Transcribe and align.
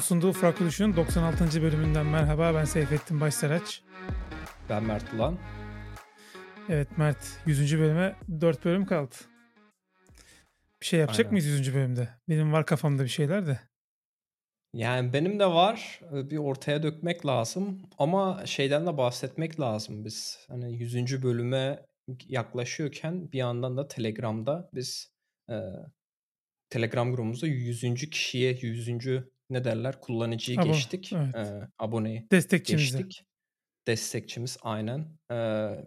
Sunduğu 0.00 0.32
Düşün'ün 0.60 0.96
96. 0.96 1.62
bölümünden 1.62 2.06
merhaba. 2.06 2.54
Ben 2.54 2.64
Seyfettin 2.64 3.20
Başsaraç. 3.20 3.82
Ben 4.68 4.84
Mert 4.84 5.14
Ulan. 5.14 5.38
Evet 6.68 6.98
Mert 6.98 7.18
100. 7.46 7.78
bölüme 7.78 8.16
4 8.40 8.64
bölüm 8.64 8.86
kaldı. 8.86 9.14
Bir 10.80 10.86
şey 10.86 11.00
yapacak 11.00 11.26
Aynen. 11.26 11.32
mıyız 11.32 11.46
100. 11.46 11.74
bölümde? 11.74 12.08
Benim 12.28 12.52
var 12.52 12.66
kafamda 12.66 13.02
bir 13.02 13.08
şeyler 13.08 13.46
de. 13.46 13.60
Yani 14.74 15.12
benim 15.12 15.40
de 15.40 15.46
var. 15.46 16.00
Bir 16.12 16.36
ortaya 16.36 16.82
dökmek 16.82 17.26
lazım. 17.26 17.82
Ama 17.98 18.46
şeyden 18.46 18.86
de 18.86 18.96
bahsetmek 18.96 19.60
lazım 19.60 20.04
biz. 20.04 20.38
Hani 20.48 20.76
100. 20.76 21.22
bölüme 21.22 21.86
yaklaşıyorken 22.26 23.32
bir 23.32 23.38
yandan 23.38 23.76
da 23.76 23.88
Telegram'da 23.88 24.70
biz 24.74 25.12
e, 25.50 25.54
Telegram 26.70 27.10
grubumuzda 27.10 27.46
100. 27.46 28.10
kişiye 28.10 28.58
100. 28.60 28.88
ne 29.50 29.64
derler 29.64 30.00
kullanıcıyı 30.00 30.58
Abone, 30.58 30.72
geçtik. 30.72 31.12
Evet. 31.12 31.34
E, 31.34 31.68
aboneyi 31.78 32.26
Destekçimizi. 32.32 32.98
geçtik. 32.98 33.24
Destekçimiz 33.86 34.56
aynen. 34.62 35.18
E, 35.32 35.36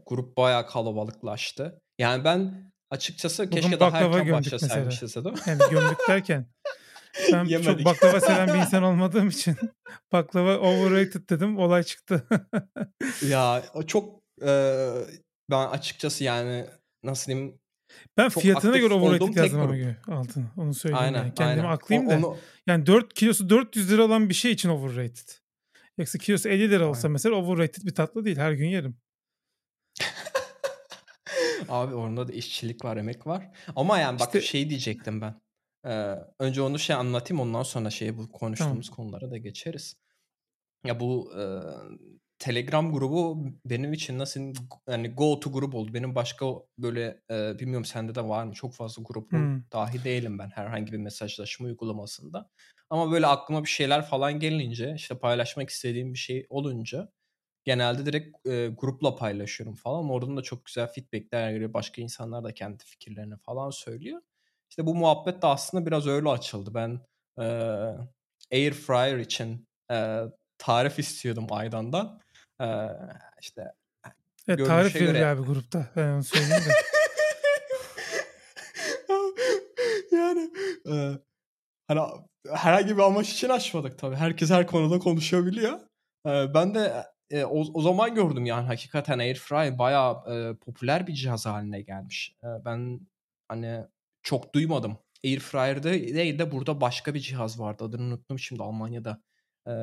grup 0.05 0.37
bayağı 0.37 0.67
kalabalıklaştı. 0.67 1.79
Yani 1.99 2.23
ben 2.23 2.71
açıkçası 2.89 3.47
Bugün 3.47 3.61
keşke 3.61 3.79
daha 3.79 3.97
erken 3.97 4.31
başlasaymışız? 4.33 5.15
Yani 5.15 5.59
gömdük 5.71 5.99
derken 6.09 6.47
ben 7.31 7.61
çok 7.61 7.85
baklava 7.85 8.21
seven 8.21 8.47
bir 8.47 8.59
insan 8.59 8.83
olmadığım 8.89 9.29
için 9.29 9.55
baklava 10.11 10.57
overrated 10.57 11.29
dedim 11.29 11.57
olay 11.57 11.83
çıktı. 11.83 12.27
ya 13.27 13.63
çok 13.87 14.19
e, 14.41 14.91
ben 15.51 15.67
açıkçası 15.67 16.23
yani 16.23 16.65
nasıl 17.03 17.31
diyeyim 17.31 17.59
ben 18.17 18.29
çok 18.29 18.43
fiyatına 18.43 18.77
göre 18.77 18.93
overrated 18.93 19.35
yazdım 19.35 19.59
ama 19.59 19.77
göre 19.77 19.97
altını. 20.07 20.45
Onu 20.57 20.73
söyleyeyim. 20.73 21.03
Aynen, 21.03 21.19
yani. 21.19 21.33
Kendimi 21.33 21.61
aynen. 21.61 21.75
aklıyım 21.75 22.09
da. 22.09 22.17
Onu... 22.17 22.37
Yani 22.67 22.85
4 22.85 23.13
kilosu 23.13 23.49
400 23.49 23.91
lira 23.91 24.03
olan 24.03 24.29
bir 24.29 24.33
şey 24.33 24.51
için 24.51 24.69
overrated. 24.69 25.29
Yoksa 25.97 26.17
kilosu 26.17 26.49
50 26.49 26.69
lira 26.69 26.87
olsa 26.87 26.99
aynen. 26.99 27.11
mesela 27.11 27.35
overrated 27.35 27.83
bir 27.83 27.95
tatlı 27.95 28.25
değil. 28.25 28.37
Her 28.37 28.51
gün 28.51 28.67
yerim. 28.67 28.97
Abi 31.69 31.95
orada 31.95 32.27
da 32.27 32.31
işçilik 32.31 32.85
var, 32.85 32.97
emek 32.97 33.27
var. 33.27 33.51
Ama 33.75 33.99
yani 33.99 34.19
bak 34.19 34.27
işte... 34.27 34.41
şey 34.41 34.69
diyecektim 34.69 35.21
ben. 35.21 35.41
Ee, 35.85 36.15
önce 36.39 36.61
onu 36.61 36.79
şey 36.79 36.95
anlatayım 36.95 37.41
ondan 37.41 37.63
sonra 37.63 37.89
şey 37.89 38.17
bu 38.17 38.31
konuştuğumuz 38.31 38.89
tamam. 38.89 38.95
konulara 38.95 39.31
da 39.31 39.37
geçeriz. 39.37 39.95
Ya 40.85 40.99
bu 40.99 41.33
e, 41.37 41.43
Telegram 42.39 42.91
grubu 42.93 43.45
benim 43.65 43.93
için 43.93 44.19
nasıl 44.19 44.53
yani 44.89 45.09
go 45.09 45.39
to 45.39 45.51
grup 45.51 45.75
oldu. 45.75 45.93
Benim 45.93 46.15
başka 46.15 46.45
böyle 46.77 47.21
e, 47.31 47.59
bilmiyorum 47.59 47.85
sende 47.85 48.15
de 48.15 48.23
var 48.27 48.43
mı? 48.43 48.53
Çok 48.53 48.73
fazla 48.73 49.03
grubun 49.03 49.37
hmm. 49.37 49.63
dahi 49.73 50.03
değilim 50.03 50.39
ben 50.39 50.49
herhangi 50.49 50.91
bir 50.91 50.97
mesajlaşma 50.97 51.65
uygulamasında. 51.65 52.49
Ama 52.89 53.11
böyle 53.11 53.27
aklıma 53.27 53.63
bir 53.63 53.69
şeyler 53.69 54.05
falan 54.05 54.39
gelince 54.39 54.93
işte 54.95 55.19
paylaşmak 55.19 55.69
istediğim 55.69 56.13
bir 56.13 56.19
şey 56.19 56.45
olunca 56.49 57.09
genelde 57.63 58.05
direkt 58.05 58.47
e, 58.47 58.67
grupla 58.67 59.15
paylaşıyorum 59.15 59.75
falan. 59.75 60.09
Oradan 60.09 60.37
da 60.37 60.41
çok 60.41 60.65
güzel 60.65 60.87
feedbackler 60.87 61.51
geliyor. 61.51 61.73
Başka 61.73 62.01
insanlar 62.01 62.43
da 62.43 62.53
kendi 62.53 62.83
fikirlerini 62.83 63.37
falan 63.37 63.69
söylüyor. 63.69 64.21
İşte 64.69 64.85
bu 64.85 64.95
muhabbet 64.95 65.41
de 65.41 65.47
aslında 65.47 65.85
biraz 65.85 66.07
öyle 66.07 66.29
açıldı. 66.29 66.73
Ben 66.73 66.99
e, 67.39 67.45
air 68.51 68.71
fryer 68.71 69.17
için 69.17 69.67
e, 69.91 70.19
tarif 70.57 70.99
istiyordum 70.99 71.47
Aydan'dan. 71.49 72.22
Ee, 72.63 72.89
işte 73.41 73.73
Evet, 74.47 74.67
tarif 74.67 74.95
verir 74.95 75.05
göre... 75.05 75.25
abi 75.25 75.41
grupta. 75.41 75.89
Ben 75.95 76.07
onu 76.07 76.23
söyleyeyim 76.23 76.63
de. 76.65 76.73
yani 80.15 80.51
e, 80.87 80.93
hani 81.87 82.01
herhangi 82.49 82.97
bir 82.97 83.01
amaç 83.01 83.29
için 83.29 83.49
açmadık 83.49 83.99
tabii. 83.99 84.15
Herkes 84.15 84.49
her 84.49 84.67
konuda 84.67 84.99
konuşabiliyor. 84.99 85.79
E, 86.27 86.53
ben 86.53 86.75
de 86.75 87.05
e, 87.29 87.45
o, 87.45 87.59
o 87.73 87.81
zaman 87.81 88.15
gördüm 88.15 88.45
yani 88.45 88.65
hakikaten 88.67 89.19
Airfryer 89.19 89.77
bayağı 89.77 90.33
e, 90.33 90.55
popüler 90.55 91.07
bir 91.07 91.13
cihaz 91.13 91.45
haline 91.45 91.81
gelmiş. 91.81 92.35
E, 92.43 92.47
ben 92.65 92.99
hani 93.47 93.81
çok 94.23 94.55
duymadım. 94.55 94.97
Airfryer'da 95.25 95.93
değil 95.93 96.39
de 96.39 96.51
burada 96.51 96.81
başka 96.81 97.13
bir 97.13 97.19
cihaz 97.19 97.59
vardı. 97.59 97.83
Adını 97.83 98.03
unuttum 98.03 98.39
şimdi 98.39 98.63
Almanya'da. 98.63 99.21
E, 99.67 99.73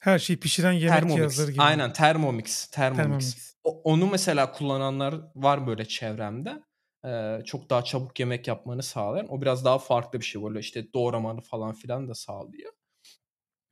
her 0.00 0.18
şeyi 0.18 0.40
pişiren 0.40 0.72
yemek 0.72 0.94
Thermomix. 0.94 1.16
cihazları 1.16 1.50
gibi. 1.50 1.62
Aynen 1.62 1.92
Thermomix. 1.92 2.66
Thermomix. 2.66 2.96
Thermomix. 2.96 3.56
O, 3.64 3.82
onu 3.82 4.06
mesela 4.06 4.52
kullananlar 4.52 5.14
var 5.34 5.66
böyle 5.66 5.84
çevremde. 5.84 6.62
Ee, 7.04 7.42
çok 7.44 7.70
daha 7.70 7.84
çabuk 7.84 8.20
yemek 8.20 8.48
yapmanı 8.48 8.82
sağlayan. 8.82 9.32
O 9.32 9.40
biraz 9.42 9.64
daha 9.64 9.78
farklı 9.78 10.20
bir 10.20 10.24
şey 10.24 10.42
böyle 10.42 10.58
işte 10.58 10.92
doğramanı 10.92 11.40
falan 11.40 11.72
filan 11.72 12.08
da 12.08 12.14
sağlıyor. 12.14 12.72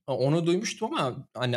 Onu 0.07 0.47
duymuştum 0.47 0.95
ama 0.95 1.29
hani 1.35 1.57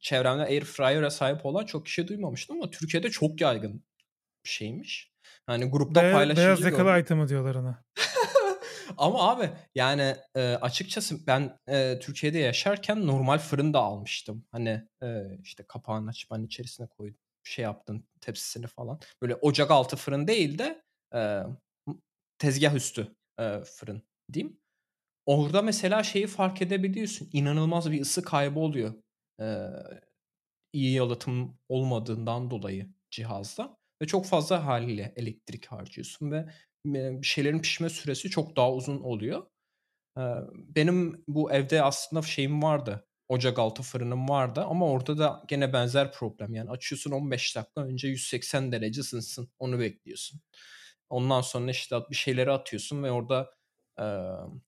çevremde 0.00 0.42
air 0.42 0.64
fryer'a 0.64 1.10
sahip 1.10 1.46
olan 1.46 1.64
çok 1.64 1.86
kişi 1.86 2.08
duymamıştım 2.08 2.56
ama 2.56 2.70
Türkiye'de 2.70 3.10
çok 3.10 3.40
yaygın 3.40 3.84
bir 4.44 4.50
şeymiş. 4.50 5.12
Hani 5.46 5.64
grupta 5.64 6.02
Be- 6.02 6.12
paylaşınca 6.12 6.42
Beyaz 6.42 6.60
yakalı 6.60 7.00
item'ı 7.00 7.28
diyorlar 7.28 7.54
ona. 7.54 7.84
Ama 8.98 9.30
abi 9.30 9.50
yani 9.74 10.16
e, 10.34 10.40
açıkçası 10.40 11.26
ben 11.26 11.58
e, 11.68 11.98
Türkiye'de 11.98 12.38
yaşarken 12.38 13.06
normal 13.06 13.38
fırın 13.38 13.74
da 13.74 13.78
almıştım. 13.80 14.44
Hani 14.52 14.88
e, 15.02 15.22
işte 15.42 15.64
kapağını 15.68 16.10
açıp 16.10 16.30
hani 16.30 16.46
içerisine 16.46 16.86
koydum 16.86 17.20
şey 17.44 17.62
yaptın 17.62 18.04
tepsisini 18.20 18.66
falan. 18.66 19.00
Böyle 19.22 19.34
ocak 19.34 19.70
altı 19.70 19.96
fırın 19.96 20.26
değil 20.26 20.58
de 20.58 20.82
e, 21.14 21.42
tezgah 22.38 22.74
üstü 22.74 23.16
e, 23.40 23.60
fırın 23.64 24.02
diyeyim. 24.32 24.60
Orada 25.26 25.62
mesela 25.62 26.02
şeyi 26.02 26.26
fark 26.26 26.62
edebiliyorsun. 26.62 27.28
İnanılmaz 27.32 27.90
bir 27.92 28.00
ısı 28.00 28.22
kaybı 28.22 28.60
oluyor. 28.60 28.94
E, 29.40 29.68
iyi 30.72 30.92
yalıtım 30.94 31.58
olmadığından 31.68 32.50
dolayı 32.50 32.88
cihazda. 33.10 33.76
Ve 34.02 34.06
çok 34.06 34.26
fazla 34.26 34.66
haliyle 34.66 35.12
elektrik 35.16 35.66
harcıyorsun 35.66 36.30
ve 36.30 36.46
bir 36.84 37.26
şeylerin 37.26 37.58
pişme 37.62 37.88
süresi 37.88 38.30
çok 38.30 38.56
daha 38.56 38.72
uzun 38.72 39.00
oluyor. 39.00 39.46
Benim 40.54 41.24
bu 41.28 41.52
evde 41.52 41.82
aslında 41.82 42.22
şeyim 42.22 42.62
vardı. 42.62 43.06
Ocak 43.28 43.58
altı 43.58 43.82
fırınım 43.82 44.28
vardı 44.28 44.64
ama 44.68 44.86
orada 44.86 45.18
da 45.18 45.42
gene 45.48 45.72
benzer 45.72 46.12
problem. 46.12 46.54
Yani 46.54 46.70
açıyorsun 46.70 47.10
15 47.10 47.56
dakika 47.56 47.80
önce 47.82 48.08
180 48.08 48.72
derece 48.72 49.00
ısınsın. 49.00 49.50
Onu 49.58 49.78
bekliyorsun. 49.80 50.40
Ondan 51.10 51.40
sonra 51.40 51.70
işte 51.70 51.96
bir 52.10 52.16
şeyleri 52.16 52.52
atıyorsun 52.52 53.02
ve 53.02 53.10
orada 53.10 53.50
e, 53.98 54.04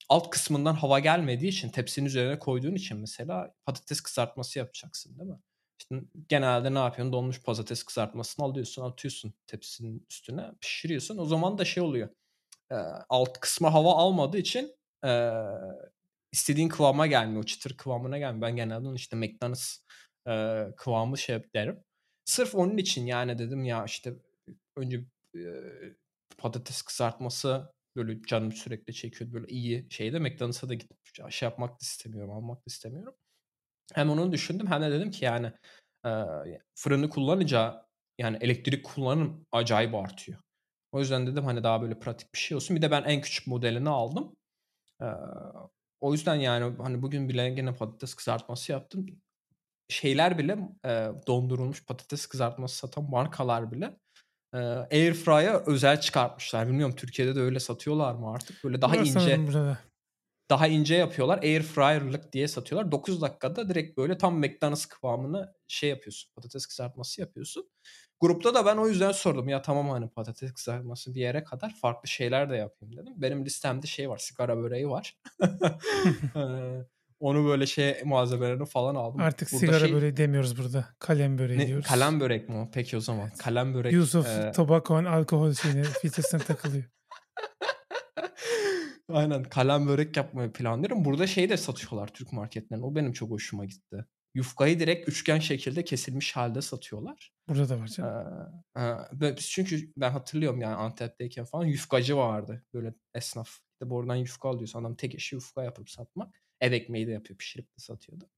alt 0.09 0.31
kısmından 0.31 0.75
hava 0.75 0.99
gelmediği 0.99 1.51
için 1.51 1.69
tepsinin 1.71 2.07
üzerine 2.07 2.39
koyduğun 2.39 2.75
için 2.75 2.99
mesela 2.99 3.55
patates 3.67 4.01
kızartması 4.01 4.59
yapacaksın 4.59 5.19
değil 5.19 5.31
mi? 5.31 5.39
İşte 5.91 6.05
genelde 6.29 6.75
ne 6.75 6.79
yapıyorsun? 6.79 7.13
Donmuş 7.13 7.43
patates 7.43 7.83
kızartmasını 7.83 8.47
alıyorsun, 8.47 8.83
atıyorsun 8.83 9.35
tepsinin 9.47 10.07
üstüne, 10.11 10.51
pişiriyorsun. 10.61 11.19
O 11.19 11.25
zaman 11.25 11.59
da 11.59 11.65
şey 11.65 11.83
oluyor. 11.83 12.09
E, 12.73 12.75
alt 13.09 13.41
kısmı 13.41 13.69
hava 13.69 13.95
almadığı 13.95 14.39
için 14.39 14.77
e, 15.05 15.33
istediğin 16.33 16.69
kıvama 16.69 17.07
gelmiyor. 17.07 17.43
O 17.43 17.47
çıtır 17.47 17.77
kıvamına 17.77 18.19
gelmiyor. 18.19 18.43
Ben 18.43 18.57
genelde 18.57 18.95
işte 18.95 19.17
McDonald's 19.17 19.79
e, 20.29 20.65
kıvamı 20.77 21.19
şey 21.19 21.43
derim. 21.55 21.85
Sırf 22.25 22.55
onun 22.55 22.77
için 22.77 23.07
yani 23.07 23.39
dedim 23.39 23.65
ya 23.65 23.85
işte 23.85 24.15
önce 24.77 25.05
e, 25.37 25.41
patates 26.39 26.83
kızartması 26.83 27.73
böyle 27.97 28.23
canım 28.23 28.53
sürekli 28.53 28.95
çekiyor 28.95 29.33
böyle 29.33 29.47
iyi 29.47 29.87
şeyde 29.91 30.19
McDonald's'a 30.19 30.69
da 30.69 30.75
gidip 30.75 30.99
şey 31.31 31.47
yapmak 31.47 31.71
da 31.71 31.79
istemiyorum, 31.81 32.31
almak 32.31 32.59
da 32.59 32.65
istemiyorum. 32.67 33.15
Hem 33.93 34.11
onu 34.11 34.33
düşündüm 34.33 34.67
hem 34.67 34.83
de 34.83 34.91
dedim 34.91 35.11
ki 35.11 35.25
yani 35.25 35.53
e, 36.07 36.11
fırını 36.75 37.11
kullanınca 37.11 37.87
yani 38.19 38.39
elektrik 38.41 38.85
kullanım 38.85 39.47
acayip 39.53 39.95
artıyor. 39.95 40.39
O 40.93 41.01
yüzden 41.01 41.27
dedim 41.27 41.45
hani 41.45 41.63
daha 41.63 41.83
böyle 41.83 41.99
pratik 41.99 42.35
bir 42.35 42.39
şey 42.39 42.57
olsun. 42.57 42.77
Bir 42.77 42.83
de 42.83 42.91
ben 42.91 43.03
en 43.03 43.21
küçük 43.21 43.47
modelini 43.47 43.89
aldım. 43.89 44.37
E, 45.03 45.07
o 46.01 46.13
yüzden 46.13 46.35
yani 46.35 46.77
hani 46.79 47.03
bugün 47.03 47.29
bile 47.29 47.51
gene 47.51 47.75
patates 47.75 48.15
kızartması 48.15 48.73
yaptım. 48.73 49.07
Şeyler 49.89 50.39
bile 50.39 50.59
e, 50.85 51.09
dondurulmuş 51.27 51.85
patates 51.87 52.27
kızartması 52.27 52.77
satan 52.77 53.11
markalar 53.11 53.73
bile 53.73 53.97
e, 54.55 54.59
Airfryer'a 54.93 55.63
özel 55.67 56.01
çıkartmışlar. 56.01 56.69
Bilmiyorum 56.69 56.97
Türkiye'de 56.97 57.35
de 57.35 57.41
öyle 57.41 57.61
satıyorlar 57.61 58.15
mı 58.15 58.31
artık? 58.31 58.65
Böyle 58.65 58.83
daha 58.83 58.97
ince 58.97 59.37
daha 60.51 60.67
ince 60.67 60.95
yapıyorlar. 60.95 61.39
Air 61.43 61.63
fryer'lık 61.63 62.33
diye 62.33 62.49
satıyorlar. 62.49 62.93
9 62.93 63.23
dakikada 63.23 63.69
direkt 63.69 63.99
böyle 63.99 64.19
tam 64.19 64.39
McDonald's 64.39 64.87
kıvamını 64.87 65.55
şey 65.69 65.91
yapıyorsun. 65.91 66.31
Patates 66.35 66.67
kızartması 66.67 67.21
yapıyorsun. 67.21 67.69
Grupta 68.21 68.55
da 68.55 68.67
ben 68.67 68.77
o 68.77 68.89
yüzden 68.89 69.13
sordum. 69.13 69.49
Ya 69.49 69.63
tamam 69.63 69.89
hani 69.89 70.09
patates 70.09 70.53
kızartması 70.53 71.15
bir 71.15 71.21
yere 71.21 71.45
kadar 71.45 71.75
farklı 71.83 72.09
şeyler 72.09 72.51
de 72.51 72.57
yapayım 72.57 72.97
dedim. 72.97 73.13
Benim 73.17 73.45
listemde 73.45 73.87
şey 73.87 74.11
var. 74.11 74.19
Sigara 74.19 74.57
böreği 74.57 74.89
var. 74.89 75.19
Onu 77.21 77.47
böyle 77.47 77.67
şey 77.67 78.03
malzemelerini 78.05 78.67
falan 78.67 78.95
aldım. 78.95 79.21
Artık 79.21 79.53
burada 79.53 79.67
sigara 79.67 79.79
şey... 79.79 79.95
böreği 79.95 80.17
demiyoruz 80.17 80.59
burada. 80.59 80.89
Kalem 80.99 81.39
böreği 81.39 81.59
ne, 81.59 81.67
diyoruz. 81.67 81.87
Kalem 81.87 82.21
börek 82.21 82.49
mi? 82.49 82.69
Peki 82.73 82.97
o 82.97 83.01
zaman. 83.01 83.31
Kalem 83.39 83.75
börek. 83.75 83.93
Yusuf 83.93 84.27
e... 84.27 84.53
tobacco 84.53 84.97
alkol 84.97 85.55
şeyine 85.55 85.83
filtresine 85.83 86.41
takılıyor. 86.41 86.85
Aynen 89.09 89.43
kalem 89.43 89.87
börek 89.89 90.17
yapmayı 90.17 90.53
planlıyorum. 90.53 91.05
Burada 91.05 91.27
şey 91.27 91.51
de 91.51 91.57
satıyorlar 91.57 92.09
Türk 92.09 92.33
marketlerinde. 92.33 92.87
O 92.87 92.95
benim 92.95 93.13
çok 93.13 93.31
hoşuma 93.31 93.65
gitti. 93.65 94.05
Yufkayı 94.35 94.81
direkt 94.81 95.09
üçgen 95.09 95.39
şekilde 95.39 95.85
kesilmiş 95.85 96.37
halde 96.37 96.63
satıyorlar. 96.63 97.33
Burada 97.49 97.69
da 97.69 97.81
var 97.81 97.87
canım. 97.87 98.65
Ee, 99.23 99.27
e, 99.27 99.37
çünkü 99.37 99.93
ben 99.97 100.11
hatırlıyorum 100.11 100.61
yani 100.61 100.75
Antep'teyken 100.75 101.45
falan 101.45 101.65
yufkacı 101.65 102.17
vardı. 102.17 102.65
Böyle 102.75 102.95
esnaf. 103.15 103.49
İşte 103.49 103.91
buradan 103.91 104.17
yufka 104.17 104.49
alıyorsa 104.49 104.79
adam 104.79 104.95
tek 104.95 105.15
işi 105.15 105.35
yufka 105.35 105.63
yapıp 105.63 105.91
satmak. 105.91 106.43
Ev 106.61 106.73
ekmeği 106.73 107.07
de 107.07 107.11
yapıyor 107.11 107.39
pişirip 107.39 107.67
de 107.67 107.79
satıyordu. 107.83 108.31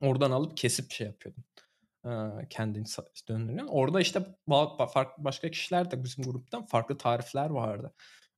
Oradan 0.00 0.30
alıp 0.30 0.56
kesip 0.56 0.90
şey 0.92 1.06
yapıyordum. 1.06 1.44
Ee, 2.06 2.48
kendini 2.50 2.84
döndürüyorsun. 3.28 3.72
Orada 3.72 4.00
işte 4.00 4.36
farklı 4.92 5.24
başka 5.24 5.50
kişiler 5.50 5.90
de 5.90 6.04
bizim 6.04 6.24
gruptan 6.24 6.66
farklı 6.66 6.98
tarifler 6.98 7.50
vardı. 7.50 7.94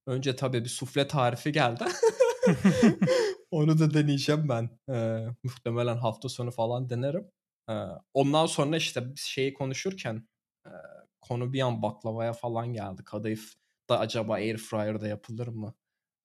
Önce 0.08 0.36
tabii 0.36 0.64
bir 0.64 0.68
sufle 0.68 1.08
tarifi 1.08 1.52
geldi. 1.52 1.84
Onu 3.50 3.78
da 3.78 3.94
deneyeceğim 3.94 4.48
ben. 4.48 4.70
Ee, 4.94 5.26
muhtemelen 5.42 5.96
hafta 5.96 6.28
sonu 6.28 6.50
falan 6.50 6.90
denerim. 6.90 7.30
Ee, 7.70 7.72
ondan 8.14 8.46
sonra 8.46 8.76
işte 8.76 9.04
şeyi 9.16 9.54
konuşurken 9.54 10.28
e, 10.66 10.70
konu 11.20 11.52
bir 11.52 11.60
an 11.60 11.82
baklavaya 11.82 12.32
falan 12.32 12.72
geldi. 12.72 13.04
Kadayıf 13.04 13.54
da 13.88 13.98
acaba 13.98 14.34
air 14.34 14.56
fryer'da 14.56 15.08
yapılır 15.08 15.48
mı? 15.48 15.74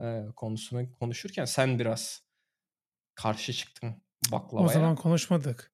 E, 0.02 0.26
konusunu 0.36 0.92
konuşurken 0.92 1.46
sen 1.46 1.80
biraz 1.80 2.24
karşı 3.16 3.54
çıktın 3.54 4.02
baklavaya. 4.32 4.70
O 4.70 4.74
zaman 4.74 4.96
konuşmadık. 4.96 5.72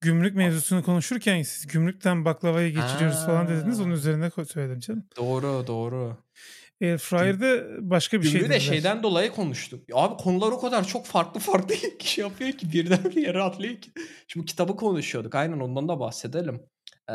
Gümrük 0.00 0.36
mevzusunu 0.36 0.82
konuşurken 0.82 1.42
siz 1.42 1.66
gümrükten 1.66 2.24
baklavaya 2.24 2.68
geçiriyoruz 2.68 3.16
Aa. 3.16 3.26
falan 3.26 3.48
dediniz. 3.48 3.80
Onun 3.80 3.90
üzerine 3.90 4.30
söyledim 4.30 4.80
canım. 4.80 5.04
Doğru 5.16 5.66
doğru. 5.66 6.16
Airfryer'da 6.82 7.66
başka 7.90 8.22
bir 8.22 8.26
şey 8.26 8.40
Gümrüğü 8.40 8.54
de 8.54 8.60
şeyden 8.60 9.02
dolayı 9.02 9.30
konuştuk. 9.30 9.84
Abi 9.92 10.16
konular 10.16 10.52
o 10.52 10.60
kadar 10.60 10.86
çok 10.86 11.06
farklı 11.06 11.40
farklı 11.40 11.74
şey 12.00 12.24
yapıyor 12.24 12.52
ki 12.52 12.72
birden 12.72 13.04
bir 13.04 13.26
yere 13.26 13.42
atlıyor 13.42 13.76
ki. 13.76 13.90
Şimdi 14.28 14.46
kitabı 14.46 14.76
konuşuyorduk. 14.76 15.34
Aynen 15.34 15.60
ondan 15.60 15.88
da 15.88 16.00
bahsedelim. 16.00 16.60
Ee, 17.10 17.14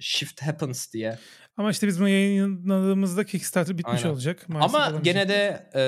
Shift 0.00 0.42
Happens 0.42 0.92
diye. 0.92 1.18
Ama 1.56 1.70
işte 1.70 1.86
biz 1.86 2.00
bunu 2.00 2.08
yayınladığımızda 2.08 3.24
Kickstarter 3.24 3.78
bitmiş 3.78 4.04
Aynen. 4.04 4.14
olacak. 4.14 4.48
Maalesef 4.48 4.74
Ama 4.74 5.00
gene 5.02 5.28
de 5.28 5.70
e, 5.74 5.82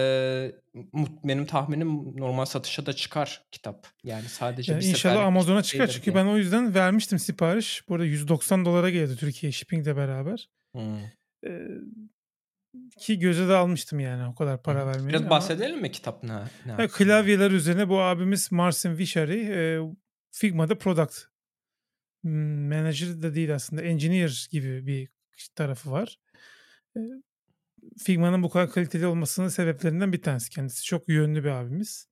benim 1.25 1.47
tahminim 1.47 2.17
normal 2.17 2.45
satışa 2.45 2.87
da 2.87 2.93
çıkar 2.93 3.43
kitap. 3.51 3.87
Yani 4.05 4.25
sadece 4.29 4.73
yani 4.73 4.81
bir 4.81 4.87
İnşallah 4.87 5.25
Amazon'a 5.25 5.63
çıkar 5.63 5.87
çünkü 5.87 6.05
diye. 6.05 6.15
ben 6.15 6.27
o 6.27 6.39
yüzden 6.39 6.75
vermiştim 6.75 7.19
sipariş. 7.19 7.89
Burada 7.89 8.05
190 8.05 8.65
dolara 8.65 8.91
geldi 8.91 9.17
Türkiye 9.17 9.53
shipping'le 9.53 9.97
beraber. 9.97 10.49
Hmm. 10.75 10.99
Ee, 11.47 11.69
ki 12.99 13.19
göze 13.19 13.49
de 13.49 13.57
almıştım 13.57 14.01
yani 14.01 14.27
o 14.27 14.35
kadar 14.35 14.63
para 14.63 14.87
vermeyi. 14.87 15.09
Biraz 15.09 15.31
bahsedelim 15.31 15.81
mi 15.81 15.93
kitap 15.93 16.23
ne? 16.23 16.43
ne 16.67 16.89
klavyeler 16.89 17.51
üzerine 17.51 17.89
bu 17.89 18.01
abimiz 18.01 18.53
Marcin 18.53 18.99
Vishari 18.99 19.39
e, 19.39 19.81
Figma'da 20.31 20.79
product 20.79 21.19
manager 22.23 23.23
de 23.23 23.35
değil 23.35 23.55
aslında 23.55 23.83
engineer 23.83 24.49
gibi 24.51 24.87
bir 24.87 25.09
tarafı 25.55 25.91
var. 25.91 26.19
E, 26.97 27.01
Figma'nın 27.99 28.43
bu 28.43 28.51
kadar 28.51 28.71
kaliteli 28.71 29.07
olmasının 29.07 29.49
sebeplerinden 29.49 30.13
bir 30.13 30.23
tanesi. 30.23 30.51
Kendisi 30.51 30.85
çok 30.85 31.09
yönlü 31.09 31.45
bir 31.45 31.49
abimiz. 31.49 32.09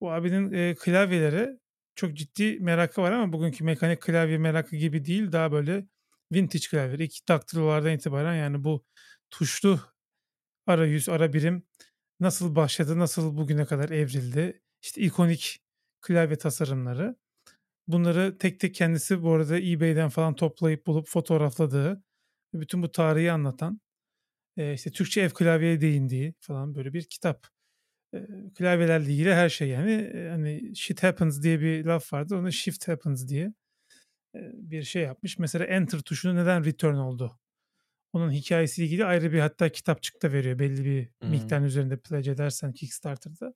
Bu 0.00 0.12
abinin 0.12 0.52
e, 0.52 0.74
klavyelere 0.74 1.58
çok 1.94 2.14
ciddi 2.14 2.60
merakı 2.60 3.02
var 3.02 3.12
ama 3.12 3.32
bugünkü 3.32 3.64
mekanik 3.64 4.02
klavye 4.02 4.38
merakı 4.38 4.76
gibi 4.76 5.04
değil. 5.04 5.32
Daha 5.32 5.52
böyle 5.52 5.86
vintage 6.32 6.68
klavyeler. 6.70 6.98
İlk 6.98 7.28
daktilolardan 7.28 7.92
itibaren 7.92 8.34
yani 8.34 8.64
bu 8.64 8.84
tuşlu 9.30 9.80
arayüz, 10.66 11.08
ara 11.08 11.32
birim 11.32 11.62
nasıl 12.20 12.56
başladı, 12.56 12.98
nasıl 12.98 13.36
bugüne 13.36 13.64
kadar 13.66 13.90
evrildi. 13.90 14.62
İşte 14.82 15.00
ikonik 15.00 15.60
klavye 16.00 16.36
tasarımları. 16.38 17.16
Bunları 17.88 18.38
tek 18.38 18.60
tek 18.60 18.74
kendisi 18.74 19.22
bu 19.22 19.32
arada 19.32 19.58
eBay'den 19.60 20.08
falan 20.08 20.34
toplayıp 20.34 20.86
bulup 20.86 21.08
fotoğrafladığı, 21.08 22.02
bütün 22.54 22.82
bu 22.82 22.90
tarihi 22.92 23.32
anlatan, 23.32 23.80
işte 24.56 24.90
Türkçe 24.90 25.20
ev 25.20 25.30
klavyeye 25.30 25.80
değindiği 25.80 26.34
falan 26.40 26.74
böyle 26.74 26.92
bir 26.92 27.04
kitap. 27.04 27.46
klavyelerle 28.54 29.12
ilgili 29.12 29.34
her 29.34 29.48
şey 29.48 29.68
yani 29.68 30.12
hani 30.30 30.76
shit 30.76 31.02
happens 31.02 31.42
diye 31.42 31.60
bir 31.60 31.84
laf 31.84 32.12
vardı. 32.12 32.36
Onu 32.36 32.52
shift 32.52 32.88
happens 32.88 33.28
diye 33.28 33.52
bir 34.34 34.82
şey 34.82 35.02
yapmış. 35.02 35.38
Mesela 35.38 35.64
enter 35.64 36.00
tuşunu 36.00 36.36
neden 36.36 36.64
return 36.64 36.94
oldu? 36.94 37.38
Onun 38.18 38.30
hikayesiyle 38.30 38.86
ilgili 38.86 39.04
ayrı 39.04 39.32
bir 39.32 39.40
hatta 39.40 39.68
kitapçık 39.68 40.22
da 40.22 40.32
veriyor 40.32 40.58
belli 40.58 40.84
bir 40.84 41.08
hmm. 41.20 41.30
miktarın 41.30 41.64
üzerinde 41.64 41.96
pledge 41.96 42.30
edersen 42.30 42.72
Kickstarter'da. 42.72 43.54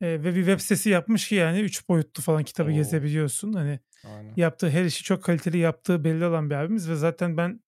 Ee, 0.00 0.06
ve 0.06 0.34
bir 0.34 0.40
web 0.40 0.58
sitesi 0.58 0.90
yapmış 0.90 1.28
ki 1.28 1.34
yani 1.34 1.60
üç 1.60 1.88
boyutlu 1.88 2.22
falan 2.22 2.44
kitabı 2.44 2.70
Oo. 2.70 2.74
gezebiliyorsun. 2.74 3.52
Hani 3.52 3.80
Aynen. 4.04 4.32
yaptığı 4.36 4.70
her 4.70 4.84
işi 4.84 5.04
çok 5.04 5.24
kaliteli 5.24 5.58
yaptığı 5.58 6.04
belli 6.04 6.24
olan 6.26 6.50
bir 6.50 6.54
abimiz 6.54 6.88
ve 6.88 6.94
zaten 6.94 7.36
ben 7.36 7.60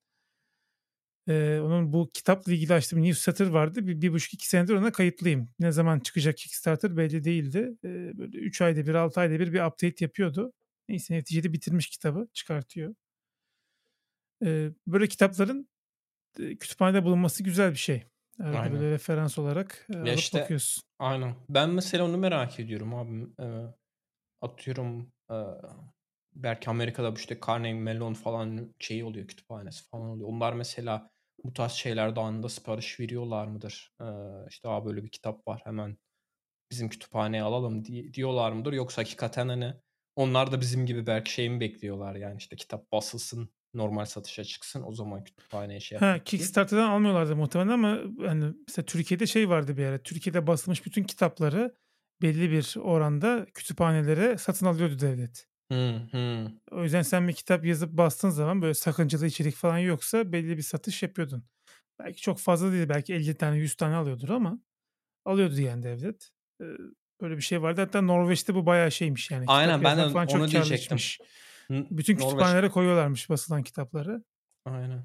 e, 1.28 1.60
onun 1.62 1.92
bu 1.92 2.10
kitapla 2.14 2.52
ilgili 2.52 2.74
açtığım 2.74 3.02
newsletter 3.02 3.46
vardı. 3.46 3.86
Bir, 3.86 4.02
bir 4.02 4.12
buçuk 4.12 4.34
iki 4.34 4.48
senedir 4.48 4.74
ona 4.74 4.92
kayıtlıyım. 4.92 5.48
Ne 5.58 5.72
zaman 5.72 6.00
çıkacak 6.00 6.36
Kickstarter 6.36 6.96
belli 6.96 7.24
değildi. 7.24 7.76
E, 7.84 8.18
böyle 8.18 8.38
üç 8.38 8.60
ayda 8.60 8.86
bir 8.86 8.94
altı 8.94 9.20
ayda 9.20 9.40
bir 9.40 9.52
bir 9.52 9.60
update 9.60 10.04
yapıyordu. 10.04 10.52
Neyse 10.88 11.14
neticede 11.14 11.52
bitirmiş 11.52 11.88
kitabı 11.88 12.28
çıkartıyor 12.32 12.94
böyle 14.86 15.06
kitapların 15.08 15.68
kütüphanede 16.36 17.04
bulunması 17.04 17.42
güzel 17.42 17.70
bir 17.70 17.76
şey. 17.76 18.04
Arada 18.40 18.58
aynen. 18.58 18.72
böyle 18.72 18.90
referans 18.90 19.38
olarak 19.38 19.86
e, 19.94 19.96
alıp 19.98 20.18
işte, 20.18 20.40
bakıyorsun. 20.40 20.84
Aynen. 20.98 21.34
Ben 21.48 21.70
mesela 21.70 22.04
onu 22.04 22.16
merak 22.16 22.60
ediyorum 22.60 22.94
abi. 22.94 23.26
E, 23.40 23.46
atıyorum 24.40 25.12
e, 25.30 25.36
belki 26.34 26.70
Amerika'da 26.70 27.12
bu 27.12 27.18
işte 27.18 27.38
Carnegie 27.46 27.80
Mellon 27.80 28.14
falan 28.14 28.74
şeyi 28.78 29.04
oluyor 29.04 29.26
kütüphanesi 29.28 29.88
falan 29.88 30.08
oluyor. 30.08 30.28
Onlar 30.28 30.52
mesela 30.52 31.10
bu 31.44 31.52
tarz 31.52 31.72
şeylerde 31.72 32.20
anında 32.20 32.48
sipariş 32.48 33.00
veriyorlar 33.00 33.46
mıdır? 33.46 33.92
E, 34.00 34.06
işte 34.48 34.68
abi 34.68 34.88
böyle 34.88 35.04
bir 35.04 35.10
kitap 35.10 35.48
var 35.48 35.60
hemen 35.64 35.96
bizim 36.70 36.88
kütüphaneye 36.88 37.42
alalım 37.42 37.84
di- 37.84 38.14
diyorlar 38.14 38.52
mıdır? 38.52 38.72
Yoksa 38.72 39.02
hakikaten 39.02 39.48
hani 39.48 39.74
onlar 40.16 40.52
da 40.52 40.60
bizim 40.60 40.86
gibi 40.86 41.06
belki 41.06 41.32
şey 41.32 41.50
mi 41.50 41.60
bekliyorlar 41.60 42.14
yani 42.14 42.36
işte 42.38 42.56
kitap 42.56 42.92
basılsın 42.92 43.50
normal 43.74 44.04
satışa 44.04 44.44
çıksın 44.44 44.82
o 44.86 44.92
zaman 44.92 45.24
kütüphaneye 45.24 45.80
şey 45.80 45.98
Ha, 45.98 46.18
Kickstarter'dan 46.24 46.90
almıyorlardı 46.90 47.36
muhtemelen 47.36 47.70
ama 47.70 47.98
hani 48.26 48.44
mesela 48.68 48.86
Türkiye'de 48.86 49.26
şey 49.26 49.48
vardı 49.48 49.76
bir 49.76 49.84
ara. 49.84 49.98
Türkiye'de 49.98 50.46
basılmış 50.46 50.86
bütün 50.86 51.04
kitapları 51.04 51.74
belli 52.22 52.50
bir 52.50 52.74
oranda 52.80 53.46
kütüphanelere 53.54 54.38
satın 54.38 54.66
alıyordu 54.66 54.98
devlet. 55.00 55.46
Hı, 55.72 56.00
hı. 56.10 56.50
O 56.70 56.82
yüzden 56.82 57.02
sen 57.02 57.28
bir 57.28 57.32
kitap 57.32 57.64
yazıp 57.64 57.92
bastığın 57.92 58.30
zaman 58.30 58.62
böyle 58.62 58.74
sakıncalı 58.74 59.26
içerik 59.26 59.54
falan 59.54 59.78
yoksa 59.78 60.32
belli 60.32 60.56
bir 60.56 60.62
satış 60.62 61.02
yapıyordun. 61.02 61.44
Belki 61.98 62.20
çok 62.20 62.38
fazla 62.38 62.72
değil 62.72 62.88
belki 62.88 63.14
50 63.14 63.34
tane 63.34 63.56
100 63.56 63.74
tane 63.74 63.94
alıyordur 63.94 64.28
ama 64.28 64.58
alıyordu 65.24 65.60
yani 65.60 65.82
devlet. 65.82 66.30
Böyle 67.20 67.36
bir 67.36 67.42
şey 67.42 67.62
vardı. 67.62 67.80
Hatta 67.80 68.02
Norveç'te 68.02 68.54
bu 68.54 68.66
bayağı 68.66 68.92
şeymiş 68.92 69.30
yani. 69.30 69.44
Aynen 69.46 69.84
ben 69.84 69.98
de 69.98 70.04
onu 70.04 70.50
diyecektim. 70.50 70.98
Bütün 71.70 72.16
kütüphanelere 72.16 72.60
Norveç. 72.60 72.72
koyuyorlarmış 72.72 73.30
basılan 73.30 73.62
kitapları. 73.62 74.24
Aynen. 74.64 75.04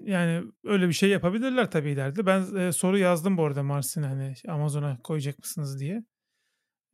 Yani 0.00 0.44
öyle 0.64 0.88
bir 0.88 0.92
şey 0.92 1.10
yapabilirler 1.10 1.70
tabii 1.70 1.90
ileride. 1.90 2.26
Ben 2.26 2.56
e, 2.56 2.72
soru 2.72 2.98
yazdım 2.98 3.36
bu 3.36 3.44
arada 3.44 3.62
Mars'ın 3.62 4.02
hani 4.02 4.34
Amazon'a 4.48 4.98
koyacak 5.02 5.38
mısınız 5.38 5.80
diye. 5.80 6.04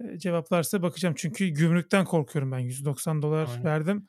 E, 0.05 0.19
cevaplarsa 0.19 0.83
bakacağım. 0.83 1.15
Çünkü 1.19 1.49
gümrükten 1.49 2.05
korkuyorum 2.05 2.53
ben. 2.53 2.59
190 2.59 3.23
dolar 3.23 3.49
Aynen. 3.49 3.65
verdim. 3.65 4.07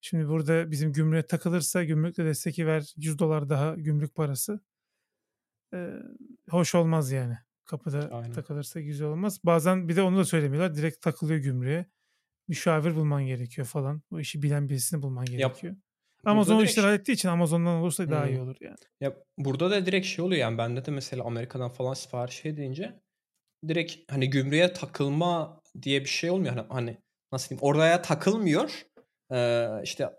Şimdi 0.00 0.28
burada 0.28 0.70
bizim 0.70 0.92
gümrüğe 0.92 1.26
takılırsa 1.26 1.84
gümrükle 1.84 2.24
desteki 2.24 2.66
ver 2.66 2.94
100 2.96 3.18
dolar 3.18 3.48
daha 3.48 3.74
gümrük 3.74 4.14
parası. 4.14 4.60
E, 5.74 5.90
hoş 6.50 6.74
olmaz 6.74 7.12
yani. 7.12 7.38
Kapıda 7.64 8.08
Aynen. 8.12 8.32
takılırsa 8.32 8.80
güzel 8.80 9.06
olmaz. 9.08 9.40
Bazen 9.44 9.88
bir 9.88 9.96
de 9.96 10.02
onu 10.02 10.16
da 10.18 10.24
söylemiyorlar. 10.24 10.74
Direkt 10.74 11.00
takılıyor 11.02 11.40
gümrüğe 11.40 11.86
müşavir 12.48 12.94
bulman 12.94 13.26
gerekiyor 13.26 13.66
falan. 13.66 14.02
Bu 14.10 14.20
işi 14.20 14.42
bilen 14.42 14.68
birisini 14.68 15.02
bulman 15.02 15.24
gerekiyor. 15.24 15.72
Yap. 15.72 15.82
Amazon 16.24 16.58
direkt... 16.58 16.70
işleri 16.70 16.86
hallettiği 16.86 17.14
için 17.14 17.28
Amazon'dan 17.28 17.74
olursa 17.76 18.10
daha 18.10 18.24
hmm. 18.24 18.34
iyi 18.34 18.40
olur 18.40 18.56
yani. 18.60 18.76
Ya 19.00 19.16
burada 19.38 19.70
da 19.70 19.86
direkt 19.86 20.06
şey 20.06 20.24
oluyor 20.24 20.40
yani 20.40 20.58
bende 20.58 20.84
de 20.84 20.90
mesela 20.90 21.24
Amerika'dan 21.24 21.70
falan 21.70 21.94
sipariş 21.94 22.46
edince 22.46 23.00
direkt 23.68 24.12
hani 24.12 24.30
gümrüğe 24.30 24.72
takılma 24.72 25.60
diye 25.82 26.00
bir 26.00 26.08
şey 26.08 26.30
olmuyor. 26.30 26.54
Hani, 26.56 26.66
hani 26.68 26.98
nasıl 27.32 27.48
diyeyim 27.48 27.62
oraya 27.62 28.02
takılmıyor. 28.02 28.86
Ee, 29.32 29.68
işte 29.82 30.10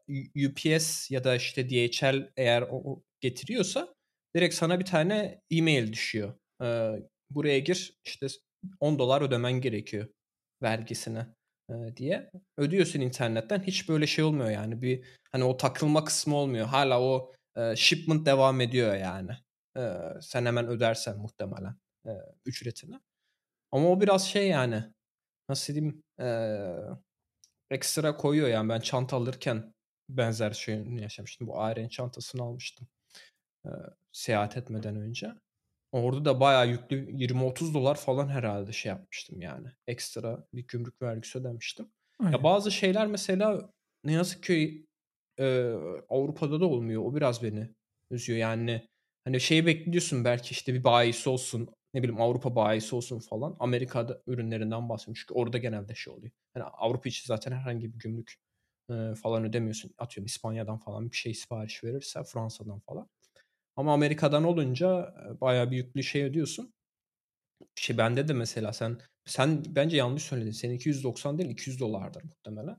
UPS 0.45 1.11
ya 1.11 1.23
da 1.23 1.35
işte 1.35 1.69
DHL 1.69 2.31
eğer 2.37 2.63
o 2.71 3.03
getiriyorsa 3.21 3.95
direkt 4.35 4.55
sana 4.55 4.79
bir 4.79 4.85
tane 4.85 5.41
e-mail 5.51 5.93
düşüyor. 5.93 6.33
Ee, 6.61 6.91
buraya 7.29 7.59
gir 7.59 7.99
işte 8.05 8.27
10 8.79 8.99
dolar 8.99 9.21
ödemen 9.21 9.53
gerekiyor 9.53 10.07
vergisine 10.63 11.27
diye 11.95 12.31
ödüyorsun 12.57 13.01
internetten. 13.01 13.59
Hiç 13.63 13.89
böyle 13.89 14.07
şey 14.07 14.23
olmuyor 14.25 14.49
yani. 14.51 14.81
Bir 14.81 15.05
hani 15.31 15.43
o 15.43 15.57
takılma 15.57 16.03
kısmı 16.05 16.35
olmuyor. 16.35 16.65
Hala 16.67 17.01
o 17.01 17.31
e, 17.57 17.75
shipment 17.75 18.25
devam 18.25 18.61
ediyor 18.61 18.95
yani. 18.95 19.31
Eee, 19.77 19.99
sen 20.21 20.45
hemen 20.45 20.67
ödersen 20.67 21.17
muhtemelen, 21.17 21.75
eee, 22.07 22.21
ücretini. 22.45 22.99
Ama 23.71 23.89
o 23.89 24.01
biraz 24.01 24.27
şey 24.27 24.49
yani, 24.49 24.83
nasıl 25.49 25.73
diyeyim, 25.75 26.03
eee, 26.19 26.77
ekstra 27.71 28.17
koyuyor 28.17 28.47
yani. 28.49 28.69
Ben 28.69 28.79
çanta 28.79 29.17
alırken 29.17 29.73
benzer 30.09 30.51
şeyini 30.51 31.01
yaşamıştım. 31.01 31.47
Bu 31.47 31.61
Aeren 31.61 31.87
çantasını 31.89 32.43
almıştım, 32.43 32.87
eee, 33.65 33.71
seyahat 34.11 34.57
etmeden 34.57 34.95
önce. 34.97 35.33
Orada 35.95 36.25
da 36.25 36.39
bayağı 36.39 36.67
yüklü 36.69 37.11
$20-30 37.11 37.95
falan 37.95 38.27
herhalde 38.27 38.71
şey 38.71 38.89
yapmıştım 38.89 39.41
yani. 39.41 39.67
Ekstra 39.87 40.47
bir 40.53 40.67
gümrük 40.67 41.01
vergisi 41.01 41.37
ödemiştim. 41.39 41.91
Ya, 42.33 42.43
bazı 42.43 42.71
şeyler 42.71 43.07
mesela 43.07 43.69
ne 44.03 44.11
yazık 44.11 44.43
ki, 44.43 44.85
eee, 45.39 45.75
Avrupa'da 46.09 46.59
da 46.61 46.65
olmuyor. 46.65 47.01
O 47.05 47.15
biraz 47.15 47.43
beni 47.43 47.69
üzüyor. 48.11 48.39
Yani, 48.39 48.87
hani, 49.25 49.41
şeyi 49.41 49.65
bekliyorsun 49.65 50.25
belki, 50.25 50.51
işte, 50.51 50.73
bir 50.73 50.83
bayisi 50.83 51.29
olsun, 51.29 51.69
ne 51.93 52.03
bileyim, 52.03 52.21
Avrupa 52.21 52.55
bayisi 52.55 52.95
olsun 52.95 53.19
falan. 53.19 53.55
Amerika'da 53.59 54.21
ürünlerinden 54.27 54.89
bahsediyorum 54.89 55.13
çünkü 55.21 55.33
orada 55.33 55.57
genelde 55.57 55.95
şey 55.95 56.13
oluyor. 56.13 56.31
Hani, 56.53 56.63
Avrupa 56.63 57.09
için 57.09 57.23
zaten 57.27 57.51
herhangi 57.51 57.93
bir 57.93 57.99
gümrük, 57.99 58.35
eee, 58.89 59.15
falan 59.15 59.43
ödemiyorsun. 59.45 59.91
Atıyorum 59.97 60.25
İspanya'dan 60.25 60.77
falan 60.77 61.11
bir 61.11 61.15
şey 61.17 61.33
sipariş 61.33 61.83
verirsen, 61.83 62.23
Fransa'dan 62.23 62.79
falan. 62.79 63.09
Ama 63.75 63.93
Amerika'dan 63.93 64.43
olunca, 64.43 65.13
bayağı 65.41 65.71
bir 65.71 65.77
yüklü 65.77 66.03
şey 66.03 66.23
ödüyorsun. 66.23 66.73
Şey, 67.75 67.97
bende 67.97 68.27
de 68.27 68.33
mesela 68.33 68.73
sen 68.73 68.97
sen 69.25 69.63
bence 69.67 69.97
yanlış 69.97 70.23
söyledin. 70.23 70.51
Seninki 70.51 70.89
$190 70.89 71.37
değil 71.37 71.49
$200'dır 71.49 72.23
muhtemelen. 72.23 72.77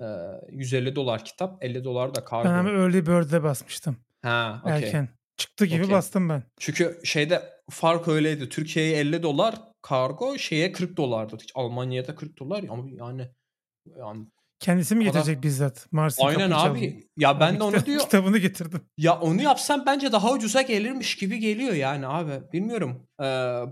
Eee, 0.00 0.06
$150 0.48 1.24
kitap, 1.24 1.64
$50 1.64 2.14
da 2.14 2.24
kargo. 2.24 2.48
Ben 2.48 2.66
Early 2.66 3.06
Bird'e 3.06 3.42
basmıştım. 3.42 3.96
Ha, 4.22 4.60
okay. 4.64 4.82
Erken. 4.82 5.08
Çıktı 5.36 5.66
gibi 5.66 5.84
okay. 5.84 5.94
bastım 5.94 6.28
ben. 6.28 6.42
Çünkü 6.60 7.00
şeyde 7.04 7.42
fark 7.70 8.08
öyleydi. 8.08 8.48
Türkiye'ye 8.48 9.02
$50 9.02 9.72
kargo, 9.82 10.38
şeye 10.38 10.72
$40'dı. 10.72 11.44
Almanya'da 11.54 12.14
$40 12.14 12.68
ama 12.68 12.84
yani 12.90 13.30
yani 13.98 14.26
Kendisi 14.60 14.94
mi 14.94 15.04
getirecek 15.04 15.34
kadar... 15.34 15.42
bizzat? 15.42 15.86
Mars'ın 15.92 16.26
Aynen 16.26 16.50
abi. 16.50 16.80
Çaldı. 16.80 17.02
Ya 17.16 17.40
ben 17.40 17.52
abi 17.52 17.58
de 17.58 17.62
onu 17.62 17.72
kitap, 17.72 17.86
diyor. 17.86 18.00
Kitabını 18.00 18.38
getirdim. 18.38 18.80
Ya 18.98 19.20
onu 19.20 19.42
yapsam 19.42 19.82
bence 19.86 20.12
daha 20.12 20.32
ucuza 20.32 20.62
gelirmiş 20.62 21.16
gibi 21.16 21.38
geliyor 21.38 21.74
yani 21.74 22.06
abi. 22.06 22.52
Bilmiyorum. 22.52 23.06
Ee, 23.20 23.24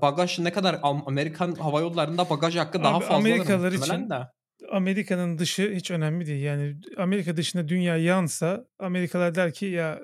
bagaj 0.03 0.39
ne 0.39 0.53
kadar 0.53 0.81
Amerikan 0.83 1.55
hava 1.55 1.81
yollarında 1.81 2.31
bagaj 2.31 2.57
hakkı 2.57 2.85
daha 2.85 3.01
fazla. 3.01 3.15
Amerikalılar 3.15 3.73
için 3.73 4.11
de. 4.11 4.29
Amerika'nın 4.73 5.39
dışı 5.39 5.73
hiç 5.75 5.91
önemli 5.91 6.27
değil. 6.27 6.43
Yani 6.43 6.77
Amerika 6.97 7.37
dışında 7.37 7.69
dünya 7.69 7.97
yansa 7.97 8.65
Amerikalılar 8.79 9.35
der 9.35 9.53
ki 9.53 9.67
ya 9.67 10.01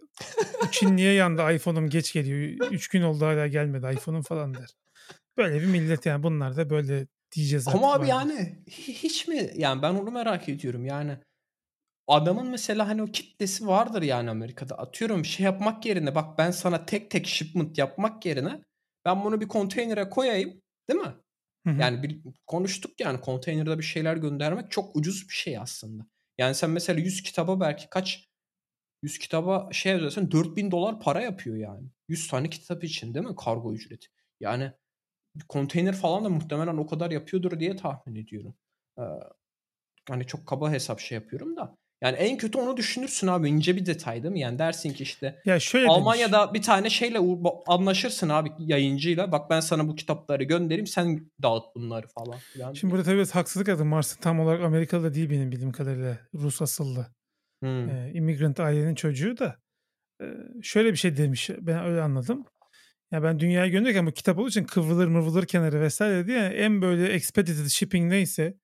Çin 0.70 0.96
niye 0.96 1.12
yandı 1.12 1.52
iPhone'um 1.52 1.90
geç 1.90 2.12
geliyor. 2.12 2.70
Üç 2.70 2.88
gün 2.88 3.02
oldu 3.02 3.26
hala 3.26 3.46
gelmedi 3.46 3.86
iPhone'um 3.94 4.22
falan 4.22 4.54
der. 4.54 4.68
Böyle 5.36 5.60
bir 5.60 5.66
millet 5.66 6.06
yani 6.06 6.22
bunlar 6.22 6.56
da 6.56 6.70
böyle 6.70 7.06
diyeceğiz. 7.32 7.68
Ama 7.68 7.92
abi 7.92 8.08
yani 8.08 8.58
hiç 8.76 9.28
mi 9.28 9.50
yani 9.56 9.82
ben 9.82 9.94
onu 9.94 10.10
merak 10.10 10.48
ediyorum 10.48 10.84
yani 10.84 11.18
adamın 12.08 12.46
mesela 12.46 12.88
hani 12.88 13.02
o 13.02 13.06
kitlesi 13.06 13.66
vardır 13.66 14.02
yani 14.02 14.30
Amerika'da. 14.30 14.78
Atıyorum 14.78 15.24
şey 15.24 15.44
yapmak 15.44 15.86
yerine 15.86 16.14
bak 16.14 16.38
ben 16.38 16.50
sana 16.50 16.86
tek 16.86 17.10
tek 17.10 17.26
shipment 17.26 17.78
yapmak 17.78 18.26
yerine 18.26 18.60
ben 19.04 19.24
bunu 19.24 19.40
bir 19.40 19.48
konteynere 19.48 20.10
koyayım 20.10 20.62
değil 20.88 21.00
mi? 21.00 21.14
Hı 21.66 21.70
hı. 21.70 21.80
Yani 21.80 22.02
bir, 22.02 22.20
konuştuk 22.46 23.00
yani 23.00 23.20
konteynerde 23.20 23.78
bir 23.78 23.82
şeyler 23.82 24.16
göndermek 24.16 24.70
çok 24.70 24.96
ucuz 24.96 25.28
bir 25.28 25.34
şey 25.34 25.58
aslında. 25.58 26.06
Yani 26.38 26.54
sen 26.54 26.70
mesela 26.70 27.00
100 27.00 27.22
kitaba 27.22 27.60
belki 27.60 27.88
kaç 27.90 28.28
100 29.02 29.18
kitaba 29.18 29.68
şey 29.72 29.94
ödersen 29.94 30.30
4000 30.30 30.70
dolar 30.70 31.00
para 31.00 31.20
yapıyor 31.20 31.56
yani. 31.56 31.88
100 32.08 32.28
tane 32.28 32.50
kitap 32.50 32.84
için 32.84 33.14
değil 33.14 33.26
mi 33.26 33.36
kargo 33.36 33.74
ücreti? 33.74 34.06
Yani 34.40 34.72
konteyner 35.48 35.94
falan 35.94 36.24
da 36.24 36.28
muhtemelen 36.28 36.76
o 36.76 36.86
kadar 36.86 37.10
yapıyordur 37.10 37.60
diye 37.60 37.76
tahmin 37.76 38.16
ediyorum. 38.16 38.54
Ee, 38.98 39.02
hani 40.08 40.26
çok 40.26 40.46
kaba 40.46 40.70
hesap 40.70 41.00
şey 41.00 41.16
yapıyorum 41.16 41.56
da. 41.56 41.76
Yani 42.02 42.16
en 42.16 42.36
kötü 42.38 42.58
onu 42.58 42.76
düşünürsün 42.76 43.26
abi 43.26 43.48
ince 43.48 43.76
bir 43.76 43.86
detay 43.86 44.22
değil 44.22 44.32
mi? 44.32 44.40
Yani 44.40 44.58
dersin 44.58 44.92
ki 44.92 45.02
işte 45.02 45.42
ya 45.44 45.60
şöyle 45.60 45.88
Almanya'da 45.88 46.40
demiş. 46.40 46.54
bir 46.54 46.62
tane 46.62 46.90
şeyle 46.90 47.18
anlaşırsın 47.66 48.28
abi 48.28 48.50
yayıncıyla. 48.58 49.32
Bak 49.32 49.50
ben 49.50 49.60
sana 49.60 49.88
bu 49.88 49.94
kitapları 49.96 50.44
göndereyim 50.44 50.86
sen 50.86 51.30
dağıt 51.42 51.64
bunları 51.74 52.06
falan. 52.06 52.38
Yani 52.56 52.76
Şimdi 52.76 52.92
burada 52.92 53.04
tabii 53.04 53.16
biraz 53.16 53.34
haksızlık 53.34 53.68
adım. 53.68 53.88
Mars'ın 53.88 54.20
tam 54.20 54.40
olarak 54.40 54.62
Amerikalı 54.62 55.14
değil 55.14 55.30
benim 55.30 55.52
bildiğim 55.52 55.72
kadarıyla. 55.72 56.18
Rus 56.34 56.62
asıllı. 56.62 57.06
Hmm. 57.62 57.88
Ee, 57.88 58.10
immigrant 58.14 58.60
ailenin 58.60 58.94
çocuğu 58.94 59.38
da. 59.38 59.56
Ee, 60.22 60.26
şöyle 60.62 60.92
bir 60.92 60.96
şey 60.96 61.16
demiş. 61.16 61.50
Ben 61.60 61.84
öyle 61.84 62.02
anladım. 62.02 62.44
Ya 63.12 63.22
ben 63.22 63.40
dünyaya 63.40 63.68
gönderirken 63.68 64.06
bu 64.06 64.12
kitap 64.12 64.38
olduğu 64.38 64.48
için 64.48 64.64
kıvrılır 64.64 65.08
mıvrılır 65.08 65.46
kenarı 65.46 65.80
vesaire 65.80 66.26
diye 66.26 66.38
en 66.38 66.82
böyle 66.82 67.08
expedited 67.08 67.66
shipping 67.66 68.12
neyse 68.12 68.58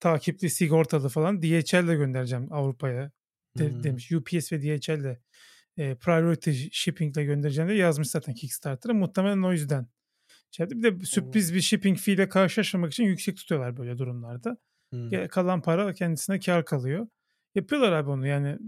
takipli 0.00 0.50
sigortalı 0.50 1.08
falan 1.08 1.42
DHL 1.42 1.84
ile 1.84 1.94
göndereceğim 1.94 2.52
Avrupa'ya 2.52 3.10
de, 3.58 3.70
hmm. 3.70 3.82
demiş. 3.82 4.12
UPS 4.12 4.52
ve 4.52 4.62
DHL 4.62 5.00
ile 5.00 5.20
e, 5.76 5.94
priority 5.94 6.68
shipping 6.72 7.16
ile 7.16 7.24
göndereceğim 7.24 7.68
diye 7.68 7.78
yazmış 7.78 8.08
zaten 8.08 8.34
Kickstarter'a. 8.34 8.94
Muhtemelen 8.94 9.42
o 9.42 9.52
yüzden. 9.52 9.86
Şey 10.50 10.70
bir 10.70 10.82
de 10.82 11.04
sürpriz 11.04 11.54
bir 11.54 11.60
shipping 11.60 11.98
fee 11.98 12.12
ile 12.12 12.28
karşılaşmamak 12.28 12.92
için 12.92 13.04
yüksek 13.04 13.36
tutuyorlar 13.36 13.76
böyle 13.76 13.98
durumlarda. 13.98 14.56
Hmm. 14.92 15.28
Kalan 15.28 15.62
para 15.62 15.92
kendisine 15.92 16.40
kar 16.40 16.64
kalıyor. 16.64 17.06
Yapıyorlar 17.54 17.92
abi 17.92 18.10
onu 18.10 18.26
yani 18.26 18.58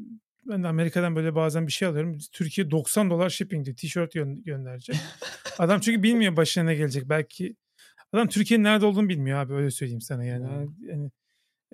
ben 0.48 0.62
de 0.62 0.68
Amerika'dan 0.68 1.16
böyle 1.16 1.34
bazen 1.34 1.66
bir 1.66 1.72
şey 1.72 1.88
alıyorum. 1.88 2.18
Türkiye 2.32 2.70
90 2.70 3.10
dolar 3.10 3.30
shipping'de 3.30 3.74
tişört 3.74 4.14
gö- 4.14 4.42
gönderecek. 4.42 4.96
Adam 5.58 5.80
çünkü 5.80 6.02
bilmiyor 6.02 6.36
başına 6.36 6.64
ne 6.64 6.74
gelecek. 6.74 7.08
Belki 7.08 7.56
adam 8.12 8.28
Türkiye'nin 8.28 8.64
nerede 8.64 8.86
olduğunu 8.86 9.08
bilmiyor 9.08 9.38
abi 9.38 9.54
öyle 9.54 9.70
söyleyeyim 9.70 10.00
sana 10.00 10.24
yani. 10.24 10.46
Hmm. 10.46 10.88
yani 10.88 11.10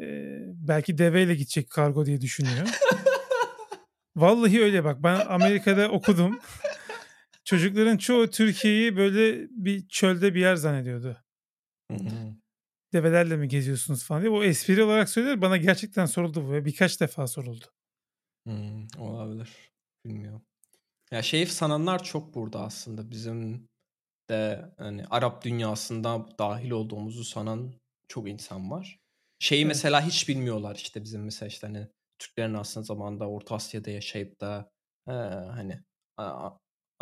e, 0.00 0.06
belki 0.54 0.98
deveyle 0.98 1.34
gidecek 1.34 1.70
kargo 1.70 2.06
diye 2.06 2.20
düşünüyor. 2.20 2.68
Vallahi 4.16 4.62
öyle 4.62 4.84
bak 4.84 5.02
ben 5.02 5.26
Amerika'da 5.26 5.88
okudum. 5.88 6.38
Çocukların 7.44 7.96
çoğu 7.96 8.30
Türkiye'yi 8.30 8.96
böyle 8.96 9.48
bir 9.50 9.88
çölde 9.88 10.34
bir 10.34 10.40
yer 10.40 10.56
zannediyordu. 10.56 11.16
Develerle 12.92 13.36
mi 13.36 13.48
geziyorsunuz 13.48 14.04
falan 14.04 14.22
diye. 14.22 14.30
O 14.30 14.42
espri 14.42 14.82
olarak 14.82 15.08
söylüyor. 15.08 15.40
Bana 15.40 15.56
gerçekten 15.56 16.06
soruldu 16.06 16.46
bu 16.46 16.52
ve 16.52 16.64
birkaç 16.64 17.00
defa 17.00 17.26
soruldu. 17.26 17.64
Hımm, 18.46 18.86
olabilir. 18.98 19.72
Bilmiyorum. 20.04 20.42
Ya, 21.12 21.22
şey 21.22 21.46
sananlar 21.46 22.04
çok 22.04 22.34
burada 22.34 22.60
aslında. 22.62 23.10
Bizim 23.10 23.68
de, 24.30 24.64
hani, 24.78 25.04
Arap 25.10 25.44
dünyasında 25.44 26.26
dahil 26.40 26.70
olduğumuzu 26.72 27.24
sanan 27.24 27.74
çok 28.08 28.28
insan 28.30 28.70
var. 28.70 29.00
Şeyi 29.40 29.60
Evet. 29.62 29.68
mesela 29.68 30.06
hiç 30.06 30.28
bilmiyorlar, 30.30 30.76
işte, 30.76 31.04
bizim 31.04 31.24
mesela, 31.24 31.48
işte, 31.48 31.66
hani, 31.66 31.88
Türklerin 32.18 32.54
aslında 32.54 32.84
zamanında 32.86 33.28
Orta 33.30 33.54
Asya'da 33.54 33.90
yaşayıp 33.90 34.40
da, 34.42 34.72
eee, 35.08 35.14
hani, 35.52 35.84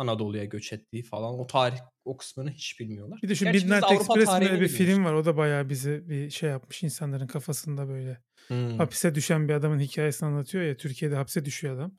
Anadolu'ya 0.01 0.45
göç 0.45 0.73
ettiği 0.73 1.03
falan 1.03 1.39
o 1.39 1.47
tarih 1.47 1.79
o 2.05 2.17
kısmını 2.17 2.51
hiç 2.51 2.79
bilmiyorlar. 2.79 3.19
Bir 3.23 3.29
de 3.29 3.35
şu 3.35 3.45
Gerçi 3.45 3.65
Midnight 3.65 3.91
Express 3.91 4.39
diye 4.39 4.61
bir 4.61 4.67
film 4.67 5.05
var. 5.05 5.13
O 5.13 5.25
da 5.25 5.37
bayağı 5.37 5.69
bizi 5.69 6.09
bir 6.09 6.29
şey 6.29 6.49
yapmış 6.49 6.83
insanların 6.83 7.27
kafasında 7.27 7.87
böyle. 7.87 8.21
Hımm. 8.47 8.77
Hapise 8.77 9.15
düşen 9.15 9.47
bir 9.47 9.53
adamın 9.53 9.79
hikayesini 9.79 10.29
anlatıyor 10.29 10.63
ya. 10.63 10.77
Türkiye'de 10.77 11.15
hapse 11.15 11.45
düşüyor 11.45 11.75
adam. 11.75 11.97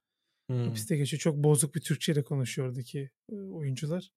Hımm. 0.50 0.66
Hapiste 0.66 0.97
geçiyor. 0.97 1.21
Çok 1.21 1.37
bozuk 1.37 1.75
bir 1.75 1.80
Türkçeyle 1.80 2.25
konuşuyor 2.25 2.68
oradaki 2.68 3.11
oyuncular. 3.32 4.11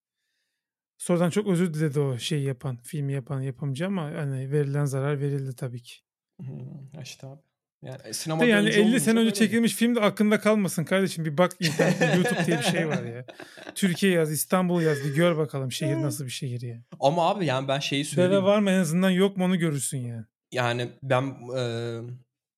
Sonradan 0.97 1.29
çok 1.29 1.47
özür 1.47 1.73
diledi 1.73 1.99
o 1.99 2.17
şeyi 2.17 2.45
yapan, 2.45 2.77
filmi 2.77 3.13
yapan 3.13 3.41
yapımcı 3.41 3.87
ama 3.87 4.03
hani 4.03 4.51
verilen 4.51 4.85
zarar 4.85 5.21
verildi 5.21 5.55
tabii 5.55 5.81
ki. 5.81 5.95
Hımm. 6.41 6.91
İşte 7.01 7.27
abi. 7.27 7.41
Yani 7.81 7.97
e, 8.03 8.13
sinemada 8.13 8.45
yani 8.45 8.69
50 8.69 8.99
sene 8.99 9.19
önce 9.19 9.33
çekilmiş 9.33 9.71
mi? 9.73 9.77
film 9.77 9.95
de 9.95 10.01
aklında 10.01 10.39
kalmasın 10.39 10.83
kardeşim. 10.83 11.25
Bir 11.25 11.37
bak 11.37 11.51
internette 11.59 12.05
YouTube 12.05 12.45
diye 12.45 12.57
bir 12.57 12.63
şey 12.63 12.87
var 12.87 13.03
ya. 13.03 13.25
Türkiye 13.75 14.11
yaz, 14.11 14.31
İstanbul 14.31 14.81
yaz 14.81 15.03
bir 15.03 15.15
gör 15.15 15.37
bakalım 15.37 15.71
şehir 15.71 15.95
nasıl 15.95 16.25
bir 16.25 16.29
şehir 16.29 16.61
ya. 16.61 16.83
Ama 16.99 17.29
abi 17.29 17.45
yani 17.45 17.67
ben 17.67 17.79
şeyi 17.79 18.05
söyleyeyim. 18.05 18.31
Deve 18.31 18.43
var 18.43 18.59
mı 18.59 18.71
en 18.71 18.79
azından 18.79 19.09
yok 19.09 19.37
mu 19.37 19.45
onu 19.45 19.59
görürsün 19.59 19.97
yani. 19.97 20.25
Yani 20.51 20.89
ben 21.03 21.35
e, 21.57 21.61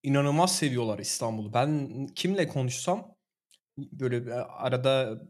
inanılmaz 0.02 0.56
seviyorlar 0.56 0.98
İstanbul'u. 0.98 1.54
Ben 1.54 1.88
kimle 2.14 2.48
konuşsam 2.48 3.14
böyle 3.78 4.34
arada 4.34 5.22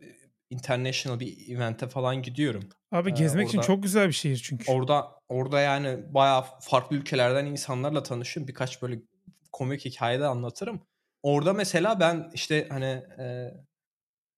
international 0.50 1.20
bir 1.20 1.54
event'e 1.56 1.88
falan 1.88 2.22
gidiyorum. 2.22 2.68
Abi 2.92 3.14
gezmek 3.14 3.44
ee, 3.44 3.46
orada, 3.46 3.48
için 3.48 3.74
çok 3.74 3.82
güzel 3.82 4.08
bir 4.08 4.12
şehir 4.12 4.36
çünkü. 4.36 4.72
Orada 4.72 5.08
orada 5.28 5.60
yani 5.60 6.14
bayağı 6.14 6.44
farklı 6.60 6.96
ülkelerden 6.96 7.46
insanlarla 7.46 8.02
tanışıyorum. 8.02 8.48
Birkaç 8.48 8.82
böyle 8.82 9.00
komik 9.52 9.84
hikayede 9.84 10.26
anlatırım. 10.26 10.80
Orada 11.22 11.52
mesela 11.52 12.00
ben 12.00 12.30
işte 12.34 12.66
hani 12.70 13.02
e, 13.18 13.54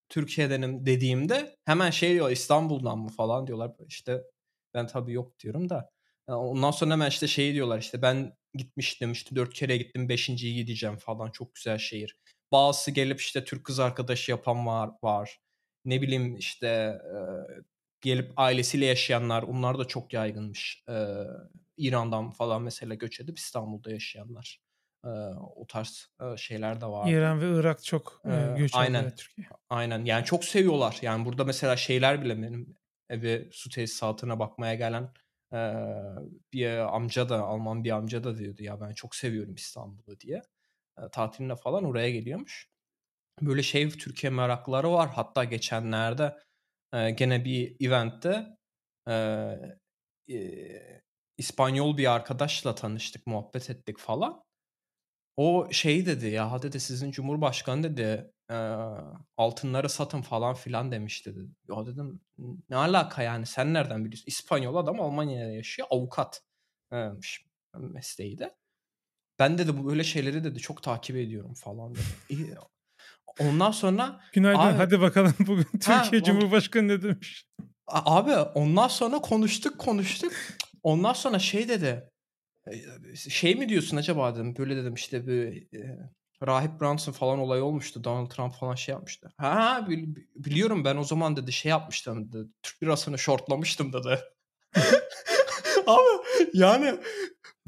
Türkiye'denim 0.09 0.87
dediğimde 0.87 1.57
hemen 1.65 1.91
şey 1.91 2.15
diyor 2.15 2.31
İstanbul'dan 2.31 2.99
mı 2.99 3.09
falan 3.09 3.47
diyorlar. 3.47 3.73
İşte 3.89 4.23
ben 4.75 4.87
tabii 4.87 5.13
yok 5.13 5.41
diyorum 5.41 5.69
da. 5.69 5.91
Ondan 6.27 6.71
sonra 6.71 6.93
hemen 6.93 7.09
işte 7.09 7.27
şey 7.29 7.55
diyorlar 7.55 7.79
işte 7.79 8.03
ben 8.03 8.33
gitmiştim 8.55 9.13
işte 9.13 9.37
dört 9.37 9.55
kere 9.55 9.77
gittim 9.77 10.09
beşinciyi 10.09 10.55
gideceğim 10.55 10.97
falan 10.97 11.31
çok 11.31 11.55
güzel 11.55 11.79
şehir. 11.79 12.17
Bazısı 12.53 12.91
gelip 12.91 13.21
işte 13.21 13.45
Türk 13.45 13.65
kız 13.65 13.79
arkadaşı 13.81 14.31
yapan 14.31 14.67
var. 14.67 14.91
var. 15.03 15.39
ne 15.85 16.03
bileyim 16.03 16.37
işte 16.37 16.67
e, 16.67 17.19
gelip 18.01 18.33
ailesiyle 18.37 18.87
yaşayanlar 18.87 19.43
onlar 19.43 19.79
da 19.79 19.85
çok 19.85 20.13
yaygınmış. 20.13 20.85
E, 20.89 20.95
İran'dan 21.77 22.31
falan 22.31 22.63
mesela 22.63 22.95
göç 22.95 23.21
edip 23.21 23.39
İstanbul'da 23.39 23.91
yaşayanlar. 23.91 24.61
E, 25.05 25.09
o 25.57 25.67
tarz 25.67 26.09
e, 26.23 26.37
şeyler 26.37 26.81
de 26.81 26.87
var. 26.87 27.11
İran 27.11 27.41
ve 27.41 27.61
Irak 27.61 27.85
çok 27.85 28.23
e, 28.25 28.55
göç 28.59 28.71
aynen, 28.75 29.11
Türkiye. 29.17 29.47
Aynen 29.69 30.05
yani 30.05 30.25
çok 30.25 30.45
seviyorlar. 30.45 30.99
Yani 31.03 31.25
burada 31.25 31.45
mesela 31.45 31.77
şeyler 31.77 32.25
bile 32.25 32.37
benim 32.37 32.77
evi 33.09 33.49
su 33.53 33.71
tesisatına 33.71 34.39
bakmaya 34.39 34.75
gelen 34.75 35.13
e, 35.53 35.59
bir 36.53 36.95
amca 36.97 37.29
da 37.29 37.43
Alman 37.43 37.85
bir 37.85 37.91
amca 37.91 38.25
da 38.25 38.39
diyordu 38.39 38.63
ya 38.63 38.81
ben 38.81 38.93
çok 38.93 39.15
seviyorum 39.15 39.55
İstanbul'u 39.55 40.21
diye. 40.21 40.43
E, 40.99 41.03
tatiline 41.13 41.57
falan 41.57 41.85
oraya 41.85 42.11
geliyormuş. 42.11 42.71
Böyle 43.43 43.63
şey 43.63 43.91
Türkiye 43.91 44.31
merakları 44.31 44.93
var. 44.93 45.11
Hatta 45.15 45.45
geçenlerde 45.45 46.37
e, 46.93 47.11
gene 47.11 47.45
bir 47.45 47.87
eventte 47.87 48.47
e, 49.09 49.15
e, 50.31 51.03
İspanyol 51.39 51.97
bir 51.97 52.15
arkadaşla 52.15 52.75
tanıştık, 52.75 53.27
muhabbet 53.27 53.71
ettik 53.71 53.99
falan. 53.99 54.43
O 55.43 55.69
şey 55.71 56.07
dedi 56.07 56.27
ya 56.27 56.63
dedi 56.63 56.81
sizin 56.81 57.11
cumhurbaşkanı 57.11 57.83
dedi 57.83 58.31
e, 58.51 58.57
altınları 59.37 59.89
satın 59.89 60.23
falan 60.23 60.55
filan 60.55 60.93
demiş 60.93 61.27
dedi. 61.27 61.39
Ya 61.69 61.87
dedim 61.87 62.21
ne 62.71 62.77
alaka 62.77 63.23
yani 63.23 63.47
sen 63.47 63.75
nereden 63.75 64.05
biliyorsun? 64.05 64.25
İspanyol 64.27 64.77
adam 64.77 65.01
Almanya'da 65.01 65.53
yaşıyor 65.53 65.89
avukat 65.91 66.43
e, 66.93 67.09
mesleği 67.75 68.39
de. 68.39 68.55
Ben 69.39 69.59
dedi 69.59 69.79
bu 69.79 69.87
böyle 69.91 70.05
şeyleri 70.05 70.45
dedi 70.45 70.59
çok 70.59 70.83
takip 70.83 71.17
ediyorum 71.17 71.55
falan 71.55 71.95
dedi. 71.95 72.59
Ondan 73.39 73.71
sonra 73.71 74.21
Günaydın 74.33 74.61
abi, 74.61 74.77
hadi 74.77 75.01
bakalım 75.01 75.35
bugün 75.47 75.67
Türkiye 75.73 76.21
ha, 76.21 76.23
Cumhurbaşkanı 76.25 76.89
ne 76.89 77.03
demiş? 77.03 77.47
Abi 77.87 78.37
ondan 78.37 78.89
sonra 78.89 79.19
konuştuk 79.19 79.79
konuştuk. 79.79 80.33
Ondan 80.83 81.13
sonra 81.13 81.39
şey 81.39 81.69
dedi. 81.69 82.10
Şey 83.29 83.55
mi 83.55 83.69
diyorsun 83.69 83.97
acaba 83.97 84.35
dedim. 84.35 84.57
Böyle 84.59 84.77
dedim 84.77 84.95
işte 84.95 85.27
bir 85.27 85.69
e, 85.79 85.99
Rahip 86.47 86.81
Brunson 86.81 87.13
falan 87.13 87.39
olay 87.39 87.63
olmuştu. 87.63 88.05
Donald 88.05 88.31
Trump 88.31 88.55
falan 88.55 88.75
şey 88.75 88.93
yapmıştı. 88.93 89.33
Ha 89.37 89.87
biliyorum 90.35 90.85
ben 90.85 90.97
o 90.97 91.05
zaman 91.05 91.37
dedi 91.37 91.53
şey 91.53 91.71
yapmıştım 91.71 92.33
dedi. 92.33 92.49
Türk 92.63 92.83
lirasını 92.83 93.19
shortlamıştım 93.19 93.93
dedi. 93.93 94.19
Abi 95.87 96.23
yani 96.55 96.95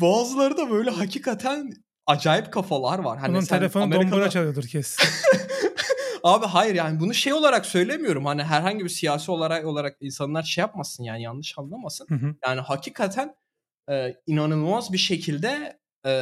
bazıları 0.00 0.56
da 0.56 0.70
böyle 0.70 0.90
hakikaten 0.90 1.72
acayip 2.06 2.52
kafalar 2.52 2.98
var. 2.98 3.18
Hani 3.18 3.34
Bunun 3.34 3.44
telefonu 3.44 3.82
Amerika'da... 3.82 4.10
dombura 4.10 4.30
çalıyordur 4.30 4.64
kesin. 4.64 5.08
Abi 6.22 6.46
hayır 6.46 6.74
yani 6.74 7.00
bunu 7.00 7.14
şey 7.14 7.32
olarak 7.32 7.66
söylemiyorum. 7.66 8.26
Hani 8.26 8.42
herhangi 8.42 8.84
bir 8.84 8.88
siyasi 8.88 9.30
olarak 9.30 9.66
olarak 9.66 9.96
insanlar 10.00 10.42
şey 10.42 10.62
yapmasın 10.62 11.04
yani 11.04 11.22
yanlış 11.22 11.58
anlamasın. 11.58 12.06
Hı 12.08 12.14
hı. 12.14 12.34
Yani 12.46 12.60
hakikaten 12.60 13.34
e, 13.90 14.14
inanılmaz 14.26 14.92
bir 14.92 14.98
şekilde 14.98 15.78
e, 16.06 16.12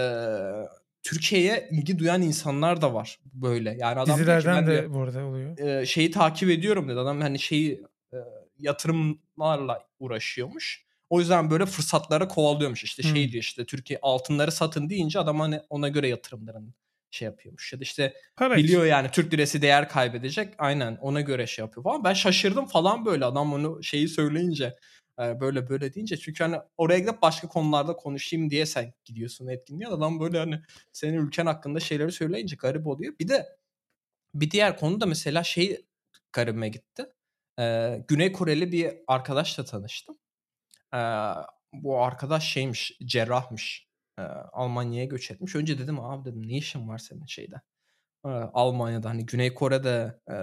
Türkiye'ye 1.02 1.68
ilgi 1.72 1.98
duyan 1.98 2.22
insanlar 2.22 2.82
da 2.82 2.94
var 2.94 3.18
böyle. 3.34 3.76
Yani 3.78 4.00
adam 4.00 4.18
Dizilerden 4.18 4.66
de, 4.66 4.70
de 4.70 4.94
bu 4.94 5.00
arada 5.00 5.24
oluyor. 5.24 5.58
E, 5.58 5.86
şeyi 5.86 6.10
takip 6.10 6.50
ediyorum 6.50 6.88
dedi. 6.88 6.98
Adam 6.98 7.20
hani 7.20 7.38
şeyi 7.38 7.82
e, 8.12 8.16
yatırımlarla 8.58 9.86
uğraşıyormuş. 9.98 10.84
O 11.10 11.20
yüzden 11.20 11.50
böyle 11.50 11.66
fırsatlara 11.66 12.28
kovalıyormuş. 12.28 12.84
İşte 12.84 13.02
şey 13.02 13.24
hmm. 13.24 13.32
diyor 13.32 13.42
işte 13.42 13.66
Türkiye 13.66 13.98
altınları 14.02 14.52
satın 14.52 14.90
deyince 14.90 15.18
adam 15.18 15.40
hani 15.40 15.60
ona 15.70 15.88
göre 15.88 16.08
yatırımların 16.08 16.74
şey 17.10 17.26
yapıyormuş. 17.26 17.72
Ya 17.72 17.78
da 17.78 17.82
işte 17.82 18.14
Para 18.36 18.56
biliyor 18.56 18.84
yani 18.84 19.10
Türk 19.10 19.34
lirası 19.34 19.62
değer 19.62 19.88
kaybedecek. 19.88 20.54
Aynen 20.58 20.98
ona 21.00 21.20
göre 21.20 21.46
şey 21.46 21.64
yapıyor 21.64 21.84
falan. 21.84 22.04
Ben 22.04 22.12
şaşırdım 22.12 22.66
falan 22.66 23.06
böyle 23.06 23.24
adam 23.24 23.52
onu 23.52 23.82
şeyi 23.82 24.08
söyleyince 24.08 24.76
böyle 25.20 25.68
böyle 25.68 25.94
deyince 25.94 26.16
çünkü 26.16 26.44
hani 26.44 26.56
oraya 26.76 26.98
gidip 26.98 27.22
başka 27.22 27.48
konularda 27.48 27.96
konuşayım 27.96 28.50
diye 28.50 28.66
sen 28.66 28.92
gidiyorsun 29.04 29.46
etkinliğe 29.46 29.88
adam 29.88 30.20
böyle 30.20 30.38
hani 30.38 30.62
senin 30.92 31.26
ülken 31.26 31.46
hakkında 31.46 31.80
şeyleri 31.80 32.12
söyleyince 32.12 32.56
garip 32.56 32.86
oluyor. 32.86 33.14
Bir 33.20 33.28
de 33.28 33.58
bir 34.34 34.50
diğer 34.50 34.78
konu 34.78 35.00
da 35.00 35.06
mesela 35.06 35.44
şey 35.44 35.86
garibime 36.32 36.68
gitti. 36.68 37.06
Ee, 37.58 38.04
Güney 38.08 38.32
Koreli 38.32 38.72
bir 38.72 38.92
arkadaşla 39.06 39.64
tanıştım. 39.64 40.18
Ee, 40.94 40.98
bu 41.72 42.02
arkadaş 42.02 42.52
şeymiş, 42.52 42.98
cerrahmış. 43.04 43.88
Ee, 44.18 44.22
Almanya'ya 44.52 45.04
göç 45.04 45.30
etmiş. 45.30 45.56
Önce 45.56 45.78
dedim 45.78 46.00
abi 46.00 46.30
dedim 46.30 46.48
ne 46.48 46.56
işin 46.56 46.88
var 46.88 46.98
senin 46.98 47.26
şeyde? 47.26 47.60
Ee, 48.24 48.28
Almanya'da 48.28 49.10
hani 49.10 49.26
Güney 49.26 49.54
Kore'de 49.54 50.20
e, 50.30 50.34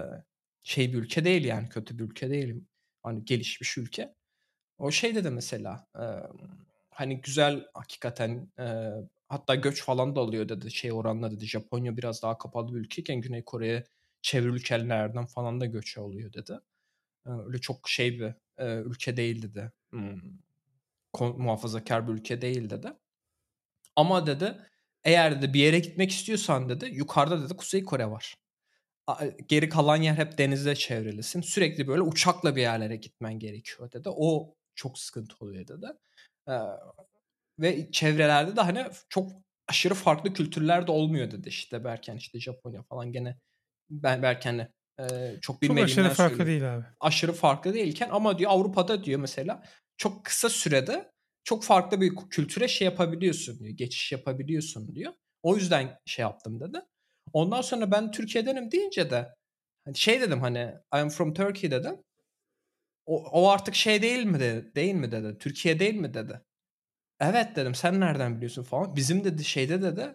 şey 0.62 0.92
bir 0.92 0.98
ülke 0.98 1.24
değil 1.24 1.44
yani 1.44 1.68
kötü 1.68 1.98
bir 1.98 2.04
ülke 2.04 2.30
değil. 2.30 2.64
Hani 3.02 3.24
gelişmiş 3.24 3.78
ülke. 3.78 4.14
O 4.78 4.90
şey 4.90 5.14
dedi 5.14 5.30
mesela 5.30 5.86
e, 5.96 6.04
hani 6.90 7.20
güzel 7.20 7.64
hakikaten 7.74 8.52
e, 8.58 8.90
hatta 9.28 9.54
göç 9.54 9.82
falan 9.82 10.16
da 10.16 10.20
alıyor 10.20 10.48
dedi 10.48 10.70
şey 10.70 10.92
oranla 10.92 11.30
dedi. 11.30 11.46
Japonya 11.46 11.96
biraz 11.96 12.22
daha 12.22 12.38
kapalı 12.38 12.74
bir 12.74 12.80
ülkeyken 12.80 13.20
Güney 13.20 13.44
Kore'ye 13.44 13.84
çevre 14.22 14.48
ülkelerden 14.48 15.26
falan 15.26 15.60
da 15.60 15.66
göç 15.66 15.98
alıyor 15.98 16.32
dedi. 16.32 16.58
E, 17.26 17.30
öyle 17.30 17.58
çok 17.58 17.88
şey 17.88 18.18
bir 18.20 18.34
e, 18.58 18.74
ülke 18.76 19.16
değil 19.16 19.42
dedi. 19.42 19.72
Hmm, 19.90 20.20
muhafazakar 21.20 22.08
bir 22.08 22.12
ülke 22.12 22.40
değil 22.40 22.70
dedi. 22.70 22.92
Ama 23.96 24.26
dedi 24.26 24.58
eğer 25.04 25.42
dedi 25.42 25.54
bir 25.54 25.60
yere 25.60 25.78
gitmek 25.78 26.10
istiyorsan 26.10 26.68
dedi 26.68 26.90
yukarıda 26.92 27.44
dedi 27.44 27.56
Kuzey 27.56 27.84
Kore 27.84 28.10
var. 28.10 28.34
Geri 29.48 29.68
kalan 29.68 29.96
yer 30.02 30.14
hep 30.14 30.38
denizle 30.38 30.74
çevrilisin. 30.74 31.40
Sürekli 31.40 31.88
böyle 31.88 32.02
uçakla 32.02 32.56
bir 32.56 32.60
yerlere 32.60 32.96
gitmen 32.96 33.38
gerekiyor 33.38 33.92
dedi. 33.92 34.08
O 34.12 34.54
çok 34.78 34.98
sıkıntı 34.98 35.34
oluyor 35.40 35.68
dedi. 35.68 35.86
Ee, 36.48 36.52
ve 37.58 37.90
çevrelerde 37.92 38.56
de 38.56 38.60
hani 38.60 38.86
çok 39.08 39.30
aşırı 39.68 39.94
farklı 39.94 40.32
kültürler 40.32 40.86
de 40.86 40.90
olmuyor 40.92 41.30
dedi 41.30 41.48
işte 41.48 41.84
Berken 41.84 42.16
işte 42.16 42.40
Japonya 42.40 42.82
falan 42.82 43.12
gene 43.12 43.38
ben 43.90 44.22
Berken'le 44.22 44.68
e, 45.00 45.04
çok 45.40 45.62
bilmediğimden 45.62 45.94
Çok 45.94 46.04
aşırı 46.04 46.14
farklı 46.14 46.46
değil 46.46 46.74
abi. 46.76 46.84
Aşırı 47.00 47.32
farklı 47.32 47.74
değilken 47.74 48.08
ama 48.12 48.38
diyor 48.38 48.50
Avrupa'da 48.50 49.04
diyor 49.04 49.20
mesela 49.20 49.62
çok 49.96 50.24
kısa 50.24 50.48
sürede 50.48 51.12
çok 51.44 51.64
farklı 51.64 52.00
bir 52.00 52.16
kültüre 52.30 52.68
şey 52.68 52.84
yapabiliyorsun 52.84 53.58
diyor. 53.58 53.70
Geçiş 53.70 54.12
yapabiliyorsun 54.12 54.94
diyor. 54.94 55.12
O 55.42 55.56
yüzden 55.56 55.98
şey 56.06 56.22
yaptım 56.22 56.60
dedi. 56.60 56.80
Ondan 57.32 57.60
sonra 57.62 57.90
ben 57.90 58.10
Türkiye'denim 58.10 58.70
deyince 58.70 59.10
de 59.10 59.34
hani 59.84 59.96
şey 59.96 60.20
dedim 60.20 60.40
hani 60.40 60.58
I 60.94 60.96
am 60.96 61.08
from 61.08 61.34
Turkey 61.34 61.70
dedim. 61.70 61.96
O, 63.08 63.24
o 63.32 63.48
artık 63.50 63.74
şey 63.74 64.02
değil 64.02 64.24
mi 64.26 64.40
dedi, 64.40 64.74
değil 64.74 64.94
mi 64.94 65.12
dedi. 65.12 65.38
Türkiye 65.38 65.78
değil 65.78 65.94
mi 65.94 66.14
dedi. 66.14 66.40
Evet 67.20 67.56
dedim 67.56 67.74
sen 67.74 68.00
nereden 68.00 68.36
biliyorsun 68.36 68.62
falan. 68.62 68.96
Bizim 68.96 69.24
dedi 69.24 69.44
şeyde 69.44 69.82
dedi 69.82 70.14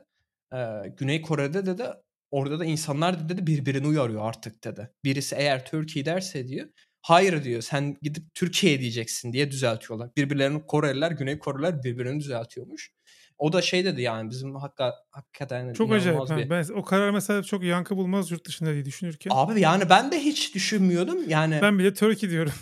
e, 0.53 0.57
Güney 0.97 1.21
Kore'de 1.21 1.65
dedi 1.65 1.83
orada 2.31 2.59
da 2.59 2.65
insanlar 2.65 3.29
dedi 3.29 3.47
birbirini 3.47 3.87
uyarıyor 3.87 4.21
artık 4.25 4.63
dedi. 4.63 4.91
Birisi 5.03 5.35
eğer 5.35 5.65
Türkiye 5.65 6.05
derse 6.05 6.47
diyor 6.47 6.69
hayır 7.01 7.43
diyor 7.43 7.61
sen 7.61 7.97
gidip 8.01 8.23
Türkiye 8.35 8.79
diyeceksin 8.79 9.33
diye 9.33 9.51
düzeltiyorlar. 9.51 10.09
Birbirlerini 10.17 10.65
Koreliler, 10.65 11.11
Güney 11.11 11.39
Koreliler 11.39 11.83
birbirini 11.83 12.19
düzeltiyormuş. 12.19 12.91
O 13.37 13.53
da 13.53 13.61
şey 13.61 13.85
dedi 13.85 14.01
yani 14.01 14.29
bizim 14.29 14.55
hakka, 14.55 14.93
hakikaten 15.11 15.73
Çok 15.73 15.91
acayip. 15.91 16.29
Bir... 16.29 16.49
Ben 16.49 16.65
o 16.75 16.83
karar 16.83 17.11
mesela 17.11 17.43
çok 17.43 17.63
yankı 17.63 17.97
bulmaz 17.97 18.31
yurt 18.31 18.47
dışında 18.47 18.73
diye 18.73 18.85
düşünürken. 18.85 19.31
Abi 19.33 19.61
yani 19.61 19.89
ben 19.89 20.11
de 20.11 20.19
hiç 20.19 20.55
düşünmüyordum. 20.55 21.29
Yani 21.29 21.59
Ben 21.61 21.79
bile 21.79 21.93
Turkey 21.93 22.29
diyorum. 22.29 22.53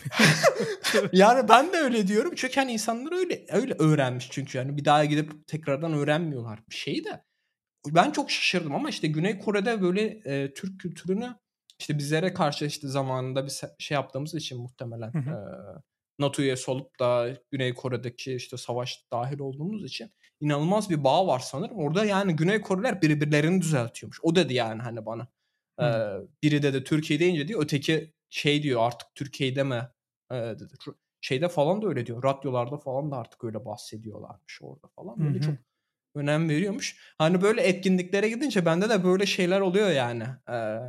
yani 1.11 1.49
ben 1.49 1.73
de 1.73 1.77
öyle 1.77 2.07
diyorum. 2.07 2.33
Çünkü 2.35 2.55
hani 2.55 2.73
insanlar 2.73 3.11
öyle 3.11 3.45
öyle 3.49 3.73
öğrenmiş 3.73 4.27
çünkü 4.31 4.57
yani 4.57 4.77
bir 4.77 4.85
daha 4.85 5.05
gidip 5.05 5.47
tekrardan 5.47 5.93
öğrenmiyorlar 5.93 6.59
bir 6.69 6.75
şeyi 6.75 7.03
de. 7.05 7.23
Ben 7.87 8.11
çok 8.11 8.31
şaşırdım 8.31 8.75
ama 8.75 8.89
işte 8.89 9.07
Güney 9.07 9.39
Kore'de 9.39 9.81
böyle 9.81 10.01
e, 10.01 10.53
Türk 10.53 10.79
kültürünü 10.79 11.35
işte 11.79 11.97
bizlere 11.97 12.33
karşı 12.33 12.65
işte 12.65 12.87
zamanında 12.87 13.45
bir 13.45 13.51
şey 13.79 13.95
yaptığımız 13.95 14.35
için 14.35 14.61
muhtemelen 14.61 15.07
e, 15.07 15.35
NATO 16.19 16.41
üyesi 16.41 16.71
olup 16.71 16.99
da 16.99 17.37
Güney 17.51 17.73
Kore'deki 17.73 18.35
işte 18.35 18.57
savaş 18.57 19.05
dahil 19.11 19.39
olduğumuz 19.39 19.85
için 19.85 20.11
inanılmaz 20.41 20.89
bir 20.89 21.03
bağ 21.03 21.27
var 21.27 21.39
sanırım. 21.39 21.77
Orada 21.77 22.05
yani 22.05 22.35
Güney 22.35 22.61
Koreliler 22.61 23.01
birbirlerini 23.01 23.61
düzeltiyormuş. 23.61 24.19
O 24.23 24.35
dedi 24.35 24.53
yani 24.53 24.81
hani 24.81 25.05
bana. 25.05 25.27
Ee, 25.81 25.83
biri 26.43 26.63
dedi 26.63 26.83
Türkiye 26.83 27.19
deyince 27.19 27.47
diyor 27.47 27.63
öteki 27.63 28.13
şey 28.29 28.63
diyor 28.63 28.81
artık 28.81 29.07
Türkiye'de 29.15 29.63
mi 29.63 29.89
ee, 30.31 30.35
dedi. 30.35 30.73
Şeyde 31.21 31.49
falan 31.49 31.81
da 31.81 31.87
öyle 31.87 32.05
diyor. 32.05 32.23
Radyolarda 32.23 32.77
falan 32.77 33.11
da 33.11 33.17
artık 33.17 33.43
öyle 33.43 33.65
bahsediyorlarmış 33.65 34.59
orada 34.61 34.87
falan. 34.95 35.19
Böyle 35.19 35.33
Hı-hı. 35.33 35.41
çok 35.41 35.55
önem 36.15 36.49
veriyormuş. 36.49 37.15
Hani 37.17 37.41
böyle 37.41 37.61
etkinliklere 37.61 38.29
gidince 38.29 38.65
bende 38.65 38.89
de 38.89 39.03
böyle 39.03 39.25
şeyler 39.25 39.61
oluyor 39.61 39.89
yani. 39.89 40.23
Ee, 40.49 40.79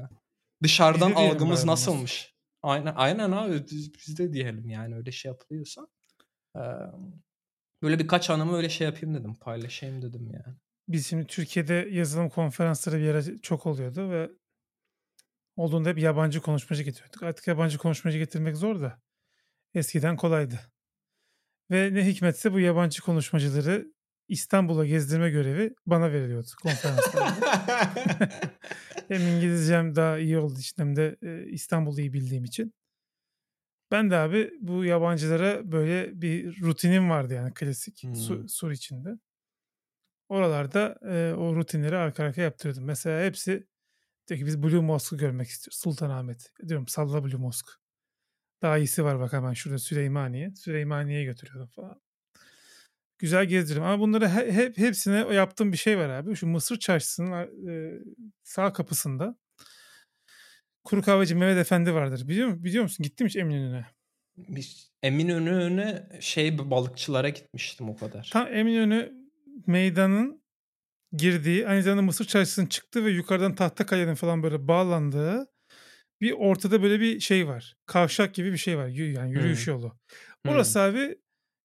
dışarıdan 0.62 1.12
algımız 1.12 1.64
nasılmış? 1.64 2.34
Aynen 2.62 2.94
aynen 2.96 3.32
abi 3.32 3.64
biz 3.70 4.18
de 4.18 4.32
diyelim 4.32 4.68
yani 4.68 4.96
öyle 4.96 5.12
şey 5.12 5.28
yapılıyorsa. 5.30 5.86
Ee, 6.56 6.60
Böyle 7.82 7.98
birkaç 7.98 8.30
anımı 8.30 8.56
öyle 8.56 8.68
şey 8.68 8.86
yapayım 8.86 9.14
dedim. 9.14 9.34
Paylaşayım 9.34 10.02
dedim 10.02 10.30
yani. 10.32 10.56
Biz 10.88 11.06
şimdi 11.06 11.26
Türkiye'de 11.26 11.88
yazılım 11.90 12.28
konferansları 12.28 12.98
bir 12.98 13.08
ara 13.08 13.38
çok 13.42 13.66
oluyordu 13.66 14.10
ve 14.10 14.30
Olduğunda 15.56 15.88
hep 15.88 15.98
yabancı 15.98 16.40
konuşmacı 16.40 16.82
getiriyorduk. 16.82 17.22
Artık 17.22 17.46
yabancı 17.46 17.78
konuşmacı 17.78 18.18
getirmek 18.18 18.56
zor 18.56 18.80
da 18.80 19.00
eskiden 19.74 20.16
kolaydı. 20.16 20.60
Ve 21.70 21.94
ne 21.94 22.06
hikmetse 22.06 22.52
bu 22.52 22.60
yabancı 22.60 23.02
konuşmacıları 23.02 23.92
İstanbul'a 24.28 24.86
gezdirme 24.86 25.30
görevi 25.30 25.74
bana 25.86 26.12
veriliyordu 26.12 26.48
konferanslarda. 26.62 27.60
hem 29.08 29.20
İngilizcem 29.20 29.96
daha 29.96 30.18
iyi 30.18 30.38
olduğu 30.38 30.58
için 30.58 30.82
hem 30.82 30.96
de 30.96 31.16
İstanbul'u 31.50 32.00
iyi 32.00 32.12
bildiğim 32.12 32.44
için. 32.44 32.72
Ben 33.92 34.10
de 34.10 34.16
abi 34.16 34.50
bu 34.60 34.84
yabancılara 34.84 35.72
böyle 35.72 36.22
bir 36.22 36.62
rutinim 36.62 37.10
vardı 37.10 37.34
yani 37.34 37.54
klasik 37.54 38.02
hmm. 38.02 38.14
su, 38.14 38.48
sur 38.48 38.70
içinde. 38.70 39.18
Oralarda 40.28 40.98
e, 41.02 41.34
o 41.34 41.56
rutinleri 41.56 41.96
arka 41.96 42.24
arkaya 42.24 42.42
yaptırıyordum. 42.42 42.84
Mesela 42.84 43.24
hepsi 43.24 43.66
diyor 44.28 44.40
ki 44.40 44.46
biz 44.46 44.62
Blue 44.62 44.80
Mosque'u 44.80 45.18
görmek 45.18 45.48
istiyoruz. 45.48 45.78
Sultanahmet. 45.78 46.52
Diyorum 46.68 46.88
salla 46.88 47.24
Blue 47.24 47.40
Mosque. 47.40 47.72
Daha 48.62 48.78
iyisi 48.78 49.04
var 49.04 49.20
bak 49.20 49.32
hemen 49.32 49.52
şurada 49.52 49.78
Süleymaniye. 49.78 50.54
Süleymaniye'ye 50.54 51.24
götürüyordum 51.24 51.68
falan. 51.68 52.00
Güzel 53.18 53.44
gezdiririm. 53.46 53.84
Ama 53.84 54.02
bunları 54.02 54.28
hep 54.28 54.78
hepsine 54.78 55.34
yaptığım 55.34 55.72
bir 55.72 55.76
şey 55.76 55.98
var 55.98 56.08
abi. 56.08 56.36
Şu 56.36 56.46
Mısır 56.46 56.78
Çarşısı'nın 56.78 57.68
e, 57.68 58.00
sağ 58.42 58.72
kapısında 58.72 59.36
kuru 60.84 61.02
kahveci 61.02 61.34
Mehmet 61.34 61.58
Efendi 61.58 61.94
vardır. 61.94 62.28
Biliyor 62.28 62.48
musun? 62.48 62.64
Biliyor 62.64 62.82
musun? 62.82 63.04
Gittim 63.04 63.26
hiç 63.26 63.36
Eminönü'ne. 63.36 63.86
Eminönü'ne 65.02 66.08
şey 66.20 66.58
balıkçılara 66.58 67.28
gitmiştim 67.28 67.88
o 67.88 67.96
kadar. 67.96 68.30
Tam 68.32 68.54
Eminönü 68.54 69.12
meydanın 69.66 70.42
girdiği, 71.12 71.68
aynı 71.68 71.82
zamanda 71.82 72.02
Mısır 72.02 72.24
Çarşısı'nın 72.24 72.66
çıktığı 72.66 73.04
ve 73.04 73.10
yukarıdan 73.10 73.54
Tahtakale'nin 73.54 74.14
falan 74.14 74.42
böyle 74.42 74.68
bağlandığı 74.68 75.46
bir 76.20 76.32
ortada 76.32 76.82
böyle 76.82 77.00
bir 77.00 77.20
şey 77.20 77.48
var. 77.48 77.76
Kavşak 77.86 78.34
gibi 78.34 78.52
bir 78.52 78.58
şey 78.58 78.78
var. 78.78 78.88
Yani 78.88 79.32
yürüyüş 79.32 79.66
hmm. 79.66 79.74
yolu. 79.74 79.98
Orası 80.48 80.78
hmm. 80.78 80.96
abi 80.96 81.18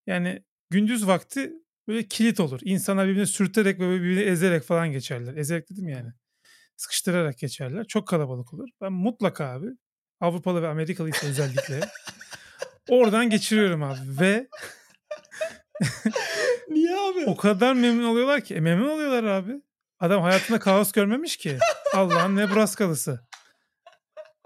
yani 0.06 0.42
gündüz 0.70 1.06
vakti 1.06 1.52
böyle 1.88 2.08
kilit 2.08 2.40
olur. 2.40 2.60
İnsanlar 2.62 3.08
birbirini 3.08 3.26
sürterek 3.26 3.80
ve 3.80 3.90
birbirini 3.90 4.20
ezerek 4.20 4.62
falan 4.62 4.92
geçerler. 4.92 5.36
Ezerek 5.36 5.70
dedim 5.70 5.88
yani. 5.88 6.12
Sıkıştırarak 6.78 7.38
geçerler. 7.38 7.84
Çok 7.84 8.08
kalabalık 8.08 8.54
olur. 8.54 8.68
Ben 8.80 8.92
mutlaka 8.92 9.44
abi 9.44 9.66
Avrupalı 10.20 10.62
ve 10.62 10.68
Amerikalı 10.68 11.10
ise 11.10 11.26
özellikle 11.26 11.80
oradan 12.88 13.30
geçiriyorum 13.30 13.82
abi 13.82 14.00
ve 14.20 14.48
Niye 16.68 16.96
abi? 16.96 17.24
O 17.26 17.36
kadar 17.36 17.72
memnun 17.72 18.04
oluyorlar 18.04 18.40
ki. 18.40 18.54
E, 18.54 18.60
memnun 18.60 18.88
oluyorlar 18.88 19.24
abi. 19.24 19.52
Adam 20.00 20.22
hayatında 20.22 20.58
kaos 20.58 20.92
görmemiş 20.92 21.36
ki. 21.36 21.58
Allah'ın 21.94 22.36
Nebraskalısı. 22.36 23.20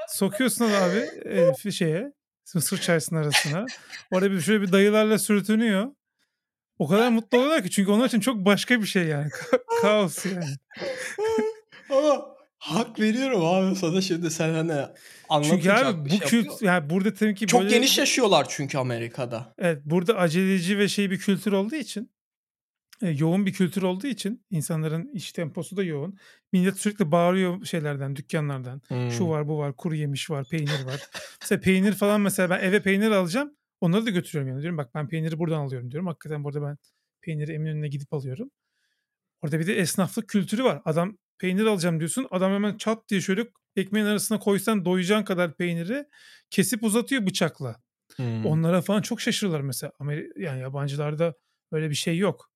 Sokuyorsun 0.09 0.65
abi 0.65 0.99
Elif'i 1.25 1.73
şeye. 1.73 2.13
Mısır 2.55 2.79
çarşısının 2.79 3.23
arasına. 3.23 3.67
Orada 4.11 4.31
bir 4.31 4.41
şöyle 4.41 4.63
bir 4.63 4.73
dayılarla 4.73 5.19
sürtünüyor. 5.19 5.95
O 6.79 6.89
kadar 6.89 7.09
mutlu 7.09 7.39
oluyorlar 7.39 7.63
ki 7.63 7.71
çünkü 7.71 7.91
onlar 7.91 8.07
için 8.07 8.21
çok 8.21 8.37
başka 8.37 8.81
bir 8.81 8.87
şey 8.87 9.05
yani. 9.05 9.31
Kaos 9.83 10.27
yani. 10.27 10.57
Ama 11.91 12.27
hak 12.59 13.01
veriyorum 13.01 13.45
abi 13.45 13.77
sana 13.77 14.01
şimdi 14.01 14.31
sen 14.31 14.55
hani 14.55 14.87
çünkü 15.43 15.71
abi 15.71 16.05
bu 16.05 16.09
şey 16.09 16.19
kült 16.19 16.63
yani 16.63 16.91
burada 16.91 17.15
tabii 17.15 17.35
ki 17.35 17.47
çok 17.47 17.61
böyle... 17.61 17.71
geniş 17.71 17.99
yaşıyorlar 17.99 18.47
çünkü 18.49 18.79
Amerika'da. 18.79 19.55
Evet 19.59 19.83
burada 19.85 20.17
aceleci 20.17 20.79
ve 20.79 20.89
şey 20.89 21.11
bir 21.11 21.19
kültür 21.19 21.53
olduğu 21.53 21.75
için 21.75 22.11
e, 23.03 23.09
yoğun 23.09 23.47
bir 23.47 23.53
kültür 23.53 23.83
olduğu 23.83 24.07
için 24.07 24.45
insanların 24.51 25.11
iş 25.13 25.33
temposu 25.33 25.77
da 25.77 25.83
yoğun. 25.83 26.19
Millet 26.53 26.79
sürekli 26.79 27.13
bağırıyor 27.13 27.65
şeylerden, 27.65 28.17
dükkanlardan. 28.17 28.83
Hmm. 28.89 29.11
Şu 29.11 29.29
var, 29.29 29.49
bu 29.49 29.59
var, 29.59 29.77
kuru 29.77 29.95
yemiş 29.95 30.31
var, 30.31 30.47
peynir 30.51 30.85
var. 30.85 31.01
mesela 31.41 31.61
peynir 31.61 31.93
falan 31.93 32.21
mesela 32.21 32.51
ben 32.51 32.61
eve 32.61 32.83
peynir 32.83 33.11
alacağım. 33.11 33.57
Onları 33.81 34.07
da 34.07 34.11
götürüyorum 34.11 34.49
yani. 34.49 34.63
Diyorum 34.63 34.79
bak 34.79 34.95
ben 34.95 35.09
peyniri 35.09 35.39
buradan 35.39 35.59
alıyorum 35.59 35.91
diyorum. 35.91 36.07
Hakikaten 36.07 36.45
burada 36.45 36.63
ben 36.63 36.79
peyniri 37.21 37.53
Eminönü'ne 37.53 37.89
gidip 37.89 38.13
alıyorum. 38.13 38.51
Orada 39.43 39.61
bir 39.61 39.67
de 39.67 39.75
esnaflık 39.75 40.29
kültürü 40.29 40.65
var. 40.65 40.83
Adam 40.85 41.19
peynir 41.39 41.65
alacağım 41.65 41.99
diyorsun. 41.99 42.27
Adam 42.31 42.53
hemen 42.53 42.77
çat 42.77 43.09
diye 43.09 43.21
şöyle 43.21 43.47
ekmeğin 43.77 44.07
arasına 44.07 44.39
koysan 44.39 44.85
doyacağın 44.85 45.23
kadar 45.23 45.57
peyniri 45.57 46.05
kesip 46.51 46.85
uzatıyor 46.85 47.27
bıçakla. 47.27 47.77
Hmm. 48.17 48.47
Onlara 48.47 48.83
falan 48.83 49.03
çok 49.03 49.21
şaşırırlar 49.21 49.61
mesela. 49.61 49.93
Ameri 49.99 50.29
yani 50.37 50.61
yabancılarda 50.61 51.35
öyle 51.73 51.91
bir 51.91 51.95
şey 51.95 52.19
yok. 52.19 52.51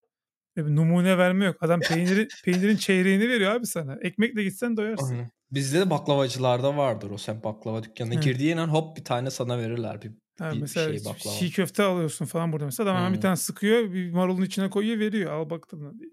Böyle 0.56 0.76
numune 0.76 1.18
verme 1.18 1.44
yok. 1.44 1.62
Adam 1.62 1.80
peyniri, 1.80 2.28
peynirin 2.44 2.76
çeyreğini 2.76 3.28
veriyor 3.28 3.52
abi 3.52 3.66
sana. 3.66 3.98
Ekmekle 4.02 4.44
gitsen 4.44 4.76
doyarsın. 4.76 5.14
Aynen. 5.14 5.30
Bizde 5.50 5.80
de 5.80 5.90
baklavacılarda 5.90 6.76
vardır 6.76 7.10
o 7.10 7.18
sen 7.18 7.42
baklava 7.42 7.82
dükkanına. 7.82 8.14
Hı. 8.14 8.20
Girdiğin 8.20 8.56
an 8.56 8.68
hop 8.68 8.96
bir 8.96 9.04
tane 9.04 9.30
sana 9.30 9.58
verirler 9.58 10.02
bir, 10.02 10.10
ha, 10.38 10.52
bir 10.52 10.60
mesela 10.60 10.98
şey 10.98 11.04
baklava. 11.04 11.34
Çiğ 11.34 11.50
köfte 11.50 11.82
alıyorsun 11.82 12.24
falan 12.26 12.52
burada 12.52 12.64
mesela. 12.64 12.92
Adam 12.92 13.06
hmm. 13.06 13.14
bir 13.14 13.20
tane 13.20 13.36
sıkıyor 13.36 13.92
bir 13.92 14.10
marulun 14.10 14.42
içine 14.42 14.70
koyuyor 14.70 14.98
veriyor. 14.98 15.32
Al 15.32 15.50
bak 15.50 15.68
tadına 15.68 15.98
diye. 15.98 16.10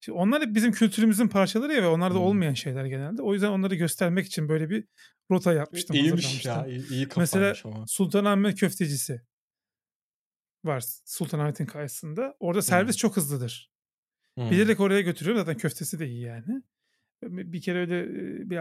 Şimdi 0.00 0.18
onlar 0.18 0.40
da 0.40 0.54
bizim 0.54 0.72
kültürümüzün 0.72 1.28
parçaları 1.28 1.72
ya 1.72 1.82
ve 1.82 1.86
onlar 1.86 2.14
da 2.14 2.18
olmayan 2.18 2.54
şeyler 2.54 2.84
genelde. 2.84 3.22
O 3.22 3.32
yüzden 3.32 3.50
onları 3.50 3.74
göstermek 3.74 4.26
için 4.26 4.48
böyle 4.48 4.70
bir 4.70 4.84
rota 5.30 5.52
yapmıştım. 5.52 5.96
İyiymiş 5.96 6.44
ya. 6.44 6.66
İyi, 6.66 6.90
iyi 6.90 7.08
Mesela 7.16 7.54
ama. 7.64 7.86
Sultanahmet 7.86 8.60
köftecisi 8.60 9.22
var 10.64 10.84
Sultanahmet'in 11.04 11.66
karşısında. 11.66 12.36
Orada 12.40 12.62
servis 12.62 12.94
hmm. 12.94 12.98
çok 12.98 13.16
hızlıdır. 13.16 13.70
Hmm. 14.38 14.50
Bilerek 14.50 14.80
oraya 14.80 15.00
götürüyorum. 15.00 15.40
Zaten 15.40 15.56
köftesi 15.56 15.98
de 15.98 16.06
iyi 16.06 16.22
yani. 16.22 16.62
Bir 17.22 17.60
kere 17.60 17.78
öyle 17.78 18.08
bir 18.50 18.56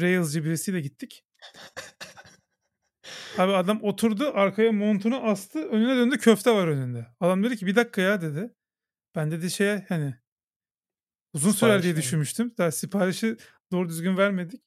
Rails'ci 0.00 0.44
birisiyle 0.44 0.80
gittik. 0.80 1.24
Abi 3.38 3.52
adam 3.52 3.82
oturdu 3.82 4.30
arkaya 4.34 4.72
montunu 4.72 5.16
astı 5.16 5.68
önüne 5.68 5.96
döndü 5.96 6.18
köfte 6.18 6.50
var 6.50 6.68
önünde. 6.68 7.06
Adam 7.20 7.44
dedi 7.44 7.56
ki 7.56 7.66
bir 7.66 7.76
dakika 7.76 8.00
ya 8.00 8.20
dedi. 8.20 8.54
Ben 9.14 9.30
dedi 9.30 9.50
şeye 9.50 9.86
hani 9.88 10.14
Uzun 11.32 11.50
sürer 11.50 11.82
diye 11.82 11.96
düşünmüştüm. 11.96 12.54
Daha 12.58 12.70
siparişi 12.70 13.36
doğru 13.72 13.88
düzgün 13.88 14.16
vermedik. 14.16 14.62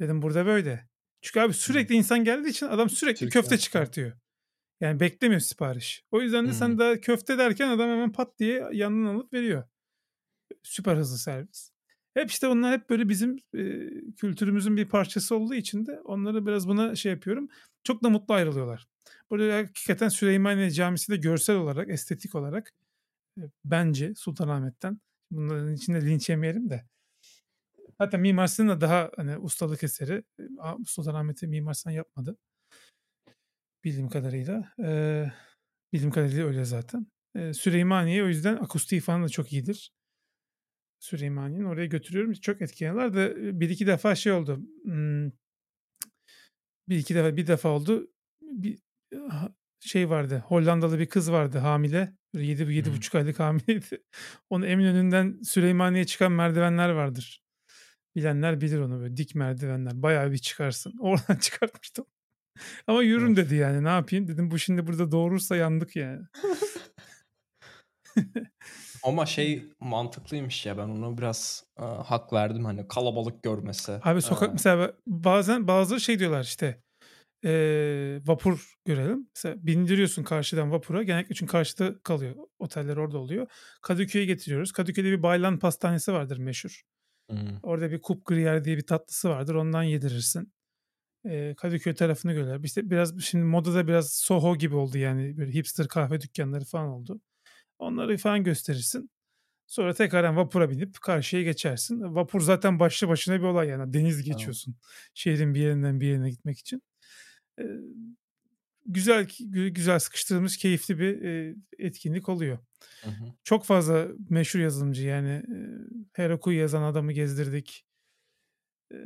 Dedim 0.00 0.22
burada 0.22 0.46
böyle. 0.46 0.88
Çünkü 1.22 1.40
abi 1.40 1.54
sürekli 1.54 1.94
insan 1.94 2.24
geldiği 2.24 2.48
için 2.48 2.66
adam 2.66 2.90
sürekli 2.90 3.18
Türk 3.18 3.32
köfte 3.32 3.58
çıkartıyor. 3.58 4.12
Yani 4.80 5.00
beklemiyor 5.00 5.40
sipariş. 5.40 6.04
O 6.10 6.20
yüzden 6.22 6.44
de 6.44 6.48
hmm. 6.48 6.56
sen 6.56 6.78
daha 6.78 7.00
köfte 7.00 7.38
derken 7.38 7.68
adam 7.68 7.90
hemen 7.90 8.12
pat 8.12 8.38
diye 8.38 8.68
yanından 8.72 9.14
alıp 9.14 9.32
veriyor. 9.32 9.64
Süper 10.62 10.96
hızlı 10.96 11.18
servis. 11.18 11.70
Hep 12.14 12.30
işte 12.30 12.48
onlar 12.48 12.72
hep 12.72 12.90
böyle 12.90 13.08
bizim 13.08 13.36
e, 13.54 13.90
kültürümüzün 14.16 14.76
bir 14.76 14.88
parçası 14.88 15.36
olduğu 15.36 15.54
için 15.54 15.86
de 15.86 16.00
onları 16.00 16.46
biraz 16.46 16.68
buna 16.68 16.94
şey 16.94 17.12
yapıyorum. 17.12 17.48
Çok 17.84 18.02
da 18.02 18.10
mutlu 18.10 18.34
ayrılıyorlar. 18.34 18.86
Burada 19.30 19.56
hakikaten 19.56 20.08
Süleymaniye 20.08 20.70
Camisi 20.70 21.12
de 21.12 21.16
görsel 21.16 21.56
olarak, 21.56 21.90
estetik 21.90 22.34
olarak 22.34 22.72
e, 23.38 23.42
bence 23.64 24.14
Sultanahmet'ten 24.14 25.00
Bunların 25.30 25.74
içinde 25.74 26.06
linç 26.06 26.28
yemeyelim 26.28 26.70
de. 26.70 26.84
Hatta 27.98 28.18
Mimar 28.18 28.46
Sinan 28.46 28.68
da 28.68 28.80
daha 28.80 29.10
hani 29.16 29.38
ustalık 29.38 29.82
eseri. 29.82 30.24
Sultanahmet'i 30.86 31.46
Mimar 31.46 31.74
Sinan 31.74 31.94
yapmadı. 31.94 32.38
Bildiğim 33.84 34.08
kadarıyla. 34.08 34.72
Ee, 34.84 35.32
bildiğim 35.92 36.10
kadarıyla 36.12 36.46
öyle 36.46 36.64
zaten. 36.64 37.06
Ee, 37.34 37.52
Süleymaniye 37.54 38.24
o 38.24 38.26
yüzden 38.26 38.56
akustiği 38.56 39.00
falan 39.00 39.24
da 39.24 39.28
çok 39.28 39.52
iyidir. 39.52 39.92
Süleymaniye'nin 41.00 41.64
oraya 41.64 41.86
götürüyorum. 41.86 42.32
Çok 42.32 42.62
etkileniyorlar 42.62 43.14
da 43.14 43.36
bir 43.60 43.70
iki 43.70 43.86
defa 43.86 44.14
şey 44.14 44.32
oldu. 44.32 44.60
Hmm, 44.82 45.30
bir 46.88 46.98
iki 46.98 47.14
defa 47.14 47.36
bir 47.36 47.46
defa 47.46 47.68
oldu. 47.68 48.10
Bir 48.42 48.78
şey 49.80 50.10
vardı. 50.10 50.44
Hollandalı 50.46 50.98
bir 50.98 51.06
kız 51.06 51.32
vardı 51.32 51.58
hamile. 51.58 52.16
Böyle 52.34 52.46
7 52.46 52.74
yedi 52.74 52.92
buçuk 52.92 53.14
aylık 53.14 53.40
hamileydi. 53.40 54.02
Onu 54.50 54.66
Eminönü'nden 54.66 55.42
Süleymaniye'ye 55.42 56.06
çıkan 56.06 56.32
merdivenler 56.32 56.88
vardır. 56.88 57.42
Bilenler 58.16 58.60
bilir 58.60 58.78
onu 58.78 59.00
böyle 59.00 59.16
dik 59.16 59.34
merdivenler. 59.34 60.02
Bayağı 60.02 60.32
bir 60.32 60.38
çıkarsın. 60.38 60.94
Oradan 61.00 61.36
çıkartmıştım. 61.36 62.06
Ama 62.86 63.02
yürürüm 63.02 63.36
dedi 63.36 63.54
yani 63.54 63.84
ne 63.84 63.88
yapayım 63.88 64.28
dedim 64.28 64.50
bu 64.50 64.58
şimdi 64.58 64.86
burada 64.86 65.12
doğurursa 65.12 65.56
yandık 65.56 65.96
yani. 65.96 66.22
Ama 69.02 69.26
şey 69.26 69.64
mantıklıymış 69.80 70.66
ya 70.66 70.78
ben 70.78 70.88
ona 70.88 71.18
biraz 71.18 71.64
e, 71.78 71.82
hak 71.82 72.32
verdim 72.32 72.64
hani 72.64 72.88
kalabalık 72.88 73.42
görmesi. 73.42 74.00
Abi 74.02 74.22
sokak 74.22 74.48
ee... 74.48 74.52
mesela 74.52 74.92
bazen 75.06 75.68
bazıları 75.68 76.00
şey 76.00 76.18
diyorlar 76.18 76.42
işte 76.42 76.82
e, 77.46 78.20
vapur 78.24 78.74
görelim. 78.84 79.28
Mesela 79.36 79.56
bindiriyorsun 79.58 80.22
karşıdan 80.22 80.70
vapura. 80.70 81.02
Genellikle 81.02 81.34
çünkü 81.34 81.52
karşıda 81.52 81.98
kalıyor. 82.02 82.34
Oteller 82.58 82.96
orada 82.96 83.18
oluyor. 83.18 83.46
Kadıköy'e 83.82 84.24
getiriyoruz. 84.24 84.72
Kadıköy'de 84.72 85.10
bir 85.10 85.22
Baylan 85.22 85.58
pastanesi 85.58 86.12
vardır 86.12 86.38
meşhur. 86.38 86.82
Hmm. 87.30 87.58
Orada 87.62 87.90
bir 87.90 88.00
kup 88.00 88.26
griyer 88.26 88.64
diye 88.64 88.76
bir 88.76 88.86
tatlısı 88.86 89.28
vardır. 89.28 89.54
Ondan 89.54 89.82
yedirirsin. 89.82 90.52
E, 91.24 91.54
Kadıköy 91.54 91.94
tarafını 91.94 92.32
görürler. 92.32 92.60
İşte 92.64 92.90
biraz 92.90 93.20
şimdi 93.20 93.44
modada 93.44 93.88
biraz 93.88 94.12
Soho 94.12 94.56
gibi 94.56 94.74
oldu 94.74 94.98
yani. 94.98 95.36
Böyle 95.36 95.52
hipster 95.54 95.88
kahve 95.88 96.20
dükkanları 96.20 96.64
falan 96.64 96.88
oldu. 96.88 97.20
Onları 97.78 98.16
falan 98.16 98.44
gösterirsin. 98.44 99.10
Sonra 99.66 99.94
tekrardan 99.94 100.36
vapura 100.36 100.70
binip 100.70 101.00
karşıya 101.00 101.42
geçersin. 101.42 102.14
Vapur 102.14 102.40
zaten 102.40 102.80
başlı 102.80 103.08
başına 103.08 103.38
bir 103.38 103.44
olay 103.44 103.68
yani. 103.68 103.92
Deniz 103.92 104.22
geçiyorsun. 104.22 104.72
Tamam. 104.72 104.80
Şehrin 105.14 105.54
bir 105.54 105.60
yerinden 105.60 106.00
bir 106.00 106.06
yerine 106.06 106.30
gitmek 106.30 106.58
için. 106.58 106.82
Güzel 108.88 109.28
güzel 109.50 109.98
sıkıştırılmış 109.98 110.56
keyifli 110.56 110.98
bir 110.98 111.22
e, 111.22 111.54
etkinlik 111.78 112.28
oluyor. 112.28 112.58
Hı 113.02 113.10
hı. 113.10 113.24
Çok 113.44 113.64
fazla 113.64 114.06
meşhur 114.30 114.60
yazılımcı 114.60 115.06
yani 115.06 115.30
e, 115.30 115.58
Heroku'yu 116.12 116.58
yazan 116.58 116.82
adamı 116.82 117.12
gezdirdik. 117.12 117.86
E, 118.92 118.96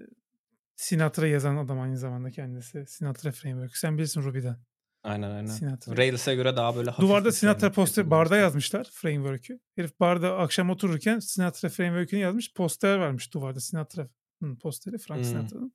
Sinatra 0.76 1.26
yazan 1.26 1.56
adam 1.56 1.80
aynı 1.80 1.98
zamanda 1.98 2.30
kendisi. 2.30 2.86
Sinatra 2.86 3.32
Framework. 3.32 3.76
Sen 3.76 3.98
bilirsin 3.98 4.22
Ruby'den. 4.22 4.56
Aynen 5.02 5.30
aynen. 5.30 5.46
Sinatra. 5.46 5.96
Rails'e 5.96 6.34
göre 6.34 6.56
daha 6.56 6.76
böyle 6.76 6.90
hafif 6.90 7.02
Duvarda 7.02 7.32
Sinatra 7.32 7.72
poster 7.72 8.10
barda 8.10 8.36
yazmışlar 8.36 8.88
framework'ü. 8.92 9.60
Herif 9.76 10.00
barda 10.00 10.38
akşam 10.38 10.70
otururken 10.70 11.18
Sinatra 11.18 11.68
framework'ünü 11.68 12.20
yazmış. 12.20 12.54
Poster 12.54 12.98
varmış 12.98 13.34
duvarda 13.34 13.60
Sinatra'nın 13.60 14.56
posteri 14.56 14.98
Frank 14.98 15.18
hmm. 15.18 15.24
Sinatra'nın. 15.24 15.72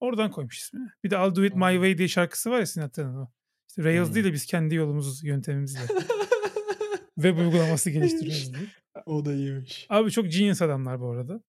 Oradan 0.00 0.30
koymuş 0.30 0.58
ismini. 0.58 0.88
Bir 1.04 1.10
de 1.10 1.14
I'll 1.14 1.34
Do 1.34 1.44
It 1.44 1.54
My 1.54 1.72
Way 1.72 1.98
diye 1.98 2.08
şarkısı 2.08 2.50
var 2.50 2.58
ya 2.58 2.66
Sinatra'nın 2.66 3.16
o. 3.16 3.30
İşte 3.68 3.84
Rails 3.84 4.06
hmm. 4.08 4.14
değil 4.14 4.26
de 4.26 4.32
biz 4.32 4.46
kendi 4.46 4.74
yolumuz, 4.74 5.24
yöntemimizle. 5.24 5.80
Web 7.14 7.38
uygulaması 7.38 7.90
geliştiriyoruz 7.90 8.54
diye. 8.54 8.66
O 9.06 9.24
da 9.24 9.32
iyiymiş. 9.32 9.86
Abi 9.90 10.10
çok 10.10 10.32
genius 10.32 10.62
adamlar 10.62 11.00
bu 11.00 11.10
arada. 11.10 11.42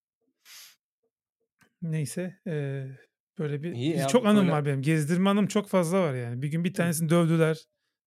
Neyse. 1.82 2.40
Ee, 2.48 2.88
Böyle 3.40 3.64
bir 3.64 3.72
İyi 3.72 3.98
ya, 3.98 4.08
çok 4.08 4.26
anım 4.26 4.42
böyle... 4.42 4.52
var 4.52 4.66
benim. 4.66 4.82
Gezdirme 4.82 5.30
anım 5.30 5.48
çok 5.48 5.70
fazla 5.70 6.02
var 6.02 6.14
yani. 6.14 6.42
Bir 6.42 6.48
gün 6.48 6.64
bir 6.64 6.74
tanesini 6.74 7.10
dövdüler 7.10 7.58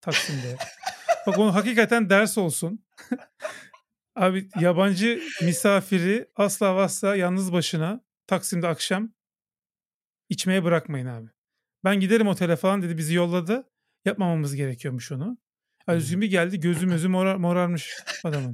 Taksim'de. 0.01 0.55
Bak 1.27 1.39
onu 1.39 1.55
hakikaten 1.55 2.09
ders 2.09 2.37
olsun. 2.37 2.85
Abi 4.15 4.49
yabancı 4.59 5.21
misafiri 5.41 6.27
asla 6.35 6.75
asla 6.75 7.15
yalnız 7.15 7.53
başına 7.53 8.01
Taksim'de 8.27 8.67
akşam 8.67 9.13
içmeye 10.29 10.63
bırakmayın 10.63 11.05
abi. 11.05 11.29
Ben 11.83 11.99
giderim 11.99 12.27
otele 12.27 12.55
falan 12.55 12.81
dedi 12.81 12.97
bizi 12.97 13.13
yolladı. 13.13 13.69
Yapmamamız 14.05 14.55
gerekiyormuş 14.55 15.11
onu. 15.11 15.37
Özgün 15.87 16.21
bir 16.21 16.29
geldi 16.29 16.59
gözüm 16.59 16.91
özüm 16.91 17.11
morar, 17.11 17.35
morarmış 17.35 17.95
adamın. 18.23 18.53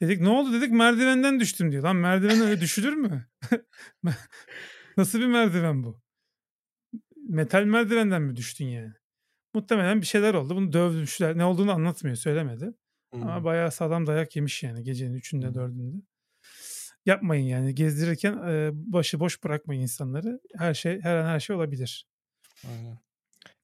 Dedik 0.00 0.20
ne 0.20 0.28
oldu 0.28 0.52
dedik 0.52 0.70
merdivenden 0.70 1.40
düştüm 1.40 1.72
diyor. 1.72 1.82
Lan 1.82 1.96
merdivenden 1.96 2.46
öyle 2.46 2.60
düşülür 2.60 2.92
mü? 2.92 3.26
Nasıl 4.96 5.20
bir 5.20 5.26
merdiven 5.26 5.82
bu? 5.82 6.00
Metal 7.28 7.64
merdivenden 7.64 8.22
mi 8.22 8.36
düştün 8.36 8.66
yani? 8.66 8.92
Muhtemelen 9.54 10.00
bir 10.00 10.06
şeyler 10.06 10.34
oldu. 10.34 10.56
Bunu 10.56 10.72
dövmüşler. 10.72 11.38
Ne 11.38 11.44
olduğunu 11.44 11.72
anlatmıyor, 11.72 12.16
söylemedi. 12.16 12.74
Hmm. 13.12 13.22
Ama 13.22 13.44
bayağı 13.44 13.72
sağlam 13.72 14.06
dayak 14.06 14.36
yemiş 14.36 14.62
yani 14.62 14.82
gecenin 14.82 15.14
üçünde, 15.14 15.46
hmm. 15.46 15.54
dördünde. 15.54 16.02
Yapmayın 17.06 17.44
yani. 17.44 17.74
Gezdirirken 17.74 18.32
e, 18.32 18.70
başı 18.72 19.20
boş 19.20 19.44
bırakmayın 19.44 19.82
insanları. 19.82 20.40
Her 20.58 20.74
şey, 20.74 21.00
her 21.00 21.16
an 21.16 21.26
her 21.28 21.40
şey 21.40 21.56
olabilir. 21.56 22.06
Aynen. 22.68 22.98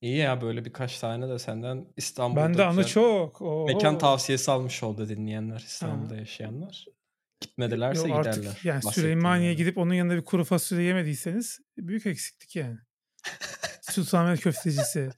İyi 0.00 0.16
ya 0.16 0.40
böyle 0.40 0.64
birkaç 0.64 0.98
tane 0.98 1.28
de 1.28 1.38
senden 1.38 1.87
İstanbul'da 1.96 2.44
Ben 2.44 2.55
de 2.55 2.64
anı 2.64 2.87
çok. 2.87 3.42
Oho. 3.42 3.66
Mekan 3.66 3.98
tavsiyesi 3.98 4.50
almış 4.50 4.83
oldu 4.83 5.09
dinleyenler 5.09 5.59
İstanbul'da 5.59 6.14
ha. 6.14 6.18
yaşayanlar. 6.18 6.87
Gitmedilerse 7.40 8.09
Yok 8.09 8.18
artık 8.18 8.35
giderler. 8.35 8.61
Yani 8.64 8.83
Süleymaniye'ye 8.83 9.55
gidip 9.55 9.78
onun 9.78 9.94
yanında 9.94 10.16
bir 10.16 10.24
kuru 10.24 10.44
fasulye 10.44 10.83
yemediyseniz 10.83 11.61
büyük 11.78 12.07
eksiklik 12.07 12.57
yani. 12.57 12.78
Sultanahmet 13.83 14.40
köftecisi. 14.40 15.11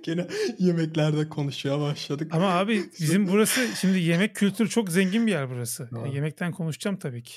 Gene 0.04 0.26
yemeklerde 0.58 1.28
konuşmaya 1.28 1.80
başladık. 1.80 2.34
Ama 2.34 2.52
abi 2.52 2.84
bizim 3.00 3.28
burası 3.28 3.76
şimdi 3.76 3.98
yemek 3.98 4.36
kültürü 4.36 4.68
çok 4.68 4.90
zengin 4.90 5.26
bir 5.26 5.32
yer 5.32 5.50
burası. 5.50 5.88
Yani 5.92 6.14
yemekten 6.14 6.52
konuşacağım 6.52 6.98
tabii 6.98 7.22
ki. 7.22 7.34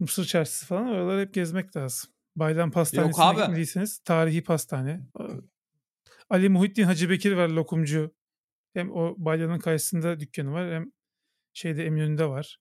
Mısır 0.00 0.24
çarşısı 0.24 0.66
falan 0.66 0.88
oraları 0.88 1.20
hep 1.20 1.34
gezmek 1.34 1.76
lazım. 1.76 2.10
Baylan 2.36 2.70
Pastanesi'ne 2.70 3.34
gitmediyseniz 3.34 3.98
tarihi 3.98 4.44
pastane. 4.44 5.00
Ali 6.30 6.48
Muhittin 6.48 6.82
Hacı 6.82 7.10
Bekir 7.10 7.32
var 7.32 7.48
lokumcu. 7.48 8.14
Hem 8.74 8.92
o 8.92 9.14
Baylan'ın 9.18 9.58
karşısında 9.58 10.20
dükkanı 10.20 10.52
var 10.52 10.72
hem 10.74 10.92
şeyde 11.52 11.86
Eminönü'nde 11.86 12.26
var. 12.26 12.60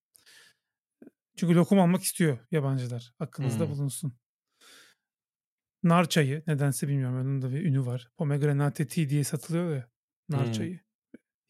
Çünkü 1.36 1.56
lokum 1.56 1.80
almak 1.80 2.04
istiyor 2.04 2.38
yabancılar. 2.52 3.14
Aklınızda 3.20 3.66
hmm. 3.66 3.72
bulunsun. 3.72 4.18
Nar 5.88 6.10
çayı 6.10 6.44
nedense 6.48 6.88
bilmiyorum. 6.88 7.22
Onun 7.22 7.42
da 7.42 7.52
bir 7.52 7.66
ünü 7.66 7.86
var. 7.86 8.12
Pomegranate 8.18 8.88
tea 8.88 9.10
diye 9.10 9.24
satılıyor 9.24 9.76
ya. 9.76 9.90
Nar 10.30 10.46
hmm. 10.46 10.52
çayı. 10.52 10.80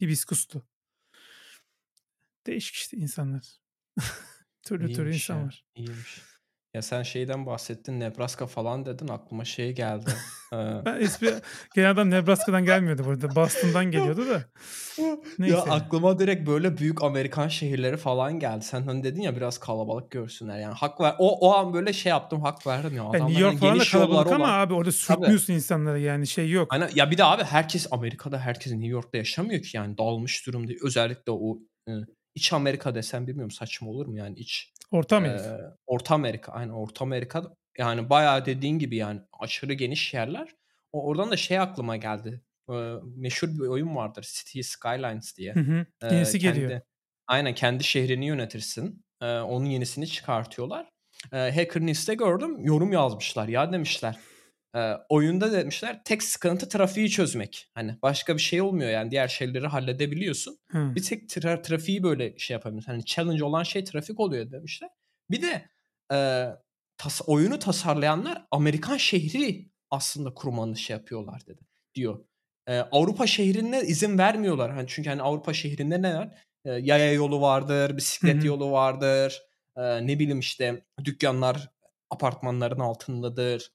Hibiskuslu. 0.02 0.68
Değişik 2.48 2.76
işte 2.76 2.98
insanlar. 2.98 3.58
türlü 4.64 4.94
türlü 4.94 5.14
insan 5.14 5.38
ya. 5.38 5.46
var. 5.46 5.66
İyiymiş. 5.76 6.22
Ya 6.78 6.82
sen 6.82 7.04
şeyden 7.04 7.46
bahsettin 7.46 8.00
Nebraska 8.00 8.48
falan 8.48 8.86
dedin 8.86 9.08
aklıma 9.08 9.46
şey 9.46 9.72
geldi. 9.72 10.10
ben 10.86 11.02
espri 11.02 11.34
genel 11.76 11.92
adam 11.92 12.12
Nebraska'dan 12.12 12.66
gelmiyordu 12.66 13.06
burada. 13.06 13.36
Boston'dan 13.36 13.92
geliyordu 13.92 14.30
da. 14.30 14.44
Neyse. 15.40 15.56
Ya 15.56 15.62
aklıma 15.62 16.20
direkt 16.20 16.48
böyle 16.48 16.78
büyük 16.78 17.04
Amerikan 17.04 17.48
şehirleri 17.48 17.98
falan 17.98 18.40
geldi. 18.40 18.66
Sen 18.66 18.84
hani 18.84 19.04
dedin 19.04 19.22
ya 19.22 19.36
biraz 19.36 19.58
kalabalık 19.58 20.12
görsünler 20.12 20.60
yani. 20.60 20.74
Hak 20.74 21.02
ver. 21.02 21.16
O 21.20 21.40
o 21.40 21.54
an 21.54 21.74
böyle 21.74 21.94
şey 21.94 22.10
yaptım 22.10 22.42
hak 22.42 22.68
verdim 22.68 22.96
ya. 22.96 23.04
Yani 23.14 23.26
New 23.26 23.42
York 23.42 23.60
falan 23.60 23.80
da 23.80 23.84
kalabalık 23.84 24.32
ama 24.32 24.46
olan... 24.46 24.60
abi 24.60 24.74
orada 24.74 24.92
sürtmüyorsun 24.92 25.54
insanlara 25.54 25.98
yani 25.98 26.28
şey 26.28 26.50
yok. 26.50 26.74
Aynen. 26.74 26.90
Ya 26.96 27.12
bir 27.12 27.18
de 27.18 27.24
abi 27.24 27.44
herkes 27.44 27.88
Amerika'da 27.92 28.40
herkes 28.40 28.74
New 28.74 28.88
York'ta 28.88 29.18
yaşamıyor 29.18 29.62
ki 29.62 29.78
yani 29.78 29.98
dağılmış 29.98 30.48
durumda. 30.48 30.74
Özellikle 30.84 31.32
o 31.32 31.58
iç 32.36 32.54
Amerika 32.54 32.96
desem 32.96 33.28
bilmiyorum 33.28 33.52
saçma 33.52 33.90
olur 33.90 34.06
mu 34.08 34.18
yani 34.18 34.40
iç 34.40 34.74
Orta 34.92 35.16
Amerika. 35.18 35.44
E, 35.44 35.78
Orta 35.88 36.16
Amerika 36.16 36.52
aynen 36.52 36.74
Orta 36.74 37.06
Amerika 37.06 37.44
yani 37.78 38.10
bayağı 38.10 38.46
dediğin 38.46 38.80
gibi 38.80 38.96
yani 38.96 39.22
aşırı 39.40 39.74
geniş 39.74 40.14
yerler. 40.14 40.50
O, 40.92 41.08
oradan 41.08 41.32
da 41.32 41.38
şey 41.38 41.60
aklıma 41.60 41.96
geldi. 41.96 42.42
E, 42.70 42.74
meşhur 43.16 43.48
bir 43.48 43.68
oyun 43.68 43.96
vardır 43.96 44.28
City 44.34 44.62
Skylines 44.62 45.38
diye. 45.38 45.54
Hı 45.54 45.60
hı. 45.60 45.86
Yenisi 46.12 46.38
e, 46.38 46.40
kendi, 46.40 46.60
geliyor. 46.60 46.82
Aynen 47.28 47.56
kendi 47.56 47.84
şehrini 47.84 48.26
yönetirsin. 48.26 49.06
E, 49.22 49.26
onun 49.26 49.66
yenisini 49.66 50.08
çıkartıyorlar. 50.08 50.90
E, 51.34 51.38
Hacker 51.38 51.82
News'te 51.82 52.16
gördüm 52.16 52.66
yorum 52.66 52.92
yazmışlar. 52.92 53.48
Ya 53.48 53.72
demişler 53.72 54.18
e, 54.76 54.94
oyunda 55.10 55.52
demişler 55.52 56.02
tek 56.04 56.24
sıkıntı 56.24 56.70
trafiği 56.70 57.10
çözmek. 57.10 57.70
Hani 57.74 57.96
başka 58.02 58.36
bir 58.36 58.42
şey 58.42 58.62
olmuyor 58.62 58.90
yani 58.90 59.12
diğer 59.12 59.28
şeyleri 59.28 59.68
halledebiliyorsun. 59.68 60.60
Hmm. 60.68 60.96
Bir 60.96 61.04
tek 61.04 61.30
tra- 61.30 61.62
trafiği 61.62 62.04
böyle 62.04 62.38
şey 62.38 62.54
yapabiliyorsun. 62.54 62.92
Hani 62.92 63.06
challenge 63.06 63.44
olan 63.44 63.64
şey 63.64 63.84
trafik 63.84 64.20
oluyor 64.20 64.52
demişler. 64.52 64.90
Bir 65.32 65.42
de 65.42 65.70
e, 66.14 66.18
tas- 66.98 67.22
oyunu 67.28 67.60
tasarlayanlar 67.60 68.46
Amerikan 68.52 68.98
şehri 68.98 69.70
aslında 69.92 70.34
kurmanı 70.34 70.78
şey 70.78 70.96
yapıyorlar 70.96 71.48
dedi 71.48 71.62
diyor. 71.96 72.26
E, 72.68 72.78
Avrupa 72.80 73.28
şehrine 73.28 73.82
izin 73.82 74.18
vermiyorlar. 74.18 74.72
Hani 74.72 74.86
çünkü 74.88 75.10
hani 75.10 75.22
Avrupa 75.22 75.54
şehrinde 75.54 76.02
ne 76.02 76.16
var? 76.16 76.30
E, 76.66 76.72
yaya 76.72 77.14
yolu 77.14 77.42
vardır, 77.42 77.98
bisiklet 77.98 78.44
hı 78.44 78.48
yolu 78.48 78.72
vardır. 78.72 79.42
E, 79.76 80.08
ne 80.08 80.20
bileyim 80.20 80.40
işte 80.40 80.84
dükkanlar 81.06 81.70
apartmanların 82.10 82.80
altındadır 82.80 83.72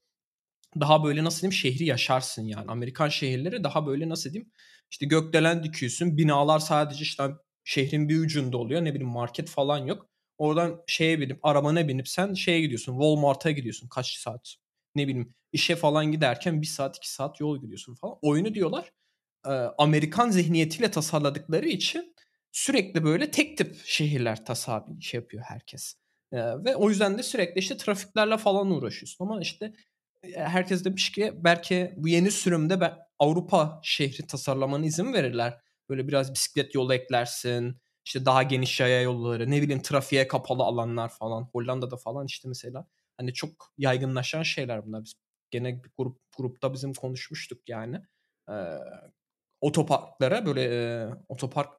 daha 0.80 1.04
böyle 1.04 1.24
nasıl 1.24 1.40
diyeyim 1.40 1.52
şehri 1.52 1.84
yaşarsın 1.84 2.42
yani. 2.42 2.64
Amerikan 2.68 3.08
şehirleri 3.08 3.64
daha 3.64 3.86
böyle 3.86 4.08
nasıl 4.08 4.32
diyeyim 4.32 4.50
işte 4.90 5.06
gökdelen 5.06 5.62
dikiyorsun. 5.62 6.16
Binalar 6.16 6.58
sadece 6.58 7.02
işte 7.02 7.24
şehrin 7.64 8.08
bir 8.08 8.18
ucunda 8.18 8.56
oluyor. 8.56 8.84
Ne 8.84 8.94
bileyim 8.94 9.12
market 9.12 9.48
falan 9.48 9.78
yok. 9.86 10.10
Oradan 10.38 10.82
şeye 10.86 11.20
binip 11.20 11.38
arabana 11.42 11.88
binip 11.88 12.08
sen 12.08 12.34
şeye 12.34 12.60
gidiyorsun. 12.60 12.92
Walmart'a 12.92 13.50
gidiyorsun 13.50 13.88
kaç 13.88 14.16
saat. 14.16 14.54
Ne 14.94 15.08
bileyim 15.08 15.34
işe 15.52 15.76
falan 15.76 16.12
giderken 16.12 16.62
bir 16.62 16.66
saat 16.66 16.96
iki 16.96 17.12
saat 17.12 17.40
yol 17.40 17.60
gidiyorsun 17.60 17.94
falan. 17.94 18.18
Oyunu 18.22 18.54
diyorlar 18.54 18.92
Amerikan 19.78 20.30
zihniyetiyle 20.30 20.90
tasarladıkları 20.90 21.68
için 21.68 22.14
sürekli 22.52 23.04
böyle 23.04 23.30
tek 23.30 23.58
tip 23.58 23.76
şehirler 23.84 24.44
tasarlı 24.44 25.02
şey 25.02 25.20
yapıyor 25.20 25.42
herkes. 25.46 25.94
ve 26.32 26.76
o 26.76 26.88
yüzden 26.88 27.18
de 27.18 27.22
sürekli 27.22 27.58
işte 27.58 27.76
trafiklerle 27.76 28.36
falan 28.36 28.70
uğraşıyorsun. 28.70 29.24
Ama 29.24 29.40
işte 29.40 29.72
herkes 30.34 30.84
demiş 30.84 31.12
ki 31.12 31.32
belki 31.36 31.94
bu 31.96 32.08
yeni 32.08 32.30
sürümde 32.30 32.80
ben 32.80 32.98
Avrupa 33.18 33.80
şehri 33.82 34.26
tasarlamanı 34.26 34.86
izin 34.86 35.12
verirler. 35.12 35.60
Böyle 35.88 36.08
biraz 36.08 36.34
bisiklet 36.34 36.74
yolu 36.74 36.94
eklersin. 36.94 37.76
İşte 38.04 38.24
daha 38.24 38.42
geniş 38.42 38.80
yaya 38.80 39.02
yolları, 39.02 39.50
ne 39.50 39.62
bileyim 39.62 39.82
trafiğe 39.82 40.28
kapalı 40.28 40.62
alanlar 40.62 41.08
falan. 41.08 41.48
Hollanda'da 41.52 41.96
falan 41.96 42.26
işte 42.26 42.48
mesela 42.48 42.86
hani 43.16 43.34
çok 43.34 43.72
yaygınlaşan 43.78 44.42
şeyler 44.42 44.86
bunlar. 44.86 45.04
Biz 45.04 45.14
gene 45.50 45.84
bir 45.84 45.90
grup 45.98 46.20
grupta 46.38 46.72
bizim 46.72 46.94
konuşmuştuk 46.94 47.68
yani. 47.68 48.00
Ee, 48.50 48.52
otoparklara 49.60 50.46
böyle 50.46 50.62
e, 50.64 51.08
otopark 51.28 51.72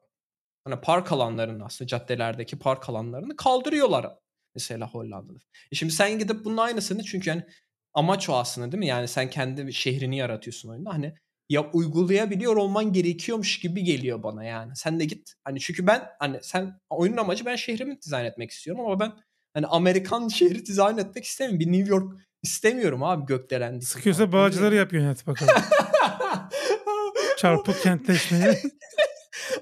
hani 0.65 0.81
park 0.81 1.11
alanlarını 1.11 1.65
aslında 1.65 1.87
caddelerdeki 1.87 2.59
park 2.59 2.89
alanlarını 2.89 3.35
kaldırıyorlar 3.35 4.17
mesela 4.55 4.89
Hollanda'da. 4.89 5.39
E 5.71 5.75
şimdi 5.75 5.93
sen 5.93 6.19
gidip 6.19 6.45
bunun 6.45 6.57
aynısını 6.57 7.03
çünkü 7.03 7.29
yani 7.29 7.45
amaç 7.93 8.29
o 8.29 8.35
aslında 8.35 8.71
değil 8.71 8.79
mi? 8.79 8.87
Yani 8.87 9.07
sen 9.07 9.29
kendi 9.29 9.73
şehrini 9.73 10.17
yaratıyorsun 10.17 10.69
oyunda. 10.69 10.93
Hani 10.93 11.13
ya 11.49 11.71
uygulayabiliyor 11.71 12.55
olman 12.55 12.93
gerekiyormuş 12.93 13.59
gibi 13.59 13.83
geliyor 13.83 14.23
bana 14.23 14.43
yani. 14.43 14.71
Sen 14.75 14.99
de 14.99 15.05
git 15.05 15.33
hani 15.43 15.59
çünkü 15.59 15.87
ben 15.87 16.03
hani 16.19 16.39
sen 16.41 16.79
oyunun 16.89 17.17
amacı 17.17 17.45
ben 17.45 17.55
şehrimi 17.55 18.01
dizayn 18.01 18.25
etmek 18.25 18.51
istiyorum 18.51 18.85
ama 18.85 18.99
ben 18.99 19.11
hani 19.53 19.67
Amerikan 19.67 20.27
şehri 20.37 20.65
dizayn 20.65 20.97
etmek 20.97 21.25
istemiyorum. 21.25 21.59
Bir 21.59 21.71
New 21.71 21.89
York 21.89 22.21
istemiyorum 22.43 23.03
abi 23.03 23.25
gökdelen. 23.25 23.79
Sıkıyorsa 23.79 24.31
bağcıları 24.31 24.75
yap 24.75 24.93
yönet 24.93 25.27
bakalım. 25.27 25.53
Çarpık 27.37 27.81
kentleşmeyi. 27.81 28.57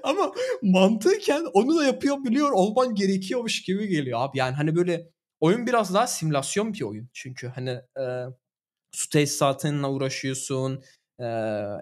Ama 0.02 0.32
mantıken 0.62 1.44
onu 1.52 1.78
da 1.78 1.84
yapıyor 1.84 2.24
biliyor 2.24 2.50
olman 2.50 2.94
gerekiyormuş 2.94 3.62
gibi 3.62 3.88
geliyor 3.88 4.20
abi. 4.22 4.38
Yani 4.38 4.54
hani 4.54 4.76
böyle 4.76 5.11
oyun 5.42 5.66
biraz 5.66 5.94
daha 5.94 6.06
simülasyon 6.06 6.74
bir 6.74 6.82
oyun. 6.82 7.10
Çünkü 7.12 7.48
hani 7.48 7.70
e, 8.00 8.04
su 8.92 9.08
tesisatınla 9.10 9.90
uğraşıyorsun. 9.92 10.82
E, 11.20 11.24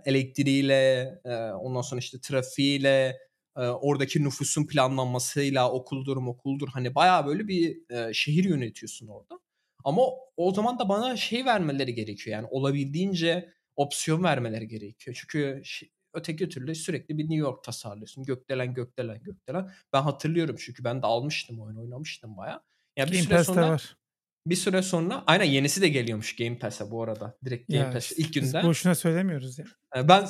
elektriğiyle, 0.05 0.75
e, 1.25 1.35
ondan 1.37 1.83
sonra 1.83 1.99
işte 1.99 2.21
trafiğiyle, 2.21 3.19
e, 3.57 3.61
oradaki 3.61 4.25
nüfusun 4.25 4.67
planlanmasıyla 4.67 5.73
okuldur 5.73 6.17
okuldur. 6.17 6.69
Hani 6.69 6.95
baya 6.95 7.27
böyle 7.27 7.49
bir 7.49 7.91
e, 7.91 8.15
şehir 8.15 8.45
yönetiyorsun 8.45 9.09
orada. 9.09 9.41
Ama 9.85 10.03
o 10.37 10.55
zaman 10.55 10.79
da 10.79 10.89
bana 10.89 11.17
şey 11.17 11.45
vermeleri 11.45 11.95
gerekiyor. 11.95 12.37
Yani 12.37 12.49
olabildiğince 12.51 13.51
opsiyon 13.77 14.25
vermeleri 14.25 14.69
gerekiyor. 14.69 15.19
Çünkü 15.21 15.63
öteki 16.15 16.49
türlü 16.49 16.75
sürekli 16.75 17.19
bir 17.19 17.23
New 17.25 17.37
York 17.37 17.65
tasarlıyorsun. 17.65 18.25
Gökdelen 18.25 18.75
gökdelen 18.75 19.23
gökdelen. 19.23 19.71
Ben 19.93 20.03
hatırlıyorum 20.03 20.57
çünkü 20.59 20.85
ben 20.85 21.03
de 21.03 21.07
almıştım 21.07 21.61
oyunu 21.61 21.81
oynamıştım 21.83 22.37
baya. 22.37 22.63
Yani 23.01 23.11
bir 23.11 23.17
Game 23.17 23.25
süre 23.25 23.37
Pass'te 23.37 23.53
sonra 23.53 23.71
var. 23.71 23.97
bir 24.47 24.57
süre 24.57 24.83
sonra 24.83 25.25
aynen 25.27 25.45
yenisi 25.45 25.83
de 25.83 25.89
geliyormuş 25.89 26.37
Game 26.37 26.59
Pass'e 26.59 26.91
bu 26.91 27.03
arada. 27.03 27.39
Direkt 27.45 27.69
Game 27.69 27.81
ya, 27.81 27.91
Pass 27.91 28.13
ilk 28.13 28.35
günden. 28.35 28.67
boşuna 28.67 28.95
söylemiyoruz 28.95 29.59
ya. 29.59 29.65
Ben 30.09 30.29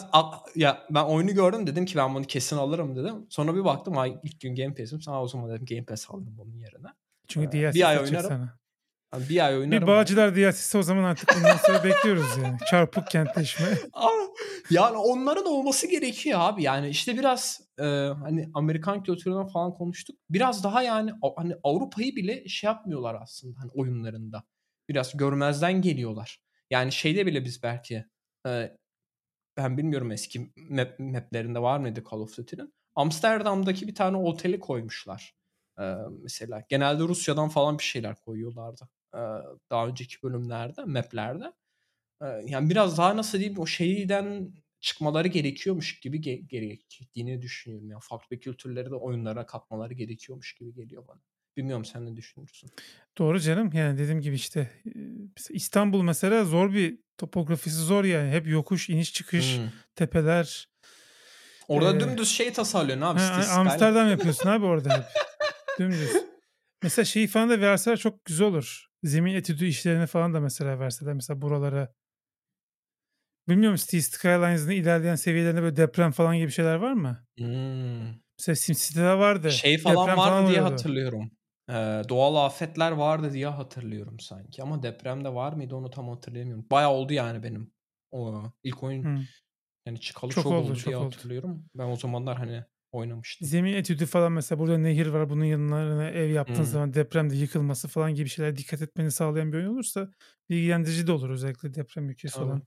ya 0.54 0.86
ben 0.90 1.04
oyunu 1.04 1.34
gördüm 1.34 1.66
dedim 1.66 1.84
ki 1.84 1.96
ben 1.98 2.14
bunu 2.14 2.24
kesin 2.24 2.56
alırım 2.56 2.96
dedim. 2.96 3.26
Sonra 3.28 3.54
bir 3.54 3.64
baktım 3.64 3.98
ay 3.98 4.16
ilk 4.22 4.40
gün 4.40 4.54
Game 4.56 4.74
Pass'im. 4.74 5.02
Sana 5.02 5.22
o 5.22 5.28
zaman 5.28 5.50
dedim 5.50 5.66
Game 5.66 5.84
Pass 5.84 6.10
alırım 6.10 6.38
bunun 6.38 6.56
yerine. 6.56 6.88
Çünkü 7.28 7.58
ee, 7.58 7.72
bir 7.74 7.88
ay 7.88 7.98
oynarım. 7.98 8.28
Sana. 8.28 8.58
Abi 9.12 9.28
bir 9.28 9.46
ay 9.46 9.58
oynarım. 9.58 9.82
Bir 9.82 9.86
Bağcılar 9.86 10.36
DLC'si 10.36 10.78
o 10.78 10.82
zaman 10.82 11.04
artık 11.04 11.36
bundan 11.36 11.56
sonra 11.56 11.84
bekliyoruz 11.84 12.36
yani. 12.42 12.58
Çarpık 12.70 13.10
kentleşme. 13.10 13.66
yani 14.70 14.96
onların 14.96 15.46
olması 15.46 15.86
gerekiyor 15.86 16.38
abi. 16.42 16.62
Yani 16.62 16.88
işte 16.88 17.18
biraz 17.18 17.60
e, 17.78 17.84
hani 18.22 18.50
Amerikan 18.54 19.02
kültüründen 19.02 19.46
falan 19.46 19.74
konuştuk. 19.74 20.16
Biraz 20.30 20.64
daha 20.64 20.82
yani 20.82 21.12
hani 21.36 21.54
Avrupa'yı 21.62 22.16
bile 22.16 22.48
şey 22.48 22.68
yapmıyorlar 22.68 23.16
aslında 23.22 23.60
hani 23.60 23.70
oyunlarında. 23.74 24.44
Biraz 24.88 25.16
görmezden 25.16 25.82
geliyorlar. 25.82 26.40
Yani 26.70 26.92
şeyde 26.92 27.26
bile 27.26 27.44
biz 27.44 27.62
belki 27.62 28.04
e, 28.46 28.76
ben 29.56 29.78
bilmiyorum 29.78 30.12
eski 30.12 30.52
map, 30.70 30.98
maplerinde 30.98 31.62
var 31.62 31.78
mıydı 31.78 32.02
Call 32.10 32.18
of 32.18 32.36
Duty'nin. 32.36 32.74
Amsterdam'daki 32.94 33.88
bir 33.88 33.94
tane 33.94 34.16
oteli 34.16 34.60
koymuşlar. 34.60 35.34
Ee, 35.80 35.94
mesela 36.22 36.64
genelde 36.68 37.02
Rusya'dan 37.02 37.48
falan 37.48 37.78
bir 37.78 37.84
şeyler 37.84 38.14
koyuyorlardı 38.14 38.88
daha 39.70 39.86
önceki 39.86 40.22
bölümlerde, 40.22 40.84
maplerde. 40.84 41.52
Yani 42.44 42.70
biraz 42.70 42.98
daha 42.98 43.16
nasıl 43.16 43.38
diyeyim 43.38 43.58
o 43.58 43.66
şeyden 43.66 44.52
çıkmaları 44.80 45.28
gerekiyormuş 45.28 46.00
gibi 46.00 46.20
ge- 46.20 46.46
gerektiğini 46.46 47.42
düşünüyorum. 47.42 47.90
Yani 47.90 48.00
farklı 48.02 48.40
kültürleri 48.40 48.90
de 48.90 48.94
oyunlara 48.94 49.46
katmaları 49.46 49.94
gerekiyormuş 49.94 50.54
gibi 50.54 50.74
geliyor 50.74 51.08
bana. 51.08 51.20
Bilmiyorum 51.56 51.84
sen 51.84 52.06
ne 52.06 52.16
düşünürsün? 52.16 52.70
Doğru 53.18 53.40
canım. 53.40 53.70
Yani 53.72 53.98
dediğim 53.98 54.20
gibi 54.20 54.34
işte 54.34 54.70
İstanbul 55.50 56.02
mesela 56.02 56.44
zor 56.44 56.72
bir 56.72 56.98
topografisi 57.18 57.76
zor 57.76 58.04
yani. 58.04 58.30
Hep 58.30 58.46
yokuş, 58.46 58.88
iniş, 58.88 59.12
çıkış, 59.12 59.58
hmm. 59.58 59.64
tepeler. 59.94 60.68
Orada 61.68 61.96
ee, 61.96 62.00
dümdüz 62.00 62.28
şey 62.28 62.52
tasarlıyorsun 62.52 63.06
abi. 63.06 63.20
He, 63.20 63.50
Amsterdam 63.52 64.10
yapıyorsun 64.10 64.48
abi 64.48 64.64
orada 64.64 64.98
hep. 64.98 65.04
Dümdüz. 65.78 66.12
Mesela 66.82 67.04
şeyi 67.04 67.26
falan 67.26 67.50
da 67.50 67.60
verseler 67.60 67.96
çok 67.96 68.24
güzel 68.24 68.46
olur 68.46 68.89
zemin 69.02 69.34
etüdü 69.34 69.66
işlerini 69.66 70.06
falan 70.06 70.34
da 70.34 70.40
mesela 70.40 70.78
verseler 70.78 71.14
mesela 71.14 71.42
buralara 71.42 71.94
bilmiyorum 73.48 73.76
City 73.76 73.98
Skylines'ın 73.98 74.70
ilerleyen 74.70 75.14
seviyelerinde 75.14 75.62
böyle 75.62 75.76
deprem 75.76 76.12
falan 76.12 76.36
gibi 76.36 76.50
şeyler 76.50 76.74
var 76.74 76.92
mı? 76.92 77.26
Hmm. 77.38 78.20
Mesela 78.38 78.56
SimCity'de 78.56 79.18
vardı. 79.18 79.50
Şey 79.50 79.78
falan 79.78 79.96
deprem 79.96 80.18
vardı 80.18 80.30
falan 80.30 80.48
diye 80.48 80.60
hatırlıyorum. 80.60 81.30
Ee, 81.68 82.02
doğal 82.08 82.34
afetler 82.46 82.92
vardı 82.92 83.32
diye 83.32 83.46
hatırlıyorum 83.46 84.20
sanki 84.20 84.62
ama 84.62 84.82
depremde 84.82 85.34
var 85.34 85.52
mıydı 85.52 85.76
onu 85.76 85.90
tam 85.90 86.08
hatırlayamıyorum. 86.08 86.66
Baya 86.70 86.92
oldu 86.92 87.12
yani 87.12 87.42
benim 87.42 87.72
o 88.10 88.42
ilk 88.62 88.82
oyun 88.82 89.02
hmm. 89.04 89.24
yani 89.86 90.00
çıkalı 90.00 90.30
çok, 90.30 90.44
çok 90.44 90.52
oldu, 90.52 90.66
oldu 90.66 90.76
çok 90.76 90.86
diye 90.86 90.96
oldu. 90.96 91.06
hatırlıyorum. 91.06 91.64
Ben 91.74 91.86
o 91.86 91.96
zamanlar 91.96 92.36
hani 92.36 92.64
oynamıştım. 92.92 93.48
Zemin 93.48 93.72
etüdü 93.72 94.06
falan 94.06 94.32
mesela 94.32 94.58
burada 94.58 94.78
nehir 94.78 95.06
var 95.06 95.30
bunun 95.30 95.44
yanlarına 95.44 96.10
ev 96.10 96.30
yaptığın 96.30 96.56
hmm. 96.56 96.64
zaman 96.64 96.94
depremde 96.94 97.36
yıkılması 97.36 97.88
falan 97.88 98.14
gibi 98.14 98.28
şeyler 98.28 98.56
dikkat 98.56 98.82
etmeni 98.82 99.10
sağlayan 99.10 99.52
bir 99.52 99.56
oyun 99.56 99.74
olursa 99.74 100.08
bilgilendirici 100.50 101.06
de 101.06 101.12
olur 101.12 101.30
özellikle 101.30 101.74
deprem 101.74 102.10
ülkesi 102.10 102.34
Tabii. 102.34 102.44
olan 102.44 102.62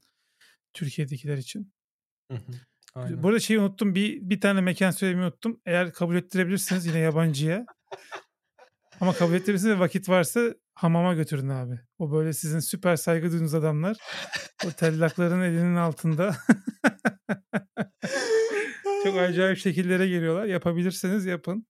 Türkiye'dekiler 0.74 1.38
için. 1.38 1.74
Hı 2.32 2.38
hı. 2.38 2.52
Aynen. 2.96 3.24
Bu 3.24 3.28
arada 3.28 3.40
şeyi 3.40 3.60
unuttum 3.60 3.96
bir, 3.96 4.22
bir 4.22 4.42
tane 4.42 4.62
mekan 4.62 4.92
söylemeyi 4.92 5.26
unuttum. 5.26 5.62
Eğer 5.66 5.94
kabul 5.94 6.16
ettirebilirsiniz 6.16 6.86
yine 6.86 7.00
yabancıya. 7.00 7.66
Ama 9.02 9.14
kabul 9.14 9.34
ettirebilirsiniz 9.34 9.76
ve 9.76 9.80
vakit 9.80 10.10
varsa 10.10 10.54
hamama 10.76 11.14
götürün 11.14 11.50
abi. 11.50 11.80
O 12.00 12.12
böyle 12.12 12.34
sizin 12.34 12.60
süper 12.60 12.96
saygı 12.96 13.32
duyduğunuz 13.32 13.54
adamlar. 13.54 13.98
O 14.68 14.72
tellakların 14.72 15.42
elinin 15.42 15.76
altında. 15.76 16.36
Çok 19.04 19.18
acayip 19.18 19.58
şekillere 19.58 20.08
geliyorlar. 20.08 20.46
Yapabilirseniz 20.46 21.26
yapın. 21.26 21.68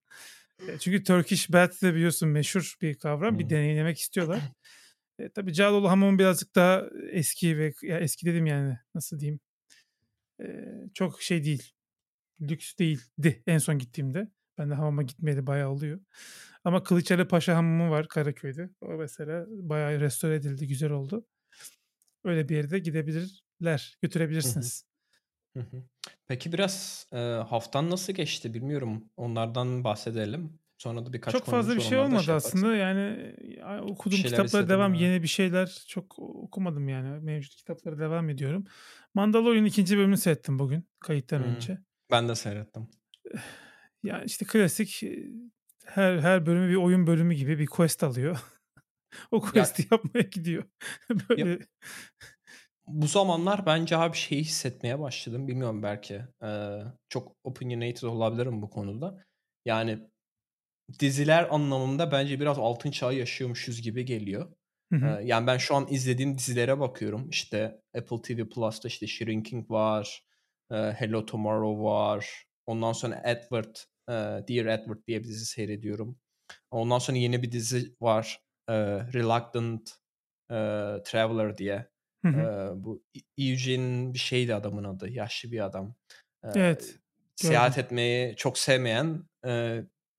E, 0.67 0.78
çünkü 0.80 1.04
Turkish 1.04 1.54
Bath 1.54 1.84
de 1.84 1.96
biliyorsun 1.96 2.30
meşhur 2.30 2.76
bir 2.82 2.96
kavram. 2.96 3.39
Bir 3.39 3.50
deneyimlemek 3.50 4.00
istiyorlar. 4.00 4.39
E, 5.19 5.30
tabii 5.30 5.54
Cağaloğlu 5.54 5.89
hamamı 5.89 6.19
birazcık 6.19 6.56
daha 6.56 6.84
eski 7.12 7.58
ve 7.58 7.74
ya 7.82 8.00
eski 8.00 8.26
dedim 8.26 8.46
yani 8.46 8.78
nasıl 8.96 9.19
diyeyim. 9.19 9.39
E, 10.41 10.46
çok 10.93 11.22
şey 11.22 11.43
değil. 11.43 11.72
Lüks 12.41 12.78
değildi 12.78 13.43
en 13.48 13.58
son 13.58 13.78
gittiğimde. 13.78 14.28
Ben 14.58 14.69
de 14.69 14.74
hamama 14.74 15.04
gitmeyeli 15.04 15.48
bayağı 15.48 15.69
oluyor. 15.69 16.00
Ama 16.63 16.84
Kılıçhalı 16.84 17.28
Paşa 17.28 17.56
Hamamı 17.56 17.91
var 17.91 18.08
Karaköy'de. 18.08 18.69
O 18.82 18.88
mesela 18.88 19.46
bayağı 19.50 20.00
restore 20.00 20.36
edildi, 20.36 20.67
güzel 20.67 20.91
oldu. 20.91 21.26
Öyle 22.24 22.50
bir 22.50 22.56
yerde 22.56 22.80
gidebilirler, 22.80 23.98
götürebilirsiniz. 24.02 24.86
Hı 25.58 25.60
hı. 25.60 25.84
Peki 26.28 26.52
biraz, 26.54 27.08
eee, 27.14 27.20
haftan 27.50 27.90
nasıl 27.90 28.14
geçti 28.14 28.54
bilmiyorum. 28.54 29.04
Onlardan 29.18 29.84
bahsedelim. 29.84 30.60
Sonra 30.78 31.06
da 31.06 31.14
birkaç 31.14 31.34
Çok 31.34 31.46
fazla 31.46 31.76
bir 31.76 31.80
şey 31.82 31.98
olmadı 31.98 32.20
yaparız. 32.20 32.46
aslında. 32.46 32.76
Yani, 32.76 33.36
ya, 33.58 33.82
okuduğum 33.84 34.24
kitaplara 34.24 34.70
devam, 34.70 34.94
ya. 34.94 35.02
yeni 35.02 35.24
bir 35.24 35.28
şeyler 35.28 35.84
çok 35.88 36.20
okumadım 36.20 36.90
yani. 36.90 37.20
Mevcut 37.20 37.56
kitaplara 37.56 38.00
devam 38.00 38.30
ediyorum. 38.30 38.66
Mandalorian 39.14 39.66
2. 39.66 39.98
bölümünü 39.98 40.18
seyrettim 40.18 40.60
bugün 40.60 40.88
kayıttan 41.00 41.42
Hımm. 41.42 41.56
önce. 41.56 41.78
Ben 42.12 42.30
de 42.30 42.36
seyrettim. 42.36 42.88
Ya, 44.04 44.24
işte 44.24 44.46
klasik, 44.46 45.04
her 45.86 46.18
her 46.20 46.46
bölümü 46.46 46.70
bir 46.70 46.76
oyun 46.76 47.08
bölümü 47.08 47.34
gibi 47.34 47.60
bir 47.60 47.66
quest 47.66 48.04
alıyor. 48.04 48.38
O 49.32 49.42
Ya 49.42 49.52
quest'i 49.54 49.88
yapmaya 49.92 50.22
gidiyor. 50.24 50.64
Böyle 51.30 51.60
bu 52.88 53.08
zamanlar 53.08 53.65
bence 53.65 53.98
abi 53.98 54.17
şeyi 54.17 54.41
hissetmeye 54.41 55.00
başladım. 55.00 55.48
Bilmiyorum 55.48 55.84
belki 55.84 56.22
eee, 56.43 56.84
çok 57.10 57.36
opinionated 57.43 58.02
olabilirim 58.08 58.62
bu 58.62 58.69
konuda. 58.69 59.24
Yani 59.65 60.00
diziler 61.00 61.48
anlamında 61.52 62.12
bence 62.12 62.39
biraz 62.39 62.60
altın 62.60 62.91
çağı 62.91 63.15
yaşıyormuşuz 63.15 63.82
gibi 63.82 64.06
geliyor. 64.06 64.54
Hı 64.93 65.00
hı. 65.00 65.22
Yani 65.24 65.48
ben 65.48 65.58
şu 65.58 65.76
an 65.76 65.88
izlediğim 65.89 66.38
dizilere 66.38 66.79
bakıyorum. 66.79 67.29
İşte 67.29 67.81
Apple 67.98 68.21
TV 68.21 68.50
Plus'ta 68.50 68.88
işte 68.88 69.08
Shrinking 69.08 69.71
var. 69.71 70.23
Hello 70.71 71.25
Tomorrow 71.25 71.84
var. 71.84 72.46
Ondan 72.65 72.94
sonra 72.94 73.21
Edward, 73.25 73.75
Dear 74.48 74.65
Edward 74.65 75.00
diye 75.08 75.19
bir 75.19 75.27
dizi 75.27 75.46
seyrediyorum. 75.46 76.17
Ondan 76.71 77.00
sonra 77.00 77.17
yeni 77.17 77.44
bir 77.44 77.52
dizi 77.52 77.96
var. 78.02 78.40
Reluctant 79.13 79.92
Traveler 81.06 81.58
diye. 81.58 81.92
Hı 82.24 82.28
hı. 82.28 82.74
bu 82.76 83.04
Eugene 83.38 84.13
bir 84.13 84.19
şeydi 84.19 84.56
adamın 84.56 84.84
adı. 84.84 85.10
Yaşlı 85.10 85.52
bir 85.52 85.65
adam. 85.65 85.96
Evet. 86.56 86.96
Seyahat 87.36 87.78
etmeyi 87.78 88.36
çok 88.36 88.58
sevmeyen 88.58 89.24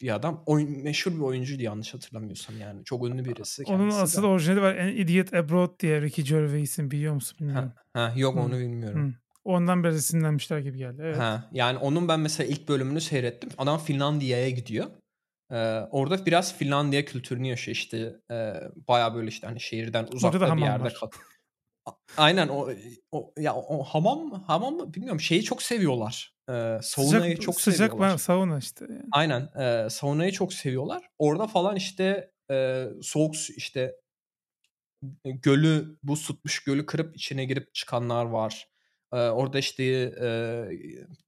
bir 0.00 0.14
adam. 0.14 0.42
Oyun, 0.46 0.82
meşhur 0.82 1.12
bir 1.12 1.20
oyuncuydu 1.20 1.62
yanlış 1.62 1.94
hatırlamıyorsam 1.94 2.58
yani. 2.58 2.84
Çok 2.84 3.06
ünlü 3.06 3.24
birisi 3.24 3.62
Onun 3.66 3.90
asıl 3.90 4.22
de. 4.22 4.26
orijinali 4.26 4.62
var. 4.62 4.76
An 4.76 4.88
Idiot 4.88 5.34
Abroad 5.34 5.80
diye 5.80 6.00
Ricky 6.02 6.28
Gervais'in 6.28 6.90
biliyor 6.90 7.14
musun 7.14 7.38
bilmiyorum. 7.40 7.72
Ha, 7.94 8.00
ha, 8.00 8.14
yok 8.16 8.34
Hı. 8.36 8.40
onu 8.40 8.58
bilmiyorum. 8.58 9.08
Hı. 9.10 9.14
Ondan 9.44 9.84
biraz 9.84 9.96
esinlenmişler 9.96 10.58
gibi 10.58 10.78
geldi. 10.78 11.02
Evet. 11.04 11.18
Ha, 11.18 11.48
yani 11.52 11.78
onun 11.78 12.08
ben 12.08 12.20
mesela 12.20 12.46
ilk 12.50 12.68
bölümünü 12.68 13.00
seyrettim. 13.00 13.50
Adam 13.58 13.78
Finlandiya'ya 13.78 14.50
gidiyor. 14.50 14.86
Ee, 15.50 15.56
orada 15.90 16.26
biraz 16.26 16.56
Finlandiya 16.58 17.04
kültürünü 17.04 17.46
yaşıyor 17.46 17.76
işte. 17.76 18.16
E, 18.30 18.54
Baya 18.88 19.14
böyle 19.14 19.28
işte 19.28 19.46
hani 19.46 19.60
şehirden 19.60 20.08
uzakta 20.12 20.56
bir 20.56 20.62
yerde. 20.62 20.88
Kal- 20.88 21.10
aynen 22.16 22.48
o 22.48 22.68
o 23.12 23.32
ya 23.38 23.54
o 23.56 23.82
hamam 23.84 24.30
hamam 24.32 24.94
bilmiyorum 24.94 25.20
şeyi 25.20 25.42
çok 25.42 25.62
seviyorlar. 25.62 26.34
Eee, 26.48 26.78
saunayı 26.82 27.38
Sıcak 27.38 27.38
çok 27.38 27.60
sıcak 27.60 28.00
seviyorlar. 28.00 28.20
sauna 28.20 28.58
işte 28.58 28.84
yani. 28.90 29.12
Aynen, 29.12 29.48
eee, 29.58 29.88
saunayı 29.90 30.32
çok 30.32 30.52
seviyorlar. 30.52 31.08
Orada 31.18 31.46
falan 31.46 31.76
işte, 31.76 32.32
eee, 32.50 32.88
soğuk 33.02 33.34
işte 33.56 33.96
gölü, 35.24 35.98
buz 36.02 36.26
tutmuş 36.26 36.64
gölü 36.64 36.86
kırıp 36.86 37.16
içine 37.16 37.44
girip 37.44 37.74
çıkanlar 37.74 38.24
var. 38.24 38.68
Eee, 39.14 39.18
orada 39.20 39.58
işte, 39.58 39.84
eee, 39.84 40.78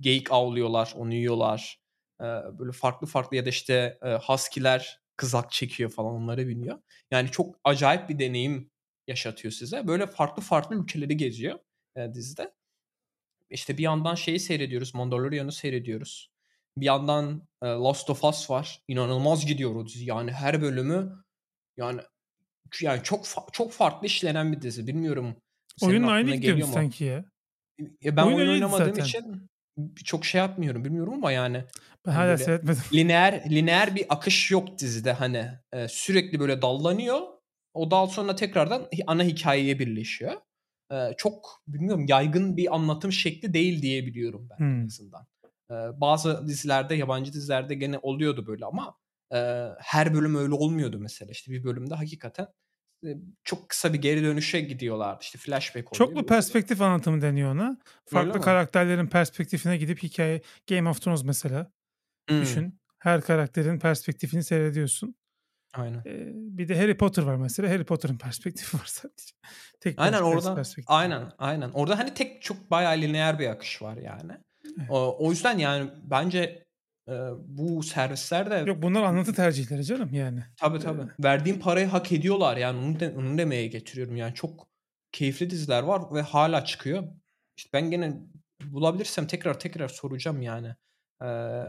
geyik 0.01 0.33
avlıyorlar, 0.33 0.93
onu 0.97 1.15
yiyorlar. 1.15 1.81
Eee, 2.21 2.27
böyle 2.59 2.73
farklı 2.73 3.07
farklı 3.07 3.37
ya 3.37 3.45
da 3.45 3.49
işte, 3.49 3.99
eee, 4.05 4.19
husky'ler 4.27 5.01
kızak 5.17 5.51
çekiyor 5.53 5.91
falan 5.91 6.15
onlara 6.15 6.49
biniyor. 6.49 6.79
Yani 7.11 7.31
çok 7.31 7.57
acayip 7.65 8.09
bir 8.09 8.19
deneyim 8.19 8.71
yaşatıyor 9.07 9.53
size. 9.53 9.87
Böyle 9.87 10.07
farklı 10.07 10.43
farklı 10.43 10.77
ülkeleri 10.77 11.17
geziyor, 11.17 11.59
eee, 11.97 12.15
dizide. 12.15 12.53
İşte 13.51 13.79
bir 13.79 13.83
yandan 13.83 14.15
şeyi 14.15 14.41
seyrediyoruz, 14.41 14.95
Mandalorian'ı 14.95 15.53
seyrediyoruz. 15.53 16.31
Bir 16.77 16.87
yandan, 16.87 17.49
eee, 17.63 17.69
Last 17.69 18.11
of 18.11 18.25
Us 18.25 18.51
var. 18.51 18.83
İnanılmaz 18.89 19.47
gidiyor 19.47 19.75
o 19.75 19.87
dizi. 19.87 20.05
Yani 20.05 20.33
her 20.33 20.63
bölümü 20.63 21.25
yani 21.77 22.01
yani 22.81 23.03
çok 23.03 23.27
fa 23.27 23.47
çok 23.53 23.73
farklı 23.73 24.07
işlenen 24.07 24.53
bir 24.53 24.63
dizi. 24.63 24.87
Bilmiyorum 24.87 25.37
Oyunun 25.83 26.09
aynı 26.09 26.35
gidiyormuş 26.35 26.67
sanki 26.67 27.05
ya. 27.05 27.25
Ya 28.01 28.17
ben 28.17 28.23
oyun, 28.23 28.37
oyun 28.37 28.49
oynamadığım 28.49 28.87
zaten. 28.87 29.05
için 29.05 29.49
çok 30.05 30.25
şey 30.25 30.39
yapmıyorum 30.39 30.85
bilmiyorum 30.85 31.15
ama 31.15 31.33
yani 31.33 31.65
ben 32.07 32.13
hani 32.13 32.27
hala 32.27 32.39
seyretmedim. 32.39 32.83
Lineer 32.93 33.51
lineer 33.51 33.97
bir 33.97 34.07
akış 34.09 34.51
yok 34.51 34.79
dizide 34.79 35.13
hani 35.13 35.51
e, 35.73 35.89
sürekli 35.89 36.41
böyle 36.41 36.63
dallanıyor. 36.63 37.21
O 37.77 37.91
dal 37.91 38.07
sonra 38.07 38.37
tekrardan 38.37 38.89
ana 39.07 39.25
hikayeye 39.25 39.79
birleşiyor. 39.79 40.33
E, 40.93 40.97
çok 41.17 41.63
bilmiyorum 41.69 42.07
yaygın 42.09 42.57
bir 42.57 42.75
anlatım 42.75 43.13
şekli 43.13 43.55
değil 43.55 43.83
diye 43.83 44.07
biliyorum 44.07 44.49
ben 44.51 44.59
hmm. 44.59 44.81
en 44.81 44.87
azından. 44.87 45.27
E, 45.71 45.75
bazı 46.01 46.49
dizilerde 46.49 46.95
yabancı 46.95 47.33
dizilerde 47.33 47.75
gene 47.75 47.99
oluyordu 47.99 48.47
böyle 48.47 48.65
ama 48.65 48.99
e, 49.35 49.69
her 49.79 50.15
bölüm 50.15 50.35
öyle 50.35 50.55
olmuyordu 50.55 50.99
mesela. 51.01 51.31
İşte 51.31 51.53
bir 51.53 51.65
bölümde 51.65 51.95
hakikaten 51.95 52.47
çok 53.45 53.69
kısa 53.69 53.93
bir 53.93 53.99
geri 53.99 54.23
dönüşe 54.23 54.61
gidiyorlardı. 54.61 55.19
İşte 55.23 55.39
flashback 55.39 55.93
oluyor. 55.93 56.09
Çoklu 56.09 56.27
perspektif 56.27 56.81
anlatımı 56.81 57.23
deniyor 57.23 57.53
ona. 57.53 57.79
Farklı 58.07 58.41
karakterlerin 58.41 59.07
perspektifine 59.07 59.77
gidip 59.77 60.03
hikaye 60.03 60.41
Game 60.69 60.89
of 60.89 61.03
Thrones 61.03 61.25
mesela 61.25 61.73
hmm. 62.29 62.41
düşün. 62.41 62.81
Her 62.99 63.21
karakterin 63.21 63.79
perspektifini 63.79 64.45
seyrediyorsun. 64.45 65.15
Aynen. 65.75 66.03
Ee, 66.07 66.33
bir 66.35 66.69
de 66.69 66.79
Harry 66.79 66.97
Potter 66.97 67.23
var 67.23 67.37
mesela. 67.37 67.71
Harry 67.71 67.85
Potter'ın 67.85 68.19
perspektifi 68.19 68.77
var 68.77 68.87
sadece. 68.87 69.35
Tek 69.81 70.01
aynen 70.01 70.23
orada. 70.23 70.63
Aynen, 70.87 71.33
aynen. 71.39 71.71
Orada 71.71 71.99
hani 71.99 72.15
tek 72.15 72.43
çok 72.43 72.71
bayağı 72.71 72.97
lineer 72.97 73.39
bir 73.39 73.47
akış 73.47 73.83
var 73.83 73.97
yani. 73.97 74.33
Evet. 74.79 74.91
O, 74.91 75.17
o 75.27 75.31
yüzden 75.31 75.59
yani 75.59 75.91
bence 76.05 76.67
Eee, 77.09 77.31
bu 77.47 77.83
servisler 77.83 78.51
de 78.51 78.71
Yok 78.71 78.83
bunlar 78.83 79.03
anlatı 79.03 79.35
tercihleri 79.35 79.85
canım 79.85 80.15
yani. 80.15 80.45
Tabii 80.57 80.79
tabii. 80.79 81.01
Eee 81.03 81.09
Verdiğim 81.25 81.61
parayı 81.61 81.87
hak 81.87 82.13
ediyorlar 82.13 82.57
yani 82.57 82.79
onu 82.79 83.01
de 83.01 83.15
onu 83.17 83.39
demeye 83.39 83.67
getiriyorum. 83.67 84.17
Yani 84.17 84.35
çok 84.35 84.69
keyifli 85.13 85.51
diziler 85.51 85.83
var 85.83 86.03
ve 86.15 86.23
hala 86.23 86.65
çıkıyor. 86.65 87.05
İşte 87.57 87.71
ben 87.73 87.91
gene 87.91 88.21
bulabilirsem 88.65 89.27
tekrar 89.27 89.61
tekrar 89.61 89.89
soracağım 89.89 90.43
yani. 90.43 90.75
Eee, 91.23 91.67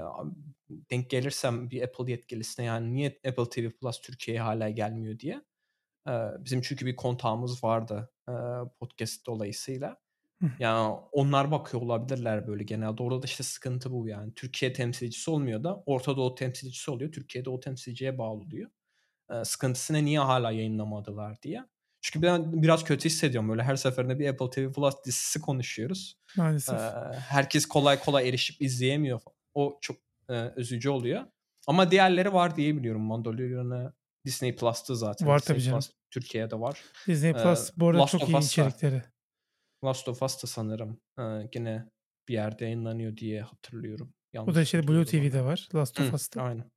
denk 0.70 1.10
gelirsem 1.10 1.72
bir 1.72 1.82
Apple 1.82 2.12
yetkilisine 2.12 2.66
yani 2.66 2.94
niye 2.94 3.20
Apple 3.28 3.50
TV 3.50 3.70
Plus 3.70 4.02
Türkiye'ye 4.02 4.42
hala 4.42 4.70
gelmiyor 4.70 5.20
diye. 5.20 5.42
Bizim 6.40 6.62
çünkü 6.62 6.86
bir 6.86 6.96
kontağımız 6.96 7.64
vardı, 7.64 8.12
podcast 8.80 9.26
dolayısıyla. 9.28 9.98
Yani 10.60 10.98
onlar 11.12 11.52
bakıyor 11.52 11.84
olabilirler 11.84 12.48
böyle 12.48 12.64
genelde. 12.64 13.04
Orada 13.04 13.22
da 13.22 13.26
işte 13.26 13.44
sıkıntı 13.44 13.92
bu 13.92 14.08
yani. 14.08 14.34
Türkiye 14.34 14.74
temsilcisi 14.74 15.32
olmuyor 15.32 15.64
da 15.64 15.84
Orta 15.86 16.18
Doğu 16.18 16.36
temsilcisi 16.36 16.92
oluyor. 16.92 17.12
Türkiye'de 17.12 17.50
o 17.50 17.60
temsilciye 17.60 18.18
bağlı 18.18 18.52
diyor. 18.52 18.70
Ee, 19.32 19.46
sıkıntısını 19.46 20.06
niye 20.06 20.20
hala 20.20 20.52
yayınlamadılar 20.52 21.42
diye. 21.42 21.64
Çünkü 22.02 22.28
ben 22.28 22.64
biraz 22.64 22.84
kötü 22.84 23.06
hissediyorum. 23.10 23.50
Böyle 23.50 23.64
her 23.64 23.76
seferinde 23.76 24.20
bir 24.20 24.30
Apple 24.30 24.50
TV 24.50 24.72
Plus 24.72 24.96
dizisi 25.06 25.42
konuşuyoruz. 25.42 26.20
Maalesef. 26.38 26.80
Ee, 26.80 27.20
herkes 27.20 27.66
kolay 27.66 28.00
kolay 28.00 28.30
erişip 28.30 28.62
izleyemiyor. 28.62 29.22
O 29.58 29.78
çok 29.82 29.98
e, 30.30 30.54
üzücü 30.58 30.90
oluyor. 30.90 31.26
Ama 31.68 31.92
diğerleri 31.92 32.34
var 32.34 32.56
diye 32.56 32.78
biliyorum. 32.78 33.02
Mandalorian'ı 33.02 33.94
Disney 34.26 34.56
Plus'ta 34.56 34.96
zaten. 34.96 35.28
Var 35.28 35.40
Disney 35.40 35.56
tabii 35.56 35.64
canım. 35.64 35.80
Plus, 35.80 35.92
Türkiye'de 36.12 36.60
var. 36.60 36.84
Disney 37.08 37.34
Plus 37.34 37.70
ee, 37.70 37.74
bu 37.78 37.88
arada 37.88 38.02
Last 38.02 38.12
çok 38.12 38.30
iyi 38.30 38.38
içerikleri. 38.38 39.04
Last 39.84 40.08
of 40.08 40.24
Us 40.24 40.44
da 40.44 40.48
sanırım 40.48 41.02
e, 41.20 41.24
gene 41.52 41.90
bir 42.28 42.34
yerde 42.34 42.66
yayınlanıyor 42.66 43.18
diye 43.18 43.42
hatırlıyorum. 43.42 44.14
Yanlış 44.34 44.52
o 44.52 44.56
da 44.56 44.62
işte 44.62 44.88
Blue 44.88 45.06
TV'de 45.06 45.44
var. 45.44 45.70
Last 45.76 46.00
of 46.00 46.14
Us'ta. 46.14 46.42
Aynen. 46.42 46.72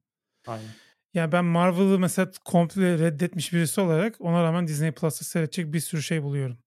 Aynen. 0.46 0.70
Yani 1.14 1.32
ben 1.32 1.44
Marvel'ı 1.44 1.98
mesela 1.98 2.30
komple 2.44 2.98
reddetmiş 2.98 3.52
birisi 3.52 3.80
olarak 3.80 4.20
ona 4.20 4.42
rağmen 4.42 4.66
Disney 4.66 4.92
Plus'ta 4.92 5.24
seyredecek 5.24 5.72
bir 5.72 5.80
sürü 5.80 6.02
şey 6.02 6.22
buluyorum. 6.22 6.58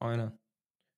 Aynen. 0.00 0.38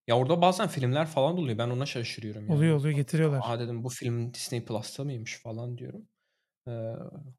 Ya 0.06 0.16
orada 0.18 0.40
bazen 0.42 0.68
filmler 0.68 1.06
falan 1.06 1.38
oluyor. 1.38 1.58
Ben 1.58 1.70
ona 1.70 1.86
şaşırıyorum. 1.86 2.42
Yani. 2.42 2.56
Oluyor 2.56 2.76
oluyor 2.76 2.94
getiriyorlar. 2.94 3.40
Aa 3.44 3.60
dedim 3.60 3.84
bu 3.84 3.88
film 3.88 4.34
Disney 4.34 4.64
Plus'ta 4.64 5.04
mıymış 5.04 5.38
falan 5.42 5.78
diyorum. 5.78 6.08
Ee, 6.68 6.72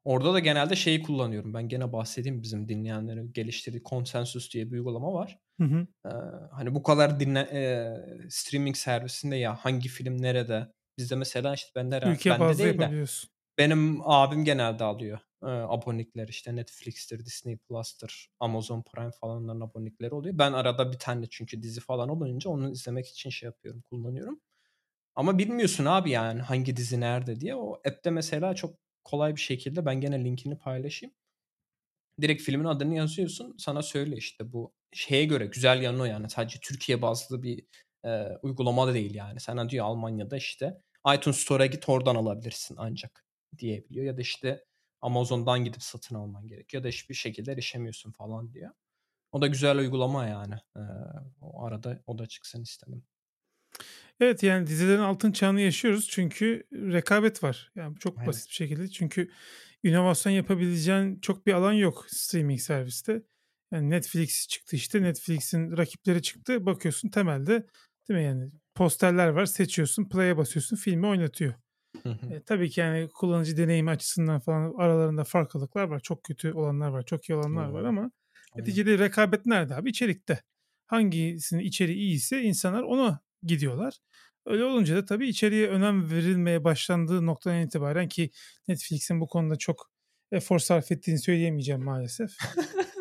orada 0.04 0.34
da 0.34 0.38
genelde 0.38 0.76
şeyi 0.76 1.02
kullanıyorum. 1.02 1.54
Ben 1.54 1.68
gene 1.68 1.92
bahsedeyim 1.92 2.42
bizim 2.42 2.68
dinleyenlerin 2.68 3.32
geliştirdiği 3.32 3.82
Consensus 3.82 4.54
diye 4.54 4.66
bir 4.66 4.72
uygulama 4.72 5.12
var. 5.12 5.38
Hı 5.60 5.64
hı. 5.64 5.86
Ee, 6.06 6.10
hani 6.52 6.74
bu 6.74 6.82
kadar 6.82 7.20
dinle 7.20 7.40
e, 7.40 7.94
streaming 8.30 8.76
servisinde 8.76 9.36
ya 9.36 9.54
hangi 9.54 9.88
film 9.88 10.22
nerede? 10.22 10.72
Bizde 10.98 11.16
mesela 11.16 11.54
işte 11.54 11.70
ben 11.76 11.90
de 11.90 12.02
Ülke 12.06 12.30
bende 12.30 12.40
bazlı 12.40 12.64
değil 12.64 12.78
de 12.78 13.04
benim 13.58 14.00
abim 14.04 14.44
genelde 14.44 14.84
alıyor. 14.84 15.18
Ee, 15.42 15.46
abonelikler 15.46 16.28
işte 16.28 16.56
Netflix'tir, 16.56 17.24
Disney 17.26 17.56
Plus'tır, 17.56 18.28
Amazon 18.40 18.82
Prime 18.82 19.10
falanların 19.20 19.60
abonelikleri 19.60 20.14
oluyor. 20.14 20.38
Ben 20.38 20.52
arada 20.52 20.92
bir 20.92 20.98
tane 20.98 21.26
çünkü 21.30 21.62
dizi 21.62 21.80
falan 21.80 22.08
olunca 22.08 22.50
onu 22.50 22.70
izlemek 22.70 23.08
için 23.08 23.30
şey 23.30 23.46
yapıyorum, 23.46 23.82
kullanıyorum. 23.82 24.40
Ama 25.14 25.38
bilmiyorsun 25.38 25.84
abi 25.84 26.10
yani 26.10 26.40
hangi 26.40 26.76
dizi 26.76 27.00
nerede 27.00 27.40
diye. 27.40 27.56
O 27.56 27.74
app'te 27.74 28.10
mesela 28.10 28.54
çok 28.54 28.78
kolay 29.04 29.36
bir 29.36 29.40
şekilde 29.40 29.86
ben 29.86 30.00
gene 30.00 30.24
linkini 30.24 30.58
paylaşayım. 30.58 31.14
Direkt 32.20 32.42
filmin 32.42 32.64
adını 32.64 32.94
yazıyorsun. 32.94 33.54
Sana 33.58 33.82
söyle 33.82 34.16
işte 34.16 34.52
bu 34.52 34.72
şeye 34.92 35.24
göre 35.24 35.46
güzel 35.46 35.82
yanı 35.82 36.02
o 36.02 36.04
yani. 36.04 36.30
Sadece 36.30 36.58
Türkiye 36.62 37.02
bazlı 37.02 37.42
bir 37.42 37.66
e, 38.04 38.26
uygulama 38.42 38.86
da 38.86 38.94
değil 38.94 39.14
yani. 39.14 39.40
Sana 39.40 39.68
diyor 39.68 39.86
Almanya'da 39.86 40.36
işte 40.36 40.82
iTunes 41.16 41.36
Store'a 41.36 41.66
git 41.66 41.88
oradan 41.88 42.14
alabilirsin 42.14 42.74
ancak 42.78 43.24
diyebiliyor. 43.58 44.06
Ya 44.06 44.16
da 44.16 44.20
işte 44.20 44.64
Amazon'dan 45.00 45.64
gidip 45.64 45.82
satın 45.82 46.14
alman 46.14 46.46
gerekiyor. 46.46 46.82
Ya 46.82 46.84
da 46.84 46.88
hiçbir 46.88 47.14
şekilde 47.14 47.52
erişemiyorsun 47.52 48.12
falan 48.12 48.52
diyor. 48.52 48.70
O 49.32 49.40
da 49.42 49.46
güzel 49.46 49.78
uygulama 49.78 50.26
yani. 50.26 50.54
Ee, 50.76 50.80
o 51.40 51.64
arada 51.64 52.02
o 52.06 52.18
da 52.18 52.26
çıksın 52.26 52.62
istedim. 52.62 53.04
Evet 54.20 54.42
yani 54.42 54.66
dizilerin 54.66 55.00
altın 55.00 55.32
çağını 55.32 55.60
yaşıyoruz 55.60 56.08
çünkü 56.08 56.64
rekabet 56.72 57.42
var. 57.42 57.72
Yani 57.74 57.96
çok 57.98 58.18
Aynen. 58.18 58.26
basit 58.26 58.48
bir 58.48 58.54
şekilde. 58.54 58.88
Çünkü 58.88 59.30
inovasyon 59.82 60.32
yapabileceğin 60.32 61.20
çok 61.20 61.46
bir 61.46 61.52
alan 61.52 61.72
yok 61.72 62.06
streaming 62.08 62.60
serviste. 62.60 63.22
Yani 63.72 63.90
Netflix 63.90 64.48
çıktı 64.48 64.76
işte 64.76 65.02
Netflix'in 65.02 65.76
rakipleri 65.76 66.22
çıktı. 66.22 66.66
Bakıyorsun 66.66 67.08
temelde 67.08 67.66
değil 68.08 68.20
mi 68.20 68.24
yani 68.24 68.50
posterler 68.74 69.28
var 69.28 69.46
seçiyorsun 69.46 70.08
play'e 70.08 70.36
basıyorsun 70.36 70.76
filmi 70.76 71.06
oynatıyor. 71.06 71.54
E, 72.04 72.42
tabii 72.46 72.70
ki 72.70 72.80
yani 72.80 73.08
kullanıcı 73.14 73.56
deneyimi 73.56 73.90
açısından 73.90 74.40
falan 74.40 74.74
aralarında 74.78 75.24
farklılıklar 75.24 75.84
var. 75.84 76.00
Çok 76.00 76.24
kötü 76.24 76.52
olanlar 76.52 76.88
var, 76.88 77.02
çok 77.02 77.28
iyi 77.28 77.34
olanlar 77.34 77.68
var 77.68 77.84
ama 77.84 78.10
neticede 78.56 78.98
rekabet 78.98 79.46
nerede 79.46 79.74
abi? 79.74 79.90
İçerikte. 79.90 80.42
Hangisinin 80.86 81.60
içeriği 81.64 81.98
iyiyse 81.98 82.42
insanlar 82.42 82.82
ona 82.82 83.20
gidiyorlar. 83.42 83.98
Öyle 84.46 84.64
olunca 84.64 84.96
da 84.96 85.04
tabii 85.04 85.28
içeriye 85.28 85.68
önem 85.68 86.10
verilmeye 86.10 86.64
başlandığı 86.64 87.26
noktadan 87.26 87.60
itibaren 87.60 88.08
ki 88.08 88.30
Netflix'in 88.68 89.20
bu 89.20 89.26
konuda 89.26 89.56
çok 89.56 89.90
efor 90.32 90.58
sarf 90.58 90.92
ettiğini 90.92 91.18
söyleyemeyeceğim 91.18 91.84
maalesef. 91.84 92.30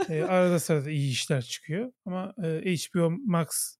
e, 0.09 0.23
arada 0.23 0.59
sırada 0.59 0.89
iyi 0.89 1.11
işler 1.11 1.41
çıkıyor 1.41 1.91
ama 2.05 2.33
e, 2.43 2.75
HBO 2.75 3.11
Max, 3.25 3.75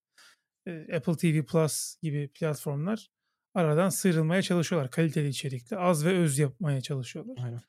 e, 0.68 0.96
Apple 0.96 1.18
TV 1.18 1.46
Plus 1.46 1.96
gibi 2.02 2.30
platformlar 2.34 3.10
aradan 3.58 3.90
sıyrılmaya 3.90 4.42
çalışıyorlar 4.42 4.92
kaliteli 4.92 5.28
içerikle. 5.28 5.78
Az 5.78 6.06
ve 6.06 6.18
öz 6.18 6.40
yapmaya 6.40 6.82
çalışıyorlar. 6.82 7.44
Aynen. 7.44 7.62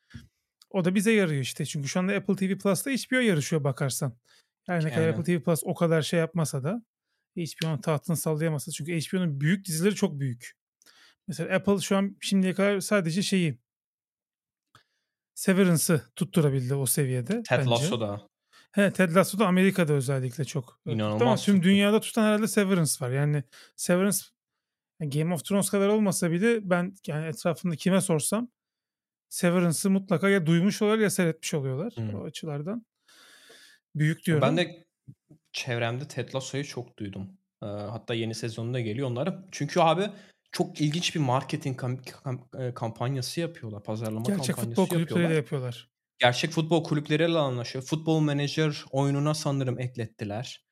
O 0.71 0.85
da 0.85 0.95
bize 0.95 1.13
yarıyor 1.13 1.43
işte. 1.43 1.65
Çünkü 1.65 1.89
şu 1.89 2.01
anda 2.01 2.13
Apple 2.13 2.37
TV 2.37 2.59
Plus'ta 2.59 2.91
HBO 2.91 3.19
yarışıyor 3.19 3.65
bakarsan. 3.65 4.19
Her 4.67 4.85
ne 4.85 4.93
kadar 4.93 5.09
Apple 5.09 5.25
TV 5.25 5.45
Plus 5.45 5.61
o 5.65 5.75
kadar 5.75 6.03
şey 6.03 6.21
yapmasa 6.21 6.65
da 6.65 6.83
HBO'nun 7.37 7.79
tahtını 7.79 8.17
sallayamasa. 8.17 8.73
Çünkü 8.73 9.01
HBO'nun 9.01 9.41
büyük 9.41 9.65
dizileri 9.67 9.95
çok 9.95 10.21
büyük. 10.21 10.57
Mesela 11.29 11.57
Apple 11.57 11.79
şu 11.79 11.97
an 11.97 12.17
şimdiye 12.21 12.55
kadar 12.55 12.81
sadece 12.81 13.23
şeyi 13.23 13.59
Severance'ı 15.35 16.03
tutturabildi 16.17 16.75
o 16.75 16.87
seviyede. 16.87 17.43
Ted 17.43 17.67
Lasso 17.67 18.01
da. 18.01 18.29
He 18.73 18.93
Ted 18.93 19.15
Lasso 19.15 19.39
da 19.39 19.47
Amerika'da 19.47 19.93
özellikle 19.93 20.45
çok. 20.45 20.81
İnanılmaz. 20.87 21.23
Ama 21.23 21.37
tüm 21.37 21.63
dünyada 21.63 22.01
tutan 22.01 22.25
herhalde 22.25 22.49
Severance 22.49 22.93
var. 23.01 23.11
Yani 23.11 23.45
Severance 23.77 24.19
Game 25.01 25.35
of 25.35 25.45
Thrones 25.45 25.71
kadar 25.71 25.89
olmasa 25.89 26.31
bile 26.31 26.71
ben 26.71 26.95
yani 27.07 27.27
etrafında 27.27 27.77
kime 27.77 28.01
sorsam 28.01 28.49
Severance'ı 29.29 29.91
mutlaka 29.91 30.29
ya 30.29 30.47
duymuş 30.47 30.83
oluyorlar 30.83 31.03
ya 31.03 31.11
seyretmiş 31.11 31.55
oluyorlar 31.55 31.93
hmm. 31.97 32.15
o 32.15 32.25
açılardan. 32.25 32.87
Büyük 33.95 34.25
diyorum. 34.25 34.43
Ben 34.43 34.57
de 34.57 34.87
çevremde 35.53 36.09
Ted 36.09 36.35
Lasso'yu 36.35 36.65
çok 36.65 36.99
duydum. 36.99 37.39
hatta 37.61 38.15
yeni 38.15 38.35
sezonunda 38.35 38.81
geliyor 38.81 39.11
onlara. 39.11 39.45
Çünkü 39.53 39.81
abi 39.81 40.11
çok 40.53 40.81
ilginç 40.81 41.15
bir 41.15 41.21
marketing 41.21 41.81
kam- 41.81 42.03
kam- 42.05 42.75
kampanyası 42.75 43.41
yapıyorlar. 43.41 43.83
Pazarlama 43.83 44.27
Gerçek 44.27 44.57
kampanyası 44.57 44.83
futbol 44.83 44.97
kulüpleriyle 44.97 45.35
yapıyorlar. 45.35 45.89
Gerçek 46.19 46.51
futbol 46.51 46.85
kulüpleriyle 46.85 47.39
anlaşıyor. 47.39 47.85
Futbol 47.85 48.21
Manager 48.21 48.85
oyununa 48.91 49.35
sanırım 49.35 49.81
eklettiler. 49.81 50.65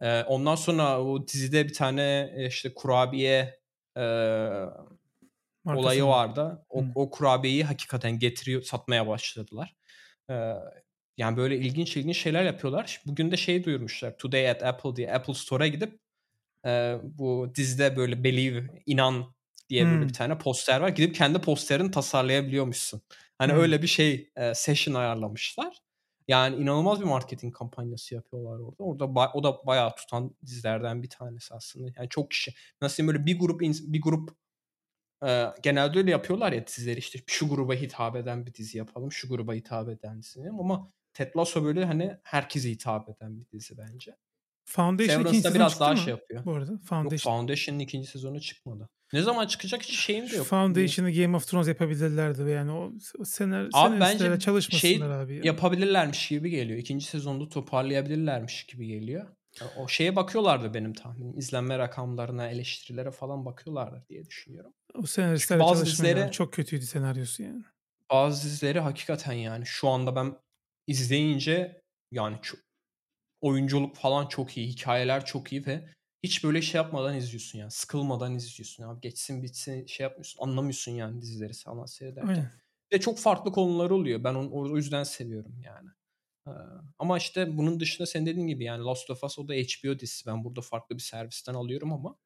Ee, 0.00 0.22
ondan 0.22 0.54
sonra 0.54 1.02
o 1.02 1.28
dizide 1.28 1.64
bir 1.64 1.72
tane 1.72 2.34
işte 2.48 2.74
kurabiye 2.74 3.60
e, 3.96 4.04
olayı 5.66 6.04
vardı. 6.04 6.66
O, 6.68 6.84
o 6.94 7.10
kurabiyeyi 7.10 7.64
hakikaten 7.64 8.18
getiriyor, 8.18 8.62
satmaya 8.62 9.06
başladılar. 9.06 9.74
Ee, 10.30 10.54
yani 11.16 11.36
böyle 11.36 11.56
ilginç 11.56 11.96
ilginç 11.96 12.18
şeyler 12.18 12.44
yapıyorlar. 12.44 13.00
Bugün 13.06 13.30
de 13.30 13.36
şey 13.36 13.64
duyurmuşlar. 13.64 14.18
Today 14.18 14.50
at 14.50 14.62
Apple 14.62 14.96
diye 14.96 15.12
Apple 15.12 15.34
Store'a 15.34 15.66
gidip 15.66 15.98
e, 16.66 16.96
bu 17.02 17.52
dizide 17.54 17.96
böyle 17.96 18.24
believe, 18.24 18.82
inan 18.86 19.34
diye 19.68 19.84
böyle 19.84 19.96
hmm. 19.96 20.08
bir 20.08 20.12
tane 20.12 20.38
poster 20.38 20.80
var. 20.80 20.88
Gidip 20.88 21.14
kendi 21.14 21.38
posterini 21.38 21.90
tasarlayabiliyormuşsun. 21.90 23.02
Hani 23.38 23.52
hmm. 23.52 23.60
öyle 23.60 23.82
bir 23.82 23.86
şey 23.86 24.30
e, 24.36 24.54
session 24.54 24.94
ayarlamışlar. 24.94 25.83
Yani 26.28 26.56
inanılmaz 26.56 27.00
bir 27.00 27.04
marketing 27.04 27.54
kampanyası 27.56 28.14
yapıyorlar 28.14 28.58
orada. 28.58 28.84
Orada 28.84 29.30
o 29.34 29.42
da 29.44 29.66
bayağı 29.66 29.94
tutan 29.94 30.36
dizilerden 30.46 31.02
bir 31.02 31.08
tanesi 31.10 31.54
aslında. 31.54 31.90
Yani 31.96 32.08
çok 32.08 32.30
kişi 32.30 32.54
nasıl 32.82 33.06
böyle 33.06 33.26
bir 33.26 33.38
grup 33.38 33.60
bir 33.62 34.00
grup 34.02 34.30
e, 35.26 35.46
genelde 35.62 35.98
öyle 35.98 36.10
yapıyorlar 36.10 36.52
ya 36.52 36.66
dizileri 36.66 36.98
işte 36.98 37.18
şu 37.26 37.48
gruba 37.48 37.74
hitap 37.74 38.16
eden 38.16 38.46
bir 38.46 38.54
dizi 38.54 38.78
yapalım, 38.78 39.12
şu 39.12 39.28
gruba 39.28 39.54
hitap 39.54 39.88
eden 39.88 40.22
dizi 40.22 40.48
ama 40.60 40.92
Ted 41.14 41.36
Lasso 41.36 41.64
böyle 41.64 41.84
hani 41.84 42.16
herkese 42.22 42.70
hitap 42.70 43.08
eden 43.08 43.40
bir 43.40 43.50
dizi 43.50 43.78
bence. 43.78 44.16
Foundation 44.64 45.20
ikinci 45.20 45.40
sezon 45.40 45.54
biraz 45.54 45.80
daha 45.80 45.90
mı? 45.92 45.98
şey 45.98 46.10
yapıyor. 46.10 46.44
Bu 46.44 46.54
arada 46.54 46.78
Foundation. 46.84 47.32
Yok, 47.32 47.38
Foundation'ın 47.40 47.78
ikinci 47.78 48.08
sezonu 48.08 48.40
çıkmadı. 48.40 48.88
Ne 49.12 49.22
zaman 49.22 49.46
çıkacak 49.46 49.82
hiç 49.82 49.98
şeyim 49.98 50.30
de 50.30 50.36
yok. 50.36 50.46
Foundation'ı 50.46 51.12
Game 51.12 51.36
of 51.36 51.46
Thrones 51.46 51.68
yapabilirlerdi 51.68 52.50
yani 52.50 52.72
o 52.72 52.92
senar 53.24 53.68
abi 53.72 54.00
bence 54.00 54.38
çalışmasınlar 54.38 54.80
şey 54.80 55.22
abi. 55.22 55.34
Ya. 55.34 55.40
yapabilirlermiş 55.44 56.28
gibi 56.28 56.50
geliyor. 56.50 56.78
İkinci 56.78 57.06
sezonda 57.06 57.48
toparlayabilirlermiş 57.48 58.66
gibi 58.66 58.86
geliyor. 58.86 59.26
o 59.76 59.88
şeye 59.88 60.16
bakıyorlardı 60.16 60.74
benim 60.74 60.92
tahminim. 60.92 61.38
İzlenme 61.38 61.78
rakamlarına, 61.78 62.48
eleştirilere 62.48 63.10
falan 63.10 63.44
bakıyorlardı 63.44 64.04
diye 64.08 64.26
düşünüyorum. 64.26 64.72
O 64.94 65.06
senaristlerle 65.06 65.62
çalışmaları 65.62 66.30
çok 66.30 66.52
kötüydü 66.52 66.86
senaryosu 66.86 67.42
yani. 67.42 67.62
Bazı 68.10 68.44
dizileri 68.44 68.80
hakikaten 68.80 69.32
yani 69.32 69.66
şu 69.66 69.88
anda 69.88 70.16
ben 70.16 70.36
izleyince 70.86 71.82
yani 72.12 72.36
çok, 72.42 72.60
oyunculuk 73.44 73.96
falan 73.96 74.26
çok 74.26 74.56
iyi, 74.56 74.68
hikayeler 74.68 75.24
çok 75.24 75.52
iyi 75.52 75.66
ve 75.66 75.88
hiç 76.22 76.44
böyle 76.44 76.62
şey 76.62 76.78
yapmadan 76.80 77.16
izliyorsun 77.16 77.58
yani. 77.58 77.70
Sıkılmadan 77.70 78.34
izliyorsun 78.34 78.84
abi. 78.84 79.00
Geçsin 79.00 79.42
bitsin 79.42 79.86
şey 79.86 80.04
yapmıyorsun. 80.04 80.42
Anlamıyorsun 80.42 80.92
yani 80.92 81.22
dizileri 81.22 81.52
falan 81.52 81.86
seyrederken. 81.86 82.50
Ve 82.92 83.00
çok 83.00 83.18
farklı 83.18 83.52
konular 83.52 83.90
oluyor. 83.90 84.24
Ben 84.24 84.34
onu 84.34 84.72
o 84.72 84.76
yüzden 84.76 85.02
seviyorum 85.02 85.62
yani. 85.64 85.88
Ee, 86.48 86.50
ama 86.98 87.18
işte 87.18 87.58
bunun 87.58 87.80
dışında 87.80 88.06
sen 88.06 88.26
dediğin 88.26 88.46
gibi 88.46 88.64
yani 88.64 88.84
Last 88.84 89.10
of 89.10 89.24
Us 89.24 89.38
o 89.38 89.48
da 89.48 89.54
HBO 89.54 89.98
dizisi. 89.98 90.26
Ben 90.26 90.44
burada 90.44 90.60
farklı 90.60 90.96
bir 90.96 91.02
servisten 91.02 91.54
alıyorum 91.54 91.92
ama 91.92 92.16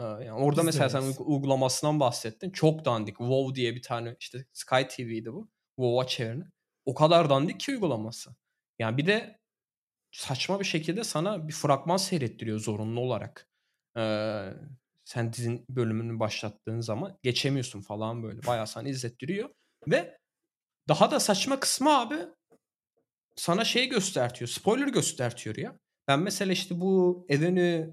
e, 0.00 0.04
yani 0.04 0.32
orada 0.32 0.60
Biz 0.60 0.66
mesela 0.66 0.88
sen 0.88 1.24
uygulamasından 1.24 2.00
bahsettin. 2.00 2.50
Çok 2.50 2.84
dandik. 2.84 3.16
WoW 3.18 3.54
diye 3.54 3.74
bir 3.74 3.82
tane 3.82 4.16
işte 4.20 4.44
Sky 4.52 4.82
TV'ydi 4.88 5.32
bu. 5.32 5.50
WoW'a 5.76 6.06
çevirini. 6.06 6.44
O 6.84 6.94
kadar 6.94 7.30
dandik 7.30 7.60
ki 7.60 7.72
uygulaması. 7.72 8.30
Yani 8.78 8.96
bir 8.96 9.06
de 9.06 9.38
saçma 10.12 10.60
bir 10.60 10.64
şekilde 10.64 11.04
sana 11.04 11.48
bir 11.48 11.52
fragman 11.52 11.96
seyrettiriyor 11.96 12.58
zorunlu 12.58 13.00
olarak. 13.00 13.48
Ee, 13.96 14.52
sen 15.04 15.32
dizin 15.32 15.64
bölümünü 15.68 16.20
başlattığın 16.20 16.80
zaman 16.80 17.18
geçemiyorsun 17.22 17.80
falan 17.80 18.22
böyle. 18.22 18.46
Bayağı 18.46 18.66
sana 18.66 18.88
izlettiriyor. 18.88 19.50
Ve 19.86 20.18
daha 20.88 21.10
da 21.10 21.20
saçma 21.20 21.60
kısmı 21.60 21.98
abi 21.98 22.16
sana 23.36 23.64
şey 23.64 23.88
göstertiyor. 23.88 24.48
Spoiler 24.48 24.88
göstertiyor 24.88 25.56
ya. 25.56 25.78
Ben 26.08 26.20
mesela 26.20 26.52
işte 26.52 26.80
bu 26.80 27.26
Avenue 27.30 27.90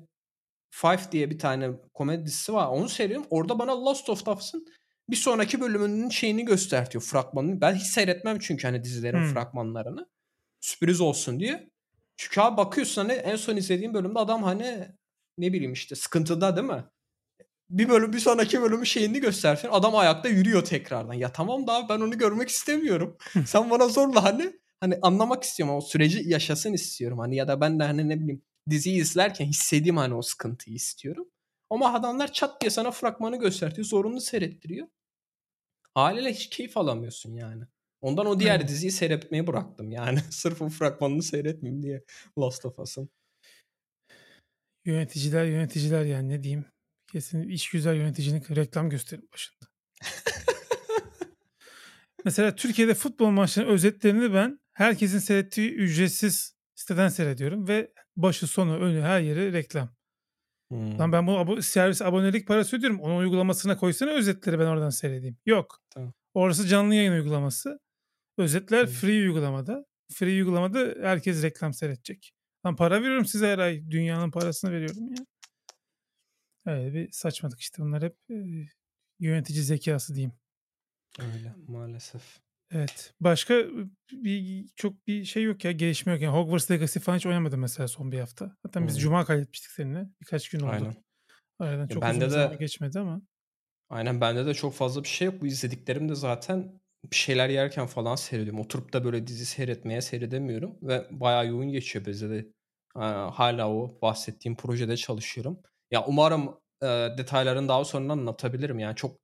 Five 0.69 1.11
diye 1.11 1.29
bir 1.29 1.39
tane 1.39 1.71
komedi 1.93 2.25
dizisi 2.25 2.53
var. 2.53 2.67
Onu 2.67 2.89
seyrediyorum. 2.89 3.27
Orada 3.29 3.59
bana 3.59 3.85
Lost 3.85 4.09
of 4.09 4.27
Us'ın 4.27 4.65
bir 5.09 5.15
sonraki 5.15 5.61
bölümünün 5.61 6.09
şeyini 6.09 6.45
göstertiyor 6.45 7.03
fragmanını. 7.03 7.61
Ben 7.61 7.75
hiç 7.75 7.83
seyretmem 7.83 8.39
çünkü 8.39 8.67
hani 8.67 8.83
dizilerin 8.83 9.17
hmm. 9.17 9.33
fragmanlarını. 9.33 10.09
Sürpriz 10.61 11.01
olsun 11.01 11.39
diye. 11.39 11.69
Çünkü 12.17 12.41
abi 12.41 12.57
bakıyorsun 12.57 13.01
hani 13.01 13.11
en 13.11 13.35
son 13.35 13.57
izlediğim 13.57 13.93
bölümde 13.93 14.19
adam 14.19 14.43
hani 14.43 14.87
ne 15.37 15.53
bileyim 15.53 15.73
işte 15.73 15.95
sıkıntıda 15.95 16.55
değil 16.55 16.67
mi? 16.67 16.83
Bir 17.69 17.89
bölüm 17.89 18.13
bir 18.13 18.19
sonraki 18.19 18.61
bölümü 18.61 18.85
şeyini 18.85 19.19
göstersin. 19.19 19.69
Adam 19.71 19.95
ayakta 19.95 20.29
yürüyor 20.29 20.65
tekrardan. 20.65 21.13
Ya 21.13 21.31
tamam 21.31 21.67
da 21.67 21.73
abi 21.73 21.89
ben 21.89 22.01
onu 22.01 22.17
görmek 22.17 22.49
istemiyorum. 22.49 23.17
Sen 23.45 23.69
bana 23.69 23.87
zorla 23.87 24.23
hani 24.23 24.53
hani 24.79 24.99
anlamak 25.01 25.43
istiyorum 25.43 25.75
o 25.75 25.81
süreci 25.81 26.29
yaşasın 26.29 26.73
istiyorum. 26.73 27.19
Hani 27.19 27.35
ya 27.35 27.47
da 27.47 27.61
ben 27.61 27.79
de 27.79 27.83
hani 27.83 28.09
ne 28.09 28.19
bileyim 28.19 28.41
diziyi 28.69 29.01
izlerken 29.01 29.45
hissedeyim 29.45 29.97
hani 29.97 30.13
o 30.13 30.21
sıkıntıyı 30.21 30.75
istiyorum. 30.75 31.27
Ama 31.69 31.93
adamlar 31.93 32.33
çat 32.33 32.61
diye 32.61 32.69
sana 32.69 32.91
fragmanı 32.91 33.39
göstertiyor. 33.39 33.85
Zorunlu 33.85 34.21
seyrettiriyor. 34.21 34.87
Haliyle 35.93 36.33
hiç 36.33 36.49
keyif 36.49 36.77
alamıyorsun 36.77 37.33
yani. 37.33 37.63
Ondan 38.05 38.25
o 38.25 38.39
diğer 38.39 38.59
evet. 38.59 38.69
diziyi 38.69 38.91
seyretmeyi 38.91 39.47
bıraktım. 39.47 39.91
Yani 39.91 40.19
sırf 40.29 40.61
o 40.61 40.69
fragmanını 40.69 41.23
seyretmeyeyim 41.23 41.83
diye 41.83 42.03
Last 42.39 42.65
of 42.65 42.79
Us'ın. 42.79 43.09
Yöneticiler 44.85 45.45
yöneticiler 45.45 46.05
yani 46.05 46.29
ne 46.29 46.43
diyeyim. 46.43 46.65
Kesin 47.11 47.49
iş 47.49 47.69
güzel 47.69 47.95
yöneticinin 47.95 48.43
reklam 48.55 48.89
gösterim 48.89 49.27
başında. 49.33 49.65
Mesela 52.25 52.55
Türkiye'de 52.55 52.93
futbol 52.93 53.29
maçlarının 53.29 53.71
özetlerini 53.73 54.33
ben 54.33 54.59
herkesin 54.73 55.19
seyrettiği 55.19 55.71
ücretsiz 55.71 56.55
siteden 56.75 57.09
seyrediyorum 57.09 57.67
ve 57.67 57.91
başı 58.17 58.47
sonu 58.47 58.77
önü 58.77 59.01
her 59.01 59.19
yeri 59.19 59.53
reklam. 59.53 59.95
Hmm. 60.71 60.99
Lan 60.99 61.11
ben 61.11 61.27
bu 61.27 61.31
abo- 61.31 61.61
servis 61.61 62.01
abonelik 62.01 62.47
parası 62.47 62.77
ödüyorum. 62.77 62.99
Onun 62.99 63.17
uygulamasına 63.17 63.77
koysana 63.77 64.11
özetleri 64.11 64.59
ben 64.59 64.65
oradan 64.65 64.89
seyredeyim. 64.89 65.37
Yok. 65.45 65.79
Tamam. 65.89 66.13
Orası 66.33 66.67
canlı 66.67 66.95
yayın 66.95 67.11
uygulaması. 67.11 67.79
Özetler 68.37 68.87
free 68.87 69.27
uygulamada. 69.27 69.85
Free 70.11 70.39
uygulamada 70.39 70.95
herkes 71.01 71.43
reklam 71.43 71.73
seyredecek. 71.73 72.33
Ben 72.63 72.75
para 72.75 73.01
veriyorum 73.01 73.25
size 73.25 73.47
her 73.47 73.59
ay. 73.59 73.91
Dünyanın 73.91 74.31
parasını 74.31 74.71
veriyorum 74.71 75.09
ya. 75.09 75.25
Öyle 76.65 76.93
bir 76.93 77.11
saçmalık 77.11 77.59
işte. 77.59 77.83
Bunlar 77.83 78.03
hep 78.03 78.17
e, 78.29 78.35
yönetici 79.19 79.63
zekası 79.63 80.15
diyeyim. 80.15 80.33
Öyle 81.19 81.53
maalesef. 81.67 82.39
Evet. 82.71 83.13
Başka 83.19 83.63
bir 84.11 84.65
çok 84.75 85.07
bir 85.07 85.25
şey 85.25 85.43
yok 85.43 85.65
ya. 85.65 85.71
Gelişme 85.71 86.13
yok. 86.13 86.21
Yani 86.21 86.37
Hogwarts 86.37 86.71
Legacy 86.71 86.99
falan 86.99 87.17
hiç 87.17 87.25
oynamadım 87.25 87.59
mesela 87.59 87.87
son 87.87 88.11
bir 88.11 88.19
hafta. 88.19 88.57
Hatta 88.63 88.79
hmm. 88.79 88.87
biz 88.87 88.99
Cuma 88.99 89.25
kaydetmiştik 89.25 89.71
seninle. 89.71 90.09
Birkaç 90.21 90.49
gün 90.49 90.59
oldu. 90.59 90.71
Aynen. 90.71 90.95
Aradan 91.59 91.87
çok 91.87 92.03
ya 92.03 92.11
uzun 92.11 92.21
de, 92.21 92.55
geçmedi 92.59 92.99
ama. 92.99 93.21
Aynen 93.89 94.21
bende 94.21 94.45
de 94.45 94.53
çok 94.53 94.73
fazla 94.73 95.03
bir 95.03 95.07
şey 95.07 95.25
yok. 95.25 95.41
Bu 95.41 95.47
izlediklerim 95.47 96.09
de 96.09 96.15
zaten 96.15 96.81
bir 97.11 97.15
şeyler 97.15 97.49
yerken 97.49 97.87
falan 97.87 98.15
seyrediyorum. 98.15 98.59
Oturup 98.59 98.93
da 98.93 99.03
böyle 99.05 99.27
dizi 99.27 99.45
seyretmeye 99.45 100.01
seyredemiyorum. 100.01 100.77
Ve 100.81 101.07
bayağı 101.11 101.47
yoğun 101.47 101.69
geçiyor 101.71 102.05
bizde 102.05 102.29
de. 102.29 102.47
Hala 103.33 103.71
o 103.71 104.01
bahsettiğim 104.01 104.57
projede 104.57 104.97
çalışıyorum. 104.97 105.59
Ya 105.91 106.05
umarım 106.07 106.59
e, 106.81 106.87
detaylarını 107.17 107.67
daha 107.67 107.85
sonra 107.85 108.13
anlatabilirim. 108.13 108.79
Yani 108.79 108.95
çok 108.95 109.19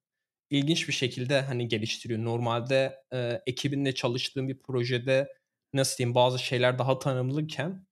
ilginç 0.49 0.87
bir 0.87 0.93
şekilde 0.93 1.41
hani 1.41 1.67
geliştiriyor. 1.67 2.25
Normalde 2.25 3.03
e, 3.13 3.41
ekibinle 3.47 3.95
çalıştığım 3.95 4.47
bir 4.49 4.59
projede 4.59 5.33
nasıl 5.73 5.97
diyeyim 5.97 6.15
bazı 6.15 6.39
şeyler 6.39 6.79
daha 6.79 6.99
tanımlıyken 6.99 7.85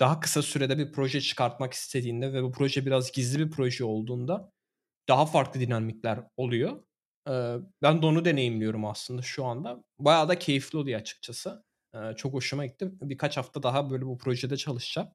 daha 0.00 0.20
kısa 0.20 0.42
sürede 0.42 0.78
bir 0.78 0.92
proje 0.92 1.20
çıkartmak 1.20 1.72
istediğinde 1.72 2.32
ve 2.32 2.42
bu 2.42 2.52
proje 2.52 2.86
biraz 2.86 3.12
gizli 3.12 3.46
bir 3.46 3.50
proje 3.50 3.84
olduğunda 3.84 4.52
daha 5.08 5.26
farklı 5.26 5.60
dinamikler 5.60 6.20
oluyor. 6.36 6.84
Ee, 7.28 7.56
ben 7.82 8.02
de 8.02 8.06
onu 8.06 8.24
deneyimliyorum 8.24 8.84
aslında 8.84 9.22
şu 9.22 9.44
anda. 9.44 9.84
Bayağı 9.98 10.28
da 10.28 10.38
keyifli 10.38 10.78
oluyor 10.78 11.00
açıkçası. 11.00 11.64
Ee, 11.94 11.98
çok 12.16 12.34
hoşuma 12.34 12.66
gitti. 12.66 12.90
Birkaç 13.02 13.36
hafta 13.36 13.62
daha 13.62 13.90
böyle 13.90 14.06
bu 14.06 14.18
projede 14.18 14.56
çalışacağım. 14.56 15.08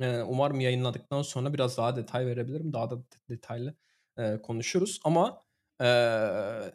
Ee, 0.00 0.22
umarım 0.22 0.60
yayınladıktan 0.60 1.22
sonra 1.22 1.54
biraz 1.54 1.76
daha 1.76 1.96
detay 1.96 2.26
verebilirim. 2.26 2.72
Daha 2.72 2.90
da 2.90 2.98
detaylı 3.28 3.74
e, 4.18 4.42
konuşuruz. 4.42 5.00
Ama 5.04 5.44
e, 5.82 5.86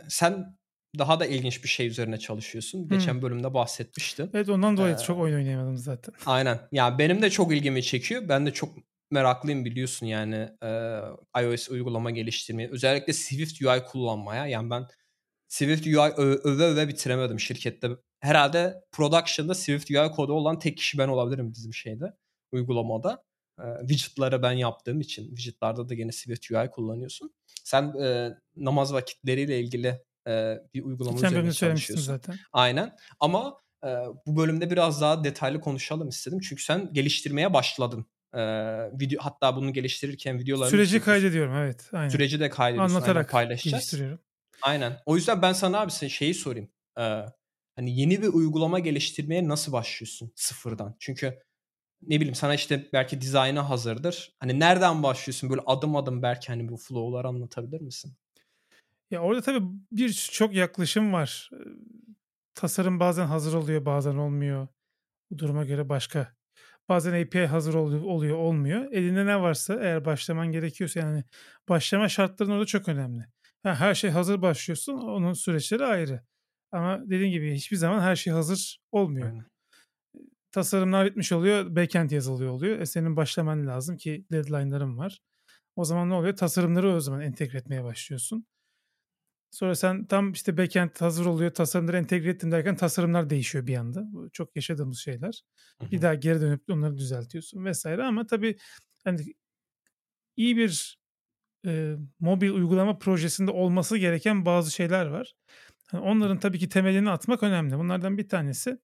sen 0.09 0.57
daha 0.97 1.19
da 1.19 1.25
ilginç 1.25 1.63
bir 1.63 1.69
şey 1.69 1.87
üzerine 1.87 2.19
çalışıyorsun. 2.19 2.79
Hmm. 2.79 2.89
Geçen 2.89 3.21
bölümde 3.21 3.53
bahsetmiştin. 3.53 4.29
Evet 4.33 4.49
ondan 4.49 4.77
dolayı 4.77 4.95
ee, 4.95 4.97
çok 4.97 5.19
oyun 5.19 5.35
oynayamadım 5.35 5.77
zaten. 5.77 6.13
Aynen. 6.25 6.59
Ya 6.71 6.97
benim 6.97 7.21
de 7.21 7.29
çok 7.29 7.53
ilgimi 7.53 7.83
çekiyor. 7.83 8.29
Ben 8.29 8.45
de 8.45 8.53
çok 8.53 8.75
meraklıyım 9.11 9.65
biliyorsun 9.65 10.05
yani 10.05 10.49
e, 10.63 10.99
iOS 11.41 11.69
uygulama 11.69 12.11
geliştirmeye. 12.11 12.69
Özellikle 12.69 13.13
Swift 13.13 13.61
UI 13.61 13.83
kullanmaya. 13.83 14.47
Yani 14.47 14.69
ben 14.69 14.87
Swift 15.47 15.87
UI 15.87 16.11
öve 16.17 16.63
öve 16.63 16.87
bitiremedim 16.87 17.39
şirkette. 17.39 17.89
Herhalde 18.19 18.83
production'da 18.91 19.55
Swift 19.55 19.91
UI 19.91 20.11
kodu 20.11 20.33
olan 20.33 20.59
tek 20.59 20.77
kişi 20.77 20.97
ben 20.97 21.07
olabilirim 21.07 21.53
bizim 21.53 21.73
şeyde 21.73 22.13
uygulamada. 22.51 23.23
E, 23.59 23.65
widget'ları 23.79 24.41
ben 24.41 24.51
yaptığım 24.51 25.01
için 25.01 25.35
widget'larda 25.35 25.89
da 25.89 25.93
gene 25.93 26.11
Swift 26.11 26.51
UI 26.51 26.69
kullanıyorsun. 26.69 27.33
Sen 27.63 27.93
e, 28.01 28.37
namaz 28.55 28.93
vakitleriyle 28.93 29.59
ilgili 29.59 30.01
e, 30.27 30.57
bir 30.73 30.83
uygulama 30.83 31.15
Geçen 31.15 31.29
üzerine 31.29 31.53
çalışıyorsun. 31.53 32.05
zaten. 32.05 32.35
Aynen. 32.53 32.95
Ama 33.19 33.57
e, 33.83 33.87
bu 34.25 34.37
bölümde 34.37 34.69
biraz 34.69 35.01
daha 35.01 35.23
detaylı 35.23 35.61
konuşalım 35.61 36.09
istedim. 36.09 36.39
Çünkü 36.39 36.63
sen 36.63 36.93
geliştirmeye 36.93 37.53
başladın. 37.53 38.05
E, 38.33 38.41
video 38.99 39.23
hatta 39.23 39.55
bunu 39.55 39.73
geliştirirken 39.73 40.39
videolarını 40.39 40.71
süreci 40.71 41.01
kaydediyorum 41.01 41.55
evet. 41.55 41.89
Aynen. 41.93 42.09
Süreci 42.09 42.39
de 42.39 42.49
kaydediyorsun. 42.49 42.95
Anlatarak 42.95 43.33
aynen, 43.33 43.47
paylaşacağız. 43.47 43.73
geliştiriyorum. 43.73 44.19
Aynen. 44.61 44.99
O 45.05 45.15
yüzden 45.15 45.41
ben 45.41 45.53
sana 45.53 45.79
abi 45.79 45.91
şeyi 45.91 46.33
sorayım. 46.33 46.69
Ee, 46.99 47.25
hani 47.75 47.99
yeni 47.99 48.21
bir 48.21 48.27
uygulama 48.27 48.79
geliştirmeye 48.79 49.47
nasıl 49.47 49.71
başlıyorsun 49.71 50.31
sıfırdan? 50.35 50.95
Çünkü 50.99 51.39
ne 52.01 52.15
bileyim 52.15 52.35
sana 52.35 52.55
işte 52.55 52.89
belki 52.93 53.21
dizaynı 53.21 53.59
hazırdır. 53.59 54.35
Hani 54.39 54.59
nereden 54.59 55.03
başlıyorsun? 55.03 55.49
Böyle 55.49 55.61
adım 55.65 55.95
adım 55.95 56.21
belki 56.21 56.47
hani 56.47 56.69
bu 56.69 56.77
flow'ları 56.77 57.27
anlatabilir 57.27 57.81
misin? 57.81 58.17
Ya 59.11 59.21
orada 59.21 59.41
tabii 59.41 59.65
bir 59.91 60.13
çok 60.31 60.53
yaklaşım 60.53 61.13
var. 61.13 61.49
Tasarım 62.55 62.99
bazen 62.99 63.25
hazır 63.25 63.53
oluyor, 63.53 63.85
bazen 63.85 64.15
olmuyor. 64.15 64.67
Bu 65.31 65.39
duruma 65.39 65.65
göre 65.65 65.89
başka. 65.89 66.36
Bazen 66.89 67.21
API 67.23 67.45
hazır 67.45 67.73
oluyor, 67.73 68.01
oluyor 68.01 68.37
olmuyor. 68.37 68.91
Elinde 68.91 69.25
ne 69.25 69.41
varsa 69.41 69.79
eğer 69.81 70.05
başlaman 70.05 70.51
gerekiyorsa 70.51 70.99
yani 70.99 71.23
başlama 71.69 72.09
şartların 72.09 72.51
orada 72.51 72.65
çok 72.65 72.87
önemli. 72.87 73.25
Ha, 73.63 73.75
her 73.75 73.95
şey 73.95 74.09
hazır 74.09 74.41
başlıyorsun. 74.41 74.93
Onun 74.93 75.33
süreçleri 75.33 75.85
ayrı. 75.85 76.21
Ama 76.71 77.01
dediğim 77.05 77.31
gibi 77.31 77.53
hiçbir 77.55 77.77
zaman 77.77 77.99
her 77.99 78.15
şey 78.15 78.33
hazır 78.33 78.79
olmuyor. 78.91 79.27
Aynen. 79.27 79.45
Tasarımlar 80.51 81.05
bitmiş 81.05 81.31
oluyor. 81.31 81.75
Backend 81.75 82.11
yazılıyor 82.11 82.51
oluyor. 82.51 82.79
E 82.79 82.85
senin 82.85 83.15
başlaman 83.15 83.67
lazım 83.67 83.97
ki 83.97 84.25
deadline'ların 84.31 84.97
var. 84.97 85.19
O 85.75 85.85
zaman 85.85 86.09
ne 86.09 86.13
oluyor? 86.13 86.35
Tasarımları 86.35 86.93
o 86.93 86.99
zaman 86.99 87.21
entegre 87.21 87.57
etmeye 87.57 87.83
başlıyorsun. 87.83 88.45
Sonra 89.51 89.75
sen 89.75 90.05
tam 90.05 90.31
işte 90.31 90.57
backend 90.57 90.89
hazır 90.99 91.25
oluyor, 91.25 91.51
tasarımları 91.51 91.97
entegre 91.97 92.29
ettim 92.29 92.51
derken 92.51 92.75
tasarımlar 92.75 93.29
değişiyor 93.29 93.67
bir 93.67 93.75
anda. 93.75 94.03
Bu 94.13 94.29
çok 94.29 94.55
yaşadığımız 94.55 94.99
şeyler. 94.99 95.43
Hı 95.81 95.85
hı. 95.85 95.91
Bir 95.91 96.01
daha 96.01 96.15
geri 96.15 96.41
dönüp 96.41 96.63
onları 96.69 96.97
düzeltiyorsun 96.97 97.65
vesaire 97.65 98.03
ama 98.03 98.27
tabii 98.27 98.57
hani 99.03 99.21
iyi 100.35 100.57
bir 100.57 100.97
e, 101.65 101.95
mobil 102.19 102.49
uygulama 102.49 102.97
projesinde 102.97 103.51
olması 103.51 103.97
gereken 103.97 104.45
bazı 104.45 104.71
şeyler 104.71 105.05
var. 105.05 105.33
Yani 105.93 106.03
onların 106.03 106.39
tabii 106.39 106.59
ki 106.59 106.69
temelini 106.69 107.09
atmak 107.09 107.43
önemli. 107.43 107.77
Bunlardan 107.77 108.17
bir 108.17 108.29
tanesi 108.29 108.77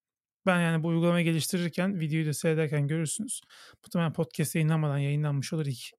ben 0.46 0.62
yani 0.62 0.84
bu 0.84 0.88
uygulamayı 0.88 1.26
geliştirirken, 1.26 2.00
videoyu 2.00 2.26
da 2.26 2.34
seyrederken 2.34 2.88
görürsünüz. 2.88 3.42
Muhtemelen 3.84 4.14
podcast 4.14 4.56
yayınlanmadan 4.56 4.98
yayınlanmış 4.98 5.54
olur 5.54 5.66
ilk 5.66 5.92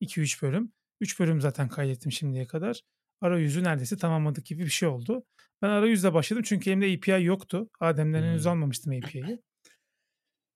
2-3 0.00 0.42
bölüm. 0.42 0.72
3 1.00 1.20
bölüm 1.20 1.40
zaten 1.40 1.68
kaydettim 1.68 2.12
şimdiye 2.12 2.46
kadar. 2.46 2.80
Arayüzü 3.22 3.64
neredeyse 3.64 3.96
tamamladık 3.96 4.46
gibi 4.46 4.62
bir 4.62 4.70
şey 4.70 4.88
oldu. 4.88 5.24
Ben 5.62 5.68
arayüzle 5.68 6.14
başladım 6.14 6.42
çünkü 6.46 6.70
elimde 6.70 6.96
API 6.96 7.24
yoktu. 7.24 7.68
Adem'den 7.80 8.22
henüz 8.22 8.44
hmm. 8.44 8.50
almamıştım 8.52 8.92
API'yi. 9.04 9.42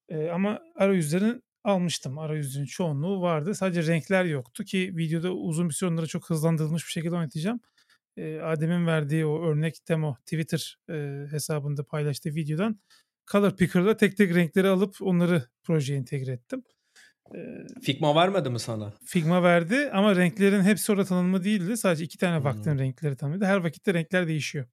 Ee, 0.09 0.29
ama 0.29 0.61
arayüzlerin 0.77 1.43
almıştım. 1.64 2.19
Arayüzün 2.19 2.64
çoğunluğu 2.64 3.23
vardı. 3.23 3.55
Sadece 3.55 3.93
renkler 3.93 4.25
yoktu 4.25 4.64
ki 4.64 4.93
videoda 4.97 5.33
uzun 5.33 5.69
bir 5.69 5.75
süre 5.75 5.91
onları 5.91 6.07
çok 6.07 6.31
hızlandırılmış 6.31 6.87
bir 6.87 6.91
şekilde 6.91 7.14
oynatacağım. 7.14 7.61
Ee, 8.17 8.41
Adem'in 8.41 8.87
verdiği 8.87 9.27
o 9.27 9.43
örnek 9.43 9.89
demo 9.89 10.17
Twitter 10.17 10.79
e, 10.91 11.27
hesabında 11.31 11.85
paylaştığı 11.85 12.35
videodan 12.35 12.81
Color 13.33 13.57
Picker'da 13.57 13.97
tek 13.97 14.17
tek 14.17 14.35
renkleri 14.35 14.69
alıp 14.69 14.97
onları 15.03 15.43
projeye 15.62 15.99
entegre 15.99 16.33
ettim. 16.33 16.62
Ee, 17.35 17.66
Figma 17.83 18.14
vermedi 18.14 18.51
mi 18.51 18.61
sana? 18.61 18.93
Figma 19.05 19.43
verdi 19.43 19.91
ama 19.93 20.16
renklerin 20.16 20.62
hepsi 20.62 20.93
orada 20.93 21.05
tanımlı 21.05 21.45
değildi. 21.45 21.77
Sadece 21.77 22.05
iki 22.05 22.18
tane 22.18 22.39
hmm. 22.39 22.45
vaktin 22.45 22.79
renkleri 22.79 23.16
tanımlıydı. 23.16 23.45
Her 23.45 23.57
vakitte 23.57 23.95
renkler 23.95 24.29
değişiyor. 24.29 24.66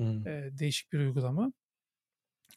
Hmm. 0.00 0.26
Ee, 0.26 0.50
değişik 0.58 0.92
bir 0.92 0.98
uygulama. 0.98 1.52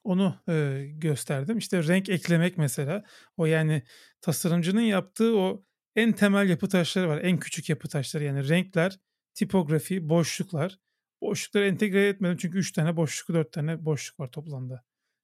Onu 0.03 0.35
e, 0.49 0.85
gösterdim. 0.93 1.57
İşte 1.57 1.87
renk 1.87 2.09
eklemek 2.09 2.57
mesela. 2.57 3.03
O 3.37 3.45
yani 3.45 3.83
tasarımcının 4.21 4.81
yaptığı 4.81 5.37
o 5.37 5.65
en 5.95 6.11
temel 6.11 6.49
yapı 6.49 6.69
taşları 6.69 7.09
var. 7.09 7.21
En 7.23 7.39
küçük 7.39 7.69
yapı 7.69 7.87
taşları 7.87 8.23
yani 8.23 8.49
renkler, 8.49 8.99
tipografi, 9.33 10.09
boşluklar. 10.09 10.79
Boşlukları 11.21 11.65
entegre 11.65 12.07
etmedim 12.07 12.37
çünkü 12.37 12.57
3 12.57 12.71
tane 12.71 12.97
boşluk, 12.97 13.35
4 13.35 13.51
tane 13.51 13.85
boşluk 13.85 14.19
var 14.19 14.31
toplamda. 14.31 14.83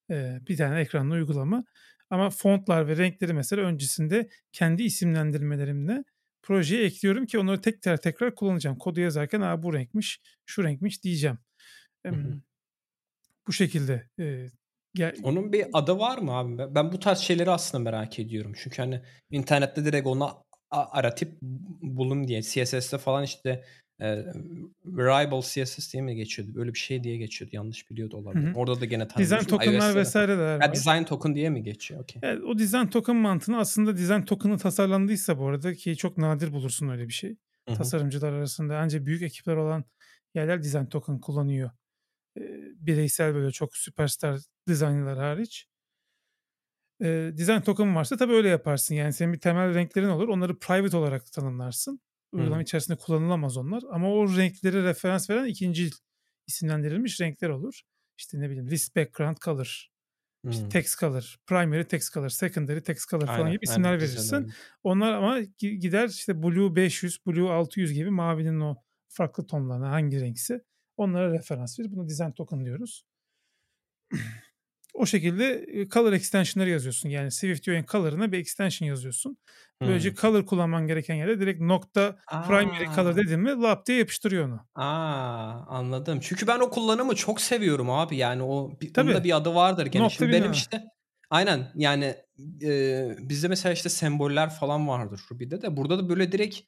Ee, 0.09 0.39
bir 0.47 0.57
tane 0.57 0.80
ekranlı 0.80 1.14
uygulama. 1.14 1.64
Ama 2.12 2.30
fontlar 2.30 2.88
ve 2.88 2.97
renkleri 2.97 3.34
mesela 3.34 3.64
öncesinde 3.64 4.30
kendi 4.51 4.84
isimlendirmelerimle 4.84 6.03
projeye 6.41 6.86
ekliyorum 6.86 7.26
ki 7.26 7.39
onları 7.39 7.62
tekrar 7.62 7.97
tekrar 7.97 8.36
kullanacağım. 8.36 8.78
Kodu 8.78 8.99
yazarken 8.99 9.41
Aa, 9.41 9.64
bu 9.64 9.74
renkmiş, 9.74 10.22
şu 10.45 10.64
renkmiş 10.64 11.03
diyeceğim. 11.03 11.38
Hı 12.05 12.12
hı. 12.12 12.41
Bu 13.47 13.53
şekilde 13.53 14.09
e, 14.20 14.47
Gel... 14.93 15.16
Onun 15.24 15.53
bir 15.53 15.66
adı 15.74 15.99
var 15.99 16.18
mı 16.18 16.32
abi? 16.32 16.76
Ben 16.76 16.91
bu 16.91 16.99
tarz 16.99 17.20
şeyleri 17.20 17.51
aslında 17.51 17.84
merak 17.84 18.20
ediyorum. 18.20 18.53
Çünkü 18.55 18.82
hani 18.82 19.01
internette 19.30 19.86
direkt 19.86 20.07
onu 20.07 20.43
aratıp 20.72 21.41
bulun 21.82 22.28
diye 22.28 22.41
CSS'te 22.41 22.97
falan 22.97 23.24
işte 23.24 23.64
e, 24.02 24.26
variable 24.86 25.41
CSS 25.41 25.93
diye 25.93 26.04
mi 26.04 26.16
geçiyordu? 26.16 26.56
Böyle 26.56 26.74
bir 26.74 26.80
şey 26.80 27.04
diye 27.04 27.18
geçiyordu. 27.18 27.56
Yanlış 27.56 27.89
biliyordu 27.89 28.18
olabilir. 28.18 28.47
Hı 28.47 28.52
hı. 28.52 28.56
Orada 28.56 28.82
da 28.82 28.86
gene 28.86 29.08
tanımlıyorsun. 29.08 29.47
Design 29.47 29.58
tokenlar 29.58 29.95
vesaire 29.95 30.38
de 30.38 30.41
var. 30.41 30.74
design 30.74 31.04
token 31.04 31.36
diye 31.36 31.49
mi 31.49 31.64
geçiyor? 31.64 32.02
Okay. 32.04 32.30
Yani 32.30 32.45
o 32.45 32.60
design 32.60 32.88
token 32.88 33.16
mantığını 33.16 33.58
aslında 33.58 33.97
design 33.97 34.22
token'ı 34.22 34.58
tasarlandıysa 34.58 35.39
bu 35.39 35.47
arada 35.47 35.74
ki 35.74 35.97
çok 35.97 36.18
nadir 36.18 36.54
bulursun 36.54 36.89
öyle 36.89 37.08
bir 37.08 37.14
şey. 37.14 37.36
Hı 37.68 37.72
hı. 37.72 37.78
Tasarımcılar 37.78 38.34
arasında 38.34 38.78
ancak 38.78 39.06
büyük 39.06 39.22
ekipler 39.22 39.56
olan 39.56 39.84
yerler 40.36 40.64
design 40.64 40.86
token 40.86 41.20
kullanıyor 41.20 41.72
bireysel 42.76 43.36
böyle 43.36 43.52
çok 43.52 43.78
süperstar 43.78 44.39
dizaynlar 44.68 45.18
hariç. 45.18 45.68
E, 47.02 47.06
design 47.38 47.62
token 47.62 47.95
varsa 47.95 48.18
tabii 48.18 48.34
öyle 48.34 48.49
yaparsın. 48.49 48.95
Yani 48.95 49.14
senin 49.14 49.34
bir 49.34 49.39
temel 49.39 49.74
renklerin 49.74 50.10
olur. 50.10 50.28
Onları 50.28 50.60
private 50.60 50.97
olarak 50.97 51.32
tanımlarsın. 51.32 52.02
Uygulama 52.32 52.55
hmm. 52.55 52.61
içerisinde 52.61 52.97
kullanılamaz 52.97 53.57
onlar. 53.57 53.84
Ama 53.91 54.13
o 54.13 54.38
renkleri 54.38 54.84
referans 54.84 55.29
veren 55.29 55.45
ikinci 55.45 55.89
isimlendirilmiş 56.47 57.21
renkler 57.21 57.49
olur. 57.49 57.82
İşte 58.17 58.39
ne 58.39 58.49
bileyim 58.49 58.69
list 58.69 58.95
background 58.95 59.38
color, 59.38 59.89
işte 60.49 60.69
text 60.69 60.99
color, 60.99 61.36
primary 61.45 61.84
text 61.84 62.13
color, 62.13 62.29
secondary 62.29 62.79
text 62.79 63.09
color 63.09 63.25
falan 63.25 63.39
aynen, 63.39 63.51
gibi 63.51 63.63
isimler 63.63 63.89
aynen, 63.89 64.01
verirsin. 64.01 64.53
Onlar 64.84 65.13
ama 65.13 65.39
gider 65.59 66.07
işte 66.07 66.43
blue 66.43 66.75
500, 66.75 67.25
blue 67.27 67.51
600 67.51 67.93
gibi 67.93 68.09
mavinin 68.09 68.59
o 68.59 68.75
farklı 69.07 69.47
tonlarına 69.47 69.91
hangi 69.91 70.21
renkse 70.21 70.61
Onlara 70.97 71.34
referans 71.34 71.79
verir. 71.79 71.91
Buna 71.91 72.09
design 72.09 72.32
token 72.32 72.65
diyoruz. 72.65 73.05
O 74.93 75.05
şekilde 75.05 75.65
color 75.91 76.13
extension'ları 76.13 76.69
yazıyorsun. 76.69 77.09
Yani 77.09 77.31
SwiftUI'nin 77.31 77.85
color'ına 77.85 78.31
bir 78.31 78.39
extension 78.39 78.87
yazıyorsun. 78.87 79.37
Böylece 79.81 80.09
hmm. 80.09 80.15
color 80.15 80.45
kullanman 80.45 80.87
gereken 80.87 81.15
yere 81.15 81.39
direkt 81.39 81.61
nokta 81.61 82.17
Aa. 82.27 82.41
primary 82.41 82.95
color 82.95 83.15
dedim 83.15 83.41
mi 83.41 83.49
lap 83.49 83.85
diye 83.85 83.97
yapıştırıyor 83.97 84.47
onu. 84.47 84.59
Aa, 84.75 85.65
anladım. 85.67 86.19
Çünkü 86.21 86.47
ben 86.47 86.59
o 86.59 86.69
kullanımı 86.69 87.15
çok 87.15 87.41
seviyorum 87.41 87.89
abi. 87.89 88.17
Yani 88.17 88.43
o 88.43 88.71
Tabii. 88.93 89.23
bir 89.23 89.37
adı 89.37 89.55
vardır 89.55 89.85
gene. 89.85 90.03
Nokta 90.03 90.15
Şimdi 90.15 90.31
benim 90.31 90.51
işte 90.51 90.83
aynen 91.29 91.71
yani 91.75 92.15
e, 92.63 93.09
bizde 93.19 93.47
mesela 93.47 93.73
işte 93.73 93.89
semboller 93.89 94.49
falan 94.49 94.87
vardır 94.87 95.21
Ruby'de 95.31 95.61
de. 95.61 95.77
Burada 95.77 95.99
da 95.99 96.09
böyle 96.09 96.31
direkt 96.31 96.59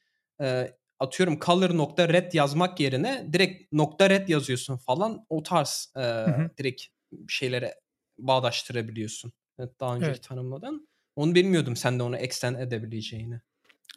e, 0.42 0.74
atıyorum 1.00 1.40
color 1.40 1.78
nokta 1.78 2.10
red 2.10 2.34
yazmak 2.34 2.80
yerine 2.80 3.28
direkt 3.34 3.74
nokta 3.74 4.10
red 4.10 4.28
yazıyorsun 4.28 4.78
falan 4.78 5.26
o 5.30 5.44
tarz 5.44 5.94
e, 5.96 6.00
hı 6.00 6.26
hı. 6.26 6.50
direkt 6.58 6.84
şeylere 7.28 7.83
bağdaştırabiliyorsun. 8.18 9.34
Evet, 9.60 9.80
daha 9.80 9.96
önceki 9.96 10.12
evet. 10.12 10.24
tanımladan. 10.24 10.88
Onu 11.16 11.36
bilmiyordum 11.36 11.76
sen 11.76 12.00
de 12.00 12.04
onu 12.04 12.18
extend 12.18 12.60
edebileceğini. 12.60 13.42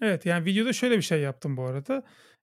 Evet 0.02 0.26
yani 0.26 0.44
videoda 0.44 0.72
şöyle 0.72 0.96
bir 0.96 1.02
şey 1.02 1.20
yaptım 1.20 1.56
bu 1.56 1.62
arada. 1.62 2.02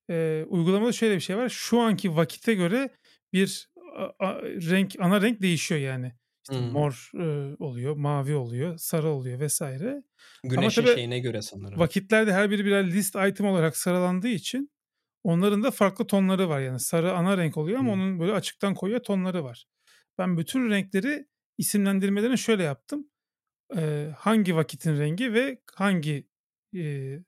Ee, 0.09 0.45
uygulamada 0.47 0.91
şöyle 0.91 1.15
bir 1.15 1.21
şey 1.21 1.37
var. 1.37 1.49
Şu 1.49 1.79
anki 1.79 2.15
vakite 2.15 2.53
göre 2.53 2.89
bir 3.33 3.69
a, 3.97 4.25
a, 4.25 4.41
renk 4.41 4.95
ana 4.99 5.21
renk 5.21 5.41
değişiyor 5.41 5.81
yani. 5.81 6.13
İşte 6.43 6.59
hmm. 6.59 6.71
mor 6.71 7.11
e, 7.19 7.55
oluyor, 7.59 7.95
mavi 7.95 8.35
oluyor, 8.35 8.77
sarı 8.77 9.09
oluyor 9.09 9.39
vesaire. 9.39 10.03
Güneşin 10.43 10.83
Ama 10.83 10.95
şeyine 10.95 11.19
göre 11.19 11.41
sanırım. 11.41 11.79
Vakitlerde 11.79 12.33
her 12.33 12.51
biri 12.51 12.65
birer 12.65 12.91
list 12.91 13.15
item 13.15 13.45
olarak 13.45 13.77
sıralandığı 13.77 14.27
için 14.27 14.73
Onların 15.23 15.63
da 15.63 15.71
farklı 15.71 16.07
tonları 16.07 16.49
var 16.49 16.59
yani 16.59 16.79
sarı 16.79 17.13
ana 17.13 17.37
renk 17.37 17.57
oluyor 17.57 17.79
ama 17.79 17.89
Hı. 17.89 17.93
onun 17.93 18.19
böyle 18.19 18.33
açıktan 18.33 18.75
koyuya 18.75 19.01
tonları 19.01 19.43
var. 19.43 19.65
Ben 20.17 20.37
bütün 20.37 20.69
renkleri 20.69 21.25
isimlendirmelerini 21.57 22.37
şöyle 22.37 22.63
yaptım. 22.63 23.09
Ee, 23.77 24.11
hangi 24.17 24.55
vakitin 24.55 24.99
rengi 24.99 25.33
ve 25.33 25.61
hangi 25.75 26.27
e, 26.75 27.19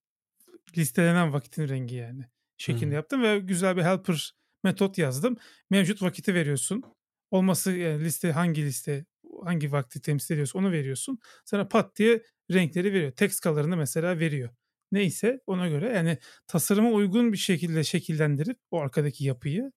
listelenen 0.78 1.34
vakitin 1.34 1.67
rengi 1.69 1.95
yani 1.95 2.26
şeklinde 2.57 2.91
Hı. 2.91 2.95
yaptım 2.95 3.23
ve 3.23 3.39
güzel 3.39 3.78
bir 3.78 3.84
helper 3.84 4.34
metot 4.63 4.97
yazdım. 4.97 5.38
Mevcut 5.69 6.01
vakiti 6.01 6.34
veriyorsun. 6.34 6.84
Olması 7.32 7.71
yani 7.71 8.03
liste 8.03 8.32
hangi 8.32 8.65
liste 8.65 9.05
hangi 9.43 9.71
vakti 9.71 10.01
temsil 10.01 10.34
ediyorsa 10.34 10.59
onu 10.59 10.71
veriyorsun. 10.71 11.19
Sana 11.45 11.67
pat 11.67 11.97
diye 11.97 12.23
renkleri 12.51 12.93
veriyor. 12.93 13.11
Text 13.11 13.43
color'ını 13.43 13.78
mesela 13.78 14.19
veriyor. 14.19 14.49
Neyse 14.91 15.41
ona 15.47 15.67
göre 15.67 15.93
yani 15.93 16.17
tasarıma 16.47 16.91
uygun 16.91 17.34
bir 17.34 17.38
şekilde 17.38 17.84
şekillendirip 17.84 18.57
o 18.71 18.80
arkadaki 18.80 19.26
yapıyı 19.26 19.71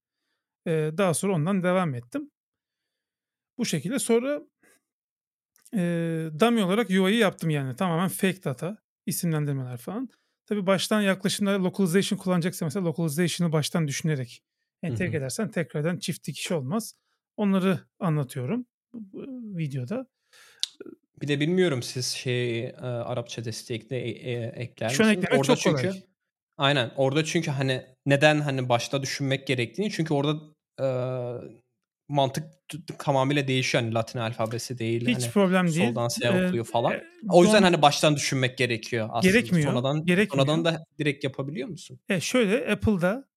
e, 0.67 0.71
daha 0.99 1.15
sonra 1.15 1.35
ondan 1.35 1.63
devam 1.63 1.95
ettim. 1.95 2.31
Bu 3.59 3.67
şekilde 3.67 3.99
sonra 3.99 4.43
e, 5.75 5.81
dummy 6.41 6.63
olarak 6.63 6.91
UI'yi 6.91 7.19
yaptım 7.19 7.51
yani 7.51 7.77
tamamen 7.77 8.09
fake 8.09 8.45
data 8.45 8.77
isimlendirmeler 9.07 9.77
falan. 9.77 10.09
Tabii 10.47 10.67
baştan 10.67 11.01
yaklaşımda 11.01 11.65
localization 11.65 12.19
kullanacaksa 12.19 12.67
mesela 12.67 12.87
localization'ı 12.87 13.53
baştan 13.53 13.89
düşünerek 13.89 14.43
entegre 14.83 15.17
edersen 15.17 15.51
tekrardan 15.51 15.99
çift 15.99 16.27
dikiş 16.27 16.53
olmaz. 16.53 16.95
Onları 17.37 17.81
anlatıyorum 17.99 18.67
videoda. 19.57 20.07
Bir 21.23 21.29
de 21.29 21.41
bilmiyorum 21.41 21.83
siz 21.83 22.07
şey 22.07 22.69
Arapça 22.81 23.45
destekli 23.45 23.97
e, 23.97 24.33
e, 24.33 24.47
ekler 24.47 24.89
Şu 24.89 25.05
an 25.05 25.11
eklemek 25.11 25.33
orada 25.33 25.43
çok 25.43 25.59
çünkü, 25.59 25.83
kolay. 25.83 26.03
Aynen. 26.57 26.91
Orada 26.97 27.25
çünkü 27.25 27.51
hani 27.51 27.87
neden 28.07 28.41
hani 28.41 28.69
başta 28.69 29.03
düşünmek 29.03 29.47
gerektiğini 29.47 29.91
çünkü 29.91 30.15
orada 30.15 30.41
e, 30.81 30.87
mantık 32.09 32.45
tamamıyla 32.99 33.49
değişiyor. 33.49 33.85
Hani 33.85 33.95
Latin 33.95 34.19
alfabesi 34.19 34.79
değil. 34.79 35.09
Hiç 35.09 35.23
hani 35.23 35.33
problem 35.33 35.67
değil. 35.67 35.89
Soldan 35.89 36.09
siyah 36.09 36.49
okuyor 36.49 36.65
falan. 36.65 36.93
E, 36.93 37.05
o 37.29 37.45
yüzden 37.45 37.63
hani 37.63 37.83
baştan 37.83 38.17
düşünmek 38.17 38.59
gerekiyor 38.59 39.09
aslında. 39.13 39.33
Gerekmiyor. 39.33 39.73
Sonradan, 39.73 40.05
gerekmiyor. 40.05 40.47
sonradan 40.47 40.65
da 40.65 40.85
direkt 40.99 41.25
yapabiliyor 41.25 41.69
musun? 41.69 42.01
E 42.09 42.21
şöyle 42.21 42.73
Apple'da 42.73 43.29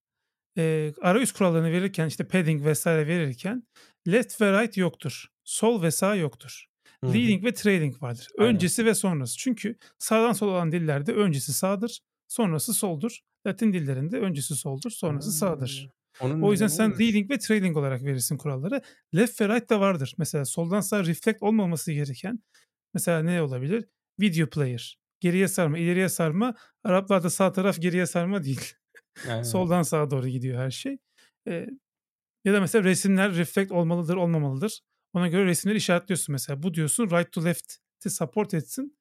e, 0.57 0.93
arayüz 1.01 1.32
kurallarını 1.32 1.72
verirken 1.72 2.07
işte 2.07 2.28
padding 2.28 2.65
vesaire 2.65 3.07
verirken 3.07 3.63
left 4.07 4.41
ve 4.41 4.61
right 4.61 4.78
yoktur. 4.78 5.28
Sol 5.43 5.82
ve 5.82 5.91
sağ 5.91 6.15
yoktur. 6.15 6.65
Hı-hı. 7.03 7.13
Leading 7.13 7.45
ve 7.45 7.53
trailing 7.53 8.03
vardır. 8.03 8.28
Aynen. 8.39 8.53
Öncesi 8.53 8.86
ve 8.86 8.93
sonrası. 8.93 9.38
Çünkü 9.38 9.76
sağdan 9.99 10.34
sola 10.34 10.51
olan 10.51 10.72
dillerde 10.72 11.13
öncesi 11.13 11.53
sağdır, 11.53 11.99
sonrası 12.28 12.74
soldur. 12.74 13.19
Latin 13.47 13.74
dillerinde 13.74 14.19
öncesi 14.19 14.55
soldur, 14.55 14.91
sonrası 14.91 15.28
hmm. 15.28 15.34
sağdır. 15.34 15.89
Onun 16.20 16.41
o 16.41 16.51
yüzden 16.51 16.68
sen 16.68 16.86
olmuş. 16.86 16.99
leading 16.99 17.32
ve 17.32 17.39
trailing 17.39 17.78
olarak 17.78 18.03
verirsin 18.03 18.38
kuralları. 18.38 18.82
Left 19.16 19.41
ve 19.41 19.49
right 19.49 19.70
de 19.70 19.80
vardır. 19.80 20.16
Mesela 20.18 20.45
soldan 20.45 20.82
sağa 20.82 21.05
reflect 21.05 21.43
olmaması 21.43 21.91
gereken 21.91 22.39
mesela 22.93 23.24
ne 23.24 23.41
olabilir? 23.41 23.86
Video 24.20 24.49
player. 24.49 24.99
Geriye 25.20 25.47
sarma, 25.47 25.78
ileriye 25.78 26.09
sarma. 26.09 26.55
Araplarda 26.84 27.30
sağ 27.30 27.51
taraf 27.51 27.82
geriye 27.82 28.05
sarma 28.05 28.43
değil. 28.43 28.74
Soldan 29.43 29.84
sağa 29.84 30.12
doğru 30.12 30.28
gidiyor 30.28 30.59
her 30.59 30.72
şey. 30.72 30.97
Ee, 31.47 31.68
ya 32.45 32.53
da 32.53 32.59
mesela 32.59 32.84
resimler 32.84 33.36
reflect 33.36 33.72
olmalıdır, 33.72 34.16
olmamalıdır. 34.16 34.82
Ona 35.14 35.28
göre 35.28 35.45
resimleri 35.45 35.78
işaretliyorsun 35.78 36.34
mesela. 36.34 36.64
Bu 36.64 36.74
diyorsun 36.74 37.09
right 37.09 37.32
to 37.32 37.45
left'i 37.45 38.09
support 38.09 38.53
etsin. 38.53 38.97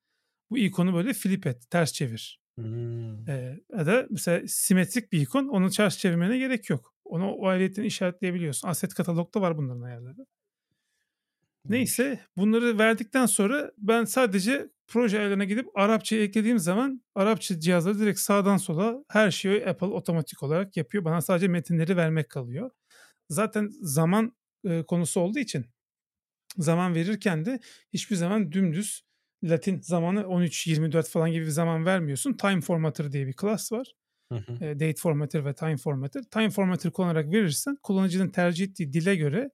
Bu 0.51 0.59
ikonu 0.59 0.95
böyle 0.95 1.13
flip 1.13 1.47
et, 1.47 1.71
ters 1.71 1.93
çevir. 1.93 2.41
Hmm. 2.59 3.29
Ee, 3.29 3.61
ya 3.79 3.87
da 3.87 4.07
mesela 4.11 4.43
simetrik 4.47 5.13
bir 5.13 5.21
ikon, 5.21 5.49
onu 5.49 5.71
ters 5.71 5.99
çevirmene 5.99 6.39
gerek 6.39 6.71
yok. 6.71 6.95
Onu 7.11 7.33
o 7.33 7.47
ayrıyetten 7.47 7.83
işaretleyebiliyorsun. 7.85 8.69
Asset 8.69 8.95
katalogda 8.95 9.41
var 9.41 9.57
bunların 9.59 9.83
ayarları. 9.83 10.27
Neyse 11.69 12.21
bunları 12.37 12.79
verdikten 12.79 13.27
sonra 13.27 13.71
ben 13.79 14.05
sadece 14.05 14.69
proje 14.89 15.19
ayarlarına 15.19 15.45
gidip 15.45 15.67
Arapçayı 15.79 16.23
eklediğim 16.23 16.59
zaman 16.59 17.03
Arapça 17.15 17.61
cihazları 17.61 17.99
direkt 17.99 18.19
sağdan 18.19 18.57
sola 18.57 19.05
her 19.09 19.31
şeyi 19.31 19.67
Apple 19.67 19.87
otomatik 19.87 20.43
olarak 20.43 20.77
yapıyor. 20.77 21.05
Bana 21.05 21.21
sadece 21.21 21.49
metinleri 21.49 21.97
vermek 21.97 22.29
kalıyor. 22.31 22.71
Zaten 23.31 23.71
zaman 23.83 24.37
e, 24.65 24.83
konusu 24.83 25.21
olduğu 25.21 25.39
için 25.39 25.67
zaman 26.59 26.95
verirken 26.95 27.45
de 27.47 27.61
hiçbir 27.93 28.17
zaman 28.17 28.53
dümdüz 28.53 29.03
Latin 29.45 29.81
zamanı 29.81 30.23
13-24 30.29 31.11
falan 31.11 31.33
gibi 31.33 31.47
bir 31.47 31.51
zaman 31.51 31.87
vermiyorsun. 31.87 32.33
Time 32.35 32.61
Formatter 32.61 33.13
diye 33.13 33.27
bir 33.27 33.35
class 33.41 33.73
var. 33.73 33.95
Hı 34.33 34.35
hı. 34.35 34.65
E, 34.65 34.75
date 34.75 34.95
Formatter 34.95 35.45
ve 35.45 35.55
Time 35.55 35.77
Formatter. 35.77 36.23
Time 36.23 36.51
Formatter 36.51 36.93
kullanarak 36.93 37.33
verirsen 37.33 37.77
kullanıcının 37.83 38.29
tercih 38.29 38.67
ettiği 38.67 38.93
dile 38.93 39.17
göre 39.17 39.51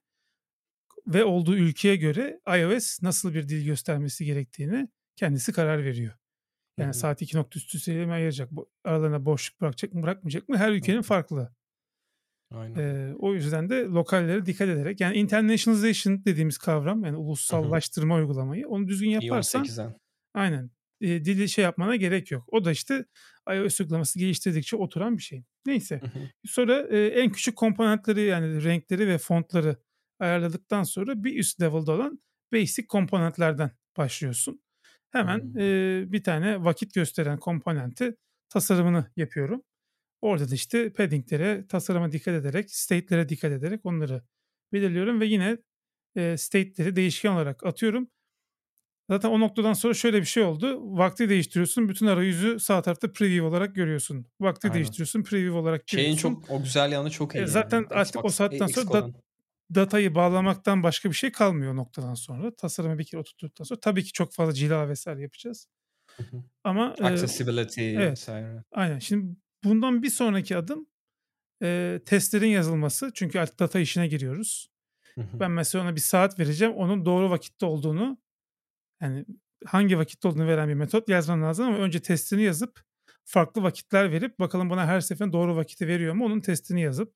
ve 1.07 1.25
olduğu 1.25 1.57
ülkeye 1.57 1.97
göre 1.97 2.41
iOS 2.59 3.03
nasıl 3.03 3.35
bir 3.35 3.49
dil 3.49 3.65
göstermesi 3.65 4.25
gerektiğini 4.25 4.89
kendisi 5.17 5.53
karar 5.53 5.85
veriyor. 5.85 6.15
Yani 6.79 6.87
hı 6.87 6.91
hı. 6.91 6.95
saat 6.95 7.23
2 7.23 7.37
nokta 7.37 7.59
üstü 7.59 7.79
sayılı 7.79 8.13
ayıracak. 8.13 8.51
Aralarına 8.85 9.25
boşluk 9.25 9.61
bırakacak 9.61 9.95
mı 9.95 10.03
bırakmayacak 10.03 10.49
mı 10.49 10.57
her 10.57 10.73
ülkenin 10.73 11.03
farklı. 11.03 11.55
Aynen. 12.51 12.81
Ee, 12.81 13.15
o 13.19 13.35
yüzden 13.35 13.71
de 13.71 13.85
lokallere 13.85 14.47
dikkat 14.47 14.69
ederek 14.69 15.01
yani 15.01 15.17
internationalization 15.17 16.25
dediğimiz 16.25 16.59
kavram 16.59 17.05
yani 17.05 17.17
ulusallaştırma 17.17 18.15
Hı-hı. 18.15 18.23
uygulamayı 18.23 18.69
onu 18.69 18.89
düzgün 18.89 19.11
yaparsan 19.11 19.67
aynen 20.35 20.71
e, 21.01 21.25
dili 21.25 21.49
şey 21.49 21.65
yapmana 21.65 21.97
gerek 21.97 22.31
yok. 22.31 22.45
O 22.49 22.65
da 22.65 22.73
işte 22.73 23.05
iOS 23.51 23.81
uygulaması 23.81 24.19
geliştirdikçe 24.19 24.77
oturan 24.77 25.17
bir 25.17 25.23
şey. 25.23 25.45
Neyse. 25.67 26.01
Hı-hı. 26.01 26.29
Sonra 26.47 26.87
e, 26.91 27.07
en 27.07 27.33
küçük 27.33 27.57
komponentleri 27.57 28.21
yani 28.21 28.65
renkleri 28.65 29.09
ve 29.09 29.19
fontları 29.19 29.77
ayarladıktan 30.19 30.83
sonra 30.83 31.25
bir 31.25 31.39
üst 31.39 31.61
level'da 31.63 31.93
olan 31.93 32.21
basic 32.53 32.87
komponentlerden 32.87 33.71
başlıyorsun. 33.97 34.63
Hemen 35.11 35.55
e, 35.59 36.05
bir 36.13 36.23
tane 36.23 36.65
vakit 36.65 36.95
gösteren 36.95 37.39
komponenti 37.39 38.17
tasarımını 38.49 39.11
yapıyorum. 39.17 39.63
Orada 40.21 40.51
da 40.51 40.55
işte 40.55 40.93
paddinglere, 40.93 41.67
tasarıma 41.69 42.13
dikkat 42.13 42.35
ederek, 42.35 42.71
state'lere 42.71 43.29
dikkat 43.29 43.53
ederek 43.53 43.81
onları 43.85 44.23
belirliyorum 44.73 45.21
ve 45.21 45.27
yine 45.27 45.59
e, 46.17 46.37
state'leri 46.37 46.97
değişken 46.97 47.33
olarak 47.33 47.67
atıyorum. 47.67 48.09
Zaten 49.11 49.29
o 49.29 49.41
noktadan 49.41 49.73
sonra 49.73 49.95
şöyle 49.95 50.21
bir 50.21 50.27
şey 50.27 50.43
oldu. 50.43 50.79
Vakti 50.99 51.29
değiştiriyorsun. 51.29 51.89
Bütün 51.89 52.07
arayüzü 52.07 52.61
sağ 52.61 52.83
tarafta 52.83 53.13
preview 53.13 53.47
olarak 53.47 53.75
görüyorsun. 53.75 54.27
Vakti 54.41 54.67
Aynen. 54.67 54.75
değiştiriyorsun. 54.75 55.23
Preview 55.23 55.59
olarak 55.59 55.87
görüyorsun. 55.87 56.19
Şeyin 56.19 56.35
çok 56.35 56.51
o 56.51 56.63
güzel 56.63 56.93
yanı 56.93 57.11
çok 57.11 57.35
iyi. 57.35 57.43
E, 57.43 57.47
zaten 57.47 57.77
yani. 57.77 57.89
artık 57.91 58.17
Xbox, 58.17 58.25
o 58.25 58.29
saatten 58.35 58.67
sonra 58.67 58.93
da, 58.93 59.11
datayı 59.75 60.15
bağlamaktan 60.15 60.83
başka 60.83 61.11
bir 61.11 61.15
şey 61.15 61.33
kalmıyor 61.33 61.73
o 61.73 61.77
noktadan 61.77 62.15
sonra. 62.15 62.57
Tasarımı 62.57 62.99
bir 62.99 63.05
kere 63.05 63.21
oturttuktan 63.21 63.65
sonra. 63.65 63.81
Tabii 63.81 64.05
ki 64.05 64.13
çok 64.13 64.33
fazla 64.33 64.53
cila 64.53 64.89
vesaire 64.89 65.23
yapacağız. 65.23 65.69
Ama 66.65 66.95
accessibility 67.03 67.81
e, 67.81 67.93
evet, 67.93 68.13
vesaire. 68.13 68.65
Aynen. 68.73 68.99
Şimdi 68.99 69.37
Bundan 69.67 70.03
bir 70.03 70.11
sonraki 70.11 70.57
adım 70.57 70.87
e, 71.63 72.01
testlerin 72.07 72.49
yazılması. 72.49 73.11
Çünkü 73.15 73.39
artık 73.39 73.59
data 73.59 73.81
işine 73.81 74.09
giriyoruz. 74.09 74.71
Hı. 75.15 75.23
Ben 75.35 75.51
mesela 75.51 75.85
ona 75.85 75.97
bir 75.97 76.01
saat 76.01 76.39
vereceğim. 76.39 76.75
Onun 76.75 77.05
doğru 77.05 77.31
vakitte 77.31 77.67
olduğunu 77.67 78.19
yani 79.03 79.25
hangi 79.65 79.99
vakitte 79.99 80.29
olduğunu 80.29 80.47
veren 80.47 80.69
bir 80.69 80.75
metot 80.75 81.09
yazman 81.09 81.43
lazım 81.43 81.67
ama 81.67 81.79
önce 81.79 82.01
testini 82.03 82.43
yazıp 82.43 82.81
farklı 83.25 83.63
vakitler 83.63 84.13
verip 84.13 84.39
bakalım 84.39 84.71
bana 84.71 84.87
her 84.87 85.01
seferinde 85.01 85.33
doğru 85.33 85.57
vakiti 85.57 85.89
veriyor 85.89 86.15
mu 86.15 86.25
onun 86.25 86.41
testini 86.41 86.81
yazıp 86.81 87.15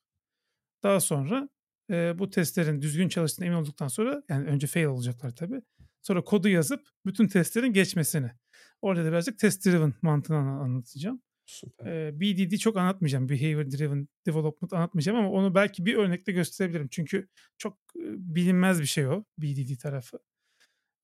daha 0.83 1.01
sonra 1.01 1.49
e, 1.91 2.19
bu 2.19 2.31
testlerin 2.31 2.83
düzgün 2.83 3.09
çalıştığına 3.09 3.47
emin 3.47 3.57
olduktan 3.57 3.89
sonra 3.89 4.23
yani 4.29 4.49
önce 4.49 4.67
fail 4.67 4.85
olacaklar 4.85 5.31
tabii. 5.31 5.63
Sonra 6.03 6.25
kodu 6.25 6.49
yazıp 6.49 6.89
bütün 7.07 7.29
testlerin 7.29 7.73
geçmesini. 7.73 8.31
Orada 8.83 9.05
da 9.05 9.09
birazcık 9.09 9.39
test 9.39 9.67
driven 9.67 9.95
mantığını 10.03 10.39
anlatacağım. 10.39 11.23
Süper. 11.47 11.87
Ee, 11.87 12.21
BDD 12.21 12.57
çok 12.57 12.77
anlatmayacağım. 12.77 13.29
Behavior 13.29 13.71
Driven 13.71 14.09
Development 14.27 14.73
anlatmayacağım 14.73 15.19
ama 15.19 15.31
onu 15.31 15.55
belki 15.55 15.87
bir 15.87 15.95
örnekle 15.95 16.33
gösterebilirim. 16.33 16.89
Çünkü 16.91 17.29
çok 17.59 17.79
bilinmez 17.97 18.81
bir 18.81 18.87
şey 18.87 19.07
o 19.07 19.25
BDD 19.39 19.79
tarafı. 19.83 20.19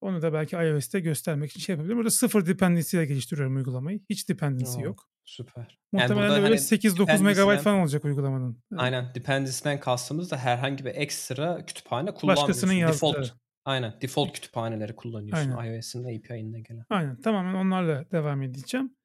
Onu 0.01 0.23
da 0.23 0.33
belki 0.33 0.57
iOS'te 0.57 1.01
göstermek 1.01 1.51
için 1.51 1.61
şey 1.61 1.73
yapabilirim. 1.73 1.99
Burada 1.99 2.11
sıfır 2.11 2.47
dependency 2.47 2.97
ile 2.97 3.07
geliştiriyorum 3.07 3.57
uygulamayı. 3.57 4.01
Hiç 4.11 4.29
dependency 4.29 4.81
Oo, 4.81 4.85
yok. 4.85 5.09
Süper. 5.25 5.79
Muhtemelen 5.93 6.29
yani 6.29 6.39
de 6.39 6.43
böyle 6.43 6.57
hani 6.57 6.57
8-9 6.57 7.23
megabayt 7.23 7.61
falan 7.61 7.79
olacak 7.79 8.05
uygulamanın. 8.05 8.63
Aynen. 8.77 9.15
Dependency'den 9.15 9.81
kastımız 9.81 10.31
da 10.31 10.37
herhangi 10.39 10.85
bir 10.85 10.95
ekstra 10.95 11.67
kütüphane 11.67 12.15
kullanmıyorsun. 12.15 12.49
Başkasının 12.49 12.73
yazdığı. 12.73 12.95
Default, 12.95 13.35
aynen. 13.65 13.95
Default 14.01 14.33
kütüphaneleri 14.33 14.97
kullanıyorsun. 14.97 15.51
iOS'in 15.51 16.05
API'inde 16.05 16.61
gelen. 16.61 16.85
Aynen. 16.91 17.21
Tamamen 17.21 17.55
onlarla 17.55 18.11
devam 18.11 18.43
edeceğim 18.43 18.97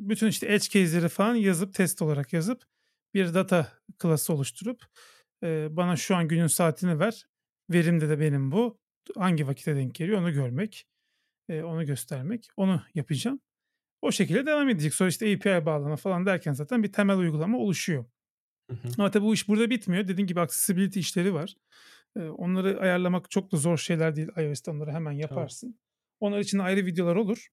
bütün 0.00 0.26
işte 0.26 0.46
edge 0.46 0.68
case'leri 0.70 1.08
falan 1.08 1.34
yazıp 1.34 1.74
test 1.74 2.02
olarak 2.02 2.32
yazıp 2.32 2.62
bir 3.14 3.34
data 3.34 3.72
klası 3.98 4.32
oluşturup 4.32 4.84
bana 5.70 5.96
şu 5.96 6.16
an 6.16 6.28
günün 6.28 6.46
saatini 6.46 6.98
ver. 6.98 7.26
Verimde 7.70 8.08
de 8.08 8.20
benim 8.20 8.52
bu. 8.52 8.79
Hangi 9.16 9.46
vakite 9.46 9.76
denk 9.76 9.94
geliyor 9.94 10.18
onu 10.18 10.32
görmek. 10.32 10.86
Onu 11.50 11.86
göstermek. 11.86 12.48
Onu 12.56 12.82
yapacağım. 12.94 13.40
O 14.02 14.12
şekilde 14.12 14.46
devam 14.46 14.68
edecek. 14.68 14.94
Sonra 14.94 15.08
işte 15.08 15.34
API 15.34 15.66
bağlama 15.66 15.96
falan 15.96 16.26
derken 16.26 16.52
zaten 16.52 16.82
bir 16.82 16.92
temel 16.92 17.18
uygulama 17.18 17.58
oluşuyor. 17.58 18.04
Hı 18.70 18.76
hı. 18.76 18.88
Ama 18.98 19.10
tabii 19.10 19.24
bu 19.24 19.34
iş 19.34 19.48
burada 19.48 19.70
bitmiyor. 19.70 20.08
Dediğim 20.08 20.26
gibi 20.26 20.40
accessibility 20.40 21.00
işleri 21.00 21.34
var. 21.34 21.54
Ee, 22.16 22.20
onları 22.20 22.80
ayarlamak 22.80 23.30
çok 23.30 23.52
da 23.52 23.56
zor 23.56 23.78
şeyler 23.78 24.16
değil. 24.16 24.28
iOS'ta 24.36 24.70
onları 24.72 24.92
hemen 24.92 25.12
yaparsın. 25.12 25.66
Tamam. 25.66 25.78
Onlar 26.20 26.38
için 26.38 26.58
ayrı 26.58 26.86
videolar 26.86 27.16
olur. 27.16 27.48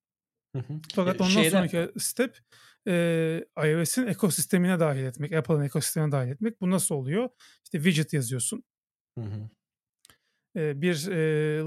Hı 0.56 0.58
hı. 0.58 0.80
Fakat 0.94 1.20
ondan 1.20 1.30
Şeyden... 1.30 1.50
sonraki 1.50 2.00
step 2.00 2.38
e, 2.88 3.44
iOS'in 3.64 4.06
ekosistemine 4.06 4.80
dahil 4.80 5.04
etmek, 5.04 5.32
Apple'ın 5.32 5.62
ekosistemine 5.62 6.12
dahil 6.12 6.30
etmek. 6.30 6.60
Bu 6.60 6.70
nasıl 6.70 6.94
oluyor? 6.94 7.28
İşte 7.64 7.78
widget 7.78 8.12
yazıyorsun. 8.12 8.64
Hı 9.18 9.24
hı. 9.24 9.50
E, 10.58 10.82
bir 10.82 11.08
e, 11.10 11.62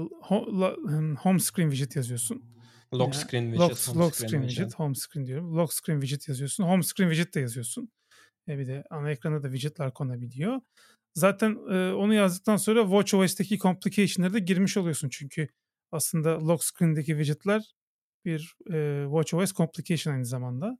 home 1.16 1.38
screen 1.38 1.70
widget 1.70 1.96
yazıyorsun. 1.96 2.52
Lock 2.94 3.14
screen 3.14 3.44
widget, 3.44 3.60
lock, 3.60 3.88
home 3.88 4.04
lock 4.04 4.14
screen, 4.14 4.28
screen 4.28 4.42
widget, 4.42 4.58
widget, 4.58 4.78
home 4.78 4.94
screen 4.94 5.26
diyorum. 5.26 5.56
Lock 5.56 5.72
screen 5.72 6.00
widget 6.00 6.28
yazıyorsun. 6.28 6.64
Home 6.64 6.82
screen 6.82 7.10
widget 7.10 7.34
de 7.34 7.40
yazıyorsun. 7.40 7.92
E 8.48 8.58
bir 8.58 8.66
de 8.66 8.84
ana 8.90 9.10
ekrana 9.10 9.42
da 9.42 9.52
widgetler 9.52 9.94
konabiliyor. 9.94 10.60
Zaten 11.14 11.58
e, 11.70 11.92
onu 11.92 12.14
yazdıktan 12.14 12.56
sonra 12.56 12.82
WatchOS'teki 12.82 13.58
complication'lara 13.58 14.32
da 14.32 14.38
girmiş 14.38 14.76
oluyorsun. 14.76 15.08
Çünkü 15.08 15.48
aslında 15.92 16.48
lock 16.48 16.64
screen'deki 16.64 17.12
widgetler 17.12 17.74
bir 18.24 18.56
e, 18.72 19.04
WatchOS 19.04 19.52
complication 19.52 20.14
aynı 20.14 20.26
zamanda. 20.26 20.78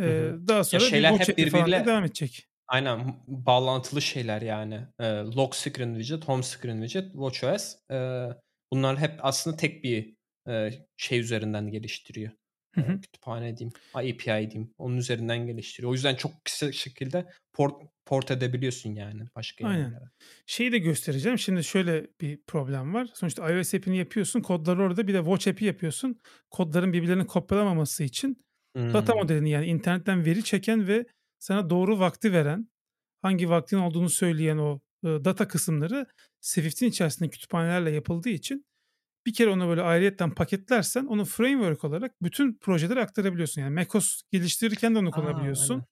E, 0.00 0.32
daha 0.48 0.64
sonra 0.64 0.82
ya 0.82 0.90
şeyler 0.90 1.14
bir 1.14 1.18
hep 1.18 1.38
birbiriyle 1.38 1.86
devam 1.86 2.04
edecek. 2.04 2.48
Aynen 2.72 3.14
bağlantılı 3.26 4.02
şeyler 4.02 4.42
yani. 4.42 4.80
E, 5.00 5.06
lock 5.06 5.56
screen 5.56 5.94
widget, 5.94 6.28
home 6.28 6.42
screen 6.42 6.82
widget, 6.82 7.12
WatchOS. 7.12 7.76
E, 7.90 8.28
bunlar 8.72 8.98
hep 8.98 9.12
aslında 9.22 9.56
tek 9.56 9.84
bir 9.84 10.14
e, 10.48 10.70
şey 10.96 11.20
üzerinden 11.20 11.70
geliştiriyor. 11.70 12.32
Hı 12.74 12.80
hı. 12.80 13.00
kütüphane 13.00 13.56
diyeyim, 13.56 13.72
API 13.94 14.50
diyeyim. 14.50 14.74
Onun 14.78 14.96
üzerinden 14.96 15.46
geliştiriyor. 15.46 15.90
O 15.90 15.94
yüzden 15.94 16.14
çok 16.14 16.44
kısa 16.44 16.72
şekilde 16.72 17.26
port, 17.52 17.74
port 18.06 18.30
edebiliyorsun 18.30 18.94
yani 18.94 19.22
başka 19.36 19.66
Aynen. 19.66 19.82
yerlere. 19.82 20.04
Şeyi 20.46 20.72
de 20.72 20.78
göstereceğim. 20.78 21.38
Şimdi 21.38 21.64
şöyle 21.64 22.06
bir 22.20 22.40
problem 22.46 22.94
var. 22.94 23.08
Sonuçta 23.14 23.50
iOS 23.50 23.74
app'ini 23.74 23.96
yapıyorsun. 23.96 24.40
Kodları 24.40 24.82
orada. 24.82 25.08
Bir 25.08 25.14
de 25.14 25.18
Watch 25.18 25.48
app'i 25.48 25.64
yapıyorsun. 25.64 26.20
Kodların 26.50 26.92
birbirlerini 26.92 27.26
kopyalamaması 27.26 28.04
için 28.04 28.44
hmm. 28.76 28.92
data 28.92 29.14
modelini 29.14 29.50
yani 29.50 29.66
internetten 29.66 30.24
veri 30.24 30.44
çeken 30.44 30.88
ve 30.88 31.06
sana 31.42 31.70
doğru 31.70 31.98
vakti 31.98 32.32
veren, 32.32 32.68
hangi 33.22 33.48
vaktin 33.48 33.78
olduğunu 33.78 34.10
söyleyen 34.10 34.58
o 34.58 34.80
data 35.04 35.48
kısımları 35.48 36.06
Swift'in 36.40 36.86
içerisinde 36.86 37.30
kütüphanelerle 37.30 37.90
yapıldığı 37.90 38.28
için 38.28 38.66
bir 39.26 39.32
kere 39.32 39.50
onu 39.50 39.68
böyle 39.68 39.82
ayrıyetten 39.82 40.34
paketlersen 40.34 41.06
onu 41.06 41.24
framework 41.24 41.84
olarak 41.84 42.22
bütün 42.22 42.58
projelere 42.58 43.00
aktarabiliyorsun. 43.00 43.62
Yani 43.62 43.74
macOS 43.74 44.22
geliştirirken 44.32 44.94
de 44.94 44.98
onu 44.98 45.10
kullanabiliyorsun. 45.10 45.84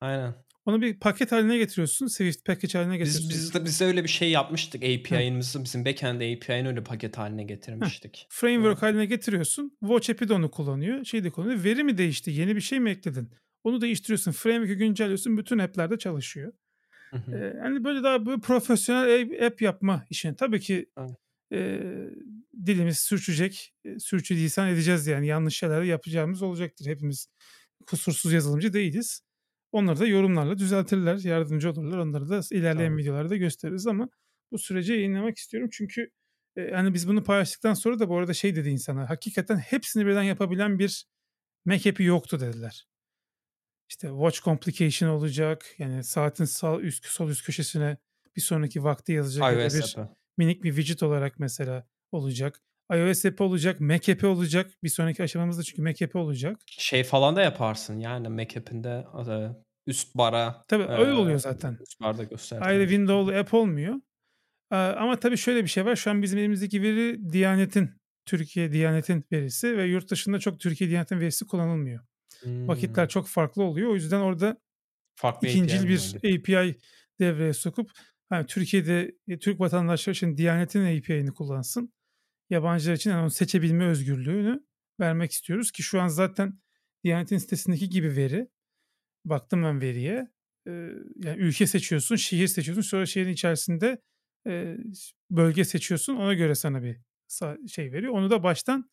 Aynen. 0.00 0.18
aynen. 0.18 0.34
Onu 0.64 0.82
bir 0.82 1.00
paket 1.00 1.32
haline 1.32 1.58
getiriyorsun. 1.58 2.06
Swift 2.06 2.44
package 2.44 2.78
haline 2.78 2.98
getiriyorsun. 2.98 3.30
Biz, 3.30 3.54
biz, 3.54 3.64
biz 3.64 3.80
öyle 3.80 4.04
bir 4.04 4.08
şey 4.08 4.30
yapmıştık. 4.30 4.82
API'mizi 4.82 5.64
bizim 5.64 5.84
backend 5.84 6.20
API'ni 6.20 6.68
öyle 6.68 6.84
paket 6.84 7.18
haline 7.18 7.44
getirmiştik. 7.44 8.16
Heh. 8.16 8.26
Framework 8.30 8.72
evet. 8.72 8.82
haline 8.82 9.06
getiriyorsun. 9.06 9.76
Watch 9.80 10.10
app'i 10.10 10.28
de 10.28 10.34
onu 10.34 10.50
kullanıyor. 10.50 11.04
Şey 11.04 11.24
de 11.24 11.30
kullanıyor. 11.30 11.64
Veri 11.64 11.84
mi 11.84 11.98
değişti? 11.98 12.30
Yeni 12.30 12.56
bir 12.56 12.60
şey 12.60 12.80
mi 12.80 12.90
ekledin? 12.90 13.30
Onu 13.64 13.80
değiştiriyorsun. 13.80 14.32
Framework'ü 14.32 14.74
güncelliyorsun. 14.74 15.36
Bütün 15.36 15.58
app'lerde 15.58 15.98
çalışıyor. 15.98 16.52
Hı 17.10 17.16
hı. 17.16 17.36
Ee, 17.36 17.58
yani 17.58 17.84
böyle 17.84 18.02
daha 18.02 18.26
böyle 18.26 18.40
profesyonel 18.40 19.46
app 19.46 19.62
yapma 19.62 20.06
işini. 20.10 20.36
Tabii 20.36 20.60
ki 20.60 20.90
evet 20.98 21.16
e, 21.52 21.80
dilimiz 22.66 22.98
sürçecek. 22.98 23.74
E, 23.84 23.98
sürçüdüysen 23.98 24.66
edeceğiz 24.66 25.06
yani. 25.06 25.26
Yanlış 25.26 25.58
şeyler 25.58 25.82
yapacağımız 25.82 26.42
olacaktır. 26.42 26.86
Hepimiz 26.86 27.28
kusursuz 27.86 28.32
yazılımcı 28.32 28.72
değiliz. 28.72 29.20
Onları 29.72 30.00
da 30.00 30.06
yorumlarla 30.06 30.58
düzeltirler, 30.58 31.18
yardımcı 31.18 31.70
olurlar. 31.70 31.98
Onları 31.98 32.28
da 32.28 32.40
ilerleyen 32.50 32.88
tamam. 32.88 32.98
videolarda 32.98 33.36
gösteririz 33.36 33.86
ama 33.86 34.08
bu 34.52 34.58
sürece 34.58 34.94
yayınlamak 34.94 35.38
istiyorum. 35.38 35.68
Çünkü 35.72 36.10
e, 36.56 36.60
yani 36.60 36.94
biz 36.94 37.08
bunu 37.08 37.24
paylaştıktan 37.24 37.74
sonra 37.74 37.98
da 37.98 38.08
bu 38.08 38.16
arada 38.18 38.34
şey 38.34 38.56
dedi 38.56 38.68
insanlar. 38.68 39.06
Hakikaten 39.06 39.56
hepsini 39.56 40.06
birden 40.06 40.22
yapabilen 40.22 40.78
bir 40.78 41.06
Mac 41.64 41.90
app'i 41.90 42.02
yoktu 42.02 42.40
dediler. 42.40 42.86
İşte 43.88 44.08
watch 44.08 44.40
complication 44.42 45.08
olacak. 45.08 45.66
Yani 45.78 46.04
saatin 46.04 46.44
sağ 46.44 46.78
üst 46.78 47.06
sol 47.06 47.28
üst 47.28 47.44
köşesine 47.46 47.96
bir 48.36 48.40
sonraki 48.40 48.84
vakti 48.84 49.12
yazacak. 49.12 49.52
iOS 49.52 49.74
bir 49.74 50.00
app'i 50.00 50.12
minik 50.36 50.62
bir 50.64 50.74
widget 50.74 51.02
olarak 51.02 51.38
mesela 51.38 51.86
olacak. 52.12 52.60
iOS 52.92 53.24
app'i 53.24 53.42
olacak, 53.42 53.80
Mac 53.80 54.12
app'i 54.12 54.26
olacak. 54.26 54.70
Bir 54.82 54.88
sonraki 54.88 55.22
aşamamızda 55.22 55.62
çünkü 55.62 55.82
Mac 55.82 56.04
app'i 56.04 56.18
olacak. 56.18 56.60
Şey 56.66 57.04
falan 57.04 57.36
da 57.36 57.42
yaparsın 57.42 57.98
yani 58.00 58.28
Mac 58.28 58.60
app'inde 58.60 59.06
üst 59.86 60.14
bara. 60.14 60.64
Tabii 60.68 60.82
e, 60.82 60.86
öyle 60.86 61.12
oluyor 61.12 61.38
zaten. 61.38 61.78
Üst 61.80 62.00
barda 62.00 62.24
göster. 62.24 62.60
Ayrı 62.60 62.82
Windows'lu 62.82 63.34
app 63.34 63.54
olmuyor. 63.54 63.94
Ama 64.70 65.20
tabii 65.20 65.36
şöyle 65.36 65.62
bir 65.62 65.68
şey 65.68 65.84
var. 65.84 65.96
Şu 65.96 66.10
an 66.10 66.22
bizim 66.22 66.38
elimizdeki 66.38 66.82
veri 66.82 67.32
Diyanet'in, 67.32 67.90
Türkiye 68.26 68.72
Diyanet'in 68.72 69.24
verisi 69.32 69.76
ve 69.76 69.84
yurt 69.84 70.10
dışında 70.10 70.38
çok 70.38 70.60
Türkiye 70.60 70.90
Diyanet'in 70.90 71.20
verisi 71.20 71.46
kullanılmıyor. 71.46 72.04
Hmm. 72.40 72.68
Vakitler 72.68 73.08
çok 73.08 73.28
farklı 73.28 73.62
oluyor. 73.62 73.90
O 73.90 73.94
yüzden 73.94 74.20
orada 74.20 74.56
Farklı 75.14 75.48
ikincil 75.48 75.78
API 76.16 76.44
bir 76.44 76.54
API 76.54 76.78
devreye 77.20 77.52
sokup 77.52 77.90
hani 78.28 78.46
Türkiye'de 78.46 79.16
e, 79.28 79.38
Türk 79.38 79.60
vatandaşları 79.60 80.14
için 80.14 80.36
Diyanet'in 80.36 80.98
API'ini 80.98 81.32
kullansın. 81.32 81.92
Yabancılar 82.50 82.94
için 82.94 83.10
yani 83.10 83.30
seçebilme 83.30 83.86
özgürlüğünü 83.86 84.60
vermek 85.00 85.32
istiyoruz 85.32 85.70
ki 85.70 85.82
şu 85.82 86.00
an 86.00 86.08
zaten 86.08 86.58
Diyanet'in 87.04 87.38
sitesindeki 87.38 87.88
gibi 87.88 88.16
veri. 88.16 88.48
Baktım 89.24 89.62
ben 89.62 89.80
veriye. 89.80 90.28
Ee, 90.66 90.70
yani 91.16 91.38
ülke 91.38 91.66
seçiyorsun, 91.66 92.16
şehir 92.16 92.48
seçiyorsun. 92.48 92.82
Sonra 92.82 93.06
şehrin 93.06 93.32
içerisinde 93.32 93.98
e, 94.46 94.76
bölge 95.30 95.64
seçiyorsun. 95.64 96.16
Ona 96.16 96.34
göre 96.34 96.54
sana 96.54 96.82
bir 96.82 96.98
şey 97.68 97.92
veriyor. 97.92 98.12
Onu 98.12 98.30
da 98.30 98.42
baştan 98.42 98.90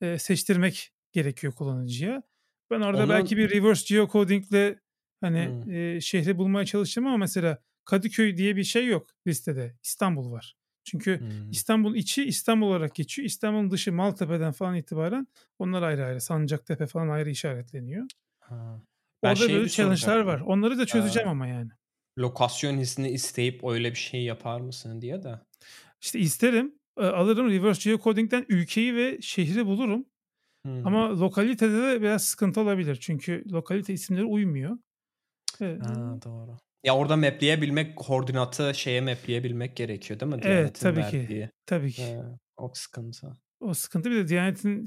e, 0.00 0.18
seçtirmek 0.18 0.92
gerekiyor 1.12 1.52
kullanıcıya. 1.52 2.22
Ben 2.70 2.80
orada 2.80 2.98
Onun... 2.98 3.08
belki 3.08 3.36
bir 3.36 3.50
reverse 3.50 3.94
geocoding'le 3.94 4.76
hani 5.20 5.46
hmm. 5.46 5.72
e, 5.72 6.00
şehri 6.00 6.38
bulmaya 6.38 6.66
çalıştım 6.66 7.06
ama 7.06 7.16
mesela 7.16 7.58
Kadıköy 7.84 8.36
diye 8.36 8.56
bir 8.56 8.64
şey 8.64 8.86
yok 8.86 9.10
listede. 9.26 9.76
İstanbul 9.82 10.32
var. 10.32 10.56
Çünkü 10.84 11.20
hmm. 11.20 11.50
İstanbul 11.50 11.94
içi 11.94 12.24
İstanbul 12.24 12.66
olarak 12.66 12.94
geçiyor. 12.94 13.26
İstanbul'un 13.26 13.70
dışı 13.70 13.92
Maltepe'den 13.92 14.52
falan 14.52 14.76
itibaren 14.76 15.26
onlar 15.58 15.82
ayrı 15.82 16.04
ayrı. 16.04 16.20
Sancaktepe 16.20 16.86
falan 16.86 17.08
ayrı 17.08 17.30
işaretleniyor. 17.30 18.06
Ha. 18.40 18.82
Ben 19.22 19.32
Orada 19.32 19.48
böyle 19.48 19.68
challenge'lar 19.68 20.20
var. 20.20 20.40
Onları 20.40 20.78
da 20.78 20.86
çözeceğim 20.86 21.28
ee, 21.28 21.30
ama 21.30 21.46
yani. 21.46 21.70
Lokasyon 22.18 22.78
izni 22.78 23.10
isteyip 23.10 23.64
öyle 23.64 23.90
bir 23.90 23.98
şey 23.98 24.22
yapar 24.22 24.60
mısın 24.60 25.00
diye 25.00 25.22
de. 25.22 25.40
İşte 26.00 26.18
isterim. 26.18 26.74
Alırım 26.96 27.50
reverse 27.50 27.90
geocoding'den 27.90 28.46
ülkeyi 28.48 28.96
ve 28.96 29.18
şehri 29.20 29.66
bulurum. 29.66 30.06
Hmm. 30.64 30.86
Ama 30.86 31.20
lokalitede 31.20 31.82
de 31.82 32.02
biraz 32.02 32.24
sıkıntı 32.24 32.60
olabilir. 32.60 32.98
Çünkü 33.00 33.44
lokalite 33.52 33.92
isimleri 33.92 34.24
uymuyor. 34.24 34.78
Evet. 35.60 35.82
Ha, 35.82 36.18
doğru. 36.24 36.56
Ya 36.84 36.96
orada 36.96 37.16
mapleyebilmek, 37.16 37.96
koordinatı 37.96 38.74
şeye 38.74 39.00
mapleyebilmek 39.00 39.76
gerekiyor 39.76 40.20
değil 40.20 40.34
mi? 40.34 40.40
Evet 40.44 40.80
tabii 40.80 41.00
verdiği. 41.00 41.26
ki. 41.26 41.50
Tabii 41.66 41.92
ki. 41.92 42.02
Ee, 42.02 42.22
o 42.56 42.70
sıkıntı. 42.74 43.32
O 43.60 43.74
sıkıntı 43.74 44.10
bir 44.10 44.16
de 44.16 44.28
Diyanet'in 44.28 44.86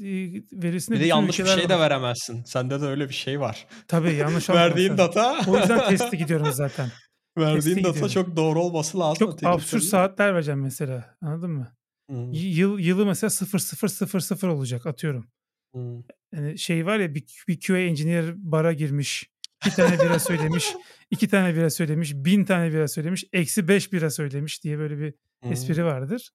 verisini 0.53 0.95
bir 0.95 1.01
de 1.01 1.05
yanlış 1.05 1.39
bir 1.39 1.45
şey 1.45 1.69
de 1.69 1.80
veremezsin. 1.80 2.43
Sende 2.43 2.82
de 2.82 2.86
öyle 2.86 3.09
bir 3.09 3.13
şey 3.13 3.39
var. 3.39 3.67
Tabii 3.88 4.13
yanlış 4.13 4.49
Verdiğin 4.49 4.97
data. 4.97 5.41
o 5.47 5.57
yüzden 5.57 5.89
testi 5.89 6.17
gidiyorum 6.17 6.51
zaten. 6.51 6.89
Verdiğin 7.38 7.76
testi 7.76 7.84
data 7.84 7.89
gidiyorum. 7.89 8.13
çok 8.13 8.36
doğru 8.36 8.61
olması 8.61 8.99
lazım. 8.99 9.28
Çok 9.28 9.43
absürt 9.43 9.84
saatler 9.84 10.34
vereceğim 10.34 10.61
mesela. 10.61 11.17
Anladın 11.21 11.51
mı? 11.51 11.67
Hmm. 12.09 12.32
Yıl, 12.32 12.80
yılı 12.80 13.05
mesela 13.05 13.30
0000 13.30 14.47
olacak 14.47 14.86
atıyorum. 14.86 15.28
Hmm. 15.74 16.03
Yani 16.34 16.57
şey 16.57 16.86
var 16.86 16.99
ya 16.99 17.15
bir, 17.15 17.43
bir 17.47 17.59
QA 17.59 17.78
engineer 17.78 18.34
bara 18.36 18.74
girmiş. 18.74 19.30
Bir 19.65 19.71
tane 19.71 19.99
bira 19.99 20.19
söylemiş. 20.19 20.76
iki 21.11 21.28
tane 21.28 21.55
bira 21.55 21.69
söylemiş, 21.69 22.13
bin 22.13 22.45
tane 22.45 22.74
bira 22.74 22.88
söylemiş, 22.88 23.26
eksi 23.34 23.67
beş 23.67 23.93
bira 23.93 24.09
söylemiş 24.09 24.63
diye 24.63 24.80
böyle 24.80 24.99
bir 24.99 25.13
espri 25.51 25.86
vardır. 25.86 26.30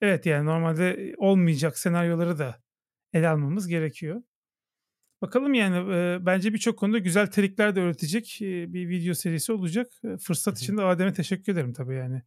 Evet 0.00 0.26
yani 0.26 0.46
normalde 0.46 1.14
olmayacak 1.18 1.78
senaryoları 1.78 2.38
da 2.38 2.62
ele 3.12 3.28
almamız 3.28 3.68
gerekiyor. 3.68 4.22
Bakalım 5.22 5.54
yani 5.54 5.94
e, 5.94 6.26
bence 6.26 6.52
birçok 6.52 6.78
konuda 6.78 6.98
güzel 6.98 7.26
trikler 7.30 7.76
de 7.76 7.80
öğretecek 7.80 8.42
e, 8.42 8.72
bir 8.72 8.88
video 8.88 9.14
serisi 9.14 9.52
olacak. 9.52 9.92
E, 10.04 10.16
fırsat 10.16 10.58
için 10.58 10.76
de 10.76 10.82
Adem'e 10.82 11.12
teşekkür 11.12 11.52
ederim 11.52 11.72
tabii 11.72 11.94
yani. 11.94 12.22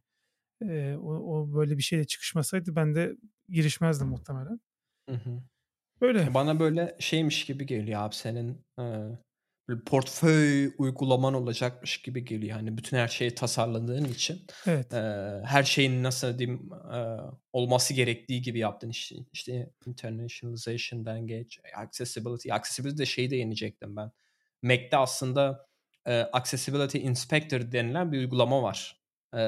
E, 0.62 0.96
o, 0.96 1.12
o 1.12 1.54
böyle 1.54 1.76
bir 1.76 1.82
şeyle 1.82 2.04
çıkışmasaydı 2.04 2.76
ben 2.76 2.94
de 2.94 3.16
girişmezdim 3.48 4.08
muhtemelen. 4.08 4.60
Hı 5.08 5.14
hı. 5.14 5.42
Böyle. 6.04 6.34
Bana 6.34 6.60
böyle 6.60 6.96
şeymiş 7.00 7.46
gibi 7.46 7.66
geliyor 7.66 8.00
abi 8.02 8.14
senin 8.14 8.66
e, 8.80 8.82
Böyle 9.68 9.80
portföy 9.86 10.72
uygulaman 10.78 11.34
olacakmış 11.34 12.02
gibi 12.02 12.24
geliyor. 12.24 12.56
Yani 12.56 12.78
bütün 12.78 12.96
her 12.96 13.08
şeyi 13.08 13.34
tasarladığın 13.34 14.04
için 14.04 14.46
Evet. 14.66 14.92
eee, 14.92 15.42
her 15.44 15.62
şeyin 15.62 16.02
nasıl 16.02 16.38
diyeyim 16.38 16.70
eee, 16.92 17.16
olması 17.52 17.94
gerektiği 17.94 18.42
gibi 18.42 18.58
yaptın 18.58 18.88
işte. 18.90 19.16
İşte 19.32 19.70
internationalization'dan 19.86 21.26
geç, 21.26 21.60
accessibility. 21.76 22.52
Accessibility 22.52 23.02
de 23.02 23.06
şeyi 23.06 23.30
de 23.30 23.36
yenecektim 23.36 23.96
ben. 23.96 24.10
Mac'te 24.62 24.96
aslında 24.96 25.66
e, 26.06 26.12
Accessibility 26.20 26.98
Inspector 26.98 27.72
denilen 27.72 28.12
bir 28.12 28.18
uygulama 28.18 28.62
var. 28.62 29.00
E, 29.36 29.40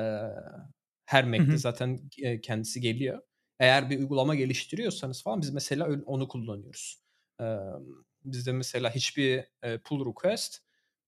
her 1.07 1.25
Mac'te 1.25 1.59
zaten 1.59 2.01
e, 2.23 2.41
kendisi 2.41 2.81
geliyor. 2.81 3.23
Eğer 3.61 3.91
bir 3.91 3.99
uygulama 3.99 4.35
geliştiriyorsanız 4.35 5.23
falan 5.23 5.43
biz 5.43 5.51
mesela 5.51 5.89
onu 6.07 6.29
kullanıyoruz. 6.29 7.03
Bizde 8.25 8.53
mesela 8.53 8.91
hiçbir 8.91 9.45
e, 9.63 9.79
pull 9.79 10.07
request 10.07 10.63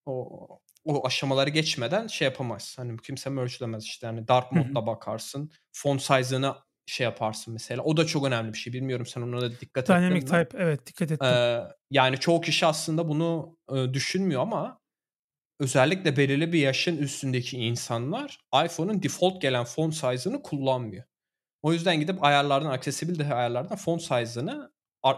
o 0.07 0.61
o 0.85 1.07
aşamaları 1.07 1.51
geçmeden 1.51 2.07
şey 2.07 2.27
yapamaz. 2.27 2.75
Hani 2.79 2.97
kimse 2.97 3.31
merge'lemez 3.31 3.85
işte. 3.85 4.07
Yani 4.07 4.29
dark 4.29 4.53
modda 4.53 4.87
bakarsın. 4.87 5.51
Font 5.73 6.03
size'ını 6.03 6.55
şey 6.87 7.05
yaparsın 7.05 7.53
mesela. 7.53 7.83
O 7.83 7.97
da 7.97 8.07
çok 8.07 8.27
önemli 8.27 8.53
bir 8.53 8.59
şey. 8.59 8.73
Bilmiyorum 8.73 9.07
sen 9.07 9.23
ona 9.23 9.41
da 9.41 9.61
dikkat 9.61 9.91
ettin 9.91 10.01
Dynamic 10.01 10.21
type 10.21 10.59
evet 10.59 10.87
dikkat 10.87 11.13
ettim. 11.13 11.29
Ee, 11.29 11.61
yani 11.91 12.19
çoğu 12.19 12.41
kişi 12.41 12.67
aslında 12.67 13.09
bunu 13.09 13.57
e, 13.73 13.95
düşünmüyor 13.95 14.43
ama 14.43 14.81
özellikle 15.61 16.17
belirli 16.17 16.53
bir 16.53 16.59
yaşın 16.59 16.97
üstündeki 16.97 17.59
insanlar 17.59 18.41
iPhone'un 18.65 19.03
default 19.03 19.43
gelen 19.43 19.65
font 19.65 19.95
size'ını 19.95 20.43
kullanmıyor. 20.43 21.05
O 21.63 21.73
yüzden 21.73 22.01
gidip 22.01 22.25
ayarlardan, 22.25 22.71
accessibility 22.71 23.33
ayarlardan 23.33 23.77
font 23.77 24.03
size'ını 24.03 24.73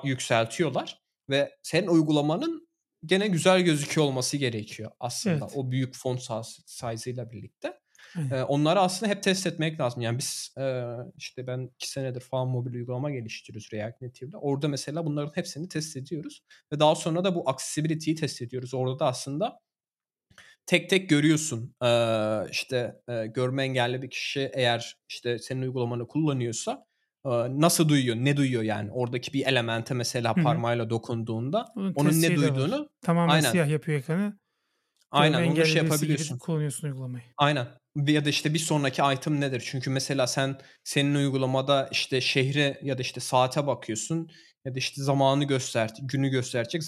yükseltiyorlar 0.05 1.01
ve 1.30 1.57
senin 1.62 1.86
uygulamanın 1.86 2.68
gene 3.05 3.28
güzel 3.28 3.61
gözüküyor 3.61 4.07
olması 4.07 4.36
gerekiyor 4.36 4.91
aslında 5.01 5.45
evet. 5.45 5.53
o 5.57 5.70
büyük 5.70 5.97
font 5.97 6.20
size'ıyla 6.66 7.30
birlikte. 7.30 7.80
Evet. 8.16 8.45
onları 8.49 8.80
aslında 8.80 9.12
hep 9.12 9.22
test 9.22 9.47
etmek 9.47 9.80
lazım. 9.80 10.03
Yani 10.03 10.18
biz 10.18 10.55
işte 11.16 11.47
ben 11.47 11.70
iki 11.74 11.91
senedir 11.91 12.20
falan 12.20 12.49
mobil 12.49 12.74
uygulama 12.74 13.11
geliştiriyoruz 13.11 13.68
React 13.72 14.03
Native'de. 14.03 14.36
Orada 14.36 14.68
mesela 14.68 15.07
bunların 15.07 15.32
hepsini 15.34 15.68
test 15.68 15.97
ediyoruz. 15.97 16.45
Ve 16.72 16.80
daha 16.80 16.95
sonra 16.95 17.24
da 17.24 17.34
bu 17.34 17.51
accessibility'yi 17.51 18.16
test 18.16 18.43
ediyoruz. 18.43 18.74
Orada 18.74 18.99
da 18.99 19.07
aslında 19.07 19.61
tek 20.67 20.91
tek 20.91 21.09
görüyorsun. 21.09 21.75
işte 22.51 22.95
görme 23.35 23.63
engelli 23.63 24.03
bir 24.03 24.11
kişi 24.11 24.51
eğer 24.55 24.97
işte 25.09 25.39
senin 25.39 25.63
uygulamanı 25.63 26.07
kullanıyorsa 26.07 26.85
nasıl 27.49 27.89
duyuyor, 27.89 28.17
ne 28.17 28.37
duyuyor 28.37 28.63
yani 28.63 28.93
oradaki 28.93 29.33
bir 29.33 29.47
elemente 29.47 29.95
mesela 29.95 30.37
Hı-hı. 30.37 30.45
parmağıyla 30.45 30.91
dokunduğunda 30.91 31.67
onun, 31.77 31.93
onun 31.97 32.23
ne 32.23 32.37
duyduğunu 32.37 32.89
tamamen 33.03 33.35
aynen. 33.35 33.51
siyah 33.51 33.69
yapıyor 33.69 33.99
ekranı. 33.99 34.39
Aynen 35.11 35.47
onu 35.47 35.67
şey 35.67 35.83
yapabiliyorsun. 35.83 36.39
Kullanıyorsun 36.39 36.89
uygulamayı. 36.89 37.25
Aynen. 37.37 37.67
Ya 38.07 38.25
da 38.25 38.29
işte 38.29 38.55
bir 38.55 38.59
sonraki 38.59 39.03
item 39.15 39.41
nedir? 39.41 39.63
Çünkü 39.67 39.91
mesela 39.91 40.27
sen 40.27 40.59
senin 40.85 41.15
uygulamada 41.15 41.89
işte 41.93 42.21
şehre 42.21 42.81
ya 42.83 42.99
da 42.99 43.03
işte 43.03 43.21
saate 43.21 43.67
bakıyorsun 43.67 44.31
ya 44.65 44.75
da 44.75 44.79
işte 44.79 45.03
zamanı 45.03 45.45
göster, 45.45 45.91
günü 46.03 46.29
gösterecek, 46.29 46.83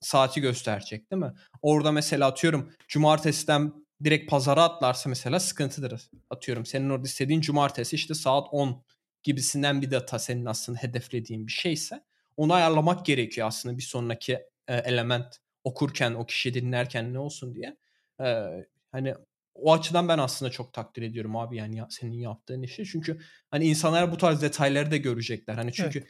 saati 0.00 0.40
gösterecek 0.40 1.10
değil 1.10 1.22
mi? 1.22 1.32
Orada 1.62 1.92
mesela 1.92 2.26
atıyorum 2.26 2.72
cumartesiden 2.88 3.72
direkt 4.04 4.30
pazara 4.30 4.64
atlarsa 4.64 5.08
mesela 5.08 5.40
sıkıntıdır. 5.40 6.10
Atıyorum 6.30 6.66
senin 6.66 6.90
orada 6.90 7.06
istediğin 7.06 7.40
cumartesi 7.40 7.96
işte 7.96 8.14
saat 8.14 8.48
10 8.50 8.84
gibisinden 9.22 9.82
bir 9.82 9.90
data 9.90 10.18
senin 10.18 10.44
aslında 10.44 10.78
hedeflediğin 10.78 11.46
bir 11.46 11.52
şeyse 11.52 12.04
onu 12.36 12.52
ayarlamak 12.52 13.06
gerekiyor 13.06 13.46
aslında 13.46 13.76
bir 13.76 13.82
sonraki 13.82 14.32
e, 14.68 14.76
element 14.76 15.36
okurken 15.64 16.14
o 16.14 16.26
kişi 16.26 16.54
dinlerken 16.54 17.14
ne 17.14 17.18
olsun 17.18 17.54
diye. 17.54 17.76
E, 18.20 18.46
hani 18.92 19.14
o 19.54 19.72
açıdan 19.72 20.08
ben 20.08 20.18
aslında 20.18 20.50
çok 20.50 20.72
takdir 20.72 21.02
ediyorum 21.02 21.36
abi 21.36 21.56
yani 21.56 21.76
ya, 21.76 21.86
senin 21.90 22.18
yaptığın 22.18 22.62
işi. 22.62 22.84
Çünkü 22.84 23.20
hani 23.50 23.64
insanlar 23.64 24.12
bu 24.12 24.16
tarz 24.16 24.42
detayları 24.42 24.90
da 24.90 24.96
görecekler. 24.96 25.54
Hani 25.54 25.72
çünkü 25.72 25.98
evet. 25.98 26.08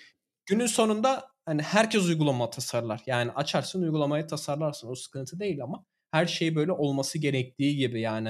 Günün 0.48 0.66
sonunda 0.66 1.30
hani 1.46 1.62
herkes 1.62 2.06
uygulama 2.06 2.50
tasarlar. 2.50 3.02
Yani 3.06 3.32
açarsın 3.32 3.82
uygulamayı 3.82 4.26
tasarlarsın 4.26 4.88
o 4.88 4.94
sıkıntı 4.94 5.40
değil 5.40 5.62
ama 5.62 5.84
her 6.10 6.26
şey 6.26 6.56
böyle 6.56 6.72
olması 6.72 7.18
gerektiği 7.18 7.76
gibi 7.76 8.00
yani. 8.00 8.28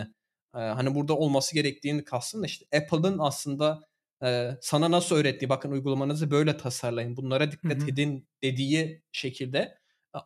Ee, 0.55 0.59
hani 0.59 0.95
burada 0.95 1.16
olması 1.16 1.55
gerektiğini 1.55 2.05
kastım 2.05 2.43
da 2.43 2.47
işte 2.47 2.66
Apple'ın 2.77 3.19
aslında 3.19 3.81
e, 4.25 4.51
sana 4.61 4.91
nasıl 4.91 5.16
öğrettiği 5.16 5.49
bakın 5.49 5.71
uygulamanızı 5.71 6.31
böyle 6.31 6.57
tasarlayın 6.57 7.16
bunlara 7.16 7.53
dikkat 7.53 7.79
Hı-hı. 7.79 7.91
edin 7.91 8.29
dediği 8.43 9.03
şekilde 9.12 9.79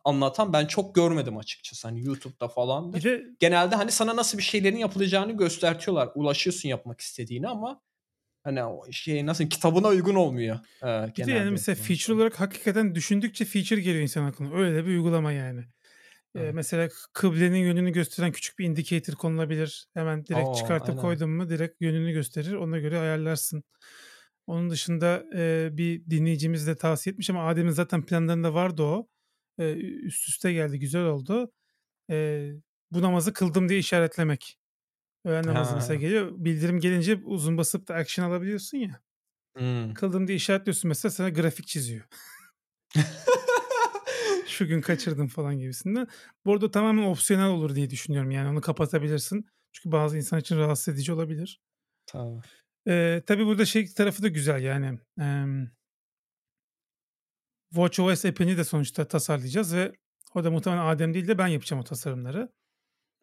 anlatan 0.05 0.53
ben 0.53 0.65
çok 0.65 0.95
görmedim 0.95 1.37
açıkçası 1.37 1.87
hani 1.87 2.03
YouTube'da 2.03 2.47
falan. 2.47 2.93
Bir 2.93 3.03
de, 3.03 3.23
Genelde 3.39 3.75
hani 3.75 3.91
sana 3.91 4.15
nasıl 4.15 4.37
bir 4.37 4.43
şeylerin 4.43 4.77
yapılacağını 4.77 5.31
göstertiyorlar. 5.31 6.09
Ulaşıyorsun 6.15 6.69
yapmak 6.69 7.01
istediğini 7.01 7.47
ama 7.47 7.81
hani 8.43 8.63
o 8.63 8.91
şey 8.91 9.25
nasıl 9.25 9.49
kitabına 9.49 9.87
uygun 9.87 10.15
olmuyor. 10.15 10.59
E, 10.83 10.85
bir 11.17 11.25
de 11.25 11.31
yani 11.31 11.51
mesela 11.51 11.75
feature 11.75 12.15
olarak 12.15 12.39
hakikaten 12.39 12.95
düşündükçe 12.95 13.45
feature 13.45 13.81
geliyor 13.81 14.01
insan 14.01 14.23
aklına. 14.23 14.55
Öyle 14.55 14.85
bir 14.85 14.89
uygulama 14.89 15.31
yani. 15.31 15.63
Ee, 16.35 16.51
mesela 16.51 16.89
kıblenin 17.13 17.57
yönünü 17.57 17.91
gösteren 17.91 18.31
küçük 18.31 18.59
bir 18.59 18.65
indicator 18.65 19.13
konulabilir. 19.13 19.87
Hemen 19.93 20.25
direkt 20.25 20.47
Oo, 20.47 20.55
çıkartıp 20.55 20.89
aynen. 20.89 21.01
koydun 21.01 21.29
mu 21.29 21.49
direkt 21.49 21.81
yönünü 21.81 22.11
gösterir. 22.11 22.53
Ona 22.53 22.79
göre 22.79 22.99
ayarlarsın. 22.99 23.63
Onun 24.47 24.69
dışında 24.69 25.23
e, 25.35 25.69
bir 25.71 26.09
dinleyicimiz 26.09 26.67
de 26.67 26.75
tavsiye 26.75 27.11
etmiş 27.11 27.29
ama 27.29 27.47
Adem'in 27.47 27.71
zaten 27.71 28.05
planlarında 28.05 28.53
vardı 28.53 28.83
o. 28.83 29.07
E, 29.59 29.73
üst 29.73 30.29
üste 30.29 30.53
geldi 30.53 30.79
güzel 30.79 31.03
oldu. 31.03 31.51
E, 32.09 32.49
bu 32.91 33.01
namazı 33.01 33.33
kıldım 33.33 33.69
diye 33.69 33.79
işaretlemek. 33.79 34.57
Öğlen 35.25 35.47
namazı 35.47 35.75
mesela 35.75 35.95
geliyor. 35.95 36.31
Bildirim 36.37 36.79
gelince 36.79 37.15
uzun 37.15 37.57
basıp 37.57 37.87
da 37.87 37.95
action 37.95 38.25
alabiliyorsun 38.25 38.77
ya. 38.77 39.01
Hmm. 39.57 39.93
Kıldım 39.93 40.27
diye 40.27 40.35
işaretliyorsun 40.35 40.87
mesela 40.87 41.11
sana 41.11 41.29
grafik 41.29 41.67
çiziyor. 41.67 42.03
şu 44.47 44.67
gün 44.67 44.81
kaçırdım 44.81 45.27
falan 45.27 45.59
gibisinden. 45.59 46.07
Bu 46.45 46.53
arada 46.53 46.71
tamamen 46.71 47.03
opsiyonel 47.03 47.49
olur 47.49 47.75
diye 47.75 47.89
düşünüyorum. 47.89 48.31
Yani 48.31 48.49
onu 48.49 48.61
kapatabilirsin. 48.61 49.45
Çünkü 49.71 49.91
bazı 49.91 50.17
insan 50.17 50.39
için 50.39 50.57
rahatsız 50.57 50.93
edici 50.93 51.13
olabilir. 51.13 51.61
Tamam. 52.05 52.41
Ee, 52.87 53.23
tabii 53.27 53.45
burada 53.45 53.65
şey 53.65 53.93
tarafı 53.93 54.23
da 54.23 54.27
güzel 54.27 54.63
yani. 54.63 54.99
E, 55.19 55.45
WatchOS 57.69 58.25
app'ini 58.25 58.57
de 58.57 58.63
sonuçta 58.63 59.07
tasarlayacağız 59.07 59.75
ve 59.75 59.93
o 60.35 60.43
da 60.43 60.51
muhtemelen 60.51 60.85
Adem 60.85 61.13
değil 61.13 61.27
de 61.27 61.37
ben 61.37 61.47
yapacağım 61.47 61.81
o 61.81 61.83
tasarımları. 61.83 62.51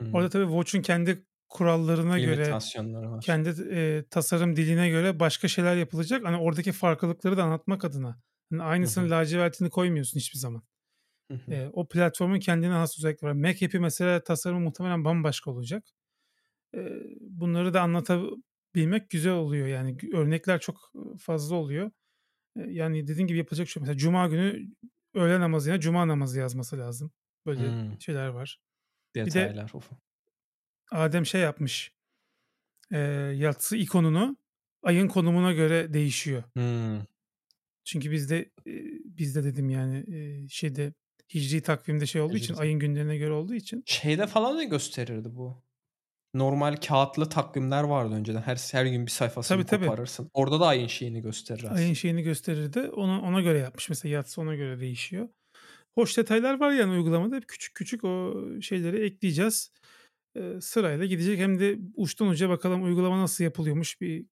Hmm. 0.00 0.14
Orada 0.14 0.28
tabii 0.28 0.46
Watch'un 0.46 0.82
kendi 0.82 1.24
kurallarına 1.50 2.18
göre, 2.18 2.52
var. 2.52 3.20
kendi 3.20 3.48
e, 3.70 4.04
tasarım 4.10 4.56
diline 4.56 4.88
göre 4.88 5.20
başka 5.20 5.48
şeyler 5.48 5.76
yapılacak. 5.76 6.24
Hani 6.24 6.36
oradaki 6.36 6.72
farklılıkları 6.72 7.36
da 7.36 7.44
anlatmak 7.44 7.84
adına. 7.84 8.20
Yani 8.50 8.62
aynısını 8.62 9.04
Hı-hı. 9.04 9.10
lacivertini 9.10 9.70
koymuyorsun 9.70 10.18
hiçbir 10.18 10.38
zaman. 10.38 10.62
E, 11.48 11.70
o 11.72 11.88
platformun 11.88 12.38
kendine 12.38 12.72
has 12.72 12.98
özellikleri 12.98 13.30
var. 13.30 13.48
Mac 13.48 13.66
app'i 13.66 13.80
mesela 13.80 14.24
tasarımı 14.24 14.60
muhtemelen 14.60 15.04
bambaşka 15.04 15.50
olacak. 15.50 15.84
E, 16.74 16.88
bunları 17.20 17.74
da 17.74 17.80
anlatabilmek 17.82 19.10
güzel 19.10 19.32
oluyor. 19.32 19.66
Yani 19.66 19.96
örnekler 20.12 20.60
çok 20.60 20.92
fazla 21.18 21.56
oluyor. 21.56 21.90
E, 22.56 22.60
yani 22.60 23.06
dediğin 23.06 23.26
gibi 23.26 23.38
yapacak 23.38 23.68
şey 23.68 23.80
mesela 23.80 23.98
cuma 23.98 24.26
günü 24.26 24.66
öğle 25.14 25.40
namazına 25.40 25.80
cuma 25.80 26.08
namazı 26.08 26.38
yazması 26.38 26.78
lazım. 26.78 27.10
Böyle 27.46 27.60
hmm. 27.60 28.00
şeyler 28.00 28.28
var. 28.28 28.60
Detaylar. 29.14 29.50
Bir 29.50 29.72
de 29.72 29.78
Adem 30.90 31.26
şey 31.26 31.40
yapmış. 31.40 31.92
E, 32.92 32.98
yatsı 33.36 33.76
ikonunu 33.76 34.36
ayın 34.82 35.08
konumuna 35.08 35.52
göre 35.52 35.94
değişiyor. 35.94 36.42
Hmm. 36.52 37.04
Çünkü 37.84 38.10
bizde 38.10 38.38
e, 38.66 38.72
bizde 39.04 39.44
dedim 39.44 39.70
yani 39.70 40.04
e, 40.16 40.48
şeyde 40.48 40.92
hicri 41.34 41.62
takvimde 41.62 42.06
şey 42.06 42.20
olduğu 42.20 42.34
Hicri. 42.34 42.44
için 42.44 42.54
ayın 42.54 42.78
günlerine 42.78 43.16
göre 43.16 43.32
olduğu 43.32 43.54
için. 43.54 43.82
Şeyde 43.86 44.26
falan 44.26 44.58
da 44.58 44.64
gösterirdi 44.64 45.28
bu. 45.32 45.62
Normal 46.34 46.76
kağıtlı 46.76 47.28
takvimler 47.28 47.82
vardı 47.82 48.14
önceden. 48.14 48.42
Her 48.42 48.56
her 48.72 48.86
gün 48.86 49.06
bir 49.06 49.10
sayfasını 49.10 49.66
tabii, 49.66 49.86
koparırsın. 49.86 50.22
Tabii. 50.22 50.30
Orada 50.34 50.60
da 50.60 50.66
ayın 50.66 50.86
şeyini 50.86 51.22
gösterir 51.22 51.64
aslında. 51.64 51.80
Ayın 51.80 51.94
şeyini 51.94 52.22
gösterirdi. 52.22 52.80
Ona 52.80 53.20
ona 53.20 53.40
göre 53.40 53.58
yapmış. 53.58 53.88
Mesela 53.88 54.14
yatsı 54.14 54.40
ona 54.40 54.54
göre 54.54 54.80
değişiyor. 54.80 55.28
Hoş 55.94 56.16
detaylar 56.16 56.60
var 56.60 56.72
yani 56.72 56.92
uygulamada. 56.92 57.40
Küçük 57.40 57.74
küçük 57.74 58.04
o 58.04 58.44
şeyleri 58.60 59.04
ekleyeceğiz. 59.04 59.72
Sırayla 60.60 61.06
gidecek. 61.06 61.38
Hem 61.38 61.60
de 61.60 61.78
uçtan 61.94 62.28
uca 62.28 62.48
bakalım 62.48 62.82
uygulama 62.84 63.20
nasıl 63.20 63.44
yapılıyormuş 63.44 64.00
bir 64.00 64.26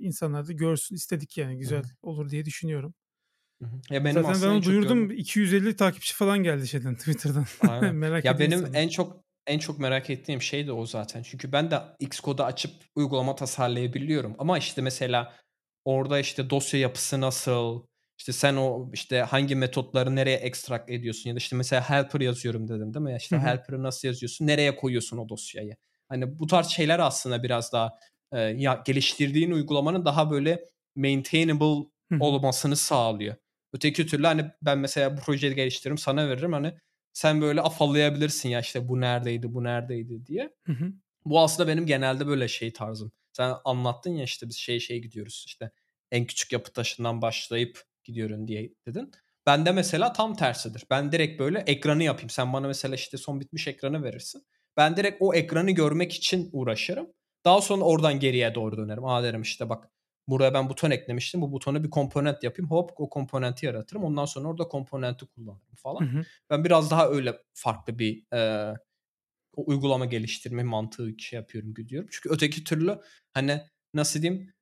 insanlar 0.00 0.46
da 0.48 0.52
görsün 0.52 0.94
istedik 0.94 1.38
yani 1.38 1.58
güzel 1.58 1.82
Hı. 1.82 1.88
olur 2.02 2.30
diye 2.30 2.44
düşünüyorum. 2.44 2.94
Ya 3.90 4.04
benim 4.04 4.22
Zaten 4.22 4.42
ben 4.42 4.48
onu 4.48 4.62
duyurdum. 4.62 5.08
Gördüm. 5.08 5.16
250 5.18 5.76
takipçi 5.76 6.14
falan 6.14 6.38
geldi 6.38 6.68
şeyden 6.68 6.94
Twitter'dan. 6.98 7.46
merak 7.94 8.24
Ya 8.24 8.38
benim 8.38 8.58
sanırım. 8.58 8.74
en 8.74 8.88
çok 8.88 9.24
en 9.46 9.58
çok 9.58 9.78
merak 9.78 10.10
ettiğim 10.10 10.42
şey 10.42 10.66
de 10.66 10.72
o 10.72 10.86
zaten. 10.86 11.22
Çünkü 11.22 11.52
ben 11.52 11.70
de 11.70 11.78
Xcode'u 12.00 12.44
açıp 12.44 12.72
uygulama 12.94 13.34
tasarlayabiliyorum. 13.36 14.34
Ama 14.38 14.58
işte 14.58 14.82
mesela 14.82 15.34
orada 15.84 16.18
işte 16.20 16.50
dosya 16.50 16.80
yapısı 16.80 17.20
nasıl, 17.20 17.82
işte 18.18 18.32
sen 18.32 18.56
o 18.56 18.90
işte 18.92 19.20
hangi 19.20 19.56
metotları 19.56 20.16
nereye 20.16 20.36
ekstrak 20.36 20.90
ediyorsun 20.90 21.30
ya 21.30 21.36
da 21.36 21.38
işte 21.38 21.56
mesela 21.56 21.90
helper 21.90 22.20
yazıyorum 22.20 22.68
dedim 22.68 22.94
değil 22.94 23.04
mi? 23.04 23.10
Ya 23.10 23.16
işte 23.16 23.38
helper'ı 23.38 23.82
nasıl 23.82 24.08
yazıyorsun, 24.08 24.46
nereye 24.46 24.76
koyuyorsun 24.76 25.18
o 25.18 25.28
dosyayı? 25.28 25.76
Hani 26.08 26.38
bu 26.38 26.46
tarz 26.46 26.66
şeyler 26.66 26.98
aslında 26.98 27.42
biraz 27.42 27.72
daha 27.72 27.98
e, 28.32 28.40
ya 28.40 28.82
geliştirdiğin 28.86 29.50
uygulamanın 29.50 30.04
daha 30.04 30.30
böyle 30.30 30.64
maintainable 30.96 31.88
olmasını 32.20 32.76
sağlıyor. 32.76 33.36
Öteki 33.72 34.06
türlü 34.06 34.26
hani 34.26 34.50
ben 34.62 34.78
mesela 34.78 35.16
bu 35.16 35.20
projeyi 35.20 35.54
geliştiririm 35.54 35.98
sana 35.98 36.28
veririm 36.28 36.52
hani 36.52 36.74
sen 37.12 37.40
böyle 37.40 37.60
afallayabilirsin 37.60 38.48
ya 38.48 38.60
işte 38.60 38.88
bu 38.88 39.00
neredeydi 39.00 39.54
bu 39.54 39.64
neredeydi 39.64 40.26
diye. 40.26 40.54
Bu 41.24 41.40
aslında 41.40 41.68
benim 41.68 41.86
genelde 41.86 42.26
böyle 42.26 42.48
şey 42.48 42.72
tarzım. 42.72 43.12
Sen 43.32 43.54
anlattın 43.64 44.10
ya 44.10 44.24
işte 44.24 44.48
biz 44.48 44.56
şey 44.56 44.80
şey 44.80 44.98
gidiyoruz 44.98 45.44
işte 45.46 45.70
en 46.10 46.24
küçük 46.26 46.52
yapı 46.52 46.72
taşından 46.72 47.22
başlayıp 47.22 47.82
gidiyorum 48.06 48.48
diye 48.48 48.74
dedin. 48.86 49.10
Ben 49.46 49.66
de 49.66 49.72
mesela 49.72 50.12
tam 50.12 50.34
tersidir. 50.36 50.84
Ben 50.90 51.12
direkt 51.12 51.40
böyle 51.40 51.58
ekranı 51.58 52.02
yapayım. 52.02 52.30
Sen 52.30 52.52
bana 52.52 52.66
mesela 52.66 52.94
işte 52.94 53.16
son 53.16 53.40
bitmiş 53.40 53.68
ekranı 53.68 54.02
verirsin. 54.02 54.46
Ben 54.76 54.96
direkt 54.96 55.16
o 55.20 55.34
ekranı 55.34 55.70
görmek 55.70 56.12
için 56.12 56.50
uğraşırım. 56.52 57.06
Daha 57.44 57.60
sonra 57.60 57.84
oradan 57.84 58.20
geriye 58.20 58.54
doğru 58.54 58.76
dönerim. 58.76 59.04
Aa 59.04 59.22
derim 59.22 59.42
işte 59.42 59.68
bak 59.68 59.90
buraya 60.28 60.54
ben 60.54 60.68
buton 60.68 60.90
eklemiştim. 60.90 61.40
Bu 61.40 61.52
butona 61.52 61.84
bir 61.84 61.90
komponent 61.90 62.42
yapayım. 62.42 62.70
Hop 62.70 62.90
o 62.96 63.08
komponenti 63.10 63.66
yaratırım. 63.66 64.04
Ondan 64.04 64.24
sonra 64.24 64.48
orada 64.48 64.68
komponenti 64.68 65.26
kullanırım 65.26 65.76
falan. 65.76 66.00
Hı 66.00 66.18
hı. 66.18 66.24
Ben 66.50 66.64
biraz 66.64 66.90
daha 66.90 67.08
öyle 67.08 67.38
farklı 67.54 67.98
bir 67.98 68.36
e, 68.36 68.72
uygulama 69.56 70.04
geliştirme 70.04 70.62
mantığı 70.62 71.18
şey 71.18 71.36
yapıyorum 71.36 71.74
gidiyorum. 71.74 72.08
Çünkü 72.12 72.28
öteki 72.28 72.64
türlü 72.64 72.98
hani 73.34 73.62
nasıl 73.94 74.22
diyeyim 74.22 74.52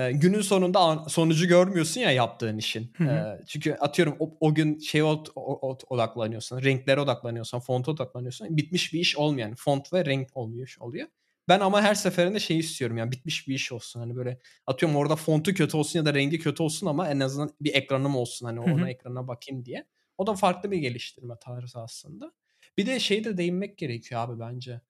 e, 0.00 0.12
günün 0.12 0.40
sonunda 0.40 1.08
sonucu 1.08 1.48
görmüyorsun 1.48 2.00
ya 2.00 2.10
yaptığın 2.10 2.58
işin. 2.58 2.92
Hı 2.96 3.04
hı. 3.04 3.08
E, 3.08 3.44
çünkü 3.46 3.72
atıyorum 3.72 4.16
o, 4.18 4.36
o 4.40 4.54
gün 4.54 4.78
şey 4.78 5.02
odaklanıyorsun, 5.02 6.62
renklere 6.62 7.00
odaklanıyorsan, 7.00 7.60
fonta 7.60 7.90
odaklanıyorsan 7.90 8.56
bitmiş 8.56 8.92
bir 8.92 9.00
iş 9.00 9.16
olmayan, 9.16 9.54
font 9.54 9.92
ve 9.92 10.04
renk 10.04 10.28
olmuyor 10.34 10.76
oluyor. 10.80 11.08
Ben 11.48 11.60
ama 11.60 11.82
her 11.82 11.94
seferinde 11.94 12.40
şey 12.40 12.58
istiyorum 12.58 12.96
yani 12.96 13.12
bitmiş 13.12 13.48
bir 13.48 13.54
iş 13.54 13.72
olsun. 13.72 14.00
Hani 14.00 14.16
böyle 14.16 14.38
atıyorum 14.66 14.96
orada 14.96 15.16
fontu 15.16 15.54
kötü 15.54 15.76
olsun 15.76 15.98
ya 15.98 16.06
da 16.06 16.14
rengi 16.14 16.38
kötü 16.38 16.62
olsun 16.62 16.86
ama 16.86 17.08
en 17.08 17.20
azından 17.20 17.50
bir 17.60 17.74
ekranım 17.74 18.16
olsun 18.16 18.46
hani 18.46 18.60
ona 18.60 18.90
ekrana 18.90 19.28
bakayım 19.28 19.64
diye. 19.64 19.86
O 20.18 20.26
da 20.26 20.34
farklı 20.34 20.70
bir 20.70 20.78
geliştirme 20.78 21.34
tarzı 21.40 21.80
aslında. 21.80 22.32
Bir 22.78 22.86
de 22.86 23.00
şey 23.00 23.24
de 23.24 23.36
değinmek 23.36 23.78
gerekiyor 23.78 24.20
abi 24.20 24.40
bence. 24.40 24.80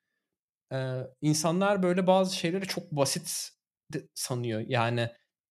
Ee, 0.73 0.97
insanlar 1.23 1.83
böyle 1.83 2.07
bazı 2.07 2.37
şeyleri 2.37 2.67
çok 2.67 2.93
basit 2.93 3.51
sanıyor. 4.15 4.65
Yani 4.69 5.09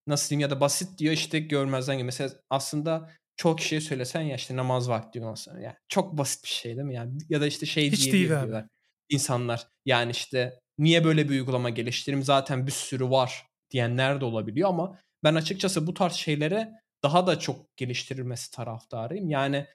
nasıl 0.07 0.29
diyeyim 0.29 0.41
ya 0.41 0.49
da 0.49 0.61
basit 0.61 0.99
diyor 0.99 1.13
işte 1.13 1.39
görmezden 1.39 1.95
geliyor. 1.95 2.05
Mesela 2.05 2.31
aslında 2.49 3.11
çok 3.37 3.59
kişiye 3.59 3.81
söylesen 3.81 4.21
ya 4.21 4.35
işte 4.35 4.55
namaz 4.55 4.89
vakti 4.89 5.21
olsa 5.21 5.59
yani 5.59 5.75
çok 5.89 6.17
basit 6.17 6.43
bir 6.43 6.49
şey 6.49 6.75
değil 6.75 6.87
mi? 6.87 6.95
Yani 6.95 7.17
ya 7.29 7.41
da 7.41 7.47
işte 7.47 7.65
şey 7.65 7.91
Hiç 7.91 8.03
diye 8.03 8.13
değil 8.13 8.29
diyorlar. 8.29 8.61
Abi. 8.61 8.69
İnsanlar 9.09 9.67
yani 9.85 10.11
işte 10.11 10.59
niye 10.77 11.03
böyle 11.03 11.29
bir 11.29 11.33
uygulama 11.33 11.69
geliştireyim 11.69 12.23
zaten 12.23 12.67
bir 12.67 12.71
sürü 12.71 13.09
var 13.09 13.45
diyenler 13.71 14.21
de 14.21 14.25
olabiliyor 14.25 14.69
ama 14.69 14.99
ben 15.23 15.35
açıkçası 15.35 15.87
bu 15.87 15.93
tarz 15.93 16.13
şeylere 16.13 16.71
daha 17.03 17.27
da 17.27 17.39
çok 17.39 17.77
geliştirilmesi 17.77 18.51
taraftarıyım. 18.51 19.29
Yani 19.29 19.65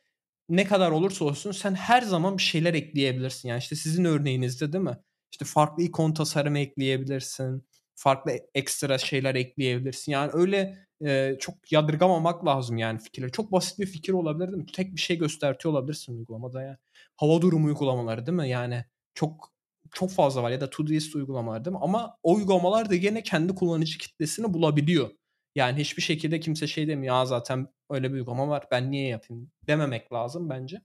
ne 0.48 0.64
kadar 0.64 0.90
olursa 0.90 1.24
olsun 1.24 1.52
sen 1.52 1.74
her 1.74 2.02
zaman 2.02 2.38
bir 2.38 2.42
şeyler 2.42 2.74
ekleyebilirsin. 2.74 3.48
Yani 3.48 3.58
işte 3.58 3.76
sizin 3.76 4.04
örneğinizde 4.04 4.72
değil 4.72 4.84
mi? 4.84 4.98
İşte 5.32 5.44
farklı 5.44 5.82
ikon 5.82 6.14
tasarımı 6.14 6.58
ekleyebilirsin. 6.58 7.66
Farklı 7.94 8.32
ekstra 8.54 8.98
şeyler 8.98 9.34
ekleyebilirsin. 9.34 10.12
Yani 10.12 10.30
öyle 10.34 10.86
e, 11.06 11.36
çok 11.40 11.72
yadırgamamak 11.72 12.46
lazım 12.46 12.78
yani 12.78 12.98
fikirleri. 12.98 13.32
Çok 13.32 13.52
basit 13.52 13.78
bir 13.78 13.86
fikir 13.86 14.12
olabilir 14.12 14.48
değil 14.48 14.58
mi? 14.58 14.66
Tek 14.66 14.94
bir 14.94 15.00
şey 15.00 15.18
göstertiyor 15.18 15.74
olabilirsin 15.74 16.18
uygulamada 16.18 16.62
ya. 16.62 16.78
Hava 17.16 17.42
durumu 17.42 17.66
uygulamaları 17.66 18.26
değil 18.26 18.38
mi? 18.38 18.48
Yani 18.48 18.84
çok 19.14 19.54
çok 19.92 20.10
fazla 20.10 20.42
var 20.42 20.50
ya 20.50 20.60
da 20.60 20.70
Todoist 20.70 21.14
uygulamalar 21.16 21.64
değil 21.64 21.76
mi? 21.76 21.80
Ama 21.82 22.18
o 22.22 22.34
uygulamalar 22.34 22.90
da 22.90 22.94
yine 22.94 23.22
kendi 23.22 23.54
kullanıcı 23.54 23.98
kitlesini 23.98 24.54
bulabiliyor. 24.54 25.10
Yani 25.54 25.80
hiçbir 25.80 26.02
şekilde 26.02 26.40
kimse 26.40 26.66
şey 26.66 26.88
demiyor. 26.88 27.16
Ya 27.16 27.26
zaten 27.26 27.68
öyle 27.90 28.08
bir 28.10 28.14
uygulama 28.14 28.48
var 28.48 28.64
ben 28.70 28.90
niye 28.90 29.08
yapayım 29.08 29.50
dememek 29.66 30.12
lazım 30.12 30.50
bence. 30.50 30.82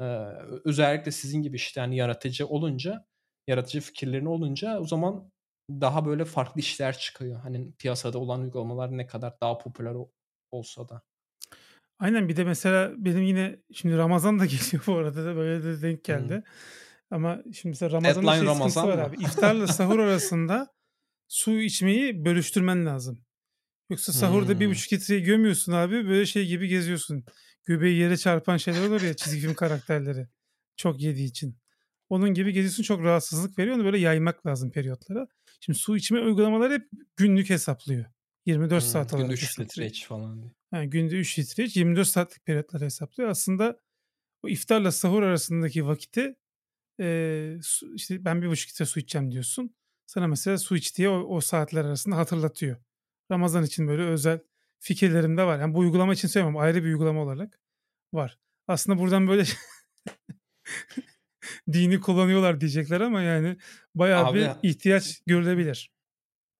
Ee, 0.00 0.04
özellikle 0.64 1.10
sizin 1.12 1.42
gibi 1.42 1.56
işte 1.56 1.80
yani 1.80 1.96
yaratıcı 1.96 2.46
olunca 2.46 3.06
yaratıcı 3.46 3.80
fikirlerin 3.80 4.26
olunca 4.26 4.80
o 4.80 4.86
zaman 4.86 5.32
daha 5.70 6.06
böyle 6.06 6.24
farklı 6.24 6.60
işler 6.60 6.98
çıkıyor. 6.98 7.40
Hani 7.40 7.72
piyasada 7.72 8.18
olan 8.18 8.40
uygulamalar 8.40 8.96
ne 8.98 9.06
kadar 9.06 9.40
daha 9.40 9.58
popüler 9.58 9.94
olsa 10.50 10.88
da. 10.88 11.02
Aynen 11.98 12.28
bir 12.28 12.36
de 12.36 12.44
mesela 12.44 12.92
benim 12.96 13.22
yine 13.22 13.56
şimdi 13.72 13.96
Ramazan 13.96 14.38
da 14.38 14.46
geliyor 14.46 14.82
bu 14.86 14.96
arada 14.96 15.24
da 15.24 15.36
böyle 15.36 15.64
de 15.64 15.82
denk 15.82 16.04
geldi. 16.04 16.34
Hmm. 16.34 17.16
Ama 17.16 17.42
şimdi 17.52 17.68
mesela 17.68 17.92
Ramazan'da 17.92 18.36
şey 18.36 18.46
Ramazan 18.46 18.88
var 18.88 18.98
abi. 18.98 19.16
İftarla 19.22 19.66
sahur 19.66 19.98
arasında 19.98 20.68
su 21.28 21.60
içmeyi 21.60 22.24
bölüştürmen 22.24 22.86
lazım. 22.86 23.26
Yoksa 23.90 24.12
sahurda 24.12 24.60
bir 24.60 24.70
buçuk 24.70 24.92
litreyi 24.92 25.22
gömüyorsun 25.22 25.72
abi 25.72 26.08
böyle 26.08 26.26
şey 26.26 26.46
gibi 26.46 26.68
geziyorsun. 26.68 27.24
Göbeği 27.64 27.98
yere 27.98 28.16
çarpan 28.16 28.56
şeyler 28.56 28.88
olur 28.88 29.02
ya 29.02 29.14
çizgi 29.14 29.40
film 29.40 29.54
karakterleri. 29.54 30.28
Çok 30.76 31.00
yediği 31.00 31.28
için. 31.28 31.58
Onun 32.08 32.34
gibi 32.34 32.52
geziyorsun 32.52 32.82
çok 32.82 33.02
rahatsızlık 33.02 33.58
veriyor. 33.58 33.76
Onu 33.76 33.84
böyle 33.84 33.98
yaymak 33.98 34.46
lazım 34.46 34.70
periyotlara. 34.70 35.26
Şimdi 35.60 35.78
su 35.78 35.96
içme 35.96 36.20
uygulamaları 36.20 36.72
hep 36.72 36.88
günlük 37.16 37.50
hesaplıyor. 37.50 38.04
24 38.46 38.82
hmm, 38.82 38.90
saat 38.90 39.14
olarak. 39.14 39.28
Günde 39.28 39.34
3 39.34 39.60
litre 39.60 39.86
iç 39.86 40.06
falan 40.06 40.42
diye. 40.42 40.52
Yani 40.72 40.90
günde 40.90 41.16
3 41.16 41.38
litre 41.38 41.64
iç 41.64 41.76
24 41.76 42.08
saatlik 42.08 42.44
periyotları 42.44 42.84
hesaplıyor. 42.84 43.30
Aslında 43.30 43.80
o 44.42 44.48
iftarla 44.48 44.92
sahur 44.92 45.22
arasındaki 45.22 45.86
vakiti 45.86 46.36
e, 47.00 47.58
su, 47.62 47.94
işte 47.94 48.24
ben 48.24 48.42
bir 48.42 48.48
buçuk 48.48 48.70
litre 48.70 48.86
su 48.86 49.00
içeceğim 49.00 49.32
diyorsun. 49.32 49.74
Sana 50.06 50.26
mesela 50.26 50.58
su 50.58 50.76
iç 50.76 50.96
diye 50.96 51.08
o, 51.08 51.36
o 51.36 51.40
saatler 51.40 51.84
arasında 51.84 52.16
hatırlatıyor. 52.16 52.76
Ramazan 53.30 53.64
için 53.64 53.88
böyle 53.88 54.02
özel 54.02 54.40
fikirlerim 54.78 55.36
de 55.36 55.42
var. 55.42 55.60
Yani 55.60 55.74
bu 55.74 55.78
uygulama 55.78 56.14
için 56.14 56.28
söylemiyorum. 56.28 56.60
Ayrı 56.66 56.84
bir 56.84 56.88
uygulama 56.88 57.22
olarak 57.22 57.60
var. 58.12 58.38
Aslında 58.68 58.98
buradan 58.98 59.28
böyle 59.28 59.44
dini 61.72 62.00
kullanıyorlar 62.00 62.60
diyecekler 62.60 63.00
ama 63.00 63.22
yani 63.22 63.56
bayağı 63.94 64.26
Abi, 64.26 64.38
bir 64.38 64.68
ihtiyaç 64.68 65.20
görülebilir. 65.26 65.90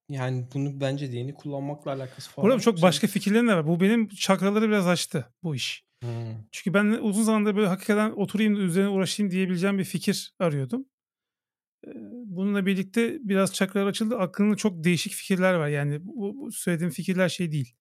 Yani 0.09 0.47
bunu 0.53 0.81
bence 0.81 1.11
dini 1.11 1.33
kullanmakla 1.33 1.91
alakası 1.91 2.31
falan. 2.31 2.49
Burada 2.49 2.59
çok 2.59 2.81
başka 2.81 3.07
fikirlerim 3.07 3.47
de 3.47 3.55
var. 3.55 3.67
Bu 3.67 3.79
benim 3.79 4.07
çakraları 4.07 4.67
biraz 4.67 4.87
açtı 4.87 5.33
bu 5.43 5.55
iş. 5.55 5.83
Hmm. 6.03 6.09
Çünkü 6.51 6.73
ben 6.73 6.85
uzun 6.85 7.23
zamandır 7.23 7.55
böyle 7.55 7.67
hakikaten 7.67 8.11
oturayım 8.11 8.65
üzerine 8.65 8.89
uğraşayım 8.89 9.31
diyebileceğim 9.31 9.77
bir 9.77 9.83
fikir 9.83 10.33
arıyordum. 10.39 10.85
Bununla 12.25 12.65
birlikte 12.65 13.17
biraz 13.21 13.53
çakralar 13.53 13.87
açıldı. 13.87 14.17
Aklımda 14.17 14.55
çok 14.55 14.83
değişik 14.83 15.13
fikirler 15.13 15.53
var. 15.53 15.67
Yani 15.67 15.99
bu 16.01 16.51
söylediğim 16.51 16.91
fikirler 16.91 17.29
şey 17.29 17.51
değil. 17.51 17.75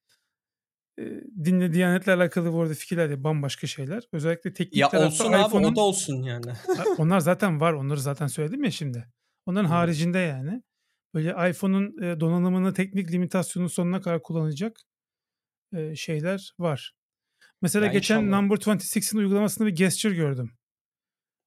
Dinle 1.44 1.72
Diyanet'le 1.72 2.08
alakalı 2.08 2.52
bu 2.52 2.62
arada 2.62 2.74
fikirler 2.74 3.10
de 3.10 3.24
bambaşka 3.24 3.66
şeyler. 3.66 4.02
Özellikle 4.12 4.52
teknik 4.52 4.76
ya 4.76 4.88
tarafta 4.88 5.24
olsun 5.24 5.32
abi 5.32 5.66
o 5.66 5.76
da 5.76 5.80
olsun 5.80 6.22
yani. 6.22 6.52
onlar 6.98 7.20
zaten 7.20 7.60
var. 7.60 7.72
Onları 7.72 8.00
zaten 8.00 8.26
söyledim 8.26 8.64
ya 8.64 8.70
şimdi. 8.70 9.08
Onların 9.46 9.64
hmm. 9.64 9.72
haricinde 9.72 10.18
yani. 10.18 10.62
Böyle 11.14 11.50
iPhone'un 11.50 12.20
donanımını 12.20 12.74
teknik 12.74 13.12
limitasyonun 13.12 13.68
sonuna 13.68 14.00
kadar 14.00 14.22
kullanacak 14.22 14.76
şeyler 15.94 16.52
var. 16.58 16.94
Mesela 17.62 17.86
ya 17.86 17.92
geçen 17.92 18.22
inşallah. 18.22 18.40
Number 18.40 18.56
26'in 18.56 19.18
uygulamasında 19.18 19.68
bir 19.68 19.76
gesture 19.76 20.14
gördüm. 20.14 20.50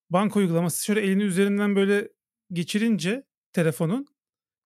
Banka 0.09 0.39
uygulaması 0.39 0.85
şöyle 0.85 1.01
elini 1.01 1.23
üzerinden 1.23 1.75
böyle 1.75 2.09
geçirince 2.51 3.23
telefonun 3.53 4.05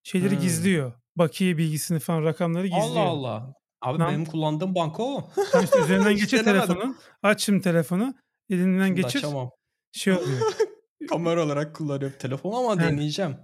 şeyleri 0.03 0.35
hmm. 0.35 0.41
gizliyor. 0.41 0.93
Bakiye 1.15 1.57
bilgisini 1.57 1.99
falan 1.99 2.23
rakamları 2.23 2.67
gizliyor. 2.67 2.87
Allah 2.87 2.99
Allah. 2.99 3.62
Abi 3.83 3.99
Nam- 3.99 4.09
benim 4.09 4.25
kullandığım 4.25 4.75
banka 4.75 5.03
o. 5.03 5.29
İşte 5.63 5.79
üzerinden 5.79 6.15
geçir 6.15 6.43
telefonu. 6.43 6.95
Aç 7.23 7.43
şimdi 7.43 7.61
telefonu. 7.61 8.13
Elinden 8.49 8.87
şimdi 8.87 9.01
geçir. 9.01 9.19
Açamam. 9.19 9.49
Şey 9.91 10.13
oluyor. 10.13 10.41
Kamera 11.09 11.45
olarak 11.45 11.75
kullanıyorum 11.75 12.17
telefonu 12.19 12.55
ama 12.55 12.73
evet. 12.73 12.91
deneyeceğim. 12.91 13.37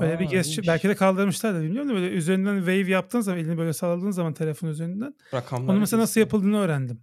Böyle 0.00 0.16
Aa, 0.16 0.20
bir 0.20 0.24
gesture 0.24 0.66
belki 0.66 0.88
de 0.88 0.94
kaldırmışlar 0.94 1.54
da 1.54 1.62
bilmiyorum 1.62 1.90
da 1.90 1.94
böyle 1.94 2.08
üzerinden 2.08 2.58
wave 2.58 2.90
yaptığın 2.90 3.20
zaman 3.20 3.40
elini 3.40 3.58
böyle 3.58 3.72
salladığın 3.72 4.10
zaman 4.10 4.34
telefon 4.34 4.68
üzerinden. 4.68 5.14
Rakamlar 5.34 5.72
onu 5.72 5.80
mesela 5.80 6.02
nasıl 6.02 6.20
yapıldığını 6.20 6.58
öğrendim. 6.58 7.02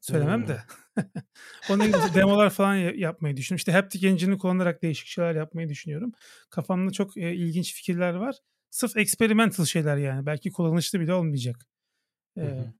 Söylemem 0.00 0.40
hmm. 0.40 0.48
de. 0.48 0.62
Onun 1.70 1.86
gibi 1.86 2.14
demolar 2.14 2.50
falan 2.50 2.74
yapmayı 2.74 3.36
düşünüyorum. 3.36 3.58
İşte 3.58 3.72
Haptic 3.72 4.08
Engine'i 4.08 4.38
kullanarak 4.38 4.82
değişik 4.82 5.06
şeyler 5.06 5.34
yapmayı 5.34 5.68
düşünüyorum. 5.68 6.12
Kafamda 6.50 6.92
çok 6.92 7.16
e, 7.16 7.34
ilginç 7.34 7.74
fikirler 7.74 8.14
var. 8.14 8.36
Sırf 8.70 8.96
experimental 8.96 9.64
şeyler 9.64 9.96
yani. 9.96 10.26
Belki 10.26 10.52
kullanışlı 10.52 11.00
bile 11.00 11.14
olmayacak. 11.14 11.66
Ee, 12.38 12.72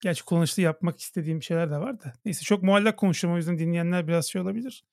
gerçi 0.00 0.24
kullanışlı 0.24 0.62
yapmak 0.62 1.00
istediğim 1.00 1.42
şeyler 1.42 1.70
de 1.70 1.78
var 1.78 2.00
da. 2.00 2.12
Neyse 2.24 2.42
çok 2.42 2.62
muallak 2.62 2.96
konuşuyorum 2.96 3.34
o 3.34 3.38
yüzden 3.38 3.58
dinleyenler 3.58 4.08
biraz 4.08 4.26
şey 4.26 4.42
olabilir. 4.42 4.84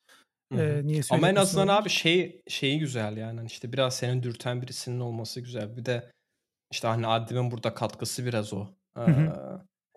Ee, 0.57 0.82
niye 0.84 1.02
Ama 1.10 1.30
en 1.30 1.36
azından 1.36 1.68
olabilir. 1.68 1.82
abi 1.82 1.90
şey 1.90 2.41
şeyi 2.48 2.80
güzel 2.80 3.18
yani. 3.18 3.38
Hani 3.38 3.48
işte 3.48 3.73
biraz 3.73 3.95
senin 3.95 4.23
dürten 4.23 4.61
birisinin 4.61 4.99
olması 4.99 5.41
güzel. 5.41 5.78
Bir 5.78 5.86
de 5.86 6.11
işte 6.72 6.88
hani 6.88 7.07
Adem'in 7.07 7.52
burada 7.52 7.73
katkısı 7.73 8.26
biraz 8.26 8.53
o. 8.53 8.68
Ee, 8.98 9.02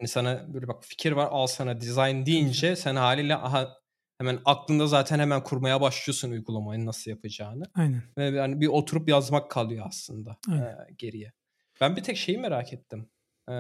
Hani 0.01 0.09
sana 0.09 0.55
böyle 0.55 0.69
bak 0.69 0.85
fikir 0.85 1.13
var 1.13 1.29
al 1.31 1.47
sana 1.47 1.81
design 1.81 2.27
deyince 2.27 2.77
sen 2.77 2.97
haliyle 2.97 3.37
aha 3.37 3.79
hemen 4.19 4.39
aklında 4.45 4.87
zaten 4.87 5.19
hemen 5.19 5.43
kurmaya 5.43 5.81
başlıyorsun 5.81 6.31
uygulamayı 6.31 6.87
nasıl 6.87 7.11
yapacağını. 7.11 7.65
Aynen. 7.75 8.03
Ve 8.19 8.25
yani 8.25 8.61
bir 8.61 8.67
oturup 8.67 9.09
yazmak 9.09 9.51
kalıyor 9.51 9.87
aslında 9.89 10.37
e, 10.49 10.93
geriye. 10.99 11.33
Ben 11.81 11.97
bir 11.97 12.03
tek 12.03 12.17
şeyi 12.17 12.39
merak 12.39 12.73
ettim. 12.73 13.09
E, 13.49 13.55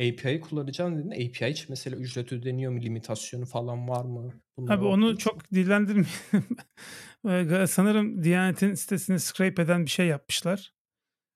API'yi 0.00 0.40
kullanacağım 0.40 0.98
dediğinde 0.98 1.14
API 1.14 1.50
için 1.50 1.66
mesela 1.68 1.96
ücret 1.96 2.32
ödeniyor 2.32 2.72
mu? 2.72 2.80
Limitasyonu 2.80 3.46
falan 3.46 3.88
var 3.88 4.04
mı? 4.04 4.32
Bunlara 4.56 4.78
Abi 4.78 4.84
onu 4.84 5.18
çok 5.18 5.50
dillendirmeyelim. 5.50 7.66
Sanırım 7.66 8.24
Diyanet'in 8.24 8.74
sitesini 8.74 9.20
scrape 9.20 9.62
eden 9.62 9.84
bir 9.84 9.90
şey 9.90 10.06
yapmışlar. 10.06 10.74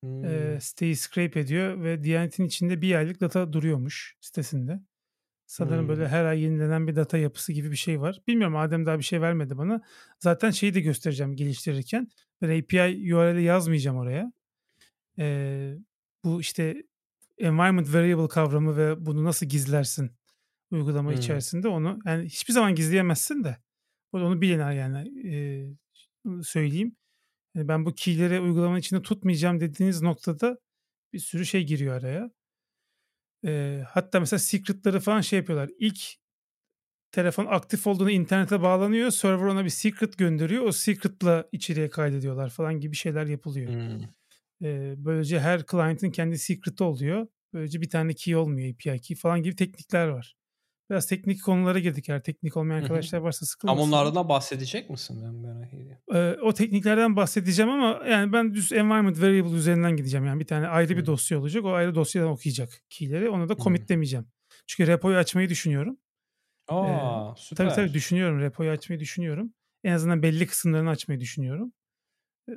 Hmm. 0.03 0.25
E, 0.25 0.59
siteyi 0.61 0.95
scrape 0.95 1.39
ediyor 1.39 1.83
ve 1.83 2.03
Diyanet'in 2.03 2.45
içinde 2.45 2.81
bir 2.81 2.95
aylık 2.95 3.21
data 3.21 3.53
duruyormuş 3.53 4.17
sitesinde. 4.21 4.79
Sanırım 5.45 5.81
hmm. 5.81 5.89
böyle 5.89 6.07
her 6.07 6.25
ay 6.25 6.41
yenilenen 6.41 6.87
bir 6.87 6.95
data 6.95 7.17
yapısı 7.17 7.53
gibi 7.53 7.71
bir 7.71 7.75
şey 7.75 8.01
var. 8.01 8.21
Bilmiyorum 8.27 8.55
Adem 8.55 8.85
daha 8.85 8.97
bir 8.97 9.03
şey 9.03 9.21
vermedi 9.21 9.57
bana. 9.57 9.81
Zaten 10.19 10.51
şeyi 10.51 10.73
de 10.73 10.81
göstereceğim 10.81 11.35
geliştirirken. 11.35 12.07
Ben 12.41 12.59
API 12.59 13.15
URL'i 13.15 13.43
yazmayacağım 13.43 13.97
oraya. 13.97 14.31
Ee, 15.19 15.75
bu 16.23 16.41
işte 16.41 16.83
environment 17.37 17.93
variable 17.93 18.27
kavramı 18.27 18.77
ve 18.77 19.05
bunu 19.05 19.23
nasıl 19.23 19.45
gizlersin 19.45 20.11
uygulama 20.71 21.11
hmm. 21.11 21.17
içerisinde 21.17 21.67
onu 21.67 21.99
yani 22.05 22.25
hiçbir 22.25 22.53
zaman 22.53 22.75
gizleyemezsin 22.75 23.43
de 23.43 23.57
onu 24.11 24.41
bilin 24.41 24.71
yani 24.71 25.27
e, 25.27 25.33
söyleyeyim. 26.43 26.95
Yani 27.55 27.67
ben 27.67 27.85
bu 27.85 27.93
key'leri 27.93 28.39
uygulamanın 28.39 28.79
içinde 28.79 29.01
tutmayacağım 29.01 29.59
dediğiniz 29.59 30.01
noktada 30.01 30.57
bir 31.13 31.19
sürü 31.19 31.45
şey 31.45 31.63
giriyor 31.63 31.95
araya. 31.95 32.31
E, 33.45 33.83
hatta 33.89 34.19
mesela 34.19 34.39
secret'ları 34.39 34.99
falan 34.99 35.21
şey 35.21 35.39
yapıyorlar. 35.39 35.69
İlk 35.79 36.15
telefon 37.11 37.45
aktif 37.45 37.87
olduğunu 37.87 38.11
internete 38.11 38.61
bağlanıyor. 38.61 39.11
Server 39.11 39.45
ona 39.45 39.65
bir 39.65 39.69
secret 39.69 40.17
gönderiyor. 40.17 40.63
O 40.63 40.71
secret'la 40.71 41.49
içeriye 41.51 41.89
kaydediyorlar 41.89 42.49
falan 42.49 42.79
gibi 42.79 42.95
şeyler 42.95 43.25
yapılıyor. 43.25 43.73
Hmm. 43.73 44.07
E, 44.65 44.95
böylece 44.97 45.39
her 45.39 45.65
client'ın 45.65 46.11
kendi 46.11 46.37
secret'ı 46.37 46.85
oluyor. 46.85 47.27
Böylece 47.53 47.81
bir 47.81 47.89
tane 47.89 48.13
key 48.13 48.35
olmuyor 48.35 48.73
API 48.73 49.01
key 49.01 49.17
falan 49.17 49.43
gibi 49.43 49.55
teknikler 49.55 50.07
var. 50.07 50.35
Biraz 50.89 51.07
teknik 51.07 51.43
konulara 51.43 51.79
girdik 51.79 52.09
eğer 52.09 52.23
teknik 52.23 52.57
olmayan 52.57 52.81
arkadaşlar 52.81 53.19
varsa 53.19 53.45
sıkılmasın. 53.45 53.77
Ama 53.77 53.97
onlardan 53.97 54.29
bahsedecek 54.29 54.89
misin 54.89 55.23
ben 55.23 55.33
merak 55.33 55.73
ediyorum. 55.73 56.01
Ee, 56.13 56.41
o 56.41 56.53
tekniklerden 56.53 57.15
bahsedeceğim 57.15 57.71
ama 57.71 58.07
yani 58.07 58.33
ben 58.33 58.53
düz 58.53 58.71
environment 58.71 59.21
variable 59.21 59.57
üzerinden 59.57 59.95
gideceğim. 59.97 60.25
Yani 60.25 60.39
bir 60.39 60.47
tane 60.47 60.67
ayrı 60.67 60.97
bir 60.97 61.05
dosya 61.05 61.39
olacak. 61.39 61.65
O 61.65 61.71
ayrı 61.73 61.95
dosyadan 61.95 62.29
okuyacak 62.29 62.69
keyleri. 62.89 63.29
Onu 63.29 63.49
da 63.49 63.55
commit 63.57 63.89
demeyeceğim. 63.89 64.27
Çünkü 64.67 64.91
repoyu 64.91 65.17
açmayı 65.17 65.49
düşünüyorum. 65.49 65.97
Aa, 66.67 67.31
ee, 67.31 67.33
süper. 67.37 67.65
Tabii 67.65 67.75
tabii 67.75 67.93
düşünüyorum. 67.93 68.39
Repoyu 68.39 68.71
açmayı 68.71 68.99
düşünüyorum. 68.99 69.53
En 69.83 69.91
azından 69.91 70.23
belli 70.23 70.47
kısımlarını 70.47 70.89
açmayı 70.89 71.19
düşünüyorum. 71.19 71.73
Ee, 72.49 72.53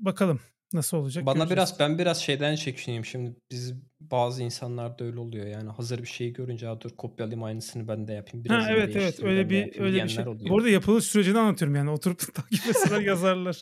bakalım. 0.00 0.40
Nasıl 0.72 0.96
olacak? 0.96 1.26
Bana 1.26 1.34
göreceğiz. 1.34 1.50
biraz 1.50 1.80
ben 1.80 1.98
biraz 1.98 2.22
şeyden 2.22 2.56
çekineyim 2.56 3.04
şimdi. 3.04 3.36
Biz 3.50 3.74
bazı 4.00 4.42
insanlar 4.42 4.98
da 4.98 5.04
öyle 5.04 5.20
oluyor 5.20 5.46
yani. 5.46 5.70
Hazır 5.70 5.98
bir 6.02 6.06
şeyi 6.06 6.32
görünce 6.32 6.66
dur 6.80 6.90
kopyalayayım 6.96 7.44
aynısını 7.44 7.88
ben 7.88 8.08
de 8.08 8.12
yapayım. 8.12 8.44
Biraz 8.44 8.64
ha, 8.64 8.70
evet 8.70 8.96
evet 8.96 9.24
öyle 9.24 9.50
bir 9.50 9.80
öyle 9.80 10.04
bir 10.04 10.08
şey. 10.08 10.26
Oluyor. 10.26 10.50
Bu 10.50 10.56
arada 10.56 10.68
yapılış 10.68 11.04
sürecini 11.04 11.38
anlatıyorum 11.38 11.76
yani. 11.76 11.90
Oturup 11.90 12.18
takip 12.34 12.66
etseler 12.66 13.00
yazarlar. 13.00 13.60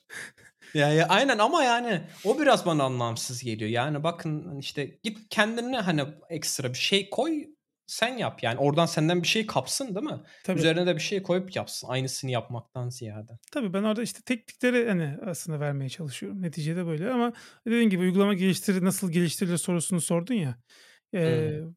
ya, 0.75 0.93
ya 0.93 1.09
aynen 1.09 1.39
ama 1.39 1.65
yani 1.65 2.01
o 2.25 2.41
biraz 2.41 2.67
bana 2.67 2.85
anlamsız 2.85 3.43
geliyor. 3.43 3.71
Yani 3.71 4.03
bakın 4.03 4.45
hani 4.49 4.61
işte 4.61 4.99
git 5.03 5.19
kendine 5.31 5.81
hani 5.81 6.05
ekstra 6.29 6.69
bir 6.69 6.79
şey 6.79 7.11
koy 7.11 7.45
sen 7.87 8.17
yap 8.17 8.43
yani 8.43 8.59
oradan 8.59 8.87
senden 8.87 9.23
bir 9.23 9.29
şey 9.29 9.47
kapsın 9.47 9.95
değil 9.95 10.07
mi? 10.07 10.21
Tabii. 10.45 10.59
Üzerine 10.59 10.87
de 10.87 10.95
bir 10.95 11.01
şey 11.01 11.23
koyup 11.23 11.57
yapsın 11.57 11.89
aynısını 11.89 12.31
yapmaktan 12.31 12.89
ziyade. 12.89 13.33
Tabii 13.53 13.73
ben 13.73 13.83
orada 13.83 14.03
işte 14.03 14.21
teknikleri 14.27 14.89
hani 14.89 15.17
aslında 15.27 15.61
vermeye 15.61 15.89
çalışıyorum. 15.89 16.43
Neticede 16.43 16.87
böyle 16.87 17.11
ama 17.11 17.33
dediğim 17.67 17.91
gibi 17.91 18.03
uygulama 18.03 18.35
geliştirir 18.35 18.85
nasıl 18.85 19.13
geliştirilir 19.13 19.57
sorusunu 19.57 20.01
sordun 20.01 20.35
ya. 20.35 20.59
E, 21.15 21.51
hmm. 21.61 21.75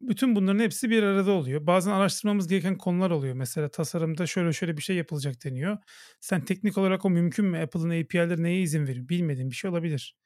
Bütün 0.00 0.36
bunların 0.36 0.58
hepsi 0.58 0.90
bir 0.90 1.02
arada 1.02 1.30
oluyor. 1.30 1.66
Bazen 1.66 1.90
araştırmamız 1.90 2.48
gereken 2.48 2.78
konular 2.78 3.10
oluyor. 3.10 3.34
Mesela 3.34 3.68
tasarımda 3.68 4.26
şöyle 4.26 4.52
şöyle 4.52 4.76
bir 4.76 4.82
şey 4.82 4.96
yapılacak 4.96 5.44
deniyor. 5.44 5.78
Sen 6.20 6.44
teknik 6.44 6.78
olarak 6.78 7.04
o 7.04 7.10
mümkün 7.10 7.44
mü? 7.44 7.62
Apple'ın 7.62 7.90
API'leri 7.90 8.42
neye 8.42 8.60
izin 8.60 8.86
veriyor? 8.86 9.08
Bilmediğin 9.08 9.50
bir 9.50 9.56
şey 9.56 9.70
olabilir. 9.70 10.16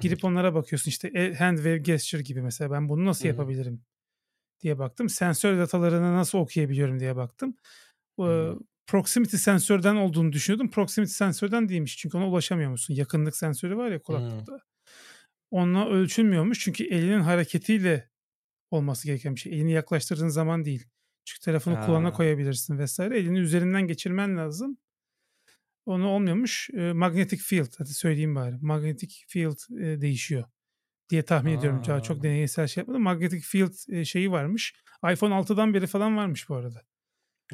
Girip 0.00 0.24
onlara 0.24 0.54
bakıyorsun 0.54 0.90
işte 0.90 1.08
e, 1.08 1.34
hand 1.34 1.56
wave 1.56 1.78
gesture 1.78 2.22
gibi 2.22 2.42
mesela 2.42 2.70
ben 2.70 2.88
bunu 2.88 3.04
nasıl 3.04 3.28
yapabilirim 3.28 3.82
diye 4.60 4.78
baktım. 4.78 5.08
Sensör 5.08 5.58
datalarını 5.58 6.16
nasıl 6.16 6.38
okuyabiliyorum 6.38 7.00
diye 7.00 7.16
baktım. 7.16 7.56
Hmm. 8.16 8.58
Proximity 8.86 9.36
sensörden 9.36 9.96
olduğunu 9.96 10.32
düşünüyordum. 10.32 10.70
Proximity 10.70 11.12
sensörden 11.12 11.68
değilmiş. 11.68 11.96
Çünkü 11.96 12.16
ona 12.16 12.28
ulaşamıyor 12.28 12.70
musun? 12.70 12.94
Yakınlık 12.94 13.36
sensörü 13.36 13.76
var 13.76 13.90
ya 13.90 14.02
kulaklıkta. 14.02 14.52
Hmm. 14.52 14.60
Onunla 15.50 15.88
ölçülmüyormuş. 15.88 16.60
Çünkü 16.60 16.84
elinin 16.84 17.20
hareketiyle 17.20 18.10
olması 18.70 19.06
gereken 19.06 19.34
bir 19.34 19.40
şey. 19.40 19.52
Elini 19.52 19.72
yaklaştırdığın 19.72 20.28
zaman 20.28 20.64
değil. 20.64 20.86
Çünkü 21.24 21.40
telefonu 21.40 21.76
ha. 21.76 21.86
kulağına 21.86 22.12
koyabilirsin 22.12 22.78
vesaire. 22.78 23.18
Elini 23.18 23.38
üzerinden 23.38 23.86
geçirmen 23.86 24.36
lazım. 24.36 24.78
Onu 25.86 26.08
olmuyormuş. 26.08 26.70
Magnetic 26.74 27.42
field 27.42 27.72
hadi 27.78 27.94
söyleyeyim 27.94 28.34
bari. 28.34 28.56
Magnetic 28.60 29.14
field 29.28 29.58
değişiyor 30.00 30.44
diye 31.10 31.22
tahmin 31.22 31.52
Aa. 31.52 31.58
ediyorum. 31.58 31.82
Çok, 31.82 32.04
çok 32.04 32.22
deneysel 32.22 32.66
şey 32.66 32.80
yapmadım. 32.80 33.02
Magnetic 33.02 33.40
field 33.40 34.04
şeyi 34.04 34.30
varmış. 34.30 34.74
iPhone 35.12 35.34
6'dan 35.34 35.74
beri 35.74 35.86
falan 35.86 36.16
varmış 36.16 36.48
bu 36.48 36.54
arada. 36.54 36.82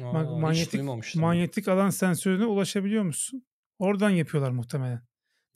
Aa, 0.03 0.23
manyetik 0.23 0.81
manyetik 1.15 1.67
alan 1.67 1.89
sensörüne 1.89 2.45
ulaşabiliyor 2.45 3.03
musun? 3.03 3.45
Oradan 3.79 4.09
yapıyorlar 4.09 4.51
muhtemelen. 4.51 5.01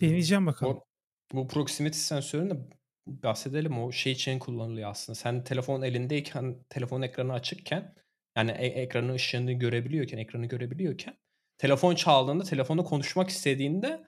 Deneyeceğim 0.02 0.46
bakalım. 0.46 0.74
Bu, 0.74 0.86
bu 1.34 1.48
proximity 1.48 1.98
sensörünü 1.98 2.70
bahsedelim. 3.08 3.80
O 3.84 3.92
şey 3.92 4.12
için 4.12 4.40
kullanılıyor 4.40 4.90
aslında. 4.90 5.16
Sen 5.16 5.44
telefon 5.44 5.82
elindeyken, 5.82 6.64
telefon 6.70 7.02
ekranı 7.02 7.34
açıkken 7.34 7.96
yani 8.38 8.52
e- 8.52 8.82
ekranın 8.82 9.14
ışığını 9.14 9.52
görebiliyorken, 9.52 10.18
ekranı 10.18 10.46
görebiliyorken 10.46 11.18
telefon 11.58 11.96
çaldığında, 11.96 12.44
telefonu 12.44 12.84
konuşmak 12.84 13.30
istediğinde 13.30 14.08